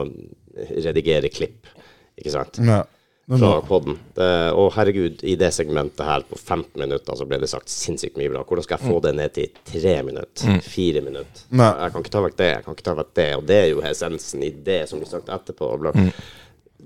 redigere 0.56 1.28
klipp. 1.28 1.68
Ikke 2.16 2.32
sant? 2.32 2.56
Ja. 2.64 2.80
Fra. 3.28 3.78
Det, 4.16 4.26
og 4.56 4.70
herregud, 4.72 5.20
i 5.28 5.34
det 5.36 5.50
segmentet 5.52 6.00
her 6.06 6.22
på 6.24 6.38
15 6.38 6.80
minutter 6.80 7.18
så 7.18 7.26
ble 7.28 7.36
det 7.42 7.50
sagt 7.50 7.68
sinnssykt 7.68 8.16
mye 8.16 8.30
bra. 8.32 8.40
Hvordan 8.48 8.64
skal 8.64 8.78
jeg 8.78 8.88
få 8.88 9.02
det 9.04 9.12
ned 9.18 9.34
til 9.36 9.50
tre 9.68 9.96
minutter? 10.06 10.62
Fire 10.64 11.02
minutter? 11.04 11.42
Nei. 11.52 11.68
Jeg 11.82 11.92
kan 11.92 12.06
ikke 12.06 12.14
ta 12.14 12.22
vekk 12.24 12.38
det, 12.40 12.50
jeg 12.54 12.64
kan 12.64 12.78
ikke 12.78 12.86
ta 12.88 12.94
vekk 13.02 13.14
det. 13.20 13.30
Og 13.36 13.48
det 13.50 13.58
er 13.60 13.68
jo 13.74 13.82
essensen 13.84 14.46
i 14.48 14.52
det 14.70 14.78
som 14.88 15.02
blir 15.02 15.10
sagt 15.12 15.28
etterpå. 15.28 15.70
Bla. 15.82 15.92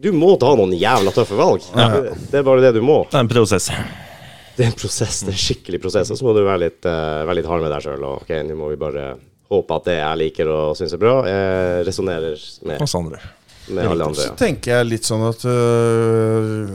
Du 0.03 0.11
må 0.17 0.33
ta 0.41 0.51
noen 0.59 0.75
jævla 0.75 1.15
tøffe 1.15 1.39
valg. 1.39 1.69
Det 1.71 2.41
er 2.41 2.49
bare 2.49 2.65
det 2.65 2.75
du 2.75 2.83
må. 2.83 3.05
Det 3.13 3.21
er 3.21 3.27
en 3.29 3.31
prosess. 3.31 3.71
Det 4.57 4.67
er 4.67 4.73
en 4.73 4.77
prosess, 4.77 5.23
det 5.23 5.31
er 5.31 5.37
en 5.37 5.45
skikkelig 5.47 5.79
prosess. 5.81 6.11
Og 6.13 6.19
så 6.19 6.27
må 6.27 6.35
du 6.37 6.43
være 6.43 6.67
litt, 6.67 6.83
uh, 6.85 7.23
være 7.25 7.39
litt 7.39 7.49
hard 7.49 7.63
med 7.65 7.73
deg 7.73 7.87
sjøl. 7.87 8.03
Ok, 8.19 8.35
nå 8.49 8.57
må 8.59 8.73
vi 8.73 8.81
bare 8.81 9.13
håpe 9.53 9.79
at 9.79 9.89
det 9.89 9.97
jeg 9.99 10.21
liker 10.21 10.51
og 10.53 10.75
syns 10.79 10.95
er 10.97 11.01
bra, 11.01 11.15
eh, 11.29 11.79
resonnerer 11.85 12.41
med, 12.69 12.81
Oss 12.85 12.95
andre. 12.97 13.21
Med 13.69 13.85
alle 13.87 14.09
andre. 14.11 14.27
så 14.31 14.37
tenker 14.39 14.77
jeg 14.77 14.89
litt 14.91 15.09
sånn 15.09 15.23
at 15.29 15.45
øh, 15.49 16.73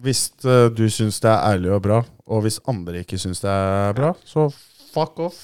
Hvis 0.00 0.30
øh, 0.44 0.68
du 0.72 0.86
syns 0.92 1.20
det 1.20 1.30
er 1.30 1.54
ærlig 1.54 1.72
og 1.76 1.82
bra, 1.84 2.02
og 2.26 2.44
hvis 2.44 2.60
andre 2.70 3.02
ikke 3.04 3.18
syns 3.20 3.42
det 3.44 3.50
er 3.52 3.96
bra, 3.96 4.14
så 4.24 4.48
fuck 4.94 5.20
off. 5.22 5.38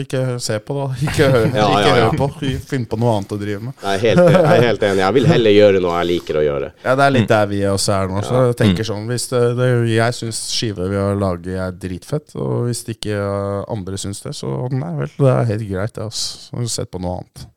Ikke 0.00 0.22
se 0.42 0.58
på, 0.60 0.74
da. 0.76 0.86
Ikke 1.06 1.28
hør, 1.32 1.46
Ja, 1.54 1.66
ja, 1.80 1.94
ja. 1.96 2.08
hør 2.10 2.18
på. 2.18 2.28
Finn 2.68 2.84
på 2.90 2.98
noe 3.00 3.14
annet 3.18 3.32
å 3.34 3.38
drive 3.40 3.60
med. 3.68 3.74
Jeg 3.80 3.96
er, 3.96 4.02
helt, 4.04 4.32
jeg 4.34 4.58
er 4.58 4.66
helt 4.68 4.86
enig. 4.88 5.02
Jeg 5.04 5.16
vil 5.18 5.28
heller 5.30 5.56
gjøre 5.56 5.82
noe 5.84 5.96
jeg 6.02 6.10
liker 6.12 6.40
å 6.40 6.44
gjøre. 6.44 6.70
Ja, 6.84 6.94
det 7.00 7.06
er 7.06 7.14
litt 7.16 7.30
der 7.32 7.48
vi 7.50 7.62
også 7.70 7.96
er 7.96 8.12
nå. 8.12 8.22
Så 8.26 8.42
jeg 8.50 8.58
tenker 8.60 8.88
sånn 8.90 9.08
hvis 9.10 9.26
det, 9.32 9.42
det, 9.60 9.70
Jeg 9.94 10.18
syns 10.20 10.42
skiver 10.54 10.92
vi 10.92 11.00
har 11.00 11.18
laget 11.20 11.58
er 11.64 11.74
dritfett, 11.86 12.36
og 12.36 12.68
hvis 12.68 12.84
ikke 12.94 13.16
uh, 13.16 13.64
andre 13.72 13.98
syns 14.00 14.22
det, 14.24 14.34
så 14.36 14.52
nei 14.74 14.92
vel, 15.00 15.10
det 15.18 15.32
er 15.34 15.50
helt 15.54 15.66
greit, 15.70 15.96
det. 15.96 16.08
Altså. 16.10 16.48
Så 16.50 16.68
sett 16.78 16.92
på 16.92 17.00
noe 17.02 17.20
annet. 17.22 17.48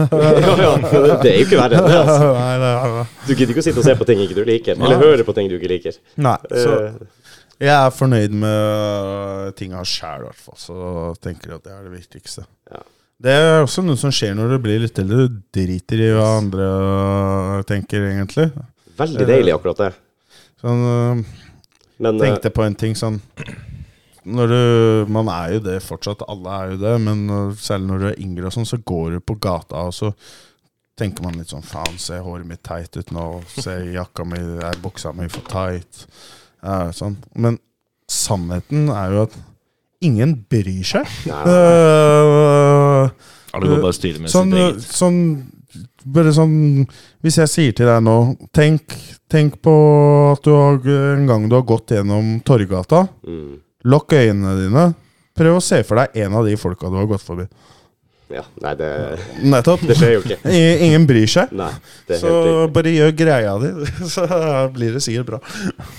Ja, 0.00 0.30
ja. 0.56 0.70
Det 1.20 1.28
er 1.28 1.34
jo 1.36 1.44
ikke 1.44 1.58
verre 1.60 1.80
enn 1.82 1.88
det. 1.90 1.98
Altså. 2.00 3.02
Du 3.28 3.32
gidder 3.34 3.52
ikke 3.52 3.60
å 3.60 3.66
sitte 3.66 3.82
og 3.82 3.84
se 3.86 3.94
på 3.98 4.06
ting 4.08 4.22
ikke 4.24 4.38
du 4.38 4.44
liker, 4.48 4.78
eller 4.80 5.02
høre 5.02 5.26
på 5.26 5.34
ting 5.36 5.50
du 5.52 5.58
ikke 5.58 5.68
liker. 5.74 5.98
nei, 6.16 6.36
så 6.48 6.78
Eh, 6.80 6.94
jeg 7.60 7.74
er 7.76 7.92
fornøyd 7.92 8.34
med 8.40 8.56
uh, 8.56 9.50
tinga 9.56 9.82
sjæl, 9.84 10.24
i 10.24 10.30
hvert 10.30 10.42
fall. 10.46 10.58
Så 10.60 10.76
tenker 11.20 11.52
jeg 11.52 11.60
at 11.60 11.68
det 11.68 11.74
er 11.74 11.86
det 11.86 11.92
viktigste. 11.92 12.46
Ja. 12.70 12.82
Det 13.20 13.34
er 13.36 13.58
også 13.60 13.84
noe 13.84 14.00
som 14.00 14.12
skjer 14.16 14.32
når 14.36 14.54
du 14.54 14.58
blir 14.64 14.80
litt 14.80 14.98
eldre. 15.00 15.26
Du 15.28 15.40
driter 15.52 16.00
i 16.00 16.12
hva 16.16 16.28
andre 16.38 16.68
uh, 16.70 17.58
tenker, 17.68 18.06
egentlig. 18.14 18.48
Veldig 19.00 19.26
deilig, 19.28 19.52
akkurat 19.56 19.84
det. 19.84 19.90
Sånn, 20.62 20.86
uh, 20.88 21.58
Men 22.00 22.20
tenkte 22.20 22.52
på 22.54 22.64
en 22.64 22.78
ting 22.80 22.96
sånn 22.96 23.20
når 24.30 24.50
du, 24.52 24.62
Man 25.08 25.30
er 25.32 25.54
jo 25.54 25.60
det 25.64 25.78
fortsatt, 25.80 26.22
alle 26.28 26.52
er 26.52 26.72
jo 26.74 26.80
det, 26.82 26.92
men 27.00 27.22
særlig 27.56 27.88
når 27.88 28.02
du 28.02 28.06
er 28.10 28.18
yngre, 28.20 28.50
og 28.50 28.52
sånn, 28.52 28.68
så 28.68 28.76
går 28.76 29.16
du 29.16 29.22
på 29.24 29.36
gata, 29.40 29.86
og 29.88 29.94
så 29.96 30.10
tenker 31.00 31.24
man 31.24 31.38
litt 31.40 31.52
sånn 31.52 31.64
Faen, 31.64 31.96
ser 32.00 32.20
håret 32.24 32.48
mitt 32.48 32.60
teit 32.66 32.96
ut 33.00 33.12
nå? 33.16 33.24
Ser 33.56 33.88
jakka 33.94 34.26
mi 34.28 34.40
Er 34.60 34.76
buksa 34.84 35.14
mi 35.16 35.28
for 35.32 35.44
tight? 35.48 36.04
Ja, 36.62 36.90
sånn. 36.92 37.16
Men 37.34 37.58
sannheten 38.10 38.88
er 38.92 39.14
jo 39.14 39.22
at 39.28 39.36
ingen 40.04 40.34
bryr 40.50 40.84
seg. 40.84 41.06
Uh, 41.30 43.08
Alle 43.54 43.66
går 43.70 43.80
bare 43.82 43.92
og 43.92 43.96
styrer 43.96 44.20
med 44.22 44.32
sånn, 44.32 44.52
sitt 44.52 44.60
eget. 44.66 44.92
sånn 44.96 45.20
Bare 46.10 46.32
sånn 46.34 46.54
Hvis 47.22 47.36
jeg 47.38 47.50
sier 47.52 47.74
til 47.76 47.86
deg 47.90 48.00
nå 48.06 48.14
Tenk, 48.56 48.94
tenk 49.30 49.58
på 49.62 49.74
at 50.32 50.42
du 50.46 50.50
har, 50.54 50.78
en 51.14 51.26
gang 51.28 51.44
du 51.50 51.54
har 51.58 51.66
gått 51.68 51.92
gjennom 51.94 52.38
Torgata. 52.46 53.04
mm, 53.26 53.52
Lokk 53.90 54.12
øynene 54.16 54.54
dine. 54.58 54.84
Prøv 55.36 55.56
å 55.58 55.62
se 55.64 55.82
for 55.88 56.00
deg 56.00 56.16
en 56.24 56.34
av 56.40 56.44
de 56.48 56.56
folka 56.60 56.90
du 56.90 56.96
har 56.98 57.06
gått 57.08 57.22
forbi. 57.24 57.46
Ja, 58.30 58.44
nei, 58.62 58.76
det, 58.78 58.88
Nettopp. 59.42 59.80
det 59.88 59.96
skjer 59.98 60.12
jo 60.14 60.20
ikke. 60.22 60.36
Ingen 60.86 61.06
bryr 61.08 61.26
seg. 61.30 61.46
Nei, 61.56 61.72
det 62.08 62.16
Så 62.22 62.30
bare 62.74 62.90
gjør 62.94 63.10
greia 63.18 63.52
di, 63.62 63.70
så 64.14 64.22
blir 64.74 64.90
det 64.96 65.02
sikkert 65.04 65.26
bra. 65.32 65.38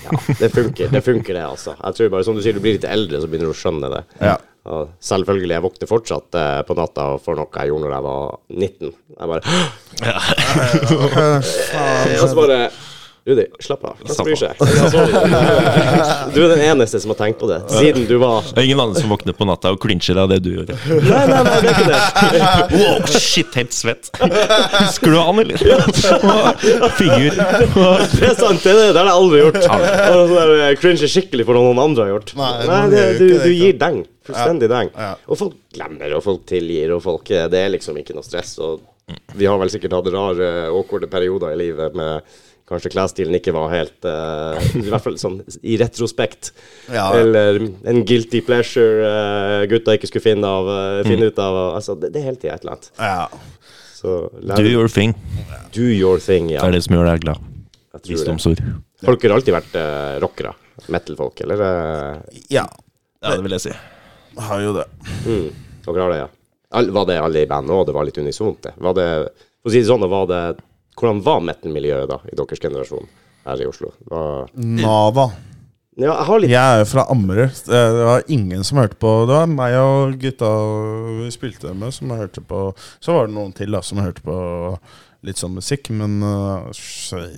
Ja, 0.06 0.10
det 0.40 0.48
funker, 0.54 0.86
det 0.92 1.02
funker 1.04 1.32
det, 1.36 1.44
altså. 1.44 1.70
Jeg 1.76 1.92
tror 1.98 2.08
bare, 2.16 2.24
som 2.28 2.36
du 2.38 2.42
sier, 2.44 2.54
du 2.56 2.62
blir 2.64 2.74
litt 2.78 2.88
eldre, 2.88 3.16
så 3.20 3.26
begynner 3.28 3.48
du 3.50 3.54
å 3.54 3.62
skjønne 3.62 3.88
det. 3.92 4.02
Ja. 4.22 4.36
Og 4.72 4.82
selvfølgelig, 5.02 5.54
jeg 5.56 5.64
våkner 5.64 5.88
fortsatt 5.90 6.30
eh, 6.38 6.60
på 6.68 6.72
natta 6.78 7.04
for 7.22 7.32
noe 7.34 7.50
jeg 7.50 7.68
gjorde 7.72 7.86
når 7.88 7.94
jeg 7.96 8.04
var 8.06 8.22
19. 8.54 8.92
Jeg 9.18 9.26
bare 9.32 9.42
Og 12.22 12.28
så 12.30 12.36
bare 12.38 12.58
Rudi, 13.22 13.44
slapp 13.62 13.84
av. 13.86 14.00
Hvem 14.02 14.26
bryr 14.26 14.38
seg? 14.40 14.58
Du 16.34 16.40
er 16.42 16.48
den 16.56 16.62
eneste 16.64 16.98
som 16.98 17.12
har 17.12 17.18
tenkt 17.20 17.38
på 17.38 17.46
det, 17.46 17.60
siden 17.70 18.08
du 18.08 18.16
var 18.18 18.42
Det 18.48 18.58
er 18.58 18.66
ingen 18.66 18.82
andre 18.82 18.98
som 18.98 19.12
våkner 19.14 19.36
på 19.38 19.46
natta 19.46 19.70
og 19.70 19.78
clincher 19.84 20.18
av 20.18 20.32
det 20.32 20.40
du 20.42 20.48
gjorde. 20.56 20.74
Nei, 20.90 21.20
nei, 21.30 21.38
nei, 21.46 21.54
det 21.62 21.70
er 21.70 21.76
ikke 21.76 21.92
det. 21.92 22.00
Wow, 22.74 23.06
shit, 23.14 23.54
helt 23.60 23.76
svett. 23.76 24.10
Husker 24.18 25.14
du 25.14 25.20
han, 25.20 25.38
eller? 25.44 25.62
Figur. 26.98 27.38
Det 27.38 28.26
er 28.26 28.36
sant, 28.40 28.64
det, 28.64 28.74
er 28.74 28.80
det 28.80 28.90
det 28.90 28.98
har 28.98 29.12
jeg 29.12 29.16
aldri 29.20 29.44
gjort. 29.44 30.78
Cringe 30.82 31.14
skikkelig 31.14 31.46
for 31.46 31.58
noe 31.58 31.70
noen 31.70 31.84
andre 31.86 32.08
har 32.08 32.14
gjort. 32.16 32.34
Nei, 32.42 32.52
Nei, 32.66 32.82
det, 32.90 33.08
du, 33.22 33.26
du 33.44 33.50
gir 33.54 33.78
deng. 33.78 34.02
Fullstendig 34.26 34.70
deng. 34.70 34.90
Og 35.30 35.38
folk 35.38 35.58
glemmer, 35.74 36.18
og 36.18 36.26
folk 36.26 36.42
tilgir, 36.50 36.92
og 36.94 37.02
folk 37.06 37.30
eh, 37.34 37.46
Det 37.50 37.58
er 37.58 37.72
liksom 37.74 37.96
ikke 38.02 38.14
noe 38.18 38.26
stress. 38.26 38.56
Og 38.62 38.82
vi 39.38 39.46
har 39.46 39.58
vel 39.62 39.70
sikkert 39.72 39.94
hatt 39.98 40.10
rare, 40.14 40.50
awkwarde 40.70 41.08
perioder 41.10 41.54
i 41.54 41.58
livet 41.68 41.94
med 41.98 42.34
Kanskje 42.72 42.92
klesstilen 42.94 43.36
ikke 43.36 43.52
var 43.54 43.70
helt 43.72 44.06
uh, 44.08 44.56
I 44.80 44.86
hvert 44.88 45.04
fall 45.04 45.18
sånn 45.20 45.38
i 45.60 45.76
retrospekt. 45.80 46.52
Ja. 46.92 47.10
Eller 47.18 47.60
en 47.60 48.02
guilty 48.08 48.40
pleasure 48.46 49.04
uh, 49.06 49.62
gutta 49.70 49.98
ikke 49.98 50.08
skulle 50.10 50.24
finne, 50.24 50.48
av, 50.48 50.70
uh, 50.72 51.00
finne 51.06 51.28
ut 51.28 51.40
av. 51.42 51.58
Altså, 51.76 51.96
det, 52.00 52.12
det 52.14 52.22
er 52.22 52.30
hele 52.30 52.40
tida 52.40 52.56
et 52.56 52.64
eller 52.64 52.78
annet. 52.78 52.90
Ja. 52.98 53.68
Så 54.02 54.16
Do 54.56 54.66
your 54.66 54.88
thing. 54.90 55.14
do 55.76 55.86
your 55.86 56.18
thing, 56.18 56.50
ja. 56.50 56.64
Det 56.64 56.72
er 56.72 56.78
det 56.80 56.84
som 56.88 56.96
gjør 56.96 57.12
deg 57.12 57.26
glad. 57.28 57.48
Visdomsord. 58.08 58.64
Folk 59.04 59.24
har 59.28 59.36
alltid 59.36 59.54
vært 59.54 59.76
uh, 59.78 60.16
rockere. 60.24 60.56
Metal-folk, 60.90 61.44
eller? 61.44 61.60
ja. 62.50 62.64
Ja, 63.22 63.36
det 63.36 63.44
vil 63.44 63.54
jeg 63.54 63.62
si. 63.68 63.72
Har 64.48 64.62
jo 64.64 64.72
det. 64.74 64.88
mm, 65.28 65.48
dere 65.84 66.02
har 66.02 66.10
det, 66.10 66.18
ja. 66.24 66.28
All, 66.72 66.88
var 66.90 67.06
det 67.06 67.20
alle 67.20 67.44
i 67.44 67.48
bandet 67.48 67.74
òg? 67.76 67.84
Det 67.86 67.94
var 67.94 68.06
litt 68.08 68.18
unisont, 68.18 68.62
det? 68.64 68.72
Var 68.80 68.96
det 68.96 69.06
For 69.62 69.70
å 69.70 69.74
si 69.74 69.82
det 69.82 69.90
sånn, 69.90 70.06
var 70.10 70.26
det 70.30 70.42
Hvordan 70.98 71.22
var 71.24 71.40
metal-miljøet 71.44 72.10
da, 72.10 72.20
i 72.28 72.36
deres 72.36 72.60
generasjon 72.62 73.08
her 73.46 73.62
i 73.62 73.68
Oslo? 73.68 73.92
Var, 74.10 74.50
Nava. 74.54 75.28
ja, 75.96 76.10
jeg 76.10 76.26
har 76.28 76.42
litt 76.42 76.52
Jeg 76.52 76.62
er 76.62 76.82
jo 76.82 76.88
fra 76.92 77.06
Ammerud. 77.12 77.62
Det 77.66 77.84
var 78.10 78.26
ingen 78.32 78.66
som 78.66 78.80
hørte 78.82 78.98
på. 79.00 79.14
Det 79.28 79.38
var 79.38 79.50
meg 79.50 79.76
og 79.80 80.18
gutta 80.20 80.50
vi 81.22 81.30
spilte 81.34 81.72
med, 81.72 81.94
som 81.96 82.12
hørte 82.14 82.44
på. 82.44 82.66
Så 83.00 83.16
var 83.16 83.30
det 83.30 83.36
noen 83.38 83.54
til 83.56 83.72
da 83.72 83.82
som 83.84 84.02
hørte 84.04 84.24
på 84.26 84.36
litt 85.26 85.38
sånn 85.38 85.54
musikk, 85.54 85.92
men 85.94 86.18
uh, 86.26 86.68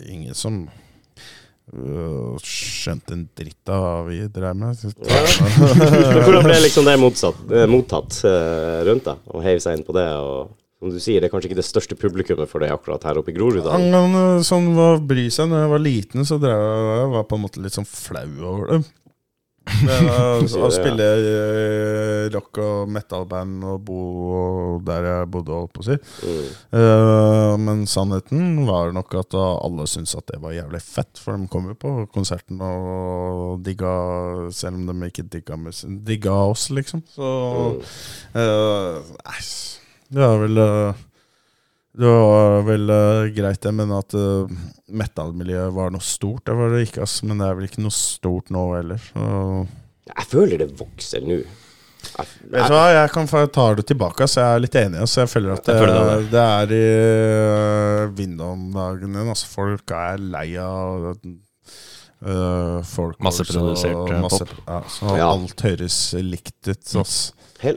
ingen 0.09 0.35
som 0.37 0.63
uh, 0.67 2.35
skjønte 2.41 3.15
en 3.17 3.27
dritt 3.37 3.73
av 3.73 3.85
hva 3.85 3.95
vi 4.09 4.23
drev 4.33 4.57
med. 4.57 4.85
Hvordan 6.25 6.49
ble 6.49 6.59
liksom 6.65 6.89
det 6.89 6.97
motsatt, 7.01 7.43
eh, 7.53 7.69
mottatt 7.71 8.21
eh, 8.29 8.81
rundt 8.89 9.09
deg? 9.11 9.25
Og 9.33 9.45
heiv 9.45 9.61
seg 9.63 9.79
inn 9.79 9.87
på 9.87 9.97
det? 9.97 10.09
Og 10.17 10.55
som 10.91 10.99
du 10.99 11.03
sier, 11.03 11.21
det 11.23 11.29
er 11.29 11.33
kanskje 11.35 11.51
ikke 11.51 11.61
det 11.61 11.67
største 11.69 11.97
publikummet 11.99 12.51
for 12.51 12.65
det 12.65 12.73
akkurat 12.75 13.05
her 13.09 13.21
oppe 13.21 13.33
i 13.33 13.37
Grorud? 13.37 13.65
Ja, 13.65 13.79
Men 13.81 14.17
uh, 14.17 14.43
sånn 14.45 14.73
var 14.77 15.01
bry 15.05 15.29
seg 15.33 15.49
Når 15.51 15.65
jeg 15.65 15.73
var 15.73 15.83
liten, 15.87 16.29
så 16.29 16.41
drev 16.43 16.61
jeg, 16.61 16.85
jeg 17.01 17.15
var 17.17 17.25
på 17.31 17.39
en 17.39 17.47
måte 17.47 17.65
litt 17.65 17.77
sånn 17.77 17.89
flau 17.89 18.29
over 18.53 18.71
det. 18.75 18.83
Å 19.65 20.69
spille 20.69 21.05
uh, 21.25 22.27
rock- 22.35 22.59
og 22.61 22.91
metal-band 22.93 23.65
og 23.65 23.79
bo 23.87 24.01
der 24.85 25.07
jeg 25.09 25.31
bodde, 25.33 25.55
holdt 25.57 25.73
på 25.73 25.81
å 25.81 25.87
si. 25.87 25.97
Mm. 26.21 26.51
Uh, 26.77 27.55
men 27.65 27.81
sannheten 27.89 28.67
var 28.69 28.93
nok 28.93 29.17
at 29.23 29.37
alle 29.41 29.87
syntes 29.89 30.13
at 30.21 30.29
det 30.29 30.43
var 30.43 30.53
jævlig 30.53 30.83
fett, 30.85 31.17
for 31.17 31.41
de 31.41 31.49
kom 31.49 31.71
jo 31.73 31.79
på 31.81 31.95
konserten 32.13 32.61
og 32.61 33.63
digga 33.65 33.95
Selv 34.53 34.77
om 34.77 34.85
de 34.91 35.09
ikke 35.09 35.25
digga, 35.33 35.57
digga 36.13 36.37
oss, 36.53 36.69
liksom. 36.75 37.01
Så 37.15 37.33
Mm. 37.65 37.81
Det 40.15 40.23
var 40.23 40.39
vel 40.45 40.63
eh, 40.63 41.03
Det 41.95 42.13
var 42.13 42.63
vel 42.69 42.95
eh, 42.95 43.33
greit, 43.35 43.61
det, 43.63 43.73
men 43.75 43.93
at 43.95 44.17
uh, 44.19 44.51
metal-miljøet 44.91 45.75
var 45.75 45.93
noe 45.95 46.05
stort, 46.05 46.45
det 46.49 46.57
var 46.59 46.75
det 46.75 46.87
ikke, 46.89 47.05
Altså, 47.07 47.29
Men 47.31 47.43
det 47.43 47.49
er 47.49 47.59
vel 47.59 47.69
ikke 47.69 47.85
noe 47.85 47.99
stort 47.99 48.55
nå 48.55 48.65
heller. 48.77 49.13
Jeg 50.11 50.27
føler 50.31 50.65
det 50.65 50.73
vokser 50.79 51.25
nå. 51.25 51.43
Jeg, 52.05 52.27
jeg, 52.53 52.91
jeg 52.99 53.11
kan 53.15 53.29
ta 53.49 53.65
det 53.79 53.87
tilbake, 53.89 54.27
så 54.29 54.43
jeg 54.43 54.57
er 54.57 54.63
litt 54.63 54.77
enig. 54.77 55.07
Så 55.09 55.23
jeg 55.23 55.31
føler 55.33 55.55
at 55.55 55.65
det, 55.67 55.77
føler 55.81 56.11
det, 56.11 56.19
det 56.35 56.43
er 56.45 56.75
i 56.77 58.11
vinden 58.19 58.43
om 58.45 58.67
dagen 58.75 59.17
din. 59.17 59.31
Altså, 59.33 59.49
folk 59.49 59.95
er 59.97 60.21
lei 60.21 60.51
av 60.61 61.15
øh, 62.25 62.83
folk 62.89 63.21
Masseprodusert, 63.21 63.95
og 63.95 64.11
øh, 64.11 64.21
masse, 64.27 64.45
pop. 64.45 64.67
Ja, 64.67 64.83
så 64.89 65.17
Ja. 65.17 65.31
alt 65.31 65.61
høres 65.61 65.99
likt 66.19 66.69
ut. 66.69 66.95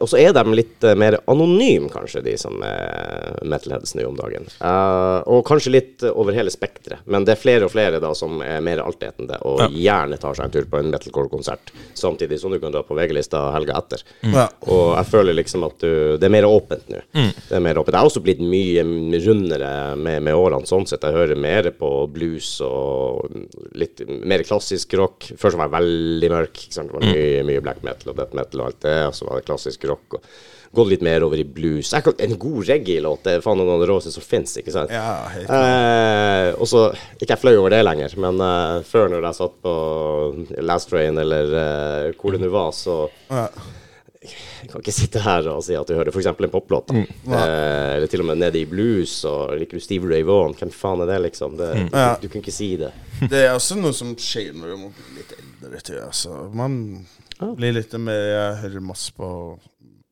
Og 0.02 0.10
så 0.10 0.18
er 0.20 0.34
de 0.36 0.44
litt 0.58 0.84
uh, 0.84 0.94
mer 1.00 1.16
anonyme, 1.32 1.88
kanskje, 1.92 2.22
de 2.26 2.34
som 2.40 2.60
er 2.66 3.38
metalheads 3.48 3.94
nå 3.96 4.04
om 4.10 4.18
dagen. 4.18 4.48
Uh, 4.60 5.22
og 5.32 5.46
kanskje 5.48 5.72
litt 5.72 6.04
eh, 6.04 6.12
over 6.12 6.36
hele 6.36 6.52
spekteret. 6.52 7.06
Men 7.06 7.24
det 7.28 7.36
er 7.36 7.40
flere 7.40 7.68
og 7.68 7.72
flere 7.72 8.02
da 8.04 8.12
som 8.18 8.42
er 8.44 8.60
mer 8.66 8.82
altetende 8.84 9.38
og 9.48 9.62
gjerne 9.72 10.18
tar 10.20 10.36
seg 10.36 10.48
en 10.50 10.56
tur 10.58 10.68
på 10.68 10.82
en 10.82 10.92
metalcore-konsert, 10.92 11.72
samtidig 11.96 12.40
som 12.42 12.52
du 12.52 12.60
kan 12.60 12.74
dra 12.74 12.82
på 12.84 12.98
VG-lista 12.98 13.46
helga 13.56 13.78
etter. 13.80 14.04
Ja. 14.28 14.48
Og 14.68 14.98
jeg 14.98 15.10
føler 15.14 15.38
liksom 15.38 15.64
at 15.68 15.80
du 15.80 16.18
Det 16.18 16.26
er 16.26 16.34
mer 16.34 16.48
åpent 16.50 16.88
nå. 16.92 17.00
Det 17.14 17.56
er 17.56 17.64
mer 17.64 17.80
åpent. 17.80 17.94
Jeg 17.96 18.02
har 18.02 18.10
også 18.10 18.24
blitt 18.26 18.42
mye 18.44 18.84
rundere 19.24 19.72
med, 19.96 20.24
med 20.26 20.36
årene, 20.36 20.68
sånn 20.68 20.88
sett. 20.90 21.06
Jeg 21.06 21.16
hører 21.16 21.40
mer 21.40 21.70
på 21.78 21.92
blues 22.12 22.50
og 22.66 23.30
litt 23.78 24.02
mer 24.08 24.37
klassisk 24.46 24.94
rock. 25.00 25.32
Før 25.40 25.54
så 25.56 25.58
var 25.58 25.70
jeg 25.72 25.76
veldig 25.80 26.30
mørk. 26.36 26.62
Ikke 26.68 26.78
sant? 26.78 26.92
Det 26.92 27.00
var 27.00 27.08
mye, 27.08 27.48
mye 27.50 27.64
black 27.66 27.82
metal 27.88 28.14
og 28.14 28.20
death 28.20 28.38
metal 28.38 28.62
og 28.62 28.70
alt 28.70 28.80
det. 28.86 28.96
Og 29.08 29.18
så 29.18 29.26
var 29.30 29.40
det 29.40 29.48
klassisk 29.48 29.88
rock. 29.90 30.20
Og 30.20 30.30
gått 30.78 30.92
litt 30.92 31.06
mer 31.06 31.24
over 31.26 31.40
i 31.40 31.46
blues. 31.48 31.94
Jeg 31.94 32.04
kan, 32.06 32.14
en 32.20 32.38
god 32.38 32.68
reggae-låt 32.68 33.24
det 33.26 33.38
er 33.38 33.44
faen 33.46 33.58
noe 33.62 33.72
av 33.78 33.82
det 33.82 33.88
råeste 33.90 34.12
som 34.14 34.26
fins, 34.26 34.58
ikke 34.60 34.74
sant? 34.76 34.92
Ja, 34.94 35.24
helt 35.34 35.50
Eh, 35.58 36.52
og 36.60 36.68
så 36.70 36.82
Ikke 37.22 37.34
jeg 37.34 37.42
fløy 37.42 37.56
over 37.58 37.74
det 37.74 37.80
lenger, 37.86 38.14
men 38.22 38.40
eh, 38.44 38.84
før 38.88 39.10
når 39.12 39.26
jeg 39.30 39.38
satt 39.40 39.56
på 39.64 39.74
Last 40.68 40.92
Train 40.92 41.18
eller 41.18 41.54
eh, 41.64 42.14
hvor 42.20 42.36
det 42.36 42.44
nå 42.44 42.52
var, 42.54 42.72
så 42.76 43.08
Ja. 43.32 43.48
Jeg 44.22 44.70
kan 44.72 44.82
ikke 44.82 44.94
sitte 44.96 45.22
her 45.22 45.48
og 45.52 45.62
si 45.64 45.76
at 45.78 45.88
du 45.88 45.94
hører 45.96 46.10
f.eks. 46.12 46.26
en 46.32 46.50
poplåt. 46.54 46.88
da. 46.90 47.04
Eh, 47.38 47.96
eller 47.98 48.08
til 48.12 48.24
og 48.24 48.30
med 48.32 48.38
nede 48.42 48.60
i 48.62 48.66
blues, 48.70 49.14
og 49.30 49.54
liker 49.60 49.78
du 49.78 49.84
Steve 49.84 50.10
Ray 50.10 50.24
Vaughan? 50.28 50.56
Hvem 50.58 50.72
faen 50.74 51.02
er 51.06 51.12
det, 51.14 51.20
liksom? 51.28 51.58
Det, 51.60 51.70
Ja. 51.94 52.16
du, 52.16 52.26
du 52.26 52.30
kan 52.34 52.42
ikke 52.42 52.56
si 52.56 52.72
det. 52.82 52.92
Det 53.32 53.44
er 53.46 53.54
også 53.56 53.78
noe 53.80 53.94
som 53.94 54.16
skjer 54.18 54.54
når 54.58 54.74
du 54.74 54.78
må 54.86 54.92
bli 54.98 55.20
litt 55.22 55.34
eldre, 55.38 55.82
Til. 55.82 56.02
Altså, 56.06 56.36
man 56.54 57.06
Blir 57.58 57.74
litt 57.78 57.94
mer 58.02 58.18
Jeg 58.32 58.56
hører 58.64 58.82
masse 58.82 59.12
på 59.14 59.28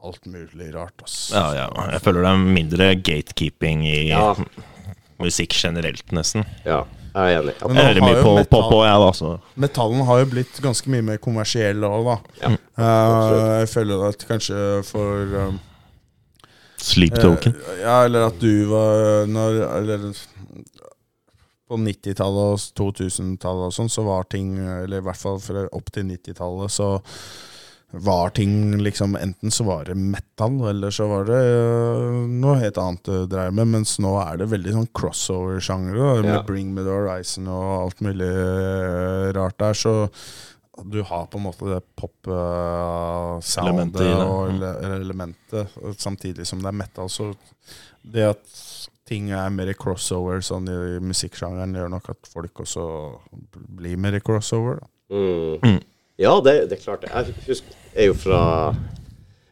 alt 0.05 0.25
mulig 0.29 0.67
rart, 0.75 0.93
Altså. 1.01 1.33
Ja, 1.33 1.65
ja. 1.65 1.67
Jeg 1.95 2.01
føler 2.05 2.21
det 2.21 2.31
er 2.35 2.43
mindre 2.59 2.89
gatekeeping 3.01 3.85
i 3.89 3.95
Ja. 4.11 4.35
musikk 5.17 5.53
generelt, 5.57 6.05
nesten. 6.13 6.43
Ja, 6.65 6.83
jeg 7.15 7.35
er 7.35 7.39
enig. 7.39 7.53
Jeg 7.55 7.77
hører 7.79 8.03
mye 8.03 8.21
på 8.21 8.33
metal- 8.35 8.49
pop 8.51 8.73
òg, 8.75 8.81
jeg, 8.85 8.99
da. 9.05 9.11
Så. 9.15 9.29
Metallen 9.63 10.01
har 10.09 10.19
jo 10.19 10.27
blitt 10.33 10.59
ganske 10.63 10.91
mye 10.91 11.05
mer 11.11 11.21
kommersiell 11.23 11.85
òg, 11.87 12.09
da. 12.09 12.15
Ja, 12.41 12.51
uh, 12.51 13.59
jeg 13.61 13.69
føler 13.71 14.03
at 14.09 14.25
kanskje 14.27 14.59
for 14.89 15.37
um, 15.45 15.59
Sleep 16.77 17.15
Token. 17.15 17.55
Uh, 17.55 17.73
Ja, 17.85 17.97
eller 18.09 18.27
at 18.27 18.39
du 18.41 18.65
var 18.69 19.25
når, 19.31 19.61
Eller 19.79 20.05
på 21.65 21.79
90-tallet 21.81 22.51
og 22.51 22.59
2000-tallet 22.77 23.71
og 23.71 23.73
sånn, 23.73 23.89
så 23.89 24.03
var 24.05 24.27
ting 24.29 24.51
Eller 24.59 24.99
i 25.01 25.05
hvert 25.07 25.17
fall 25.17 25.39
opp 25.71 25.91
til 25.95 26.05
90-tallet, 26.11 26.69
så 26.75 26.91
var 27.91 28.29
ting 28.35 28.75
liksom 28.83 29.15
Enten 29.15 29.51
så 29.51 29.63
var 29.63 29.85
det 29.85 29.95
metal, 29.95 30.57
eller 30.67 30.91
så 30.91 31.05
var 31.07 31.23
det 31.29 31.37
uh, 31.39 32.25
noe 32.27 32.57
helt 32.59 32.77
annet 32.81 33.03
du 33.07 33.25
dreier 33.31 33.51
med. 33.55 33.67
Mens 33.71 33.93
nå 34.03 34.11
er 34.19 34.37
det 34.41 34.49
veldig 34.51 34.73
sånn 34.75 34.89
crossover-sjanger, 34.97 35.95
med 36.25 36.33
Ja. 36.33 36.41
Bring 36.43 36.73
Me 36.75 36.83
The 36.83 36.91
Horizon 36.91 37.47
og 37.47 37.85
alt 37.85 38.01
mulig 38.03 38.27
øh, 38.27 39.31
rart 39.37 39.55
der. 39.61 39.73
Så 39.73 39.93
du 40.83 40.99
har 41.07 41.25
på 41.31 41.37
en 41.39 41.43
måte 41.45 41.65
det 41.71 41.79
pop-soundet 41.95 43.95
uh, 44.01 44.27
og 44.27 44.49
Mm. 44.49 44.55
ele 44.61 44.71
elementet, 44.99 45.67
samtidig 45.97 46.43
som 46.47 46.59
det 46.61 46.67
er 46.67 46.71
metal. 46.83 47.07
Så 47.09 47.31
det 48.03 48.23
at 48.33 48.43
ting 49.07 49.29
er 49.31 49.49
mer 49.53 49.71
crossover 49.77 50.41
sånn 50.41 50.67
i 50.67 50.99
musikksjangeren, 50.99 51.75
gjør 51.77 51.89
nok 51.93 52.09
at 52.09 52.27
folk 52.27 52.59
også 52.65 52.83
blir 53.77 53.95
mer 53.97 54.19
crossover. 54.19 54.79
Da. 54.81 54.87
Mm. 55.15 55.79
Mm. 56.15 56.23
Ja, 56.23 56.35
det, 56.41 56.57
det 56.69 56.79
er 56.79 56.83
klart. 56.83 57.01
det. 57.03 57.11
Jeg 57.11 57.47
husker, 57.47 57.79
jeg 57.93 58.05
er 58.05 58.11
jo 58.11 58.19
fra 58.19 58.41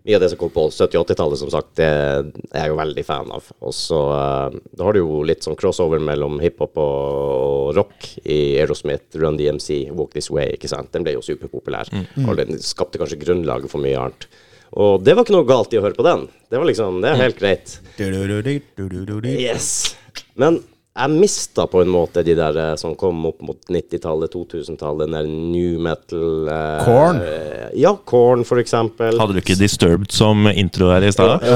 mye 0.04 0.18
av 0.18 0.24
det 0.24 0.30
som 0.34 0.40
kom 0.40 0.52
på 0.52 0.66
70-80-tallet, 0.68 1.40
som 1.40 1.52
sagt. 1.52 1.74
Det 1.80 1.88
er 1.88 2.66
jeg 2.66 2.72
jo 2.74 2.80
veldig 2.80 3.04
fan 3.08 3.30
av. 3.32 3.46
Og 3.64 3.76
så 3.76 4.00
uh, 4.12 4.56
Da 4.76 4.88
har 4.88 4.96
du 4.96 5.00
jo 5.00 5.22
litt 5.28 5.46
sånn 5.46 5.56
crossover 5.60 6.02
mellom 6.04 6.42
hiphop 6.44 6.80
og, 6.84 6.96
og 7.44 7.70
rock 7.78 8.10
i 8.24 8.58
Aerosmith, 8.60 9.16
Run 9.20 9.40
DMC, 9.40 9.94
Walk 9.96 10.12
This 10.16 10.32
Way, 10.32 10.58
ikke 10.58 10.72
sant. 10.72 10.92
Den 10.96 11.08
ble 11.08 11.16
jo 11.16 11.24
superpopulær. 11.24 11.92
Og 12.28 12.36
den 12.40 12.60
skapte 12.64 13.00
kanskje 13.00 13.22
grunnlaget 13.24 13.72
for 13.72 13.84
mye 13.84 14.00
annet. 14.00 14.28
Og 14.74 15.04
det 15.06 15.14
var 15.14 15.24
ikke 15.28 15.36
noe 15.36 15.48
galt 15.48 15.74
i 15.76 15.80
å 15.80 15.84
høre 15.86 15.96
på 15.96 16.06
den. 16.08 16.28
Det 16.50 16.60
var 16.60 16.68
liksom, 16.68 17.00
det 17.04 17.12
er 17.14 17.20
helt 17.22 17.40
greit. 17.40 17.76
Yes. 19.40 19.68
Men 20.40 20.64
jeg 20.94 21.10
mista 21.10 21.64
på 21.66 21.80
en 21.82 21.90
måte 21.90 22.22
de 22.26 22.36
der 22.38 22.58
eh, 22.62 22.76
som 22.78 22.94
kom 23.00 23.24
opp 23.26 23.40
mot 23.42 23.58
90-tallet, 23.74 24.30
2000-tallet, 24.36 25.08
den 25.10 25.16
der 25.18 25.26
new 25.26 25.80
metal 25.82 26.46
eh, 26.54 26.84
Korn? 26.86 27.18
eh, 27.26 27.72
Ja, 27.82 27.96
Korn, 28.06 28.44
for 28.46 28.62
eksempel. 28.62 29.18
Hadde 29.18 29.34
du 29.34 29.42
ikke 29.42 29.58
Disturbed 29.58 30.14
som 30.14 30.46
intro 30.54 30.92
her 30.94 31.02
i 31.08 31.10
stad? 31.16 31.42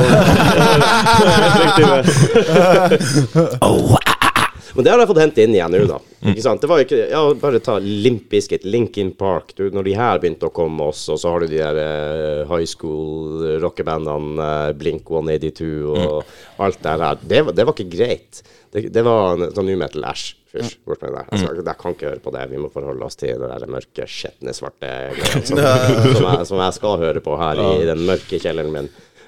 Men 4.76 4.84
det 4.85 4.91
har 4.91 4.99
jeg 5.01 5.07
fått 5.09 5.19
hente 5.22 5.41
inn 5.41 5.55
igjen 5.55 5.72
nå, 5.73 5.80
da. 5.89 5.95
Ikke 6.30 6.43
sant? 6.43 6.61
Det 6.61 6.68
var 6.69 6.81
ikke, 6.84 6.97
ja, 7.09 7.22
Bare 7.41 7.59
ta 7.65 7.77
Limp 7.81 8.27
Bizkit, 8.30 8.65
Linkin 8.68 9.09
Park. 9.18 9.53
Du, 9.57 9.64
når 9.73 9.84
de 9.88 9.95
her 9.97 10.19
begynte 10.22 10.45
å 10.49 10.53
komme 10.53 10.85
også, 10.91 11.15
og 11.15 11.19
så 11.22 11.27
har 11.34 11.39
du 11.41 11.47
de 11.49 11.57
der 11.61 11.77
uh, 11.81 12.43
high 12.51 12.68
school 12.69 13.41
rockebandene, 13.64 14.38
uh, 14.38 14.69
Blink 14.77 15.09
182 15.09 15.72
og 15.88 16.22
alt 16.68 16.80
det 16.85 16.95
der. 17.01 17.15
Det, 17.23 17.39
det 17.57 17.65
var 17.65 17.73
ikke 17.73 17.89
greit. 17.95 18.34
Det, 18.73 18.81
det 18.94 19.03
var 19.07 19.38
en 19.38 19.52
sånn 19.56 19.68
new 19.69 19.77
metal 19.80 20.03
æsj. 20.10 20.26
Fysj, 20.52 20.77
bort 20.88 21.02
med 21.03 21.11
det. 21.14 21.22
Jeg, 21.31 21.39
skal, 21.44 21.57
jeg 21.68 21.77
kan 21.81 21.94
ikke 21.95 22.07
høre 22.10 22.22
på 22.23 22.31
det. 22.34 22.44
Vi 22.53 22.60
må 22.64 22.69
forholde 22.72 23.03
oss 23.07 23.18
til 23.19 23.34
det 23.41 23.49
der 23.52 23.65
mørke, 23.72 24.06
skjetne, 24.07 24.53
svarte 24.56 24.91
greiene 25.18 25.44
som, 25.45 25.60
som, 26.19 26.30
som 26.53 26.61
jeg 26.64 26.76
skal 26.77 26.98
høre 27.03 27.22
på 27.26 27.35
her 27.39 27.60
i 27.65 27.85
den 27.89 28.06
mørke 28.07 28.39
kjelleren 28.39 28.72
min. 28.73 28.88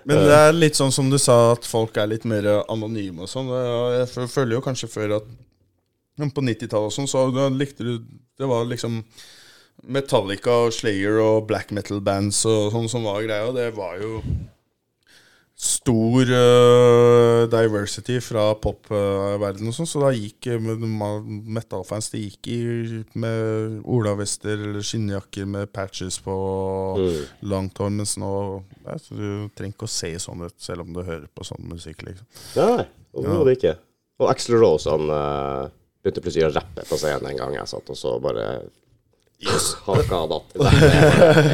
Men 0.09 0.23
det 0.25 0.37
er 0.39 0.55
litt 0.55 0.79
sånn 0.79 0.93
som 0.95 1.09
du 1.11 1.17
sa, 1.19 1.35
at 1.57 1.67
folk 1.67 1.97
er 1.99 2.07
litt 2.09 2.23
mer 2.29 2.47
anonyme 2.71 3.25
og 3.25 3.29
sånn. 3.29 3.51
Jeg 3.97 4.07
fø- 4.13 4.29
føler 4.31 4.55
jo 4.57 4.63
kanskje 4.65 4.89
før 4.89 5.17
at 5.19 5.27
på 6.19 6.41
90-tallet 6.43 6.87
og 6.89 6.95
sånn, 6.95 7.07
så 7.07 7.25
da 7.35 7.45
likte 7.51 7.85
du 7.85 7.91
Det 8.39 8.47
var 8.47 8.65
liksom 8.67 8.97
Metallica 9.91 10.55
og 10.65 10.73
Slayer 10.75 11.19
og 11.23 11.45
black 11.47 11.69
metal 11.75 12.01
bands 12.03 12.41
og 12.49 12.71
sånn 12.73 12.89
som 12.91 13.05
var 13.07 13.21
greia. 13.27 13.51
Det 13.55 13.69
var 13.77 13.99
jo 14.01 14.17
stor 15.59 16.29
uh, 16.31 17.41
diversity 17.51 18.19
fra 18.23 18.45
popverdenen 18.63 19.71
og 19.71 19.75
sånn, 19.75 19.89
så 19.91 19.99
da 20.05 20.11
gikk 20.15 20.47
med- 20.63 20.85
ma- 20.87 21.19
metal-fans 21.59 22.07
De 22.13 22.21
gikk 22.21 22.47
i, 22.53 22.59
med 23.19 23.81
olavester 23.83 24.55
eller 24.55 24.85
skinnjakker 24.87 25.49
med 25.51 25.67
patches 25.75 26.21
på 26.23 26.35
langt 27.51 27.77
hår, 27.83 27.91
mens 27.91 28.15
nå 28.21 28.31
ja, 28.85 28.95
Du 29.09 29.49
trenger 29.57 29.75
ikke 29.75 29.89
å 29.89 29.91
se 29.99 30.13
sånn 30.23 30.45
ut 30.47 30.55
selv 30.63 30.85
om 30.87 30.93
du 30.95 31.01
hører 31.03 31.27
på 31.35 31.43
sånn 31.47 31.67
musikk, 31.67 32.05
liksom. 32.07 32.25
Nei, 32.55 32.87
overhodet 33.19 33.57
ikke. 33.59 33.75
Og 34.23 34.31
Axel 34.31 34.55
Rose 34.63 34.87
han 34.91 35.11
uh, 35.11 35.67
begynte 36.03 36.23
plutselig 36.23 36.47
å 36.49 36.55
rappe 36.55 36.87
på 36.87 36.97
scenen 37.03 37.33
en 37.33 37.39
gang 37.43 37.53
jeg 37.59 37.67
satt 37.71 37.91
og 37.91 37.99
så 37.99 38.15
bare 38.23 38.47
Yes. 39.39 39.69
Haka 39.85 40.17
datt. 40.27 40.55
Hva 40.59 40.71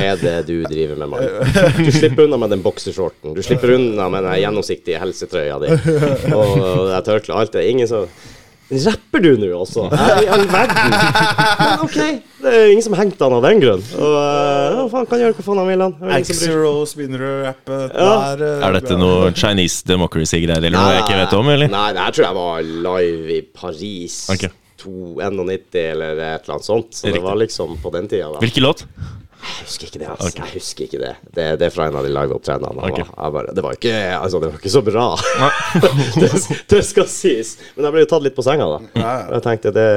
er 0.02 0.16
det 0.18 0.32
du 0.48 0.56
driver 0.66 0.98
med, 1.04 1.12
mann? 1.12 1.84
Du 1.86 1.92
slipper 1.94 2.24
unna 2.26 2.40
med 2.42 2.50
den 2.56 2.64
boksershorten. 2.66 3.36
Du 3.38 3.44
slipper 3.46 3.76
unna 3.76 4.08
med 4.10 4.26
den 4.26 4.40
gjennomsiktige 4.42 4.98
helsetrøya 5.04 5.60
di. 5.62 5.70
Og 6.34 6.90
det 6.90 7.04
tørkleet. 7.06 7.36
Alt 7.44 7.54
det. 7.54 7.68
Ingen 7.70 7.92
som 7.92 8.08
Rapper 8.66 9.22
du 9.22 9.36
nå 9.38 9.52
også? 9.62 9.84
Her 9.94 10.24
i 10.24 10.30
all 10.34 10.48
verden? 10.50 10.90
Men 10.90 11.84
OK, 11.86 11.98
det 12.42 12.50
er 12.58 12.72
ingen 12.72 12.82
som 12.88 12.96
hengte 12.98 13.22
han 13.22 13.36
av 13.38 13.44
den 13.46 13.60
grunn. 13.62 13.84
Og 13.94 14.16
uh, 14.18 14.80
ja, 14.80 14.86
faen, 14.90 15.06
kan 15.12 15.22
gjøre 15.22 15.36
hva 15.38 15.46
faen 15.46 15.62
han 15.62 15.70
vil, 15.70 15.84
han. 15.86 15.94
Det 16.00 16.08
er 16.10 16.24
ingen 16.24 16.30
som 16.32 16.42
bryr. 16.50 16.58
Rose 16.64 16.98
begynner 16.98 17.22
å 17.28 17.34
rappe 17.46 17.78
Ja. 17.94 18.10
der. 18.34 18.42
øh, 18.48 18.66
Er 18.66 18.78
dette 18.80 18.98
noe 18.98 19.30
Chinese 19.38 19.86
democracy-greier 19.86 20.58
eller 20.66 20.74
noe 20.74 20.96
jeg 20.96 21.06
ikke 21.06 21.20
vet 21.22 21.36
om, 21.38 21.52
eller? 21.54 21.70
Nei, 21.78 21.86
det 21.94 22.08
her 22.08 22.18
tror 22.18 22.26
jeg 22.26 22.38
var 22.42 22.66
live 22.90 23.36
i 23.38 23.42
Paris. 23.62 24.18
Ok. 24.34 24.48
291 24.86 25.78
eller 25.84 26.16
et 26.16 26.46
eller 26.46 26.58
annet 26.58 26.72
sånt. 26.72 26.98
Så 27.02 27.12
det 27.12 27.22
var 27.24 27.38
liksom 27.42 27.78
på 27.84 27.94
den 27.96 28.10
tida, 28.12 28.32
da. 28.32 28.42
Hvilken 28.44 28.68
låt? 28.68 28.86
Jeg 29.46 29.66
husker 29.68 29.90
ikke 29.90 30.00
det, 30.02 30.08
altså. 30.10 30.30
Jeg 30.40 30.52
husker 30.56 30.86
ikke 30.88 31.00
det. 31.02 31.12
det. 31.36 31.46
Det 31.62 31.68
er 31.68 31.74
fra 31.74 31.86
en 31.90 31.98
av 32.00 32.06
de 32.06 32.10
liveopptredenene. 32.14 32.88
Ok. 32.88 33.02
Okay. 33.04 33.54
Det 33.54 33.64
var 33.66 33.78
ikke 33.78 33.94
Altså, 34.18 34.40
det 34.42 34.50
var 34.50 34.58
ikke 34.58 34.74
så 34.74 34.82
bra. 34.86 35.06
det, 36.22 36.30
det 36.72 36.82
skal 36.88 37.08
sies. 37.12 37.54
Men 37.76 37.88
jeg 37.88 37.96
ble 37.96 38.06
jo 38.06 38.10
tatt 38.16 38.26
litt 38.26 38.38
på 38.38 38.46
senga, 38.46 38.66
da. 38.72 38.80
Og 39.28 39.36
jeg 39.38 39.46
tenkte 39.46 39.74
det 39.76 39.88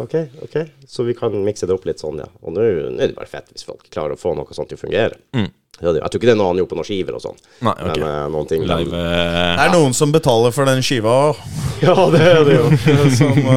OK, 0.00 0.16
OK. 0.48 0.58
Så 0.90 1.06
vi 1.06 1.14
kan 1.18 1.36
mikse 1.46 1.70
det 1.70 1.76
opp 1.76 1.86
litt 1.86 2.02
sånn, 2.02 2.18
ja. 2.24 2.28
Og 2.42 2.56
nå 2.56 2.66
er 2.66 2.90
det 3.04 3.14
bare 3.18 3.30
fett 3.30 3.52
hvis 3.54 3.66
folk 3.68 3.86
klarer 3.92 4.16
å 4.16 4.20
få 4.20 4.34
noe 4.38 4.56
sånt 4.56 4.72
til 4.72 4.80
å 4.80 4.84
fungere. 4.88 5.20
Det 5.30 5.46
Jeg 5.80 5.96
tror 5.96 6.18
ikke 6.20 6.28
det 6.28 6.34
er 6.34 6.36
noe 6.36 6.50
han 6.50 6.58
gjorde 6.60 6.70
på 6.74 6.76
noen 6.76 6.86
skiver 6.86 7.16
og 7.16 7.22
sånn. 7.24 7.38
Nei, 7.64 7.72
ok. 7.72 7.96
Men 7.96 8.06
eh, 8.10 8.24
noen 8.34 8.48
ting 8.50 8.64
Live 8.68 8.90
Det 8.92 9.00
eh, 9.00 9.62
er 9.64 9.70
noen 9.72 9.94
som 9.96 10.12
betaler 10.12 10.52
for 10.52 10.68
den 10.68 10.84
skiva 10.84 11.14
òg. 11.30 11.40
Ja, 11.80 11.94
det 12.12 12.20
er 12.20 12.42
det 12.44 12.56
jo. 12.58 12.64
Som 13.16 13.38
uh, 13.46 13.54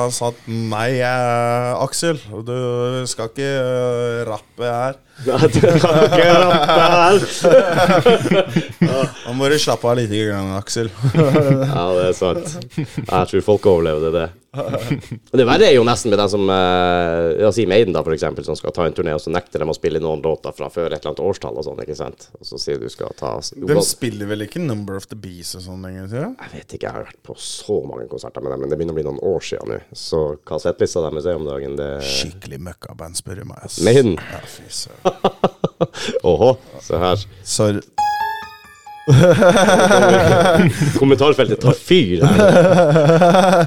har 0.00 0.08
sagt 0.10 0.48
nei, 0.50 0.98
eh, 0.98 1.68
Aksel, 1.78 2.18
du 2.42 3.04
skal 3.06 3.30
ikke 3.30 3.46
uh, 3.46 4.24
rappe 4.26 4.66
her. 4.66 4.98
Nei, 5.28 5.46
du 5.54 5.60
kan 5.78 6.00
ikke 6.02 6.26
rappe 6.42 6.80
her. 6.90 7.14
Nå 8.82 9.36
må 9.38 9.46
du 9.52 9.54
slappe 9.62 9.86
av 9.86 9.94
litt, 10.00 10.10
grann, 10.10 10.50
Aksel. 10.58 10.90
Ja, 11.14 11.86
det 11.94 12.08
er 12.08 12.18
sant. 12.18 12.58
Jeg 12.74 13.30
tror 13.30 13.46
folk 13.46 13.70
overlevde 13.76 14.10
det. 14.18 14.26
Det 15.36 15.44
verre 15.46 15.68
er 15.68 15.74
jo 15.76 15.84
nesten 15.86 16.12
med 16.12 16.20
den 16.20 16.30
som 16.32 16.48
eh, 16.52 17.46
si 17.54 17.66
Maiden, 17.68 17.94
da, 17.96 18.02
for 18.06 18.14
eksempel, 18.16 18.44
som 18.46 18.56
skal 18.58 18.72
ta 18.76 18.86
en 18.88 18.94
turné, 18.96 19.14
og 19.16 19.22
så 19.22 19.32
nekter 19.34 19.62
de 19.62 19.68
å 19.70 19.76
spille 19.76 20.00
noen 20.02 20.22
låter 20.24 20.54
fra 20.56 20.68
før 20.72 20.90
et 20.90 20.98
eller 21.00 21.12
annet 21.12 21.22
årstall 21.28 21.58
og 21.60 21.66
sånn, 21.66 21.82
ikke 21.84 21.98
sant. 21.98 22.28
Og 22.40 22.48
så 22.48 22.60
sier 22.62 22.80
du 22.82 22.88
skal 22.92 23.12
ta 23.18 23.34
De 23.56 23.78
spiller 23.86 24.30
vel 24.30 24.46
ikke 24.46 24.62
Number 24.62 24.98
of 24.98 25.08
the 25.10 25.18
Beast 25.18 25.58
og 25.58 25.66
sånn 25.66 25.84
lenger? 25.86 26.08
Sier 26.12 26.24
jeg? 26.26 26.34
Jeg 26.42 26.54
vet 26.54 26.76
ikke, 26.78 26.86
jeg 26.88 26.96
har 26.98 27.08
vært 27.10 27.22
på 27.26 27.36
så 27.40 27.80
mange 27.88 28.08
konserter 28.10 28.44
med 28.44 28.54
dem, 28.54 28.64
men 28.64 28.72
det 28.72 28.80
begynner 28.80 28.96
å 28.96 29.00
bli 29.00 29.06
noen 29.08 29.22
år 29.34 29.46
siden 29.50 29.74
nå. 29.74 29.80
Så 29.96 30.22
hva 30.46 30.60
settlista 30.62 31.04
deres 31.06 31.28
er 31.28 31.40
om 31.40 31.46
dagen, 31.48 31.76
det 31.80 31.90
Skikkelig 32.06 32.62
møkkaband, 32.70 33.18
spør 33.20 33.42
du 33.42 33.48
meg. 33.52 33.62
ass. 33.66 33.80
Maiden. 33.86 34.16
Ja, 34.20 34.42
fy 34.48 34.66
søren. 34.72 35.52
Åhå, 36.30 36.54
se 36.84 37.00
her. 37.02 37.26
Sorry. 37.44 37.82
Kommentarfeltet 41.00 41.60
tar 41.62 41.76
fyr 41.78 42.24
her. 42.26 43.66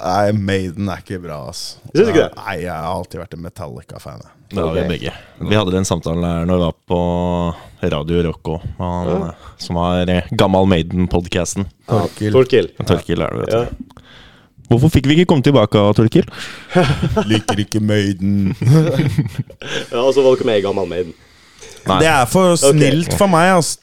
Nei, 0.00 0.32
Maiden 0.32 0.88
er 0.88 1.02
ikke 1.02 1.18
bra, 1.20 1.42
ass. 1.50 1.76
Syns 1.90 2.06
du 2.06 2.12
ikke 2.12 2.22
det? 2.22 2.30
Nei, 2.38 2.54
jeg 2.62 2.72
har 2.72 2.88
alltid 2.94 3.20
vært 3.20 3.34
en 3.36 3.42
Metallica-fan. 3.44 4.22
Det 4.50 4.62
har 4.62 4.72
vi 4.74 4.84
begge. 4.88 5.12
Vi 5.50 5.58
hadde 5.58 5.74
den 5.74 5.86
samtalen 5.86 6.24
der 6.24 6.46
når 6.48 6.56
vi 6.56 6.64
var 6.64 6.76
på 6.90 7.00
Radio 7.94 8.22
Rock 8.26 8.50
òg, 8.54 8.64
han 8.80 9.10
eh, 9.28 9.44
som 9.62 9.78
har 9.78 10.10
eh, 10.10 10.30
Gammal 10.40 10.66
Maiden-podkasten. 10.72 11.68
Torkil. 11.90 12.32
Torkil. 12.34 12.70
Torkil 12.80 13.26
er 13.26 13.36
det, 13.36 13.44
vet 13.44 13.56
Ja. 13.58 13.64
Hvorfor 14.70 14.92
fikk 14.94 15.08
vi 15.10 15.16
ikke 15.18 15.32
komme 15.32 15.42
tilbake, 15.42 15.80
Torkil? 15.98 16.26
Liker 17.26 17.58
ikke 17.58 17.80
Maiden. 17.82 18.52
ja, 19.90 19.98
og 19.98 20.12
så 20.14 20.22
valgte 20.22 20.46
vi 20.46 20.60
Gammal 20.62 20.86
Maiden. 20.90 21.12
Nei. 21.88 21.98
Det 22.02 22.08
er 22.12 22.26
for 22.30 22.56
snilt 22.60 23.14
for 23.18 23.30
meg, 23.32 23.50
Altså. 23.56 23.78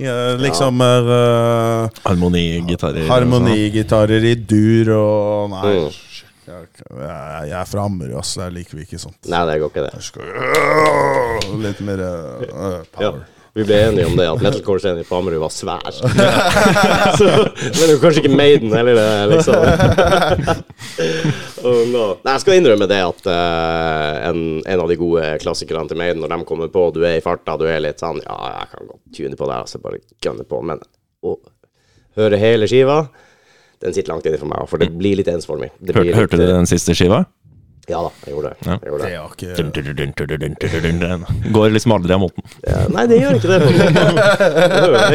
Ja, 0.00 0.16
Liksom 0.40 0.80
uh, 0.82 1.88
Harmonigitarer. 2.04 3.06
harmonigitarer 3.08 4.24
i 4.30 4.34
dur 4.34 4.92
og 4.96 5.50
Nei. 5.54 5.74
Mm. 5.86 6.06
Jeg, 6.50 7.50
er 7.54 7.66
fra 7.70 7.84
Ammerud, 7.86 8.16
ass. 8.18 8.32
Jeg 8.40 8.52
liker 8.56 8.80
vi 8.80 8.82
ikke 8.88 8.98
sånt. 8.98 9.20
Nei, 9.30 9.44
det 9.46 9.60
går 9.62 9.70
ikke 9.70 9.84
det. 9.86 9.92
Litt 11.62 11.84
mer 11.86 12.02
power 12.90 13.04
Ja. 13.04 13.12
Vi 13.54 13.64
ble 13.66 13.78
enige 13.82 14.06
om 14.06 14.14
det, 14.14 14.28
at 14.30 14.42
metalcore-scenen 14.44 15.06
på 15.08 15.16
Ammerud 15.18 15.40
var 15.42 15.50
svær. 15.50 15.90
så, 17.18 17.26
men 17.26 17.74
det 17.74 17.88
var 17.88 17.96
kanskje 18.04 18.22
ikke 18.22 18.38
Maiden 18.38 18.74
heller, 18.74 19.00
liksom. 19.32 19.58
oh, 21.66 21.80
no. 21.90 22.04
Nei, 22.22 22.36
jeg 22.36 22.44
skal 22.44 22.60
innrømme 22.60 22.86
det 22.90 23.00
at 23.02 23.26
uh, 23.26 24.28
en, 24.28 24.44
en 24.62 24.84
av 24.84 24.92
de 24.92 24.98
gode 25.00 25.24
klassikerne 25.42 25.90
til 25.90 25.98
Maiden, 25.98 26.22
når 26.22 26.36
de 26.36 26.46
kommer 26.46 26.70
på, 26.70 26.84
du 26.94 27.02
er 27.02 27.18
i 27.18 27.24
farta, 27.24 27.58
du 27.58 27.66
er 27.66 27.82
litt 27.82 28.02
sånn 28.02 28.22
Ja, 28.22 28.38
jeg 28.60 28.70
kan 28.76 28.92
godt 28.92 29.18
tune 29.18 29.40
på 29.40 29.50
det, 29.50 29.58
altså 29.64 29.82
bare 29.82 29.98
gunne 30.22 30.46
på. 30.46 30.62
Men 30.70 30.84
å 31.26 31.34
høre 32.20 32.38
hele 32.38 32.70
skiva, 32.70 33.02
den 33.82 33.96
sitter 33.96 34.14
langt 34.14 34.30
inne 34.30 34.38
for 34.38 34.52
meg, 34.52 34.62
for 34.70 34.82
det 34.82 34.92
blir 34.94 35.18
litt 35.18 35.32
ensformig. 35.32 35.72
Det 35.80 35.98
Hør, 35.98 36.06
litt, 36.06 36.18
hørte 36.22 36.38
du 36.38 36.46
den 36.46 36.70
siste 36.70 36.94
skiva? 36.94 37.24
Ja 37.88 38.02
da, 38.04 38.10
jeg 38.26 38.34
gjorde 38.34 38.50
det. 38.50 38.56
Ja. 38.66 38.74
Jeg 38.76 38.90
gjorde 38.90 39.02
Det 39.02 39.08
det. 39.08 39.14
ikke. 39.30 39.54
Går 41.54 41.72
liksom 41.74 41.92
aldri 41.96 42.14
av 42.14 42.20
moten. 42.22 42.44
Ja, 42.66 42.82
nei, 42.92 43.04
det 43.10 43.18
gjør 43.20 43.38
ikke 43.38 43.50
det. 43.50 43.58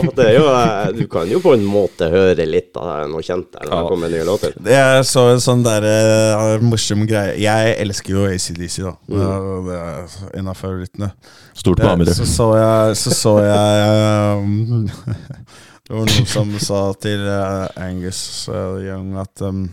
en 0.00 0.06
måte. 0.08 0.16
Det 0.16 0.26
er 0.30 0.38
jo, 0.38 0.46
eh, 0.50 0.92
Du 0.96 1.04
kan 1.12 1.30
jo 1.30 1.40
på 1.44 1.52
en 1.54 1.64
måte 1.70 2.08
høre 2.10 2.46
litt 2.48 2.76
av 2.80 3.08
noe 3.10 3.22
kjent 3.22 3.50
der 3.52 3.66
når 3.66 3.70
det 3.70 3.82
Ja. 3.82 3.88
kommer 3.92 4.14
nye 4.14 4.24
låter. 4.26 4.56
Jeg 4.70 5.04
så 5.10 5.26
en 5.34 5.42
sånn 5.44 5.62
der 5.66 5.86
uh, 5.86 6.58
morsom 6.64 7.06
greie. 7.06 7.36
Jeg 7.40 7.76
elsker 7.84 8.16
jo 8.16 8.26
ACDC, 8.30 8.80
da. 8.88 8.94
Mm. 9.08 9.66
Det 9.68 9.78
er 9.80 10.38
en 10.40 10.48
av 10.50 10.58
favorittene. 10.58 11.12
Stort 11.54 11.78
på 11.80 11.86
Ja, 11.86 12.14
så 12.14 12.26
så 12.26 12.48
jeg, 12.56 12.96
så 12.96 13.14
så 13.14 13.36
jeg 13.44 14.40
um, 14.40 14.88
Det 15.90 15.96
var 15.96 16.06
noen 16.06 16.26
som 16.30 16.52
sa 16.62 16.80
til 17.02 17.24
uh, 17.26 17.66
Angus 17.76 18.48
uh, 18.48 18.78
Young 18.78 19.16
at 19.18 19.42
um, 19.42 19.64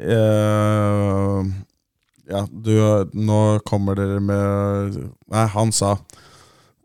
eh, 0.00 1.44
Ja, 2.30 2.46
du 2.50 3.06
Nå 3.14 3.58
kommer 3.66 3.94
dere 3.98 4.20
med 4.22 4.96
Nei, 5.30 5.46
han 5.54 5.72
sa 5.74 5.96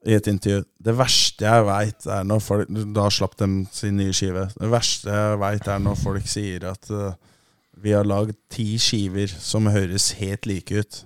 i 0.06 0.14
et 0.14 0.28
intervju 0.30 0.64
Det 0.86 0.94
verste 0.98 1.46
jeg 1.48 1.66
veit, 1.66 2.06
er 2.06 2.24
når 2.28 2.40
folk 2.46 2.68
Da 2.94 3.10
slapp 3.10 3.38
de 3.40 3.66
sin 3.74 3.98
nye 3.98 4.14
skive. 4.14 4.50
Det 4.54 4.70
verste 4.70 5.10
jeg 5.10 5.40
veit, 5.42 5.68
er 5.68 5.80
når 5.82 5.96
folk 5.98 6.28
sier 6.30 6.66
at 6.70 6.90
uh, 6.94 7.14
vi 7.82 7.92
har 7.92 8.06
lagd 8.08 8.36
ti 8.54 8.78
skiver 8.80 9.28
som 9.28 9.68
høres 9.68 10.12
helt 10.22 10.46
like 10.48 10.76
ut. 10.80 11.06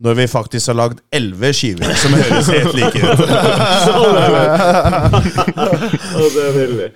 Når 0.00 0.14
vi 0.18 0.26
faktisk 0.28 0.66
har 0.70 0.76
lagd 0.76 0.98
elleve 1.12 1.52
skiver 1.56 1.94
som 1.96 2.12
høres 2.18 2.48
helt 2.52 2.74
like 2.76 3.00
ut. 3.00 3.20
Det 6.34 6.44
er 6.44 6.52
nydelig. 6.58 6.88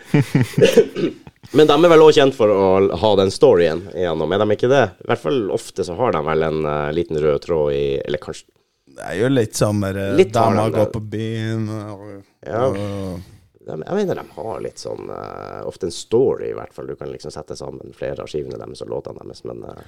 Men 1.55 1.69
de 1.71 1.75
er 1.77 1.93
vel 1.93 2.03
også 2.03 2.21
kjent 2.21 2.35
for 2.35 2.51
å 2.51 2.65
ha 2.99 3.11
den 3.21 3.31
storyen 3.31 3.85
igjennom, 3.95 4.33
er 4.35 4.43
de 4.43 4.57
ikke 4.57 4.71
det? 4.73 4.85
I 5.05 5.11
hvert 5.11 5.23
fall 5.23 5.41
ofte 5.55 5.87
så 5.87 5.95
har 5.99 6.17
de 6.17 6.23
vel 6.27 6.47
en 6.49 6.65
uh, 6.67 6.89
liten 6.95 7.21
rød 7.23 7.45
tråd 7.45 7.75
i 7.77 7.85
Eller 8.03 8.23
kanskje 8.23 8.49
Det 8.95 9.05
er 9.07 9.21
jo 9.21 9.29
litt 9.31 9.55
der 9.61 10.01
eh, 10.03 10.25
Dama 10.35 10.67
går 10.75 10.91
på 10.95 11.03
byen 11.15 11.69
og, 11.71 12.09
Ja. 12.47 12.65
og 12.67 13.23
de, 13.65 13.77
Jeg 13.79 14.01
mener 14.01 14.19
de 14.19 14.25
har 14.35 14.65
litt 14.65 14.83
sånn 14.83 15.07
uh, 15.11 15.63
Ofte 15.69 15.89
en 15.89 15.95
story, 15.95 16.51
i 16.51 16.57
hvert 16.59 16.75
fall. 16.75 16.91
Du 16.91 16.99
kan 16.99 17.13
liksom 17.13 17.33
sette 17.33 17.57
sammen 17.57 17.95
flere 17.97 18.27
av 18.27 18.29
skivene 18.31 18.59
deres 18.59 18.83
og 18.85 18.91
låtene 18.91 19.23
deres, 19.23 19.45
men 19.47 19.63
uh, 19.63 19.79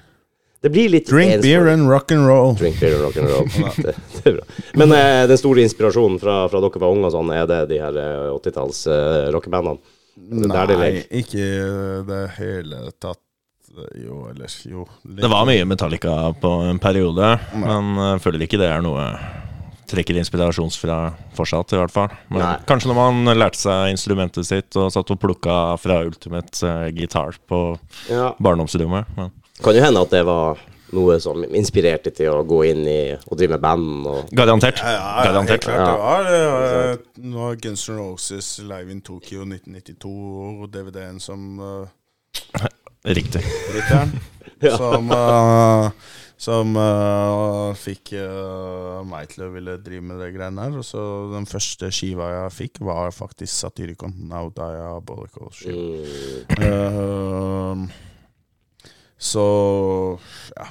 det 0.65 0.71
blir 0.73 0.89
litt 0.89 1.11
Drink 1.11 1.43
beer 1.45 1.67
and 1.69 1.91
rock 1.91 2.11
and 2.15 2.27
roll. 2.27 2.55
Drink 2.57 2.81
beer 2.81 2.95
and 2.97 3.05
rock 3.05 3.19
and 3.21 3.29
roll. 3.29 3.51
det, 3.85 3.93
det 4.15 4.23
er 4.31 4.39
bra. 4.39 4.47
Men 4.81 4.95
uh, 4.95 5.27
den 5.29 5.39
store 5.39 5.67
inspirasjonen 5.67 6.17
fra, 6.23 6.39
fra 6.49 6.63
dere 6.65 6.81
var 6.83 6.95
unge 6.97 7.11
og 7.11 7.15
sånn, 7.15 7.35
er 7.37 7.45
det 7.51 7.61
de 7.75 7.83
her 7.83 7.99
eh, 8.01 8.31
80-talls 8.33 8.81
uh, 8.89 9.29
rockebandene? 9.37 9.96
Det 10.17 10.49
er 10.49 10.71
der 10.73 10.81
Nei, 10.81 10.93
ikke 11.23 11.47
det 12.09 12.21
hele 12.39 12.85
tatt. 13.03 13.21
Jo, 14.01 14.23
eller 14.31 14.49
jo. 14.65 14.87
litt. 15.05 15.21
Det 15.21 15.29
var 15.29 15.45
mye 15.45 15.65
Metallica 15.69 16.13
på 16.41 16.53
en 16.71 16.79
periode, 16.81 17.35
men 17.61 17.91
jeg 18.01 18.23
føler 18.25 18.47
ikke 18.47 18.61
det 18.63 18.71
er 18.73 18.81
noe 18.87 19.05
trekker 19.87 20.17
inspirasjon 20.19 20.73
fra 20.75 20.97
fortsatt, 21.37 21.75
i 21.77 21.79
hvert 21.79 21.93
fall. 21.95 22.09
Men 22.33 22.43
Nei. 22.43 22.55
kanskje 22.67 22.91
når 22.91 22.97
man 22.99 23.37
lærte 23.39 23.61
seg 23.61 23.93
instrumentet 23.93 24.49
sitt 24.49 24.79
og 24.81 24.89
satt 24.95 25.13
og 25.15 25.21
plukka 25.23 25.77
fra 25.79 26.01
Ultimate 26.07 26.57
uh, 26.67 26.87
gitar 26.97 27.37
på 27.47 27.61
Ja. 28.11 28.33
barndomsrommet. 28.43 29.13
Men 29.19 29.31
Kan 29.63 29.77
jo 29.79 29.85
hende 29.85 30.03
at 30.03 30.11
det 30.11 30.25
var 30.27 30.59
noe 30.95 31.17
som 31.23 31.43
inspirerte 31.49 32.13
til 32.15 32.31
å 32.31 32.45
gå 32.47 32.61
inn 32.69 32.83
i 32.87 33.01
og 33.17 33.35
drive 33.39 33.57
med 33.57 33.65
band 33.65 34.07
og 34.11 34.35
garantert. 34.37 34.79
Ja, 34.83 34.93
ja, 34.95 35.07
helt 35.19 35.31
garantert. 35.31 35.65
klart 35.67 35.81
Ja. 35.81 35.87
det 36.29 36.41
var 36.47 36.67
det. 36.67 37.25
Nå 37.27 37.47
har 37.47 37.57
Guns 37.65 37.89
N' 37.89 37.99
Roses 37.99 38.51
live 38.63 38.93
in 38.93 39.01
Tokyo 39.03 39.43
1992 39.49 40.13
og 40.63 40.69
DVD-en 40.75 41.19
som 41.23 41.59
uh, 41.59 42.69
Riktig. 43.07 43.43
Briteren. 43.73 44.15
Som, 44.81 45.11
uh, 45.13 45.91
som 46.41 46.71
uh, 46.81 47.75
fikk 47.77 48.15
uh, 48.17 49.03
meg 49.05 49.29
til 49.35 49.45
å 49.45 49.51
ville 49.53 49.75
drive 49.85 50.01
med 50.09 50.17
det 50.23 50.31
greiene 50.33 50.65
her. 50.65 50.79
Og 50.81 50.85
så 50.89 51.03
den 51.35 51.45
første 51.49 51.91
skiva 51.93 52.31
jeg 52.33 52.55
fikk, 52.57 52.81
var 52.89 53.13
faktisk 53.13 53.53
Satyricon. 53.53 54.15
Now 54.31 54.49
Diabolical 54.57 55.53
skiva. 55.53 55.77
mm, 56.57 56.57
Uh, 56.57 57.85
så 59.19 59.47
ja, 60.57 60.71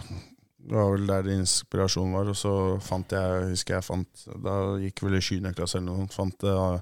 det 0.66 0.74
var 0.74 0.96
vel 0.96 1.06
der 1.08 1.28
inspirasjonen 1.30 2.14
var. 2.18 2.30
Og 2.32 2.38
så 2.38 2.52
fant 2.82 3.12
jeg, 3.14 3.50
husker 3.52 3.76
jeg 3.78 3.86
fant 3.86 4.24
Da 4.42 4.54
gikk 4.82 5.04
vel 5.06 5.16
i 5.20 5.22
7. 5.22 5.54
klasse 5.58 5.78
eller 5.78 5.92
noe. 5.92 6.08
Fant 6.14 6.44
uh, 6.50 6.80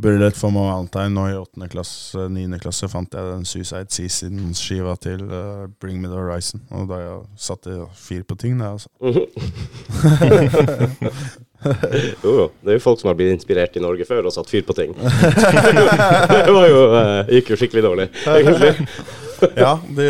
Bullet 0.00 0.36
for 0.38 0.50
My 0.54 0.62
Valentine, 0.66 1.20
og 1.20 1.26
i 1.30 1.38
8. 1.38 1.68
klasse, 1.70 2.18
9. 2.34 2.58
klasse 2.62 2.88
fant 2.90 3.14
jeg 3.14 3.24
den 3.30 3.44
Suicide 3.46 3.90
Season-skiva 3.94 4.94
til 5.02 5.22
uh, 5.30 5.68
Bring 5.82 5.98
Me 6.02 6.08
The 6.10 6.18
Horizon. 6.18 6.60
Og 6.74 6.82
da 6.90 6.96
jeg 7.04 7.16
satte 7.50 7.70
fyr 7.94 8.22
på 8.26 8.34
ting, 8.40 8.52
det, 8.58 8.66
altså. 8.66 8.88
Jo, 11.60 12.30
jo. 12.32 12.46
Det 12.64 12.72
er 12.72 12.76
jo 12.78 12.80
folk 12.80 12.96
som 13.02 13.10
har 13.10 13.16
blitt 13.18 13.34
inspirert 13.34 13.74
i 13.76 13.82
Norge 13.84 14.00
før 14.08 14.24
og 14.30 14.32
satt 14.32 14.48
fyr 14.48 14.64
på 14.64 14.72
ting. 14.78 14.94
det 16.32 16.48
jo, 16.48 16.88
uh, 16.88 17.28
gikk 17.28 17.52
jo 17.52 17.58
skikkelig 17.60 17.84
dårlig, 17.84 18.06
egentlig. 18.24 18.72
ja, 19.64 19.74
det, 19.96 20.08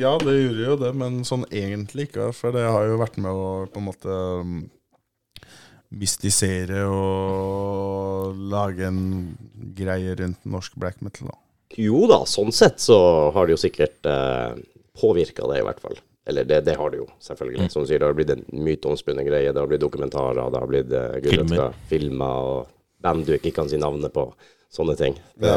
ja, 0.00 0.12
det 0.22 0.36
gjorde 0.36 0.66
jo 0.66 0.76
det, 0.80 0.92
men 0.98 1.22
sånn 1.28 1.44
egentlig 1.50 2.08
ikke. 2.10 2.30
For 2.36 2.54
det 2.54 2.64
har 2.66 2.86
jo 2.88 3.00
vært 3.00 3.18
med 3.22 3.32
å 3.32 3.50
på 3.72 3.82
en 3.82 3.88
måte 3.88 4.20
um, 4.42 4.56
mystisere 5.92 6.84
og 6.88 8.38
lage 8.52 8.86
en 8.88 9.02
greie 9.76 10.14
rundt 10.18 10.44
norsk 10.48 10.76
black 10.80 11.02
metal. 11.04 11.32
Da. 11.32 11.38
Jo 11.80 12.06
da, 12.10 12.22
sånn 12.28 12.52
sett 12.52 12.80
så 12.84 12.98
har 13.34 13.48
det 13.48 13.56
jo 13.56 13.62
sikkert 13.62 14.08
eh, 14.08 14.56
påvirka 14.98 15.46
det, 15.48 15.60
i 15.60 15.66
hvert 15.66 15.80
fall. 15.84 16.00
Eller 16.28 16.46
det, 16.46 16.60
det 16.68 16.76
har 16.78 16.92
det 16.92 17.00
jo, 17.00 17.08
selvfølgelig. 17.24 17.68
Som 17.72 17.84
du 17.84 17.90
sier, 17.90 17.98
det 17.98 18.08
har 18.08 18.16
blitt 18.16 18.32
en 18.34 18.44
myteomspunnet 18.62 19.26
greie. 19.26 19.50
Det 19.50 19.58
har 19.58 19.70
blitt 19.70 19.82
dokumentarer, 19.82 20.42
det 20.54 20.60
har 20.62 20.70
blitt 20.70 20.92
uh, 20.94 21.16
Filmer. 21.24 21.78
filmer 21.90 22.50
og 22.52 22.68
band 23.02 23.26
du 23.26 23.34
ikke 23.34 23.54
kan 23.56 23.70
si 23.70 23.80
navnet 23.80 24.14
på. 24.14 24.28
Sånne 24.72 24.94
ting. 24.96 25.16
Det, 25.36 25.50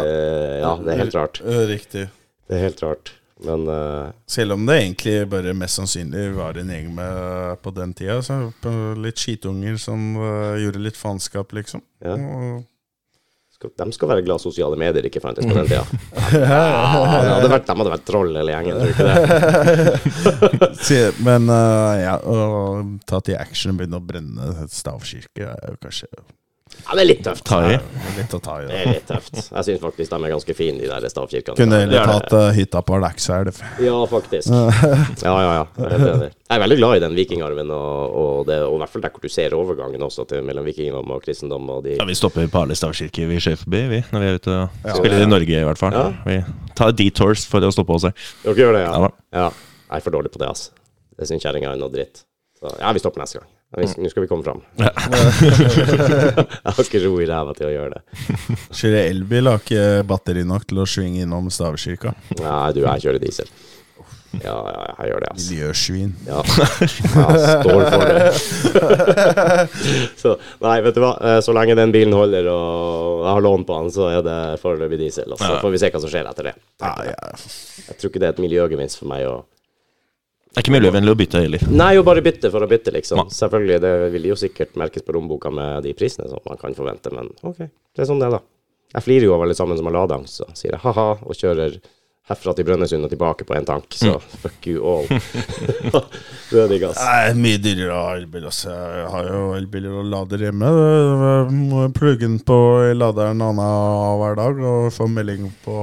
ja. 0.59 0.73
det 0.81 0.95
er 0.95 1.03
helt 1.05 1.15
rart. 1.15 1.39
Riktig. 1.69 2.07
Det 2.45 2.57
er 2.57 2.67
helt 2.67 2.83
rart. 2.85 3.13
Men 3.43 3.67
uh, 3.67 4.11
Selv 4.25 4.55
om 4.55 4.65
det 4.65 4.77
egentlig 4.79 5.15
bare 5.29 5.53
mest 5.57 5.79
sannsynlig 5.79 6.29
var 6.37 6.57
en 6.57 6.69
gjeng 6.71 6.93
med 6.95 7.57
på 7.61 7.73
den 7.75 7.91
tida. 7.97 8.21
Så 8.23 8.37
litt 9.01 9.19
skitunger 9.19 9.75
som 9.81 10.15
uh, 10.19 10.55
gjorde 10.61 10.83
litt 10.83 10.97
faenskap, 10.99 11.51
liksom. 11.57 11.83
Ja. 12.05 12.15
Og, 12.15 12.63
skal, 13.55 13.71
de 13.79 13.95
skal 13.95 14.11
være 14.11 14.23
glad 14.23 14.43
sosiale 14.43 14.77
medier 14.79 15.05
ikke 15.07 15.23
fantes 15.23 15.47
på 15.47 15.55
den 15.55 15.67
tida. 15.67 15.83
Ja, 16.35 16.61
de, 17.25 17.33
hadde 17.33 17.51
vært, 17.51 17.67
de 17.67 17.77
hadde 17.81 17.93
vært 17.93 18.07
troll 18.07 18.31
hele 18.35 18.55
gjengen, 18.55 18.79
tror 18.79 18.87
du 18.87 18.93
ikke 18.93 19.05
det? 20.87 21.03
Men 21.27 21.51
uh, 21.51 21.93
ja, 21.99 22.15
å 22.19 22.39
ta 23.07 23.21
til 23.23 23.39
action 23.39 23.75
og 23.75 23.81
begynne 23.81 23.99
å 23.99 24.07
brenne 24.13 24.67
stavkirke 24.71 25.51
er 25.51 25.75
jo 25.75 25.79
kanskje 25.83 26.11
Ja, 26.85 26.95
det 26.97 27.03
er 27.03 27.07
litt 27.07 27.21
tøft. 27.25 27.45
Ta 27.47 27.59
i. 27.65 27.77
litt 28.17 28.33
å 28.35 28.39
ta 28.43 28.55
i. 28.61 28.67
Det 28.69 28.77
er 28.77 28.91
litt 28.91 29.07
tøft. 29.09 29.33
Jeg 29.39 29.67
syns 29.67 29.81
faktisk 29.81 30.11
de 30.13 30.19
er 30.19 30.33
ganske 30.35 30.55
fine, 30.57 30.79
de 30.81 30.89
der 30.91 31.07
stavkirkene. 31.11 31.57
Kunne 31.57 31.79
heller 31.81 32.01
er 32.01 32.11
tatt 32.11 32.35
uh, 32.35 32.47
hytta 32.55 32.81
på 32.85 32.99
Lakselv. 33.01 33.61
Ja, 33.83 33.97
faktisk. 34.11 34.53
Ja, 35.25 35.33
ja, 35.41 35.53
ja. 35.55 35.65
Jeg 35.79 36.57
er, 36.57 36.61
veldig 36.61 36.77
glad 36.77 36.97
i 36.97 37.03
den 37.05 37.15
vikingarven, 37.17 37.71
og, 37.73 38.17
og, 38.21 38.41
det, 38.49 38.59
og 38.67 38.77
i 38.77 38.81
hvert 38.83 38.93
fall 38.93 39.05
der 39.05 39.13
hvor 39.15 39.23
du 39.23 39.31
ser 39.33 39.55
overgangen 39.57 40.03
også 40.05 40.27
til 40.29 40.43
mellom 40.45 40.67
vikingdom 40.67 41.15
og 41.15 41.23
kristendom. 41.25 41.69
Og 41.77 41.83
de, 41.87 41.95
Ja, 41.97 42.05
vi 42.07 42.17
stopper 42.17 42.47
på 42.51 42.65
alle 42.65 42.77
stavkirker 42.77 43.31
vi 43.31 43.39
ser 43.43 43.57
forbi, 43.59 43.85
vi, 43.91 44.01
når 44.13 44.25
vi 44.25 44.29
er 44.29 44.41
ute 44.41 44.57
og 44.59 44.89
spiller 44.99 45.25
i 45.25 45.29
Norge, 45.29 45.61
i 45.61 45.69
hvert 45.69 45.81
fall. 45.81 45.95
Ja. 45.95 46.09
Vi 46.27 46.41
tar 46.77 46.93
detours 46.97 47.47
for 47.49 47.65
å 47.65 47.73
stoppe 47.73 47.97
oss 47.97 48.09
her. 48.09 48.27
Dere 48.45 48.61
gjør 48.61 48.77
det, 48.77 48.85
ja? 48.85 49.09
Ja 49.33 49.45
ja. 49.45 49.49
Jeg 49.85 50.01
er 50.01 50.05
for 50.05 50.15
dårlig 50.17 50.31
på 50.33 50.41
det, 50.41 50.49
altså. 50.49 50.73
Det 51.15 51.27
syns 51.29 51.45
kjerringa 51.45 51.73
er 51.73 51.79
noe 51.79 51.93
dritt. 51.93 52.25
Så 52.59 52.71
ja, 52.79 52.91
vi 52.95 53.01
stopper 53.03 53.21
neste 53.23 53.39
gang. 53.39 53.54
Ja, 53.75 53.87
Nå 53.99 54.09
skal 54.09 54.23
vi 54.23 54.27
komme 54.31 54.43
fram. 54.45 54.61
jeg 54.79 54.89
har 56.65 56.81
ikke 56.85 57.01
ro 57.05 57.13
i 57.19 57.27
ræva 57.29 57.53
til 57.57 57.67
å 57.69 57.73
gjøre 57.73 57.97
det. 57.97 58.01
Kjøre 58.71 59.01
elbil 59.11 59.49
har 59.51 59.59
ikke 59.63 59.85
batteri 60.07 60.43
nok 60.47 60.63
til 60.69 60.79
å 60.83 60.87
svinge 60.89 61.23
innom 61.25 61.49
stavkirka. 61.51 62.13
Nei, 62.39 62.67
du, 62.75 62.83
jeg 62.85 63.03
kjører 63.07 63.19
diesel. 63.23 63.49
Ja, 64.35 64.51
ja, 64.67 64.79
jeg 64.99 65.11
gjør 65.13 65.21
det, 65.23 65.27
altså. 65.31 65.45
Miljøsvin. 65.53 66.09
Ja, 66.27 66.39
jeg 66.83 66.89
står 67.63 67.81
for 67.93 68.03
det. 68.09 68.25
så 70.23 70.33
nei, 70.65 70.73
vet 70.83 70.97
du 70.97 71.01
hva. 71.05 71.13
Eh, 71.23 71.39
Så 71.45 71.55
lenge 71.55 71.77
den 71.79 71.93
bilen 71.95 72.11
holder 72.15 72.49
og 72.51 73.23
jeg 73.23 73.31
har 73.37 73.45
lån 73.45 73.63
på 73.69 73.77
den, 73.79 73.91
så 73.95 74.09
er 74.11 74.25
det 74.27 74.37
foreløpig 74.63 74.99
diesel. 75.05 75.31
Og 75.31 75.39
så 75.39 75.53
Ja. 75.55 75.61
får 75.63 75.71
vi 75.75 75.79
se 75.85 75.91
hva 75.93 76.01
som 76.03 76.11
skjer 76.11 76.27
etter 76.31 76.49
det. 76.51 76.55
Ja, 76.83 76.91
ja. 77.07 77.15
Jeg 77.87 77.95
tror 78.01 78.11
ikke 78.11 78.19
det 78.23 78.27
er 78.27 78.35
et 78.35 78.43
miljøgevinst 78.43 78.99
for 78.99 79.07
meg 79.13 79.23
å 79.29 79.37
Det 80.55 80.61
er 80.61 80.63
ikke 80.69 80.71
miljøvennlig 80.77 81.11
å 81.11 81.17
bytte 81.19 81.39
heller. 81.43 81.63
Nei, 81.67 81.89
jo 81.97 82.03
bare 82.07 82.21
bytte 82.23 82.47
for 82.47 82.63
å 82.63 82.67
bytte, 82.71 82.93
liksom. 82.95 83.19
Ja. 83.19 83.33
Selvfølgelig, 83.43 83.79
det 83.83 83.89
vil 84.13 84.27
jo 84.29 84.37
sikkert 84.39 84.77
merkes 84.79 85.03
på 85.03 85.11
romboka 85.11 85.49
med 85.51 85.83
de 85.83 85.91
prisene 85.99 86.29
som 86.31 86.39
man 86.47 86.61
kan 86.61 86.77
forvente, 86.77 87.11
men 87.11 87.27
OK. 87.43 87.59
Det 87.91 88.03
er 88.05 88.07
sånn 88.07 88.21
det 88.23 88.29
er, 88.29 88.37
da. 88.37 88.39
Jeg 88.95 89.03
flirer 89.03 89.27
jo 89.27 89.33
av 89.35 89.43
alle 89.43 89.57
sammen 89.57 89.75
som 89.75 89.89
har 89.89 89.97
ladeangst, 89.97 90.39
så 90.39 90.47
sier 90.55 90.77
jeg 90.77 90.83
ha-ha, 90.85 91.09
og 91.19 91.35
kjører 91.35 91.75
herfra 92.25 92.55
til 92.57 92.65
Brønnøysund 92.65 93.05
og 93.05 93.11
tilbake 93.11 93.45
på 93.45 93.53
en 93.53 93.67
tank, 93.67 93.93
så 93.93 94.15
fuck 94.41 94.65
you 94.65 94.81
all. 94.81 95.05
det 96.49 96.61
er 96.63 96.71
digg, 96.71 96.85
ass. 96.87 96.97
Er 97.05 97.35
mye 97.37 97.59
dyrere 97.61 97.93
å 97.93 97.99
ha 98.07 98.15
elbil. 98.17 98.47
Altså. 98.49 98.71
Jeg 98.73 99.09
har 99.13 99.27
jo 99.29 99.41
elbiler 99.59 99.99
og 99.99 100.07
lader 100.09 100.45
hjemme. 100.47 100.71
Må 101.53 101.83
plugge 101.93 102.23
den 102.25 102.39
på 102.41 102.57
i 102.87 102.95
laderen 102.97 103.43
annenhver 103.45 104.39
dag 104.39 104.63
og 104.71 104.87
få 104.95 105.07
melding 105.11 105.51
på 105.65 105.77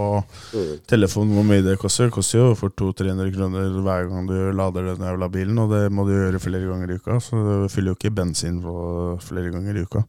telefonen 0.90 1.36
hvor 1.38 1.46
mye 1.46 1.62
det 1.62 1.76
koster. 1.82 2.10
Det 2.10 2.16
koster 2.18 2.40
jo 2.42 2.48
for 2.58 2.74
200-300 2.74 3.30
kroner 3.36 3.78
hver 3.86 4.10
gang 4.10 4.26
du 4.30 4.36
lader 4.58 4.90
den 4.90 5.06
jævla 5.06 5.30
bilen, 5.38 5.62
og 5.62 5.70
det 5.76 5.84
må 5.94 6.08
du 6.08 6.14
gjøre 6.16 6.42
flere 6.42 6.66
ganger 6.66 6.90
i 6.90 6.98
uka. 6.98 7.20
Så 7.22 7.38
du 7.38 7.54
fyller 7.70 7.94
jo 7.94 8.00
ikke 8.00 8.14
bensin 8.18 8.58
på 8.64 8.74
flere 9.22 9.54
ganger 9.54 9.78
i 9.78 9.86
uka. 9.86 10.02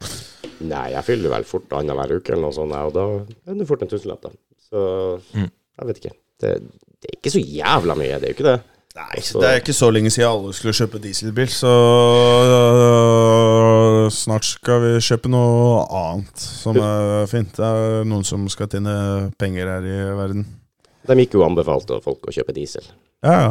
Nei, 0.63 0.87
jeg 0.95 1.05
fyller 1.05 1.33
vel 1.37 1.45
fort 1.45 1.77
annenhver 1.77 2.17
uke 2.17 2.33
eller 2.33 2.47
noe 2.47 2.57
sånt, 2.57 2.73
og 2.73 2.97
da 2.97 3.05
er 3.51 3.61
det 3.61 3.69
fort 3.69 3.85
en 3.85 3.93
tusenlapp, 3.93 4.25
da. 4.25 4.33
Så 4.63 4.83
jeg 5.37 5.89
vet 5.89 6.01
ikke. 6.01 6.15
Det, 6.43 6.53
det 7.03 7.09
er 7.09 7.17
ikke 7.19 7.33
så 7.33 7.41
jævla 7.41 7.95
mye, 7.99 8.19
det 8.19 8.27
er 8.29 8.33
jo 8.33 8.37
ikke 8.37 8.49
det. 8.51 8.59
Nei, 8.93 9.07
Også, 9.17 9.39
det 9.41 9.47
er 9.49 9.55
ikke 9.63 9.73
så 9.73 9.87
lenge 9.89 10.11
siden 10.13 10.29
alle 10.29 10.51
skulle 10.53 10.75
kjøpe 10.77 10.99
dieselbil, 11.01 11.47
så 11.49 11.71
øh, 12.73 14.09
snart 14.13 14.45
skal 14.45 14.81
vi 14.83 14.91
kjøpe 15.01 15.31
noe 15.33 15.83
annet 15.97 16.43
som 16.43 16.77
er 16.77 17.25
fint. 17.31 17.55
Det 17.57 17.65
er 17.69 18.05
noen 18.09 18.25
som 18.27 18.45
skal 18.53 18.69
tjene 18.71 18.93
penger 19.41 19.71
her 19.75 19.87
i 19.87 19.97
verden. 20.19 20.45
De 21.09 21.17
gikk 21.19 21.33
jo 21.39 21.43
anbefalt 21.47 21.89
av 21.91 22.03
folk 22.05 22.29
å 22.29 22.35
kjøpe 22.35 22.55
diesel. 22.55 22.85
Ja, 23.25 23.33
ja. 23.47 23.49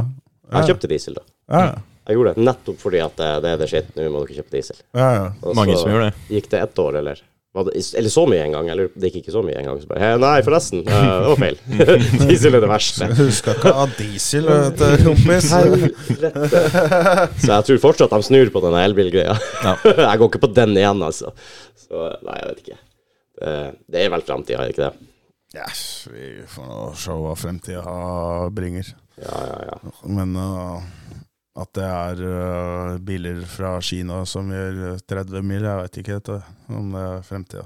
Jeg 0.53 0.71
kjøpte 0.73 0.91
diesel, 0.93 1.17
da. 1.19 1.27
Ja, 1.53 1.65
Jeg 2.09 2.17
gjorde 2.19 2.33
det 2.37 2.43
nettopp 2.45 2.79
fordi 2.83 2.99
at 3.03 3.15
det, 3.19 3.29
det 3.45 3.51
er 3.53 3.61
det 3.61 3.69
skitt, 3.71 3.91
nå 3.97 4.09
må 4.11 4.23
dere 4.25 4.39
kjøpe 4.41 4.57
diesel. 4.57 4.79
ja, 4.99 5.11
ja. 5.17 5.27
Og 5.43 5.55
Mange 5.59 5.77
som 5.79 5.91
gjør 5.93 6.07
det. 6.09 6.15
Gikk 6.35 6.49
det 6.55 6.63
ett 6.67 6.81
år, 6.83 6.99
eller? 7.03 7.21
Eller 7.53 8.09
så 8.09 8.23
mye 8.25 8.41
en 8.47 8.55
gang? 8.55 8.69
Eller 8.73 8.89
det 8.97 9.11
gikk 9.11 9.27
ikke 9.27 9.35
så 9.35 9.43
mye 9.45 9.59
en 9.61 9.67
gang? 9.69 9.81
Så 9.83 9.89
bare, 9.91 10.01
«Hei, 10.01 10.13
nei, 10.23 10.37
forresten, 10.47 10.81
det 10.87 11.01
var 11.29 11.37
feil. 11.41 11.59
diesel 12.31 12.57
er 12.57 12.65
det 12.65 12.71
verste. 12.71 13.09
Du 13.19 13.27
skal 13.35 13.59
ikke 13.59 13.75
ha 13.77 13.85
diesel, 13.99 14.49
vet 14.49 14.81
du, 14.81 15.05
kompis. 15.05 15.51
Så 17.43 17.51
jeg 17.51 17.67
tror 17.69 17.83
fortsatt 17.85 18.15
de 18.17 18.23
snur 18.25 18.53
på 18.55 18.65
denne 18.65 18.81
elbilgreia. 18.89 19.37
Ja. 19.67 19.75
jeg 20.07 20.23
går 20.23 20.33
ikke 20.33 20.45
på 20.47 20.53
den 20.57 20.73
igjen, 20.81 21.05
altså. 21.05 21.35
Så 21.85 22.09
nei, 22.25 22.39
jeg 22.41 22.49
vet 22.49 22.65
ikke. 22.65 22.81
Det, 23.43 23.57
det 23.93 24.01
er 24.07 24.15
vel 24.17 24.25
framtida, 24.25 24.57
er 24.63 24.71
det 24.71 24.77
ikke 24.77 24.89
det? 24.89 25.09
Yes, 25.53 26.09
vi 26.09 26.31
får 26.49 26.65
nå 26.65 26.81
se 26.97 27.13
hva 27.21 27.35
fremtida 27.37 27.83
bringer. 28.57 28.95
Ja, 29.21 29.41
ja, 29.51 29.59
ja. 29.69 29.93
Men 30.09 30.33
øh, 30.41 30.79
at 31.53 31.69
det 31.77 31.85
er 31.85 32.21
uh, 32.25 32.99
biler 33.05 33.43
fra 33.49 33.77
Kina 33.85 34.23
som 34.29 34.49
gjør 34.53 34.99
30 35.11 35.45
mil, 35.45 35.65
jeg 35.67 35.85
vet 35.85 35.99
ikke 36.01 36.19
dette, 36.19 36.43
om 36.73 36.93
det 36.95 37.07
er 37.09 37.25
fremtida. 37.27 37.65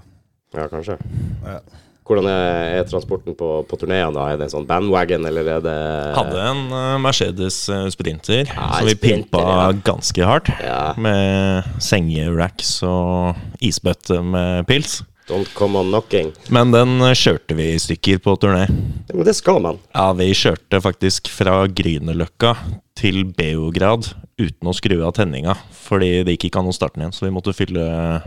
Ja, 0.57 0.67
kanskje. 0.71 0.97
Ja. 1.45 1.61
Hvordan 2.07 2.29
er, 2.31 2.77
er 2.79 2.85
transporten 2.87 3.35
på, 3.39 3.49
på 3.67 3.79
turneene, 3.79 4.13
da? 4.15 4.29
Er 4.31 4.39
det 4.39 4.47
en 4.47 4.53
sånn 4.53 4.67
bandwagon, 4.67 5.27
eller 5.27 5.49
er 5.57 5.63
det 5.65 5.79
Hadde 6.15 6.45
en 6.53 6.61
uh, 6.71 6.95
Mercedes 7.03 7.65
Sprinter 7.95 8.45
Ja, 8.45 8.69
som 8.77 8.87
vi 8.87 8.95
Sprinter, 8.95 9.27
pimpa 9.27 9.43
ja. 9.43 9.67
ganske 9.87 10.31
hardt. 10.31 10.51
Ja. 10.63 10.95
Med 10.99 11.67
sengeracks 11.83 12.79
og 12.87 13.63
isbøtte 13.63 14.19
med 14.23 14.67
pils. 14.71 15.01
Don't 15.27 15.51
come 15.59 15.79
on 15.83 15.91
knocking? 15.91 16.31
Men 16.55 16.71
den 16.71 17.03
kjørte 17.19 17.59
vi 17.59 17.73
i 17.75 17.79
stykker 17.83 18.23
på 18.23 18.37
turné. 18.39 18.67
Ja, 18.71 19.15
men 19.15 19.27
det 19.27 19.35
skal 19.39 19.59
man. 19.63 19.83
Ja, 19.95 20.13
vi 20.15 20.31
kjørte 20.39 20.79
faktisk 20.83 21.31
fra 21.35 21.65
Grünerløkka 21.67 22.55
til 22.97 23.25
Beograd 23.37 24.07
uten 24.37 24.69
å 24.69 24.73
skru 24.77 24.99
av 25.05 25.15
tenninga. 25.17 25.55
Fordi 25.87 26.23
det 26.27 26.35
gikk 26.35 26.51
ikke 26.51 26.61
an 26.61 26.69
å 26.69 26.73
starte 26.75 26.99
den 26.99 27.07
igjen, 27.07 27.15
så 27.17 27.25
vi 27.25 27.31
måtte 27.33 27.53
fylle 27.57 27.85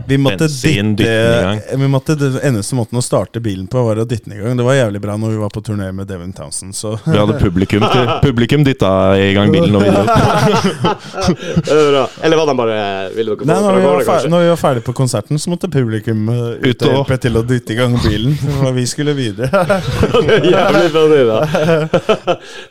Vi 0.08 0.16
måtte 0.18 0.46
bensin, 0.48 0.94
dytte, 0.98 1.10
den 1.10 1.34
i 1.34 1.44
gang. 1.46 1.60
vi 1.82 1.88
måtte, 1.92 2.16
Den 2.18 2.38
eneste 2.48 2.74
måten 2.78 2.98
å 2.98 3.02
starte 3.04 3.38
bilen 3.42 3.68
på, 3.70 3.82
var 3.86 4.00
å 4.02 4.06
dytte 4.08 4.26
den 4.30 4.38
i 4.38 4.40
gang. 4.42 4.56
Det 4.58 4.66
var 4.66 4.74
jævlig 4.78 5.02
bra 5.04 5.14
når 5.20 5.34
vi 5.36 5.40
var 5.42 5.52
på 5.54 5.62
turné 5.66 5.90
med 5.94 6.08
Devin 6.10 6.32
Townsend, 6.34 6.74
så 6.74 6.96
Vi 7.04 7.14
hadde 7.18 7.36
publikum, 7.38 7.84
til, 7.84 8.10
publikum 8.26 8.64
dytta 8.66 8.90
i 9.22 9.28
gang 9.36 9.52
bilen 9.54 9.74
når 9.76 9.86
vi 9.86 9.92
dro. 9.94 10.04
Det 11.60 11.76
er 11.76 11.90
bra. 11.92 12.04
Eller 12.26 12.40
var 12.40 12.46
den 12.50 12.58
bare 12.58 12.78
Ville 13.14 13.34
dere 13.34 13.44
få 13.44 13.48
Nei, 13.50 13.58
når, 13.62 13.76
vi 13.78 13.86
var 13.86 14.04
ferdig, 14.08 14.30
når 14.32 14.42
vi 14.44 14.48
var 14.50 14.60
ferdig 14.64 14.82
på 14.86 14.94
konserten, 14.98 15.38
så 15.38 15.52
måtte 15.52 15.70
publikum 15.70 16.24
uh, 16.30 16.40
ut 16.58 16.66
Ut 16.70 16.82
og 16.82 16.88
og- 16.88 16.96
hjelpe 16.96 17.20
til 17.22 17.38
å 17.38 17.44
dytte 17.46 17.74
i 17.74 17.78
gang 17.78 17.94
bilen. 18.02 18.34
Og 18.64 18.72
vi 18.76 18.86
skulle 18.90 19.14
videre. 19.18 19.50
Jævlig 20.54 20.90
funny, 20.94 21.22
da. 21.28 21.38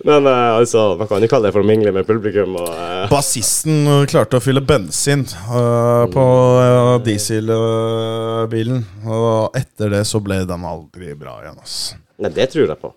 Men 0.07 0.27
eh, 0.27 0.57
altså, 0.59 0.89
man 0.99 1.07
kan 1.09 1.23
jo 1.23 1.31
kalle 1.31 1.49
det 1.49 1.55
for 1.55 1.63
å 1.63 1.67
mingle 1.89 1.99
med 1.99 2.07
publikum 2.07 2.55
og 2.59 2.69
uh. 2.69 3.09
Bassisten 3.09 3.87
uh, 3.87 4.05
klarte 4.09 4.37
å 4.37 4.43
fylle 4.43 4.61
bensin 4.61 5.25
uh, 5.49 6.05
på 6.11 6.25
uh, 6.59 6.97
dieselbilen. 7.03 8.83
Og 9.05 9.57
etter 9.57 9.89
det 9.93 10.05
så 10.07 10.21
ble 10.21 10.43
den 10.45 10.65
aldri 10.65 11.15
bra 11.15 11.39
igjen. 11.43 11.59
ass. 11.61 11.95
Nei, 12.19 12.31
det 12.35 12.51
tror 12.53 12.67
jeg 12.67 12.79
på. 12.79 12.93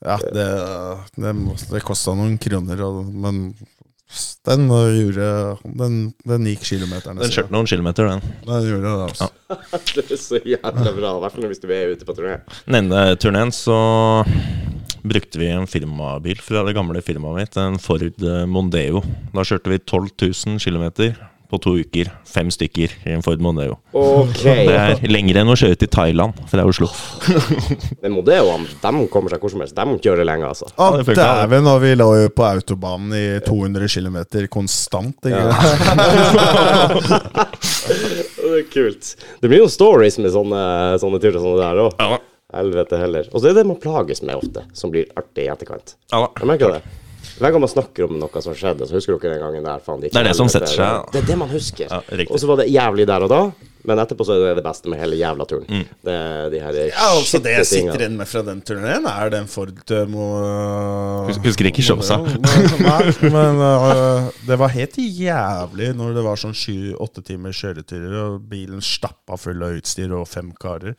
Ja, 0.00 0.16
det, 0.16 0.46
det, 1.20 1.34
det 1.68 1.82
kosta 1.84 2.14
noen 2.16 2.38
kroner, 2.40 2.80
og, 2.86 3.04
men 3.04 3.50
den 4.48 4.64
gjorde 4.66 5.26
Den, 5.76 5.98
den 6.26 6.46
gikk 6.48 6.64
kilometerne. 6.66 7.20
Den 7.20 7.30
kjørte 7.30 7.54
noen 7.54 7.68
kilometer, 7.68 8.08
den. 8.08 8.32
Den 8.46 8.64
gjorde 8.66 8.88
det, 8.88 9.04
altså. 9.10 9.28
Det 10.00 10.06
er 10.06 10.18
så 10.18 10.40
jævla 10.40 10.94
bra. 10.96 11.12
I 11.12 11.22
hvert 11.26 11.36
fall 11.36 11.46
hvis 11.52 11.62
du 11.62 11.68
er 11.68 11.92
ute 11.92 12.08
på 12.08 12.16
turné. 12.16 12.40
Den 12.64 12.80
ene 12.80 13.04
turneen 13.20 13.52
så 13.54 13.76
brukte 15.02 15.40
vi 15.40 15.50
en 15.50 15.66
firmabil 15.70 16.40
fra 16.44 16.64
det 16.66 16.76
gamle 16.76 17.02
firmaet 17.04 17.38
mitt, 17.40 17.58
en 17.60 17.78
Ford 17.82 18.02
eh, 18.04 18.46
Mondeo. 18.46 19.02
Da 19.34 19.44
kjørte 19.46 19.72
vi 19.72 19.80
12 19.82 20.08
000 20.20 20.62
km 20.62 21.12
på 21.50 21.58
to 21.58 21.72
uker. 21.82 22.10
Fem 22.30 22.50
stykker 22.52 22.92
i 23.08 23.14
en 23.16 23.24
Ford 23.26 23.40
Mondeo. 23.42 23.76
Okay. 23.96 24.66
Det 24.68 24.76
er 24.76 25.02
lengre 25.10 25.42
enn 25.42 25.50
å 25.50 25.56
kjøre 25.58 25.78
til 25.80 25.90
Thailand 25.90 26.38
fra 26.50 26.62
Oslo. 26.68 26.86
Men 28.02 28.14
Mondeoene, 28.14 28.70
de 28.70 29.06
kommer 29.10 29.34
seg 29.34 29.42
hvor 29.42 29.52
som 29.52 29.64
helst. 29.64 29.76
De 29.76 29.98
kjører 30.06 30.28
lenge, 30.28 30.46
altså. 30.46 30.70
Å, 30.76 30.92
det. 31.00 31.16
dæven, 31.18 31.66
og 31.72 31.82
vi 31.82 31.92
lå 31.98 32.08
jo 32.22 32.32
på 32.34 32.46
autobanen 32.46 33.16
i 33.18 33.26
200 33.46 33.90
km 33.90 34.18
konstant. 34.52 35.18
Ikke? 35.26 35.46
Det 38.40 38.58
er 38.58 38.66
kult. 38.70 39.14
Det 39.42 39.48
blir 39.50 39.60
jo 39.62 39.68
stories 39.70 40.16
med 40.18 40.32
sånne, 40.34 40.62
sånne 41.02 41.20
turer 41.22 41.38
som 41.38 41.54
det 41.54 41.66
der 41.66 41.80
òg. 41.84 42.29
Helvete 42.54 42.98
heller. 42.98 43.28
Og 43.32 43.42
så 43.42 43.50
er 43.50 43.58
det 43.60 43.66
man 43.68 43.78
plages 43.80 44.22
med 44.26 44.40
ofte, 44.40 44.64
som 44.76 44.90
blir 44.92 45.06
artig 45.18 45.46
i 45.46 45.52
etterkant. 45.52 45.94
Ja 46.12 46.24
da. 46.24 46.30
Jeg 46.40 46.50
merker 46.50 46.76
det. 46.78 46.82
Hver 47.40 47.52
gang 47.54 47.62
man 47.62 47.70
snakker 47.72 48.06
om 48.08 48.18
noe 48.20 48.42
som 48.44 48.56
skjedde, 48.56 48.86
så 48.88 48.96
husker 48.96 49.16
dere 49.20 49.36
den 49.38 49.44
gangen 49.44 49.66
der. 49.66 49.82
Faen, 49.84 50.00
det, 50.02 50.10
Det 50.12 50.20
er 50.20 50.30
det 50.30 50.36
som 50.36 50.48
setter 50.50 50.72
seg. 50.72 51.10
Det 51.12 51.22
er 51.22 51.28
det 51.30 51.36
man 51.40 51.50
husker. 51.52 51.86
Ja, 51.92 52.24
og 52.26 52.40
så 52.40 52.48
var 52.50 52.60
det 52.60 52.68
jævlig 52.72 53.06
der 53.08 53.26
og 53.26 53.32
da, 53.32 53.40
men 53.88 54.00
etterpå 54.02 54.24
så 54.28 54.34
er 54.36 54.42
det 54.44 54.58
det 54.60 54.64
beste 54.66 54.90
med 54.92 55.00
hele 55.00 55.16
jævla 55.20 55.46
turen. 55.48 55.64
Mm. 55.68 55.84
Det 56.06 56.16
de 56.52 56.60
her 56.62 56.78
Ja, 56.90 57.06
altså 57.16 57.40
Det 57.42 57.54
jeg 57.54 57.66
sitter 57.70 58.02
igjen 58.04 58.16
med 58.18 58.28
fra 58.28 58.42
den 58.46 58.60
turneen, 58.66 59.06
er 59.08 59.32
den 59.32 59.46
Ford 59.50 59.72
uh, 59.94 60.02
mo, 60.10 60.26
Hus- 61.30 61.40
husker 61.44 61.70
ikke 61.70 61.84
showsa. 61.86 62.18
Nei, 62.86 63.00
men 63.32 63.60
uh, 63.62 64.28
det 64.48 64.58
var 64.60 64.74
helt 64.74 64.98
jævlig 65.00 65.92
når 65.96 66.14
det 66.18 66.24
var 66.26 66.40
sånn 66.40 66.56
sju-åtte 66.56 67.24
timer 67.26 67.54
kjøreturer, 67.56 68.16
og 68.26 68.40
bilen 68.50 68.82
stappa 68.84 69.38
full 69.40 69.62
av 69.64 69.78
utstyr 69.80 70.12
og 70.16 70.26
fem 70.28 70.52
karer. 70.60 70.96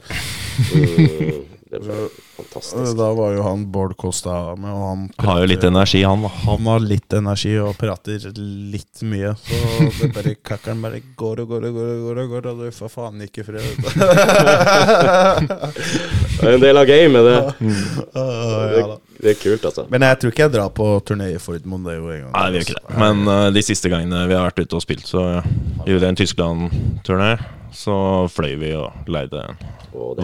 Mm, 0.74 1.42
det 1.72 1.80
var 1.88 2.10
fantastisk. 2.36 2.98
Da 3.00 3.08
var 3.16 3.32
jo 3.36 3.44
han 3.46 3.62
Bård 3.72 3.94
Kosta 3.98 4.56
med, 4.60 4.72
og 4.72 4.82
han 4.90 5.04
Har 5.24 5.40
jo 5.40 5.48
litt 5.48 5.64
energi, 5.64 6.02
han. 6.04 6.22
da. 6.26 6.32
Han 6.44 6.68
har 6.68 6.80
litt 6.84 7.14
energi 7.16 7.54
og 7.64 7.78
prater 7.80 8.26
litt 8.36 9.02
mye. 9.08 9.32
Så 9.40 9.60
det 10.02 10.10
bare 10.16 10.34
kakkeren 10.36 10.82
bare 10.84 11.00
går 11.16 11.44
og 11.46 11.54
går 11.54 11.70
og 11.70 11.78
går, 11.78 11.92
og 11.94 12.02
går, 12.08 12.20
og 12.26 12.34
går 12.36 12.50
og 12.52 12.64
du 12.66 12.72
får 12.76 12.92
faen 12.92 13.24
ikke 13.24 13.46
fred. 13.48 13.64
Det 16.42 16.48
er 16.50 16.56
en 16.58 16.64
del 16.64 16.78
av 16.82 16.86
gamet, 16.90 17.24
det. 17.28 17.38
ja, 18.16 18.26
Det, 18.72 18.84
det 19.22 19.30
er 19.36 19.40
kult, 19.42 19.66
altså. 19.72 19.86
Men 19.94 20.06
jeg 20.08 20.20
tror 20.22 20.34
ikke 20.34 20.46
jeg 20.48 20.54
drar 20.56 20.72
på 20.76 20.88
turné 21.08 21.32
i 21.36 21.40
Ford 21.42 21.66
Mondeo 21.70 22.10
en 22.12 22.24
gang. 22.26 22.32
Nei, 22.36 22.46
vi 22.52 22.62
gjør 22.62 22.68
ikke 22.68 22.80
det. 22.80 23.00
Men 23.04 23.24
uh, 23.30 23.48
de 23.54 23.64
siste 23.66 23.92
gangene 23.94 24.24
vi 24.30 24.38
har 24.38 24.48
vært 24.50 24.64
ute 24.66 24.80
og 24.80 24.84
spilt, 24.84 25.08
så 25.08 25.26
gjorde 25.86 26.02
jeg 26.02 26.10
en 26.16 26.22
Tyskland-turné. 26.24 27.32
Så 27.72 27.96
fløy 28.34 28.58
vi 28.60 28.74
og 28.76 29.08
leide 29.08 29.46
en 29.46 29.56
Og 29.96 30.20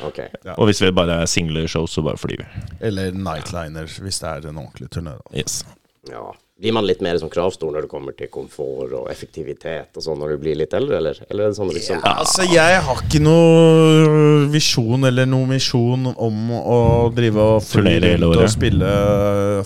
det, 0.00 0.28
Ja. 0.44 0.54
Og 0.56 0.66
hvis 0.68 0.82
vi 0.82 0.90
bare 0.94 1.22
er 1.22 1.26
single 1.26 1.66
show, 1.68 1.86
så 1.86 2.02
bare 2.02 2.16
flyr 2.16 2.42
vi. 2.44 2.46
Eller 2.80 3.10
Nightliner, 3.12 3.86
hvis 3.86 4.20
det 4.20 4.28
er 4.28 4.48
en 4.48 4.58
ordentlig 4.58 4.88
turné. 4.90 5.18
Yes. 5.34 5.64
Ja. 6.08 6.30
Blir 6.58 6.72
man 6.74 6.86
litt 6.88 6.98
mer 7.00 7.14
som 7.22 7.30
kravstor 7.30 7.70
når 7.70 7.84
det 7.84 7.88
kommer 7.92 8.14
til 8.18 8.26
komfort 8.34 8.90
og 8.98 9.04
effektivitet 9.12 9.94
og 9.94 10.02
sånn 10.02 10.18
når 10.18 10.32
du 10.32 10.38
blir 10.42 10.56
litt 10.58 10.72
eldre, 10.74 10.96
eller? 10.98 11.20
Eller 11.30 11.44
er 11.46 11.52
det 11.52 11.58
sånn 11.60 11.70
liksom 11.70 12.00
Altså, 12.02 12.46
jeg 12.50 12.80
har 12.82 13.02
ikke 13.04 13.20
noe 13.22 14.48
visjon 14.50 15.06
eller 15.06 15.28
noe 15.30 15.46
misjon 15.52 16.08
om 16.16 16.50
å 16.58 16.80
drive 17.14 17.44
og 17.54 17.62
fly 17.62 17.92
rundt 18.02 18.26
og 18.42 18.50
spille 18.50 18.90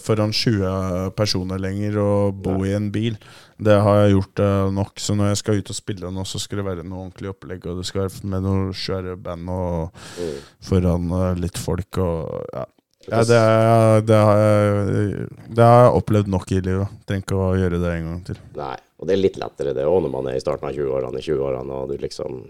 foran 0.05 0.37
20 0.37 1.15
personer 1.17 1.65
lenger 1.65 1.97
og 2.03 2.43
bo 2.45 2.59
i 2.69 2.77
en 2.77 2.91
bil. 2.93 3.17
Det 3.63 3.77
har 3.85 3.99
jeg 4.03 4.15
gjort 4.17 4.43
eh, 4.43 4.69
nok, 4.75 4.93
så 5.03 5.15
når 5.19 5.33
jeg 5.33 5.41
skal 5.43 5.59
ut 5.63 5.71
og 5.75 5.77
spille 5.79 6.11
nå, 6.15 6.25
så 6.27 6.41
skal 6.43 6.61
det 6.63 6.65
være 6.67 6.85
noe 6.87 7.05
ordentlig 7.07 7.31
opplegg, 7.33 7.67
og 7.71 7.81
det 7.81 7.87
skal 7.89 8.07
være 8.09 8.31
med 8.33 8.47
noe 8.47 8.77
svære 8.77 9.17
band 9.23 9.51
og 9.53 10.05
Mm. 10.19 10.39
foran 10.69 11.11
eh, 11.19 11.35
litt 11.43 11.59
folk 11.61 11.99
og 12.03 12.47
ja. 12.53 12.65
Ja, 13.11 13.19
det, 13.27 13.35
er, 13.35 14.01
det, 14.07 14.15
har 14.15 14.37
jeg, 14.39 15.29
det 15.59 15.65
har 15.67 15.81
jeg 15.89 15.95
opplevd 15.99 16.29
nok 16.31 16.53
i 16.55 16.61
livet. 16.63 16.93
Trenger 17.09 17.25
ikke 17.25 17.35
å 17.43 17.49
gjøre 17.59 17.81
det 17.83 17.89
en 17.97 18.05
gang 18.07 18.21
til. 18.29 18.37
Nei. 18.55 18.77
Og 19.03 19.09
det 19.09 19.17
er 19.17 19.19
litt 19.25 19.39
lettere 19.43 19.73
det 19.75 19.83
òg 19.91 20.05
når 20.05 20.13
man 20.13 20.29
er 20.31 20.37
i 20.39 20.43
starten 20.45 20.69
av 20.69 20.77
20-årene, 20.77 21.19
20-årene, 21.19 21.79
og 21.83 21.91
du 21.91 21.97
liksom 21.99 22.45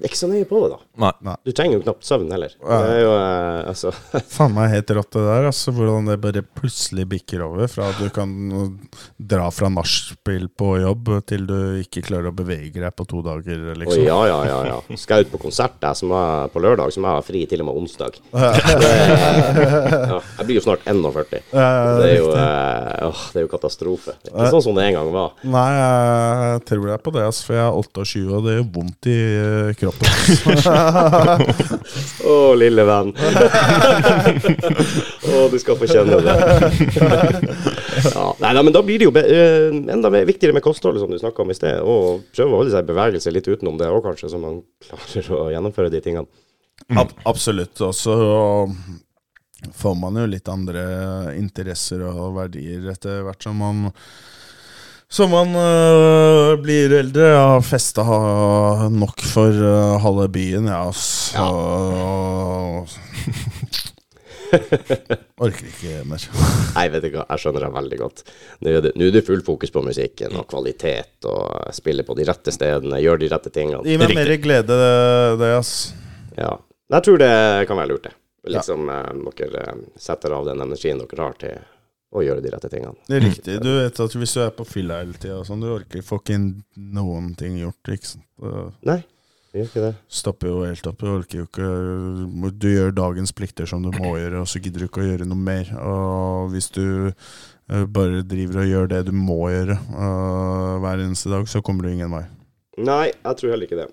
Er 0.00 0.08
ikke 0.08 0.18
så 0.18 0.28
nøye 0.30 0.46
på 0.48 0.60
det, 0.64 0.74
da. 0.74 1.10
Nei. 1.24 1.36
Du 1.46 1.52
trenger 1.56 1.78
jo 1.78 1.84
knapt 1.84 2.06
søvn 2.06 2.32
heller. 2.34 2.54
Ja. 2.60 2.78
Det 2.84 2.94
er 2.94 3.00
jo 3.02 3.12
eh, 3.14 3.60
altså 3.72 3.92
Faen 4.34 4.54
meg 4.56 4.72
helt 4.74 4.92
rått 4.98 5.12
det 5.16 5.24
der, 5.26 5.48
altså. 5.50 5.74
Hvordan 5.74 6.10
det 6.10 6.18
bare 6.22 6.42
plutselig 6.44 7.06
bikker 7.14 7.44
over. 7.46 7.68
Fra 7.70 7.90
at 7.92 8.00
du 8.02 8.08
kan 8.14 8.34
dra 9.18 9.48
fra 9.54 9.70
nachspiel 9.72 10.48
på 10.52 10.74
jobb 10.82 11.10
til 11.28 11.46
du 11.48 11.56
ikke 11.82 12.04
klarer 12.08 12.30
å 12.30 12.34
bevege 12.36 12.82
deg 12.82 12.94
på 12.96 13.06
to 13.08 13.22
dager, 13.24 13.70
Å 13.74 13.76
liksom. 13.80 14.04
ja, 14.06 14.18
ja, 14.30 14.38
ja. 14.48 14.58
ja. 14.72 14.98
Skal 15.00 15.22
jeg 15.22 15.28
ut 15.28 15.34
på 15.36 15.42
konsert 15.46 15.78
jeg, 15.82 15.98
som 16.00 16.12
er 16.16 16.50
på 16.52 16.62
lørdag, 16.62 16.92
så 16.94 17.02
må 17.02 17.10
jeg 17.10 17.20
ha 17.20 17.24
fri 17.26 17.44
til 17.50 17.64
og 17.64 17.70
med 17.70 17.80
onsdag. 17.84 18.18
Det 18.74 18.88
er, 18.90 19.94
ja, 20.10 20.18
jeg 20.38 20.46
blir 20.48 20.58
jo 20.58 20.62
snart 20.64 20.84
41. 20.88 21.40
Ja, 21.54 21.68
Det 21.98 22.08
er 22.08 22.16
jo, 22.18 22.28
eh, 22.34 23.06
åh, 23.08 23.22
det 23.32 23.40
er 23.40 23.44
jo 23.46 23.50
katastrofe. 23.52 24.14
Det 24.22 24.32
er 24.32 24.46
ikke 24.46 24.54
sånn 24.56 24.66
som 24.68 24.78
det 24.78 24.86
en 24.88 24.96
gang 24.98 25.10
var. 25.14 25.34
Nei, 25.46 25.66
jeg 25.78 26.64
tror 26.70 26.86
deg 26.90 27.04
på 27.04 27.14
det, 27.14 27.24
altså, 27.28 27.46
for 27.48 27.58
jeg 27.58 27.64
er 27.64 27.78
28, 27.80 28.24
og 28.38 28.46
det 28.48 28.56
gjør 28.56 28.68
vondt 28.78 29.10
i 29.10 29.16
eh, 29.20 29.70
kroppen. 29.84 30.08
Å, 32.30 32.32
lille 32.58 32.84
venn. 32.88 33.10
Å, 35.30 35.32
du 35.52 35.58
skal 35.62 35.76
få 35.80 35.86
kjenne 35.90 36.16
det. 36.24 36.36
Ja, 38.08 38.26
nei, 38.40 38.50
nei, 38.50 38.62
men 38.62 38.74
da 38.74 38.82
blir 38.84 38.98
det 39.00 39.06
jo 39.08 39.14
be 39.14 39.22
eh, 39.28 39.68
enda 39.94 40.08
mer 40.12 40.24
viktigere 40.28 40.56
med 40.56 40.64
kostholdet, 40.64 41.00
som 41.04 41.12
du 41.12 41.18
snakka 41.20 41.38
om 41.44 41.52
i 41.52 41.58
sted. 41.58 41.76
Og 41.82 42.02
prøve 42.34 42.50
å 42.50 42.58
holde 42.62 42.72
seg 42.74 42.82
i 42.84 42.90
bevegelse 42.90 43.34
litt 43.34 43.50
utenom 43.50 43.76
det 43.80 43.92
òg, 43.92 44.02
kanskje, 44.08 44.32
så 44.32 44.38
man 44.42 44.54
klarer 44.88 45.24
å 45.38 45.40
gjennomføre 45.54 45.94
de 45.94 46.00
tingene. 46.04 46.28
Ab 46.98 47.08
absolutt. 47.24 47.76
Og 47.86 47.92
så 47.96 48.14
får 49.72 49.94
man 49.96 50.18
jo 50.20 50.26
litt 50.28 50.48
andre 50.52 50.82
interesser 51.38 51.98
og 52.08 52.36
verdier 52.36 52.80
etter 52.92 53.14
hvert 53.24 53.42
som 53.46 53.54
man 53.62 53.76
som 55.14 55.30
man 55.30 55.54
øh, 55.54 56.56
blir 56.62 56.92
eldre. 56.98 57.28
Jeg 57.30 57.48
har 57.52 57.60
festa 57.62 58.02
nok 58.90 59.22
for 59.30 59.54
øh, 59.54 60.00
halve 60.02 60.28
byen, 60.34 60.66
ja, 60.66 60.90
så 60.92 61.44
Orker 65.44 65.66
ikke 65.66 66.00
mer. 66.06 66.24
Nei, 66.76 66.84
vet 66.92 67.06
du 67.06 67.08
hva, 67.14 67.24
jeg 67.28 67.42
skjønner 67.42 67.66
deg 67.66 67.72
veldig 67.74 67.98
godt. 67.98 68.24
Nå 68.62 68.70
er, 68.70 68.80
det, 68.84 68.92
nå 68.98 69.08
er 69.08 69.14
det 69.16 69.24
full 69.26 69.42
fokus 69.46 69.72
på 69.74 69.82
musikken 69.86 70.34
og 70.38 70.46
kvalitet, 70.50 71.16
og 71.30 71.74
spille 71.74 72.06
på 72.06 72.16
de 72.18 72.26
rette 72.28 72.54
stedene, 72.54 73.02
gjøre 73.02 73.22
de 73.24 73.30
rette 73.32 73.50
tingene. 73.54 73.82
Gi 73.86 73.98
meg 74.00 74.14
mer 74.18 74.34
glede, 74.42 74.78
det, 75.40 75.50
ass. 75.58 75.72
Ja. 76.38 76.56
Jeg 76.94 77.06
tror 77.06 77.22
det 77.22 77.34
kan 77.70 77.78
være 77.80 77.90
lurt, 77.94 78.06
det. 78.06 78.14
Liksom 78.54 78.90
eh, 78.92 79.30
dere 79.38 79.62
setter 79.96 80.34
av 80.36 80.50
den 80.50 80.60
energien 80.60 80.98
dere 81.00 81.22
har 81.22 81.38
til 81.40 81.62
å 82.14 82.22
gjøre 82.22 82.42
de 82.44 82.52
rette 82.54 82.70
tingene. 82.70 82.94
Det 83.08 83.16
er 83.18 83.24
riktig. 83.26 83.56
Du 83.64 83.70
vet 83.74 83.98
at 84.04 84.14
hvis 84.20 84.36
du 84.36 84.40
er 84.44 84.52
på 84.54 84.66
fylla 84.68 85.00
hele 85.02 85.16
tida, 85.18 85.40
sånn, 85.46 85.64
du 85.64 85.72
orker 85.74 86.04
får 86.06 86.22
ikke 86.22 86.38
noen 86.94 87.32
ting 87.38 87.58
gjort. 87.58 87.90
ikke 87.90 88.12
sant? 88.12 88.28
Nei, 88.86 89.00
det 89.50 89.60
gjør 89.60 89.68
ikke 89.70 89.82
det. 89.84 89.90
stopper 90.20 90.50
jo 90.50 90.60
helt 90.66 90.86
opp. 90.90 91.02
Du 91.02 91.10
orker 91.14 91.40
jo 91.42 91.48
ikke 91.48 92.52
Du 92.58 92.68
gjør 92.70 92.94
dagens 92.94 93.34
plikter 93.34 93.68
som 93.70 93.82
du 93.84 93.90
må 93.98 94.14
gjøre, 94.18 94.44
og 94.44 94.48
så 94.50 94.62
gidder 94.62 94.84
du 94.84 94.88
ikke 94.88 95.02
å 95.04 95.08
gjøre 95.08 95.28
noe 95.30 95.38
mer. 95.50 95.74
Og 95.82 96.54
hvis 96.54 96.70
du 96.74 96.84
eh, 97.10 97.84
bare 97.86 98.22
driver 98.26 98.62
og 98.64 98.70
gjør 98.70 98.90
det 98.94 99.02
du 99.10 99.12
må 99.14 99.40
gjøre 99.52 99.76
eh, 99.78 100.72
hver 100.86 101.04
eneste 101.08 101.30
dag, 101.34 101.46
så 101.50 101.62
kommer 101.66 101.86
du 101.86 101.92
ingen 101.94 102.14
vei. 102.14 102.24
Nei, 102.82 103.12
jeg 103.12 103.38
tror 103.38 103.54
heller 103.54 103.70
ikke 103.70 103.78
det. 103.84 103.90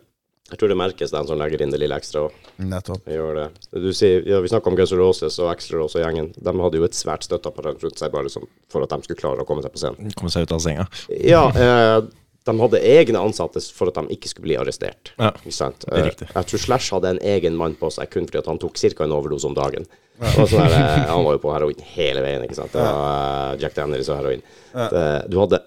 Jeg 0.51 0.59
tror 0.59 0.71
det 0.73 0.77
merkes 0.77 1.11
den 1.15 1.27
som 1.29 1.39
legger 1.39 1.61
inn 1.63 1.71
det 1.71 1.79
lille 1.79 1.95
ekstra. 1.95 2.25
også. 2.27 2.53
Nettopp. 2.59 3.05
Gjør 3.07 3.35
det. 3.39 3.47
Du 3.81 3.89
sier, 3.95 4.21
ja, 4.27 4.41
vi 4.43 4.51
snakka 4.51 4.67
om 4.67 4.75
Guns 4.75 4.91
N' 4.91 4.99
Roses 4.99 5.39
og 5.39 5.51
Extra 5.53 5.79
Rose 5.79 5.95
og 5.97 6.03
gjengen. 6.05 6.33
De 6.35 6.53
hadde 6.59 6.77
jo 6.81 6.83
et 6.87 6.97
svært 6.97 7.23
støtteapparat 7.23 7.81
rundt 7.85 7.97
seg 8.03 8.11
bare 8.11 8.27
liksom, 8.27 8.45
for 8.71 8.83
at 8.83 8.91
de 8.91 9.01
skulle 9.07 9.21
klare 9.23 9.41
å 9.45 9.47
komme 9.47 9.63
seg 9.63 9.71
på 9.71 9.79
scenen. 9.81 10.11
Komme 10.19 10.33
seg 10.33 10.43
ut 10.43 10.51
av 10.57 10.59
senga. 10.63 10.87
Ja, 11.23 11.45
eh, 11.55 12.01
de 12.43 12.55
hadde 12.59 12.79
egne 12.83 13.19
ansatte 13.21 13.61
for 13.71 13.87
at 13.91 13.95
de 14.01 14.15
ikke 14.17 14.27
skulle 14.31 14.47
bli 14.49 14.55
arrestert. 14.59 15.11
Ja, 15.21 15.31
Ikke 15.39 15.53
sant? 15.55 15.85
det 15.87 15.93
er 15.93 15.99
Eh, 16.03 16.07
riktig. 16.11 16.27
Jeg 16.35 16.45
tror 16.51 16.63
Slash 16.67 16.91
hadde 16.95 17.09
en 17.15 17.19
egen 17.23 17.55
mann 17.55 17.75
på 17.79 17.91
seg 17.93 18.09
kun 18.11 18.25
fordi 18.27 18.39
at 18.43 18.47
han 18.51 18.57
tok 18.59 18.75
ca. 18.75 19.03
en 19.05 19.11
overdose 19.15 19.45
om 19.47 19.53
dagen. 19.55 19.85
Og 20.21 20.47
sånn 20.49 20.67
der, 20.67 20.73
eh, 20.75 21.07
han 21.07 21.23
var 21.23 21.33
jo 21.37 21.39
på 21.47 21.53
heroin 21.53 21.79
hele 21.95 22.21
veien. 22.21 22.43
ikke 22.43 22.55
sant? 22.59 22.73
Det 22.73 22.81
var 22.83 23.53
eh, 23.55 23.59
Jack 23.63 23.73
Daniels 23.75 24.09
og 24.09 24.17
heroin. 24.19 24.41
Det, 24.73 25.29
du 25.31 25.39
hadde 25.39 25.61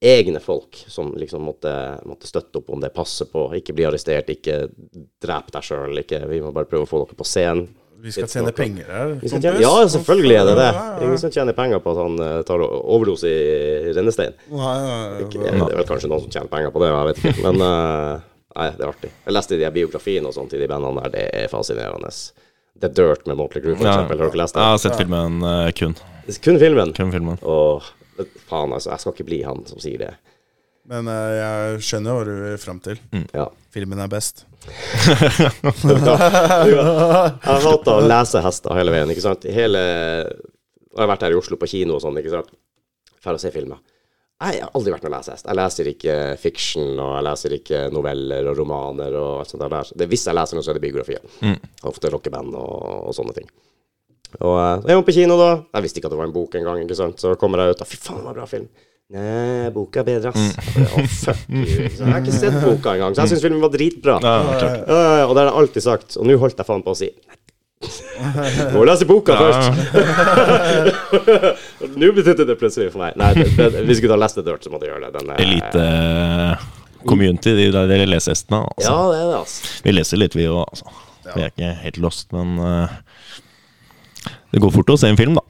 egne 0.00 0.40
folk 0.42 0.80
som 0.88 1.12
liksom 1.16 1.44
måtte, 1.46 1.72
måtte 2.08 2.28
støtte 2.28 2.60
opp 2.60 2.70
om 2.74 2.82
det, 2.82 2.92
passe 2.94 3.26
på, 3.30 3.46
ikke 3.58 3.76
bli 3.76 3.86
arrestert, 3.88 4.28
ikke 4.32 4.66
drep 5.22 5.52
deg 5.54 5.64
sjøl. 5.64 5.96
Vi 6.30 6.42
må 6.44 6.52
bare 6.54 6.68
prøve 6.68 6.86
å 6.86 6.90
få 6.90 7.04
dere 7.04 7.18
på 7.18 7.26
scenen. 7.28 7.70
Vi 8.04 8.12
skal 8.12 8.28
tjene 8.28 8.52
penger 8.52 8.88
her. 8.92 9.12
Tjene, 9.22 9.54
ja, 9.62 9.70
selvfølgelig 9.88 10.34
er 10.36 10.48
det 10.50 10.54
det. 10.58 10.70
Ingen 11.06 11.20
som 11.22 11.30
tjener 11.32 11.56
penger 11.56 11.80
på 11.80 11.94
at 11.94 12.00
han 12.02 12.18
eh, 12.20 12.40
tar 12.44 12.60
overdose 12.60 13.30
i 13.30 13.92
rennestein. 13.96 14.34
Nei, 14.52 14.74
nei, 14.84 14.98
Ikke, 15.24 15.40
det 15.40 15.54
er 15.54 15.78
vel 15.78 15.88
kanskje 15.88 16.10
noen 16.12 16.26
som 16.26 16.34
tjener 16.34 16.50
penger 16.52 16.74
på 16.74 16.82
det, 16.82 16.90
jeg 16.92 17.08
vet 17.08 17.22
ikke. 17.22 17.46
Men 17.46 17.64
eh, 17.64 18.26
nei, 18.58 18.66
det 18.76 18.84
er 18.84 18.90
artig. 18.90 19.12
Jeg 19.24 19.36
leste 19.38 19.60
de 19.62 19.70
biografiene 19.78 20.28
og 20.28 20.36
sånt 20.36 20.52
i 20.52 20.60
de 20.60 20.68
bandene 20.68 21.06
der, 21.06 21.14
det 21.14 21.24
er 21.46 21.48
fascinerende. 21.52 22.12
The 22.84 22.92
Dirt 22.92 23.24
med 23.30 23.40
Motley 23.40 23.64
Crew, 23.64 23.78
for 23.78 23.88
eksempel. 23.88 24.20
Har 24.20 24.34
dere 24.34 24.42
lest 24.42 24.60
Jeg 24.60 24.74
har 24.74 24.84
sett 24.84 25.00
filmen 25.00 25.40
eh, 25.48 25.72
kun. 25.80 25.96
Kun 26.44 26.60
filmen. 26.60 26.92
Kun 27.00 27.14
filmen. 27.14 27.40
Åh, 27.40 27.88
faen, 28.48 28.72
altså. 28.72 28.92
Jeg 28.92 29.02
skal 29.02 29.14
ikke 29.14 29.28
bli 29.28 29.40
han 29.46 29.64
som 29.68 29.80
sier 29.82 30.04
det. 30.04 30.12
Men 30.90 31.08
uh, 31.08 31.32
jeg 31.32 31.84
skjønner 31.86 32.16
hva 32.16 32.24
du 32.28 32.34
vil 32.34 32.58
fram 32.60 32.80
til. 32.84 32.98
Ja. 33.32 33.46
Filmen 33.74 34.02
er 34.04 34.10
best. 34.12 34.44
Jeg 34.64 34.72
har 37.44 37.64
hatt 37.66 37.88
å 37.92 37.96
lese 38.00 38.40
hester 38.44 38.78
hele 38.78 38.94
veien, 38.94 39.10
ikke 39.12 39.24
sant. 39.24 39.44
Hele 39.52 39.82
Jeg 39.84 41.02
har 41.02 41.10
vært 41.10 41.26
her 41.26 41.34
i 41.34 41.36
Oslo 41.36 41.58
på 41.60 41.68
kino 41.68 41.98
og 41.98 42.04
sånn, 42.04 42.16
ikke 42.20 42.32
sant. 42.32 42.48
For 43.24 43.36
å 43.36 43.40
se 43.40 43.52
filmer. 43.52 43.82
Jeg 44.44 44.64
har 44.64 44.72
aldri 44.76 44.92
vært 44.92 45.04
med 45.06 45.12
å 45.12 45.18
lese 45.18 45.34
hest. 45.34 45.46
Jeg 45.48 45.58
leser 45.58 45.90
ikke 45.92 46.14
fiction, 46.40 46.88
og 46.98 47.12
jeg 47.16 47.26
leser 47.28 47.54
ikke 47.58 47.82
noveller 47.94 48.48
og 48.50 48.58
romaner 48.58 49.16
og 49.20 49.42
alt 49.42 49.52
sånt 49.52 49.62
der. 49.62 49.92
Det, 49.94 50.08
hvis 50.10 50.26
jeg 50.28 50.36
leser 50.36 50.58
noe, 50.58 50.66
så 50.66 50.72
er 50.72 50.78
det 50.78 50.84
biografier. 50.84 51.22
Ofte 51.88 52.10
rockeband 52.12 52.56
og, 52.58 52.74
og 53.08 53.14
sånne 53.16 53.34
ting. 53.36 53.48
Og 54.40 54.56
jeg 54.58 54.82
så 54.82 54.88
er 54.90 54.98
man 54.98 55.06
på 55.06 55.14
kino, 55.18 55.36
da. 55.38 55.50
Jeg 55.76 55.86
visste 55.86 56.00
ikke 56.00 56.08
at 56.10 56.14
det 56.16 56.18
var 56.22 56.28
en 56.30 56.34
bok 56.34 56.56
engang. 56.58 56.82
Så 57.20 57.34
kommer 57.40 57.62
jeg 57.62 57.76
ut 57.76 57.84
og 57.84 57.90
Fy 57.90 57.96
faen, 58.00 58.18
det 58.22 58.26
var 58.30 58.38
bra 58.40 58.46
film. 58.50 58.66
Nei, 59.14 59.68
boka 59.70 60.00
er 60.00 60.06
bedre, 60.08 60.30
ass. 60.32 60.40
Mm. 60.40 60.86
Oh, 60.88 61.06
fuck 61.12 61.42
you. 61.52 61.64
Så? 61.92 62.00
Jeg 62.00 62.08
har 62.08 62.22
ikke 62.24 62.34
sett 62.38 62.56
boka 62.64 62.94
engang, 62.96 63.14
så 63.14 63.20
jeg 63.26 63.34
syns 63.34 63.44
filmen 63.44 63.60
var 63.62 63.70
dritbra. 63.74 64.16
Ja. 64.24 64.34
Ja, 64.56 65.00
ja, 65.20 65.26
og 65.28 65.34
det 65.36 65.44
har 65.44 65.50
jeg 65.50 65.58
alltid 65.60 65.84
sagt. 65.84 66.16
Og 66.18 66.26
nå 66.26 66.38
holdt 66.40 66.58
jeg 66.62 66.66
faen 66.70 66.82
på 66.86 66.94
å 66.94 66.98
si. 66.98 67.10
Må 68.72 68.84
lese 68.88 69.04
boka 69.06 69.36
først. 69.36 69.64
nå 72.00 72.10
betydde 72.16 72.46
det 72.48 72.56
plutselig 72.60 72.88
for 72.94 73.02
meg. 73.04 73.16
Nei, 73.20 73.30
det, 73.36 73.48
det, 73.58 73.84
hvis 73.88 74.00
du 74.00 74.06
kunne 74.06 74.16
ha 74.16 74.22
lest 74.24 74.40
det 74.40 74.46
Dirt, 74.48 74.64
så 74.64 74.72
måtte 74.72 74.88
jeg 74.88 74.94
gjøre 74.94 75.10
det. 75.10 75.20
Den 75.20 75.32
er- 75.34 75.42
Elite 75.44 75.84
uh, 75.84 76.64
community, 77.04 77.52
de 77.58 77.68
der 77.74 77.90
dere 77.90 78.08
leser 78.08 78.32
hestene. 78.34 78.62
Altså. 78.72 78.88
Ja, 78.88 78.98
det 79.12 79.18
er 79.20 79.26
det, 79.30 79.40
altså. 79.42 79.72
Vi 79.84 79.94
leser 79.98 80.22
litt, 80.24 80.36
vi 80.38 80.48
òg. 80.48 80.64
Altså. 80.64 80.96
Vi 81.28 81.40
er 81.44 81.52
ikke 81.52 81.70
helt 81.84 82.00
lost, 82.04 82.26
men 82.36 82.56
eh, 82.60 82.96
det 84.54 84.62
går 84.62 84.70
fort 84.70 84.92
å 84.94 84.98
se 85.00 85.08
en 85.10 85.18
film, 85.18 85.34
da. 85.34 85.42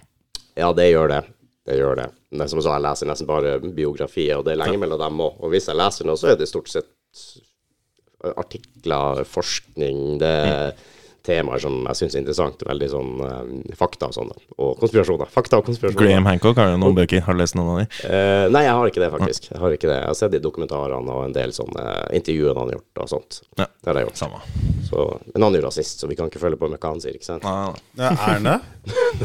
Ja, 0.57 0.71
det 0.73 0.87
gjør 0.89 1.11
det. 1.13 1.23
Det 1.69 1.77
gjør 1.77 1.99
det. 1.99 2.07
Men 2.33 2.49
som 2.49 2.59
jeg 2.59 2.65
sa, 2.67 2.77
jeg 2.79 2.85
leser 2.87 3.09
nesten 3.11 3.29
bare 3.29 3.57
biografier, 3.63 4.39
og 4.39 4.47
det 4.47 4.55
er 4.55 4.63
lenge 4.63 4.81
mellom 4.81 5.01
dem 5.01 5.21
òg. 5.25 5.37
Og 5.45 5.53
hvis 5.53 5.69
jeg 5.69 5.77
leser 5.77 6.09
noe, 6.09 6.17
så 6.21 6.33
er 6.33 6.39
det 6.41 6.49
stort 6.49 6.73
sett 6.73 6.89
artikler, 8.25 9.21
forskning, 9.29 9.99
det 10.23 10.33
er 10.49 10.71
temaer 11.25 11.63
som 11.63 11.79
jeg 11.89 11.99
syns 11.99 12.15
er 12.17 12.23
interessant. 12.23 12.63
Veldig 12.69 12.89
sånn 12.93 13.13
eh, 13.25 13.77
fakta 13.79 14.11
og 14.11 14.17
sånn. 14.17 14.33
Og 14.61 14.75
konspirasjoner. 14.83 15.31
Fakta 15.33 15.61
og 15.61 15.69
konspirasjoner. 15.69 16.01
Graham 16.05 16.29
Hancock 16.29 16.61
har 16.61 16.73
jo 16.75 16.81
noen 16.83 16.99
bøker. 16.99 17.25
Har 17.27 17.37
du 17.37 17.41
lest 17.41 17.57
noen 17.59 17.73
av 17.73 17.81
de? 17.83 17.87
Eh, 18.09 18.45
nei, 18.53 18.65
jeg 18.67 18.77
har 18.79 18.91
ikke 18.91 19.03
det, 19.05 19.11
faktisk. 19.15 19.49
Jeg 19.51 19.63
har 19.63 19.77
ikke 19.77 19.91
det. 19.91 19.99
Jeg 20.03 20.11
har 20.11 20.19
sett 20.21 20.35
de 20.37 20.43
dokumentarene 20.45 21.17
og 21.17 21.27
en 21.29 21.37
del 21.37 21.55
sånne 21.57 21.87
intervjuer 22.21 22.61
han 22.61 22.71
har 22.71 22.79
gjort 22.79 23.05
og 23.07 23.13
sånt. 23.17 23.41
Ja. 23.61 23.69
Det 23.69 23.91
har 23.93 24.01
jeg 24.01 24.09
gjort. 24.11 24.21
Samme. 24.21 24.43
Så, 24.89 25.05
men 25.33 25.47
han 25.47 25.55
er 25.55 25.63
jo 25.63 25.69
rasist, 25.69 26.03
så 26.03 26.11
vi 26.11 26.19
kan 26.19 26.29
ikke 26.31 26.43
følge 26.43 26.61
på 26.61 26.69
med 26.71 26.81
hva 26.83 26.93
han 26.93 27.01
sier, 27.03 27.17
ikke 27.17 27.31
sant? 27.31 27.45
Ja, 27.45 28.11
er 28.11 28.19
han 28.21 28.51
det? 28.51 28.59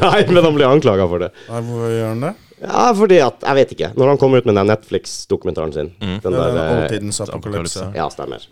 Nei, 0.00 0.20
men 0.32 0.44
han 0.44 0.56
blir 0.56 0.70
anklaga 0.70 1.08
for 1.10 1.22
det. 1.26 1.34
Nei, 1.50 1.60
Hvor 1.68 1.90
gjør 1.92 2.08
han 2.14 2.24
det? 2.24 2.32
Ja, 2.60 2.86
fordi 2.92 3.16
at 3.24 3.44
Jeg 3.46 3.56
vet 3.56 3.70
ikke. 3.76 3.90
Når 3.96 4.10
han 4.12 4.18
kom 4.20 4.34
ut 4.36 4.48
med 4.48 4.56
den 4.58 4.68
Netflix-dokumentaren 4.68 5.72
sin, 5.76 5.92
den 6.00 6.18
ja, 6.20 6.30
der 6.32 6.58
eh, 6.60 6.72
Oldtidens 6.76 7.20
apokalypse. 7.24 7.86
Ja, 7.96 8.08
stemmer. 8.12 8.44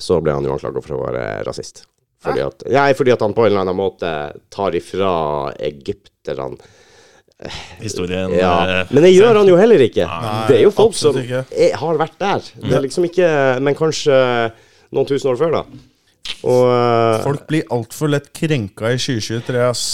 Så 0.00 0.20
ble 0.24 0.32
han 0.36 0.44
jo 0.46 0.54
anklaga 0.54 0.80
for 0.84 0.96
å 0.96 1.02
være 1.04 1.24
rasist. 1.48 1.84
Fordi 2.22 2.44
at, 2.44 2.64
nei, 2.70 2.90
fordi 2.94 3.12
at 3.14 3.22
han 3.24 3.34
på 3.34 3.44
en 3.44 3.50
eller 3.50 3.64
annen 3.64 3.78
måte 3.78 4.10
tar 4.52 4.76
ifra 4.78 5.12
egypterne 5.58 6.56
historien 7.82 8.30
Ja, 8.36 8.52
eh, 8.82 8.90
Men 8.94 9.02
det 9.02 9.12
gjør 9.14 9.40
han 9.40 9.48
jo 9.50 9.56
heller 9.58 9.82
ikke. 9.82 10.06
Nei, 10.06 10.34
det 10.48 10.58
er 10.60 10.66
jo 10.66 10.74
folk 10.74 10.94
som 10.94 11.16
er, 11.18 11.72
har 11.78 11.98
vært 11.98 12.18
der. 12.20 12.44
Det 12.62 12.76
er 12.76 12.84
liksom 12.84 13.08
ikke 13.08 13.30
Men 13.66 13.78
kanskje 13.78 14.14
noen 14.92 15.08
tusen 15.08 15.32
år 15.32 15.40
før, 15.40 15.56
da. 15.56 15.64
Og 16.46 16.66
eh, 16.70 17.22
Folk 17.24 17.46
blir 17.50 17.66
altfor 17.74 18.12
lett 18.12 18.28
krenka 18.36 18.92
i 18.92 18.98
2023, 19.00 19.62
ass. 19.66 19.84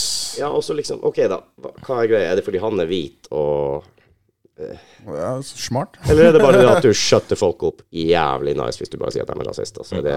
Ja, 0.40 0.50
og 0.52 0.64
så 0.66 0.76
liksom 0.76 1.00
OK, 1.06 1.22
da. 1.30 1.40
Hva 1.86 2.02
er 2.02 2.10
greia? 2.10 2.32
Er 2.32 2.40
det 2.40 2.44
fordi 2.46 2.60
han 2.62 2.82
er 2.82 2.90
hvit 2.90 3.30
og 3.32 3.86
Ja, 4.58 5.42
smart. 5.42 5.96
Eller 6.10 6.28
er 6.28 6.32
det 6.34 6.42
bare 6.42 6.58
det 6.58 6.70
at 6.70 6.82
du 6.82 6.90
skjøtter 6.96 7.38
folk 7.38 7.62
opp 7.68 7.82
jævlig 7.94 8.56
nice 8.58 8.80
hvis 8.80 8.90
du 8.90 8.96
bare 8.98 9.14
sier 9.14 9.22
at 9.22 9.30
de 9.30 9.36
er 9.44 9.50
rasister? 9.50 9.84
Altså. 9.84 10.00
det, 10.02 10.16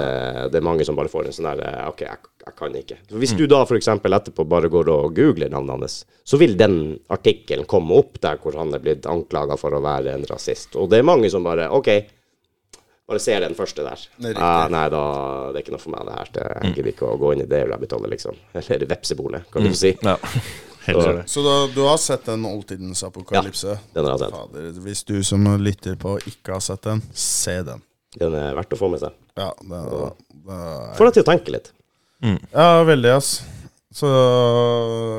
det 0.54 0.58
er 0.60 0.66
mange 0.66 0.88
som 0.88 0.98
bare 0.98 1.12
får 1.14 1.30
en 1.30 1.36
sånn 1.36 1.50
der 1.52 1.62
eh, 1.68 1.84
OK, 1.92 2.02
jeg, 2.08 2.32
jeg 2.46 2.56
kan 2.58 2.78
ikke. 2.80 2.98
Så 3.12 3.22
hvis 3.22 3.36
du 3.38 3.46
da 3.52 3.62
f.eks. 3.68 3.92
etterpå 3.92 4.48
bare 4.50 4.72
går 4.74 4.90
og 4.94 5.14
googler 5.18 5.54
navnet 5.54 5.78
hans, 5.78 6.00
så 6.26 6.40
vil 6.42 6.58
den 6.58 6.80
artikkelen 7.14 7.70
komme 7.70 8.00
opp 8.02 8.18
der 8.24 8.42
hvor 8.42 8.58
han 8.58 8.74
er 8.74 8.82
blitt 8.82 9.06
anklaga 9.10 9.60
for 9.62 9.78
å 9.78 9.84
være 9.84 10.18
en 10.18 10.26
rasist. 10.32 10.74
Og 10.80 10.90
det 10.90 11.02
er 11.02 11.08
mange 11.12 11.30
som 11.34 11.46
bare 11.46 11.70
OK, 11.70 11.92
bare 13.12 13.20
ser 13.22 13.44
den 13.44 13.56
første 13.58 13.84
der. 13.86 14.08
Er. 14.24 14.38
Ah, 14.40 14.66
nei, 14.72 14.86
da 14.94 15.04
det 15.52 15.60
er 15.60 15.66
ikke 15.66 15.74
noe 15.76 15.84
for 15.84 15.94
meg, 15.94 16.08
det 16.08 16.18
her. 16.18 16.34
Det, 16.34 16.50
jeg 16.64 16.76
gidder 16.78 16.92
ikke 16.94 17.14
å 17.14 17.22
gå 17.22 17.34
inn 17.36 17.46
i 17.46 17.50
det 17.50 17.66
rabbit 17.70 17.94
holet, 17.98 18.14
liksom. 18.16 18.38
Eller 18.62 18.90
vepsebolet, 18.90 19.50
kan 19.52 19.68
du 19.68 19.74
si. 19.78 19.94
Ja, 20.02 20.18
heller 20.88 21.14
det. 21.20 21.24
Så 21.30 21.44
da, 21.46 21.56
du 21.76 21.82
har 21.86 21.98
sett 22.02 22.26
den 22.30 22.46
oldtidens 22.50 23.04
apokalypse? 23.08 23.78
Den 23.96 24.06
har 24.08 24.16
jeg 24.18 24.24
sett. 24.26 24.36
Fader, 24.38 24.72
hvis 24.88 25.04
du 25.08 25.16
som 25.28 25.46
lytter 25.62 25.96
på 26.02 26.16
ikke 26.30 26.56
har 26.58 26.64
sett 26.66 26.84
den, 26.88 27.02
se 27.14 27.58
den. 27.68 27.82
Den 28.20 28.34
er 28.36 28.56
verdt 28.58 28.74
å 28.76 28.80
få 28.80 28.90
med 28.92 29.00
seg. 29.04 29.14
Ja, 29.40 29.50
det, 29.62 29.82
det 30.48 30.56
er 30.58 30.96
Får 30.98 31.08
deg 31.10 31.14
til 31.20 31.24
å 31.24 31.30
tenke 31.32 31.54
litt. 31.56 31.70
Ja, 32.52 32.70
veldig, 32.86 33.14
ass. 33.18 33.30
Så 33.92 34.08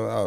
ja, 0.09 0.19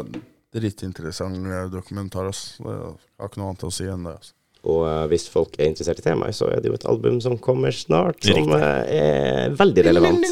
Dritinteressant 0.57 1.47
eh, 1.53 1.67
dokumentar, 1.73 2.29
ass. 2.31 2.57
Jeg 2.63 2.73
har 3.21 3.29
ikke 3.31 3.41
noe 3.43 3.51
annet 3.53 3.65
å 3.69 3.71
si 3.75 3.87
enn 3.91 4.07
det. 4.09 4.15
ass. 4.17 4.33
Og 4.67 4.83
eh, 4.89 5.03
hvis 5.13 5.27
folk 5.31 5.55
er 5.61 5.69
interessert 5.71 6.01
i 6.01 6.05
temaet, 6.07 6.35
så 6.39 6.49
er 6.51 6.63
det 6.65 6.71
jo 6.73 6.77
et 6.79 6.87
album 6.89 7.19
som 7.23 7.37
kommer 7.43 7.75
snart, 7.77 8.23
som 8.25 8.39
Riktig. 8.41 8.61
eh, 8.63 9.03
er 9.47 9.57
veldig 9.59 9.85
relevant. 9.91 10.25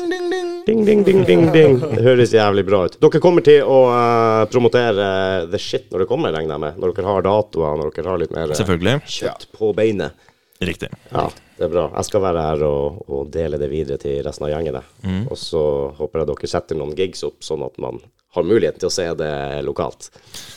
Ding, 0.67 0.85
ding, 0.87 1.03
ding, 1.05 1.25
ding, 1.29 1.43
ding. 1.57 1.75
Det 1.81 2.03
høres 2.07 2.33
jævlig 2.33 2.65
bra 2.65 2.85
ut. 2.89 2.95
Dere 3.03 3.21
kommer 3.21 3.45
til 3.45 3.61
å 3.69 3.79
uh, 3.93 4.45
promotere 4.53 5.09
the 5.53 5.61
shit 5.61 5.91
når 5.93 6.05
det 6.05 6.09
kommer, 6.09 6.33
regner 6.33 6.57
jeg 6.57 6.63
med? 6.65 6.79
Når 6.81 6.95
dere 6.97 7.11
har 7.13 7.27
datoer, 7.27 7.77
når 7.81 7.93
dere 7.99 8.13
har 8.15 8.23
litt 8.23 8.33
mer 8.33 8.49
eh, 8.55 8.57
Selvfølgelig. 8.61 8.95
kjøtt 9.19 9.49
på 9.59 9.73
beinet? 9.77 10.17
Riktig. 10.65 10.89
Ja, 11.11 11.27
det 11.59 11.67
er 11.67 11.73
bra. 11.75 11.85
Jeg 11.99 12.09
skal 12.09 12.23
være 12.25 12.45
her 12.49 12.63
og, 12.65 13.03
og 13.13 13.29
dele 13.35 13.59
det 13.61 13.69
videre 13.73 13.99
til 14.01 14.23
resten 14.25 14.47
av 14.47 14.53
gjengene. 14.55 14.81
Og 15.29 15.37
så 15.37 15.61
håper 15.99 16.23
jeg 16.23 16.31
dere 16.31 16.51
setter 16.55 16.79
noen 16.81 16.95
gigs 16.97 17.25
opp, 17.27 17.43
sånn 17.45 17.65
at 17.67 17.77
man 17.83 17.99
har 18.35 18.47
muligheten 18.47 18.81
til 18.81 18.89
å 18.89 18.95
se 18.95 19.05
det 19.19 19.33
lokalt. 19.67 20.09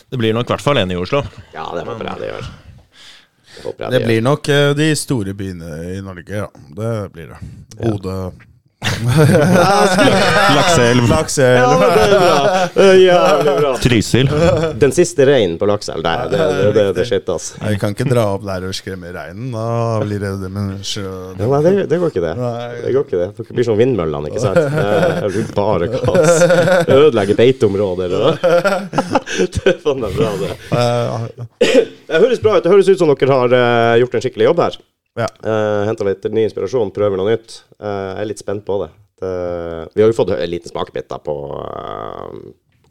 Det 0.10 0.18
blir 0.22 0.34
nok 0.38 0.48
i 0.48 0.54
hvert 0.56 0.64
fall 0.64 0.80
en 0.82 0.94
i 0.94 0.98
Oslo. 1.02 1.20
Ja, 1.52 1.66
det 1.76 1.84
håper 1.90 2.08
jeg 2.14 2.22
det 2.24 2.30
gjør. 2.32 2.48
Det 3.58 3.74
Det 3.78 4.00
gjør. 4.00 4.06
blir 4.06 4.22
nok 4.26 4.50
eh, 4.54 4.70
de 4.78 4.88
store 4.98 5.34
byene 5.38 5.74
i 5.98 6.00
Norge, 6.06 6.44
ja. 6.46 6.48
Det 6.78 6.94
blir 7.18 7.34
det. 7.34 7.42
Bodø 7.82 8.18
Lakseelv. 10.56 11.08
Lakseelv. 11.10 11.58
Ja, 11.58 11.78
det 11.82 12.04
er 12.04 12.20
bra. 12.22 12.36
Det 12.76 12.86
er 12.86 13.00
jævlig 13.02 13.54
bra. 13.58 13.72
Trysil. 13.82 14.30
Den 14.82 14.94
siste 14.96 15.26
reinen 15.28 15.58
på 15.60 15.68
Lakselv, 15.70 16.04
det, 16.06 16.14
det, 16.32 16.38
det, 16.38 16.68
det, 16.76 16.84
det 16.98 17.04
er 17.04 17.10
shit, 17.10 17.30
ass. 17.34 17.48
Nei, 17.62 17.72
Vi 17.74 17.80
kan 17.82 17.96
ikke 17.96 18.08
dra 18.10 18.26
opp 18.36 18.46
der 18.48 18.68
og 18.70 18.76
skremme 18.78 19.10
reinen. 19.16 19.50
Da 19.54 19.66
blir 20.04 20.22
det 20.22 20.32
det 20.44 20.52
med 20.54 20.84
sjø... 20.88 21.06
Ja, 21.40 21.50
nei, 21.52 21.62
det, 21.66 21.74
det 21.92 22.00
går 22.04 22.14
ikke, 22.14 22.24
det. 22.28 22.34
Det 22.86 22.94
går 22.96 23.08
ikke 23.08 23.22
det. 23.24 23.30
Dere 23.42 23.58
blir 23.60 23.68
som 23.68 23.80
vindmøllene, 23.82 24.32
ikke 24.32 24.44
sant? 24.46 24.62
Det 25.28 25.32
blir 25.34 25.50
bare 25.58 25.90
kaos. 25.92 26.44
Ødelegger 26.88 27.40
beiteområder 27.40 28.14
og 28.18 28.46
Det 29.38 29.64
er 29.74 29.80
faen 29.84 30.00
meg 30.06 30.14
bra, 30.18 30.30
det. 30.42 30.54
Eh, 30.78 31.82
Det 32.08 32.22
høres 32.24 32.40
bra 32.44 32.58
ut. 32.58 32.64
Det 32.66 32.72
høres 32.72 32.88
ut 32.94 33.02
som 33.02 33.10
dere 33.12 33.34
har 33.42 33.58
eh, 33.58 33.96
gjort 34.04 34.16
en 34.18 34.24
skikkelig 34.24 34.48
jobb 34.52 34.62
her. 34.68 34.78
Ja. 35.18 35.28
Uh, 35.42 35.84
henter 35.88 36.12
litt 36.12 36.28
ny 36.30 36.46
inspirasjon, 36.46 36.94
prøver 36.96 37.20
noe 37.20 37.34
nytt. 37.34 37.62
Uh, 37.82 38.14
jeg 38.14 38.22
er 38.22 38.30
litt 38.30 38.44
spent 38.44 38.66
på 38.68 38.78
det. 38.84 38.92
det. 39.22 39.34
Vi 39.96 40.04
har 40.04 40.12
jo 40.12 40.18
fått 40.18 40.36
en 40.36 40.52
liten 40.52 40.70
smakebit 40.70 41.10
da 41.10 41.18
på 41.24 41.34
eh, 41.58 42.38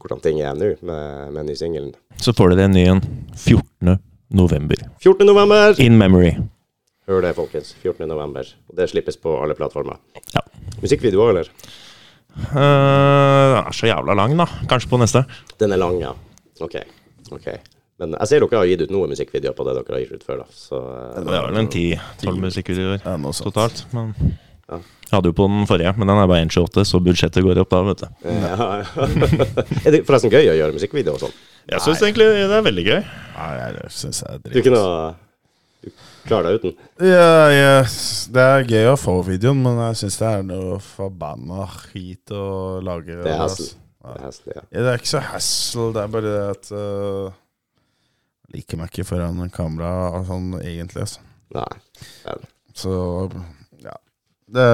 hvordan 0.02 0.22
ting 0.24 0.40
er 0.42 0.58
nå 0.58 0.72
med, 0.86 1.32
med 1.36 1.46
ny 1.46 1.54
singelen. 1.58 1.94
Så 2.18 2.34
får 2.34 2.54
dere 2.54 2.66
en 2.66 2.74
ny 2.74 2.84
en 2.90 3.02
14. 3.36 3.96
november. 4.34 4.82
14. 5.04 5.22
november! 5.28 5.78
In 5.82 5.98
memory. 6.00 6.34
Hør 7.06 7.22
det, 7.22 7.36
folkens. 7.38 7.76
14. 7.78 8.08
november. 8.10 8.48
Det 8.74 8.88
slippes 8.90 9.18
på 9.22 9.36
alle 9.38 9.54
plattformer. 9.58 10.02
Ja. 10.34 10.42
Musikkvideo 10.82 11.28
eller? 11.30 11.50
Uh, 12.36 12.58
den 12.58 13.62
er 13.62 13.78
så 13.78 13.88
jævla 13.88 14.18
lang, 14.18 14.34
da. 14.38 14.50
Kanskje 14.68 14.90
på 14.90 15.00
neste. 15.00 15.22
Den 15.62 15.78
er 15.78 15.80
lang, 15.80 16.02
ja. 16.02 16.12
OK. 16.58 16.80
ok. 17.30 17.48
Men 17.96 18.12
jeg 18.12 18.28
ser 18.28 18.44
dere 18.44 18.60
har 18.60 18.68
gitt 18.68 18.82
ut 18.84 18.90
noen 18.92 19.12
musikkvideoer 19.14 19.56
på 19.56 19.64
det 19.64 19.74
dere 19.78 19.94
har 19.96 20.02
gitt 20.04 20.18
ut 20.18 20.26
før, 20.26 20.42
da. 20.42 20.48
Så 20.52 20.80
eh, 20.80 21.22
Det 21.24 21.36
er 21.38 21.46
vel 21.46 21.60
en 21.62 21.70
10-12 21.72 22.42
musikkvideoer 22.44 22.98
Ja, 23.06 23.16
totalt. 23.40 23.84
Men 23.96 24.12
Ja. 24.66 24.80
jeg 24.82 25.14
hadde 25.14 25.30
jo 25.30 25.36
på 25.38 25.46
den 25.48 25.66
forrige, 25.70 25.92
men 25.96 26.10
den 26.10 26.18
er 26.18 26.26
bare 26.26 26.44
1,28, 26.44 26.84
så 26.84 27.00
budsjettet 27.00 27.44
går 27.46 27.60
opp 27.62 27.70
da, 27.70 27.82
vet 27.86 28.02
du. 28.02 28.08
ja, 28.26 28.68
ja. 28.82 29.06
er 29.86 29.94
det 29.94 30.02
forresten 30.08 30.32
gøy 30.34 30.50
å 30.50 30.56
gjøre 30.58 30.74
musikkvideoer 30.76 31.14
og 31.16 31.22
sånn? 31.28 31.36
Jeg 31.70 31.82
syns 31.86 32.02
egentlig 32.02 32.26
det 32.34 32.58
er 32.58 32.66
veldig 32.66 32.84
gøy. 32.86 33.00
Nei, 33.36 33.48
jeg 33.62 33.94
synes 33.94 34.20
jeg 34.22 34.34
er 34.34 34.52
Du 34.52 34.60
kunne. 34.66 34.82
Du 35.86 35.90
klarer 36.26 36.50
deg 36.50 36.60
uten? 36.60 36.76
Ja, 37.06 37.48
yes. 37.54 37.96
det 38.34 38.42
er 38.42 38.68
gøy 38.68 38.90
å 38.90 38.98
få 38.98 39.16
videoen, 39.26 39.62
men 39.64 39.80
jeg 39.86 39.98
syns 40.02 40.20
det 40.20 40.28
er 40.34 40.46
noe 40.46 40.78
forbanna 40.82 41.66
skit 41.78 42.34
å 42.34 42.44
lage. 42.84 43.16
Det 43.22 43.32
er 43.32 43.42
ass. 43.46 43.58
hassle. 44.04 44.52
Det 44.52 44.52
er 44.52 44.60
ja. 44.60 44.64
Ja, 44.68 44.84
det 44.84 44.92
er 44.92 45.00
ikke 45.00 45.14
så 45.14 45.24
hassle, 45.30 45.88
det 45.94 46.02
er 46.02 46.14
bare 46.14 46.34
det 46.34 46.46
at 46.52 46.72
uh, 46.74 47.34
liker 48.56 48.80
meg 48.80 48.90
ikke 48.92 49.06
foran 49.12 49.38
en 49.44 49.52
kamera 49.52 50.22
sånn 50.26 50.54
egentlig, 50.62 51.04
altså. 51.06 51.22
Nei. 51.54 51.68
Men 52.26 52.46
Så 52.76 52.94
ja. 53.84 53.94
Det 54.46 54.66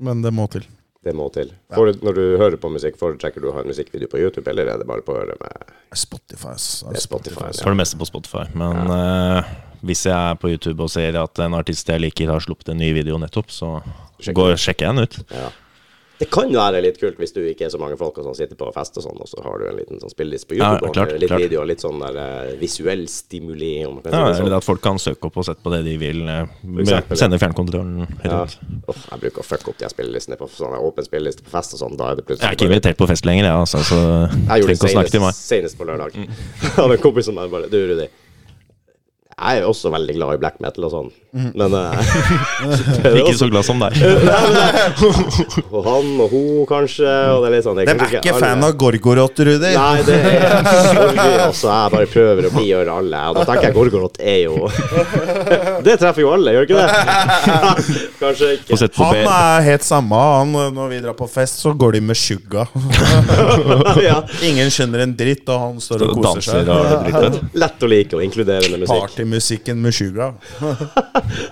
Men 0.00 0.22
det 0.24 0.32
må 0.32 0.46
til. 0.52 0.64
det 1.04 1.14
må 1.16 1.26
til. 1.32 1.50
Ja. 1.70 1.76
du, 1.80 1.98
når 2.04 2.16
du 2.16 2.22
hører 2.40 2.56
på 2.60 2.70
musikk, 2.72 2.98
foretrekker 3.00 3.40
du 3.42 3.50
å 3.50 3.54
ha 3.56 3.64
en 3.64 3.70
musikkvideo 3.72 4.08
på 4.12 4.20
YouTube, 4.20 4.46
eller 4.50 4.68
er 4.68 4.80
det 4.80 4.86
bare 4.88 5.04
på 5.04 5.16
øret 5.16 5.40
med 5.40 5.74
Spotify. 5.96 6.54
Spotify, 7.00 7.48
ja. 7.50 7.62
For 7.62 7.72
det 7.72 7.80
meste 7.80 7.98
på 8.00 8.08
Spotify. 8.08 8.44
Men 8.54 8.92
eh, 8.94 9.50
hvis 9.86 10.04
jeg 10.06 10.14
er 10.14 10.36
på 10.40 10.52
YouTube 10.52 10.84
og 10.84 10.92
ser 10.92 11.16
at 11.20 11.40
en 11.42 11.56
artist 11.58 11.88
jeg 11.88 12.02
liker, 12.04 12.30
har 12.32 12.44
sluppet 12.44 12.72
en 12.72 12.80
ny 12.80 12.92
video 12.96 13.18
nettopp, 13.20 13.50
så 13.52 13.78
Sjekker 14.20 14.36
går, 14.36 14.54
sjekker 14.60 14.86
jeg 14.86 14.96
den 14.96 15.08
ut. 15.08 15.34
Ja. 15.34 15.48
Det 16.20 16.26
kan 16.28 16.50
være 16.52 16.82
litt 16.84 16.98
kult 17.00 17.16
hvis 17.16 17.32
du 17.32 17.40
ikke 17.48 17.64
er 17.64 17.70
så 17.72 17.78
mange 17.80 17.96
folk 17.96 18.18
og 18.20 18.26
sånn 18.28 18.36
sitter 18.36 18.58
på 18.60 18.66
fest 18.74 18.98
og 19.00 19.04
sånn, 19.06 19.16
og 19.24 19.28
så 19.30 19.40
har 19.40 19.56
du 19.62 19.64
en 19.70 19.78
liten 19.78 20.00
sånn 20.02 20.12
spilleliste 20.12 20.50
på 20.50 20.58
Ja, 20.58 20.74
YouTube 20.74 20.92
klart, 20.92 21.14
og 21.14 21.22
litt 21.22 21.32
klart. 21.32 21.44
video 21.46 21.62
og 21.62 21.68
litt 21.70 21.80
sånn 21.80 22.02
der 22.02 22.18
uh, 22.20 22.50
visuell 22.60 23.06
stimuli. 23.08 23.70
Om 23.88 24.02
Ja, 24.02 24.04
det 24.04 24.12
sånn. 24.36 24.44
eller 24.44 24.58
at 24.58 24.66
folk 24.68 24.82
kan 24.84 25.00
søke 25.00 25.30
opp 25.30 25.40
og 25.40 25.48
sette 25.48 25.64
på 25.64 25.72
det 25.72 25.80
de 25.88 25.96
vil. 26.02 26.20
Uh. 26.28 27.14
Sende 27.16 27.40
fjernkontrollen 27.40 28.04
Ja. 28.24 28.42
oh, 28.44 29.00
jeg 29.10 29.20
bruker 29.24 29.40
å 29.40 29.48
fucke 29.48 29.72
opp 29.72 29.80
de 29.80 29.88
spillelistene 29.88 30.36
på 30.36 30.48
sånne 30.52 30.78
åpen 30.84 31.08
spilleliste 31.08 31.46
på 31.46 31.54
fest 31.56 31.72
og 31.78 31.84
sånn. 31.86 31.96
Da 31.96 32.12
er 32.12 32.20
det 32.20 32.26
Jeg 32.26 32.28
plutselig 32.34 32.50
er 32.50 32.58
ikke 32.58 32.68
invitert 32.70 33.00
på 33.00 33.08
fest 33.08 33.24
lenger, 33.24 33.48
jeg, 33.48 33.56
altså, 33.64 33.80
så 33.88 34.00
Jeg 34.28 34.64
gjorde 34.66 34.76
det 34.76 34.92
senest, 34.92 35.46
senest 35.48 35.80
på 35.80 35.88
lørdag. 35.88 36.20
Av 36.76 36.90
Jeg 36.90 36.98
en 37.00 37.04
kompis 37.08 37.30
som 37.32 37.40
bare 37.40 37.72
Du, 37.72 37.80
Rudi. 37.94 38.08
Jeg 39.40 39.56
er 39.56 39.62
jo 39.64 39.70
også 39.72 39.88
veldig 39.94 40.14
glad 40.18 40.34
i 40.36 40.40
black 40.42 40.56
metal 40.60 40.84
og 40.84 40.90
sånn, 40.92 41.06
men 41.56 41.72
uh, 41.80 41.96
Ikke 43.16 43.32
så 43.38 43.46
glad 43.48 43.64
som 43.64 43.80
deg. 43.80 43.94
Og 45.70 45.84
han 45.86 46.08
og 46.20 46.32
hun, 46.32 46.64
kanskje, 46.68 47.06
og 47.32 47.44
det 47.44 47.48
er 47.48 47.54
litt 47.54 47.64
sånn 47.64 47.78
det 47.78 47.84
Hvem 47.88 48.00
er 48.04 48.14
ikke 48.18 48.32
alle- 48.34 48.40
fan 48.42 48.64
av 48.66 48.74
Gorgorot, 48.80 49.40
Rudi? 49.46 49.70
Nei, 49.76 50.02
det 50.04 50.16
er 50.18 50.66
sorglig, 50.66 51.36
altså. 51.46 51.68
Jeg 51.70 51.92
bare 51.94 52.08
prøver 52.10 52.48
å 52.48 52.50
blidgjøre 52.54 52.96
alle. 53.00 53.20
Og 53.30 53.38
da 53.38 53.44
tenker 53.48 53.68
jeg 53.70 53.76
Gorgorot 53.78 54.20
er 54.20 54.38
jo 54.44 54.68
Det 55.86 55.96
treffer 56.02 56.24
jo 56.24 56.32
alle, 56.34 56.54
gjør 56.56 56.68
ikke 56.68 56.78
det? 56.80 56.88
Kanskje 58.20 58.50
ikke. 58.58 58.90
Han 59.00 59.22
er 59.24 59.64
helt 59.70 59.86
samme. 59.86 60.20
Han, 60.40 60.52
når 60.76 60.92
vi 60.92 61.00
drar 61.06 61.16
på 61.18 61.28
fest, 61.30 61.62
så 61.64 61.72
går 61.78 61.96
de 61.96 62.02
med 62.10 62.18
skygga. 62.20 62.66
Ja. 64.04 64.18
Ingen 64.46 64.68
skjønner 64.74 65.06
en 65.06 65.14
dritt, 65.16 65.46
og 65.48 65.62
han 65.64 65.80
står 65.84 66.04
og 66.08 66.14
og 66.18 66.24
koser 66.26 66.44
seg. 66.50 66.68
og. 66.74 67.40
Lett 67.60 67.86
å 67.86 67.90
like 67.90 68.18
og 68.18 68.24
inkluderende 68.26 68.82
musikk. 68.84 69.16
Partymusikken 69.30 69.82
med 69.82 69.94
Sugar. 69.94 70.34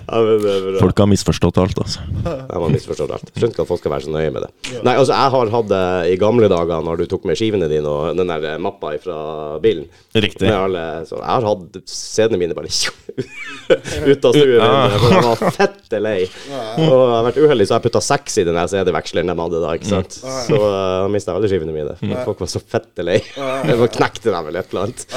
Ja, 0.09 0.17
men 0.25 0.39
det 0.41 0.49
er 0.51 0.63
bra. 0.65 0.79
Folk 0.81 0.99
har 0.99 1.07
misforstått 1.07 1.57
alt, 1.61 1.77
altså. 1.79 2.01
Jeg 2.25 2.57
har 2.59 2.71
misforstått 2.73 3.11
alt. 3.13 3.29
Skjønner 3.35 3.53
ikke 3.53 3.63
at 3.63 3.69
folk 3.69 3.81
skal 3.81 3.93
være 3.93 4.05
så 4.07 4.13
nøye 4.13 4.31
med 4.33 4.43
det. 4.43 4.79
Nei, 4.83 4.95
altså, 4.97 5.13
jeg 5.13 5.33
har 5.35 5.51
hatt 5.53 5.67
det 5.69 5.81
i 6.09 6.15
gamle 6.19 6.49
dager, 6.51 6.81
når 6.85 6.99
du 6.99 7.05
tok 7.11 7.27
med 7.29 7.37
skivene 7.39 7.69
dine 7.71 7.87
og 7.91 8.17
den 8.17 8.31
der 8.31 8.57
mappa 8.61 8.91
fra 9.03 9.19
bilen. 9.63 9.85
Riktig. 10.17 10.47
Med 10.47 10.55
alle, 10.57 10.83
så 11.07 11.19
jeg 11.19 11.29
har 11.29 11.45
hatt 11.45 11.77
CD-ene 11.93 12.41
mine 12.41 12.57
bare 12.57 12.69
ut 14.09 14.25
av 14.25 14.33
stuen 14.33 14.55
jeg 14.55 15.21
var 15.29 15.53
fette 15.55 16.01
lei. 16.01 16.17
Og 16.25 16.83
jeg 16.89 17.13
har 17.13 17.27
vært 17.29 17.39
uheldig, 17.43 17.69
så 17.69 17.77
jeg 17.77 17.85
putta 17.85 18.03
seks 18.09 18.39
i 18.41 18.47
den 18.49 18.59
CD-veksleren 18.73 19.31
de 19.31 19.37
hadde 19.43 19.63
da. 19.63 19.77
ikke 19.77 19.91
sant? 19.93 20.19
Så 20.49 20.59
uh, 20.59 21.07
mista 21.13 21.35
jeg 21.35 21.41
alle 21.41 21.53
skivene 21.53 21.75
mine. 21.75 21.95
Folk 22.25 22.41
var 22.43 22.51
så 22.51 22.63
fette 22.63 23.05
lei. 23.05 23.19
Jeg 23.21 23.93
knekte 23.99 24.33
dem 24.33 24.51
eller 24.51 24.65
et 24.65 24.73
eller 24.73 24.89
annet. 24.89 25.07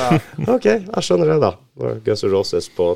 OK, 0.53 0.71
jeg 0.77 1.09
skjønner 1.09 1.35
det, 1.35 1.41
da. 1.49 1.55
Guns 1.77 2.25
N' 2.25 2.33
Roses 2.33 2.69
på 2.73 2.93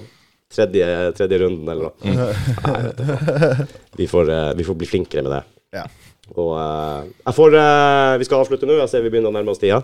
tredje, 0.53 1.12
tredje 1.16 1.39
runden 1.43 1.69
eller 1.69 1.89
noe. 1.89 1.94
Nei, 2.05 2.81
vet 2.89 2.98
du. 3.01 3.78
Vi 3.97 4.09
får, 4.11 4.31
eh, 4.31 4.51
vi 4.59 4.66
får 4.66 4.78
bli 4.82 4.89
flinkere 4.90 5.24
med 5.27 5.32
det. 5.32 5.43
Ja. 5.78 5.86
Og 6.35 6.53
eh, 6.59 7.09
jeg 7.23 7.36
får 7.36 7.57
eh, 7.61 8.16
Vi 8.20 8.27
skal 8.28 8.43
avslutte 8.43 8.69
nå. 8.69 8.78
Jeg 8.82 8.93
ser 8.93 9.05
vi 9.05 9.12
begynner 9.15 9.32
å 9.32 9.36
nærme 9.36 9.55
oss 9.55 9.62
tida. 9.62 9.82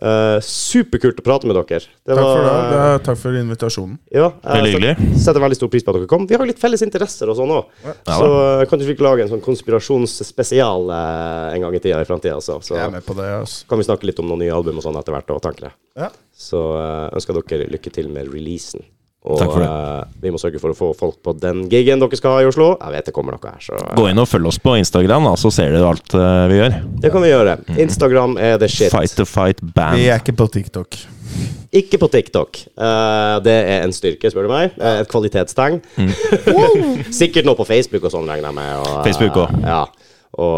Eh, 0.00 0.38
superkult 0.40 1.18
å 1.20 1.24
prate 1.26 1.48
med 1.48 1.56
dere. 1.58 1.80
Det 1.80 2.14
Takk 2.14 2.20
for 2.24 2.40
det. 2.40 2.52
var- 2.52 2.72
Ja, 2.72 2.98
takk 2.98 3.18
for 3.18 3.32
invitasjonen. 3.36 3.98
Ja, 4.10 4.30
jeg 4.30 4.42
Veldig 4.42 4.72
setter- 4.72 4.94
hyggelig. 4.94 5.18
Setter 5.24 5.40
veldig 5.40 5.56
stor 5.56 5.68
pris 5.68 5.82
på 5.82 5.88
at 5.90 5.94
dere 5.96 6.06
kom. 6.06 6.26
Vi 6.26 6.34
har 6.34 6.44
jo 6.44 6.52
litt 6.52 6.58
felles 6.60 6.82
interesser 6.82 7.28
og 7.28 7.36
sånn 7.36 7.50
òg. 7.50 7.64
Ja 7.84 7.92
så 8.16 8.60
eh, 8.62 8.66
kan 8.66 8.78
du 8.78 8.84
ikke 8.86 9.04
lage 9.04 9.22
en 9.22 9.28
sånn 9.28 9.42
konspirasjonsspesial 9.44 10.90
eh, 10.90 11.54
en 11.54 11.60
gang 11.60 11.74
i 11.74 11.78
tida 11.78 12.00
i 12.00 12.04
framtida. 12.04 12.40
Så, 12.40 12.60
så 12.62 12.76
Jeg 12.76 12.86
er 12.86 12.90
med 12.90 13.04
på 13.04 13.14
det. 13.16 13.28
Altså. 13.40 13.66
kan 13.68 13.78
vi 13.78 13.84
snakke 13.84 14.04
litt 14.04 14.18
om 14.20 14.28
noen 14.28 14.38
nye 14.40 14.52
album 14.54 14.78
og 14.78 14.84
sånn 14.84 14.96
etter 14.96 15.12
hvert. 15.12 15.30
Og. 15.30 15.72
Ja. 15.96 16.08
Så 16.36 16.58
uh, 16.76 17.10
ønsker 17.14 17.36
dere 17.42 17.68
lykke 17.68 17.92
til 17.92 18.08
med 18.08 18.28
releasen. 18.28 18.82
Og 19.20 19.36
Takk 19.36 19.50
for 19.52 19.60
det. 19.60 19.68
eh, 19.68 20.20
vi 20.22 20.30
må 20.32 20.38
sørge 20.40 20.60
for 20.62 20.72
å 20.72 20.76
få 20.76 20.86
folk 20.96 21.18
på 21.20 21.34
den 21.36 21.66
gigen 21.68 22.00
dere 22.00 22.16
skal 22.16 22.38
ha 22.38 22.40
i 22.40 22.48
Oslo. 22.48 22.70
Jeg 22.80 22.94
vet 22.94 23.10
det 23.10 23.12
kommer 23.12 23.36
noe 23.36 23.52
her, 23.52 23.60
så 23.60 23.76
uh. 23.76 23.92
Gå 23.98 24.06
inn 24.08 24.20
og 24.22 24.28
følg 24.30 24.48
oss 24.48 24.58
på 24.64 24.78
Instagram, 24.80 25.28
da, 25.28 25.34
så 25.36 25.52
ser 25.52 25.74
dere 25.74 25.90
alt 25.90 26.14
uh, 26.16 26.48
vi 26.48 26.56
gjør. 26.56 26.76
det 27.04 27.12
kan 27.12 27.24
vi 27.26 27.32
gjøre. 27.32 27.56
Instagram 27.84 28.38
er 28.40 28.56
the 28.62 28.68
shit. 28.72 28.88
Fight 28.94 29.12
to 29.18 29.26
fight 29.28 29.60
band. 29.60 30.00
Vi 30.00 30.08
er 30.08 30.22
ikke 30.22 30.32
på 30.40 30.48
TikTok. 30.56 30.96
Ikke 31.70 32.00
på 32.02 32.08
TikTok. 32.10 32.58
Eh, 32.74 33.34
det 33.46 33.52
er 33.54 33.84
en 33.84 33.92
styrke, 33.94 34.26
spør 34.32 34.48
du 34.48 34.50
meg. 34.50 34.72
Et 34.74 35.06
kvalitetstegn. 35.12 35.76
Sikkert 37.20 37.46
noe 37.46 37.54
på 37.60 37.68
Facebook 37.68 38.08
og 38.08 38.14
sånn, 38.16 38.26
regner 38.26 38.50
jeg 38.50 38.56
med. 38.56 38.72
Og, 38.80 38.96
Facebook 39.06 39.38
også. 39.44 39.60
Ja. 39.62 39.84
Og 40.42 40.56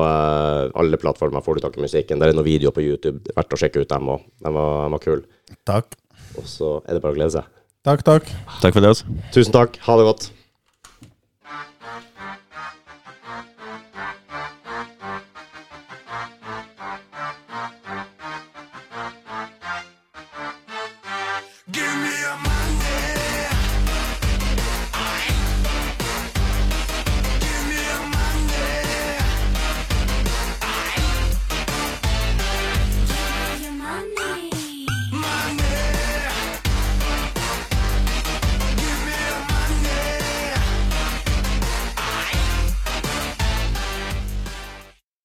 alle 0.80 1.00
plattformer 1.02 1.44
får 1.44 1.58
du 1.58 1.66
tak 1.66 1.76
i 1.76 1.84
musikken. 1.84 2.22
Det 2.22 2.30
er 2.30 2.38
noen 2.38 2.48
videoer 2.48 2.72
på 2.72 2.86
YouTube. 2.86 3.20
Er 3.28 3.42
verdt 3.42 3.52
å 3.52 3.60
sjekke 3.60 3.84
ut 3.84 3.92
dem 3.92 4.08
òg. 4.14 4.24
De 4.40 4.54
var, 4.56 4.86
den 4.86 4.96
var 4.96 5.04
kul. 5.04 5.26
Takk. 5.68 5.98
Og 6.40 6.48
så 6.48 6.78
er 6.86 6.96
det 6.96 7.04
bare 7.04 7.12
å 7.12 7.20
glede 7.20 7.34
seg. 7.36 7.50
Takk, 7.82 8.04
takk. 8.06 8.28
Takk 8.62 8.76
for 8.76 8.80
det. 8.84 8.92
altså. 8.94 9.04
Tusen 9.34 9.52
takk. 9.54 9.74
Ha 9.82 9.96
det 9.98 10.04
godt. 10.06 10.28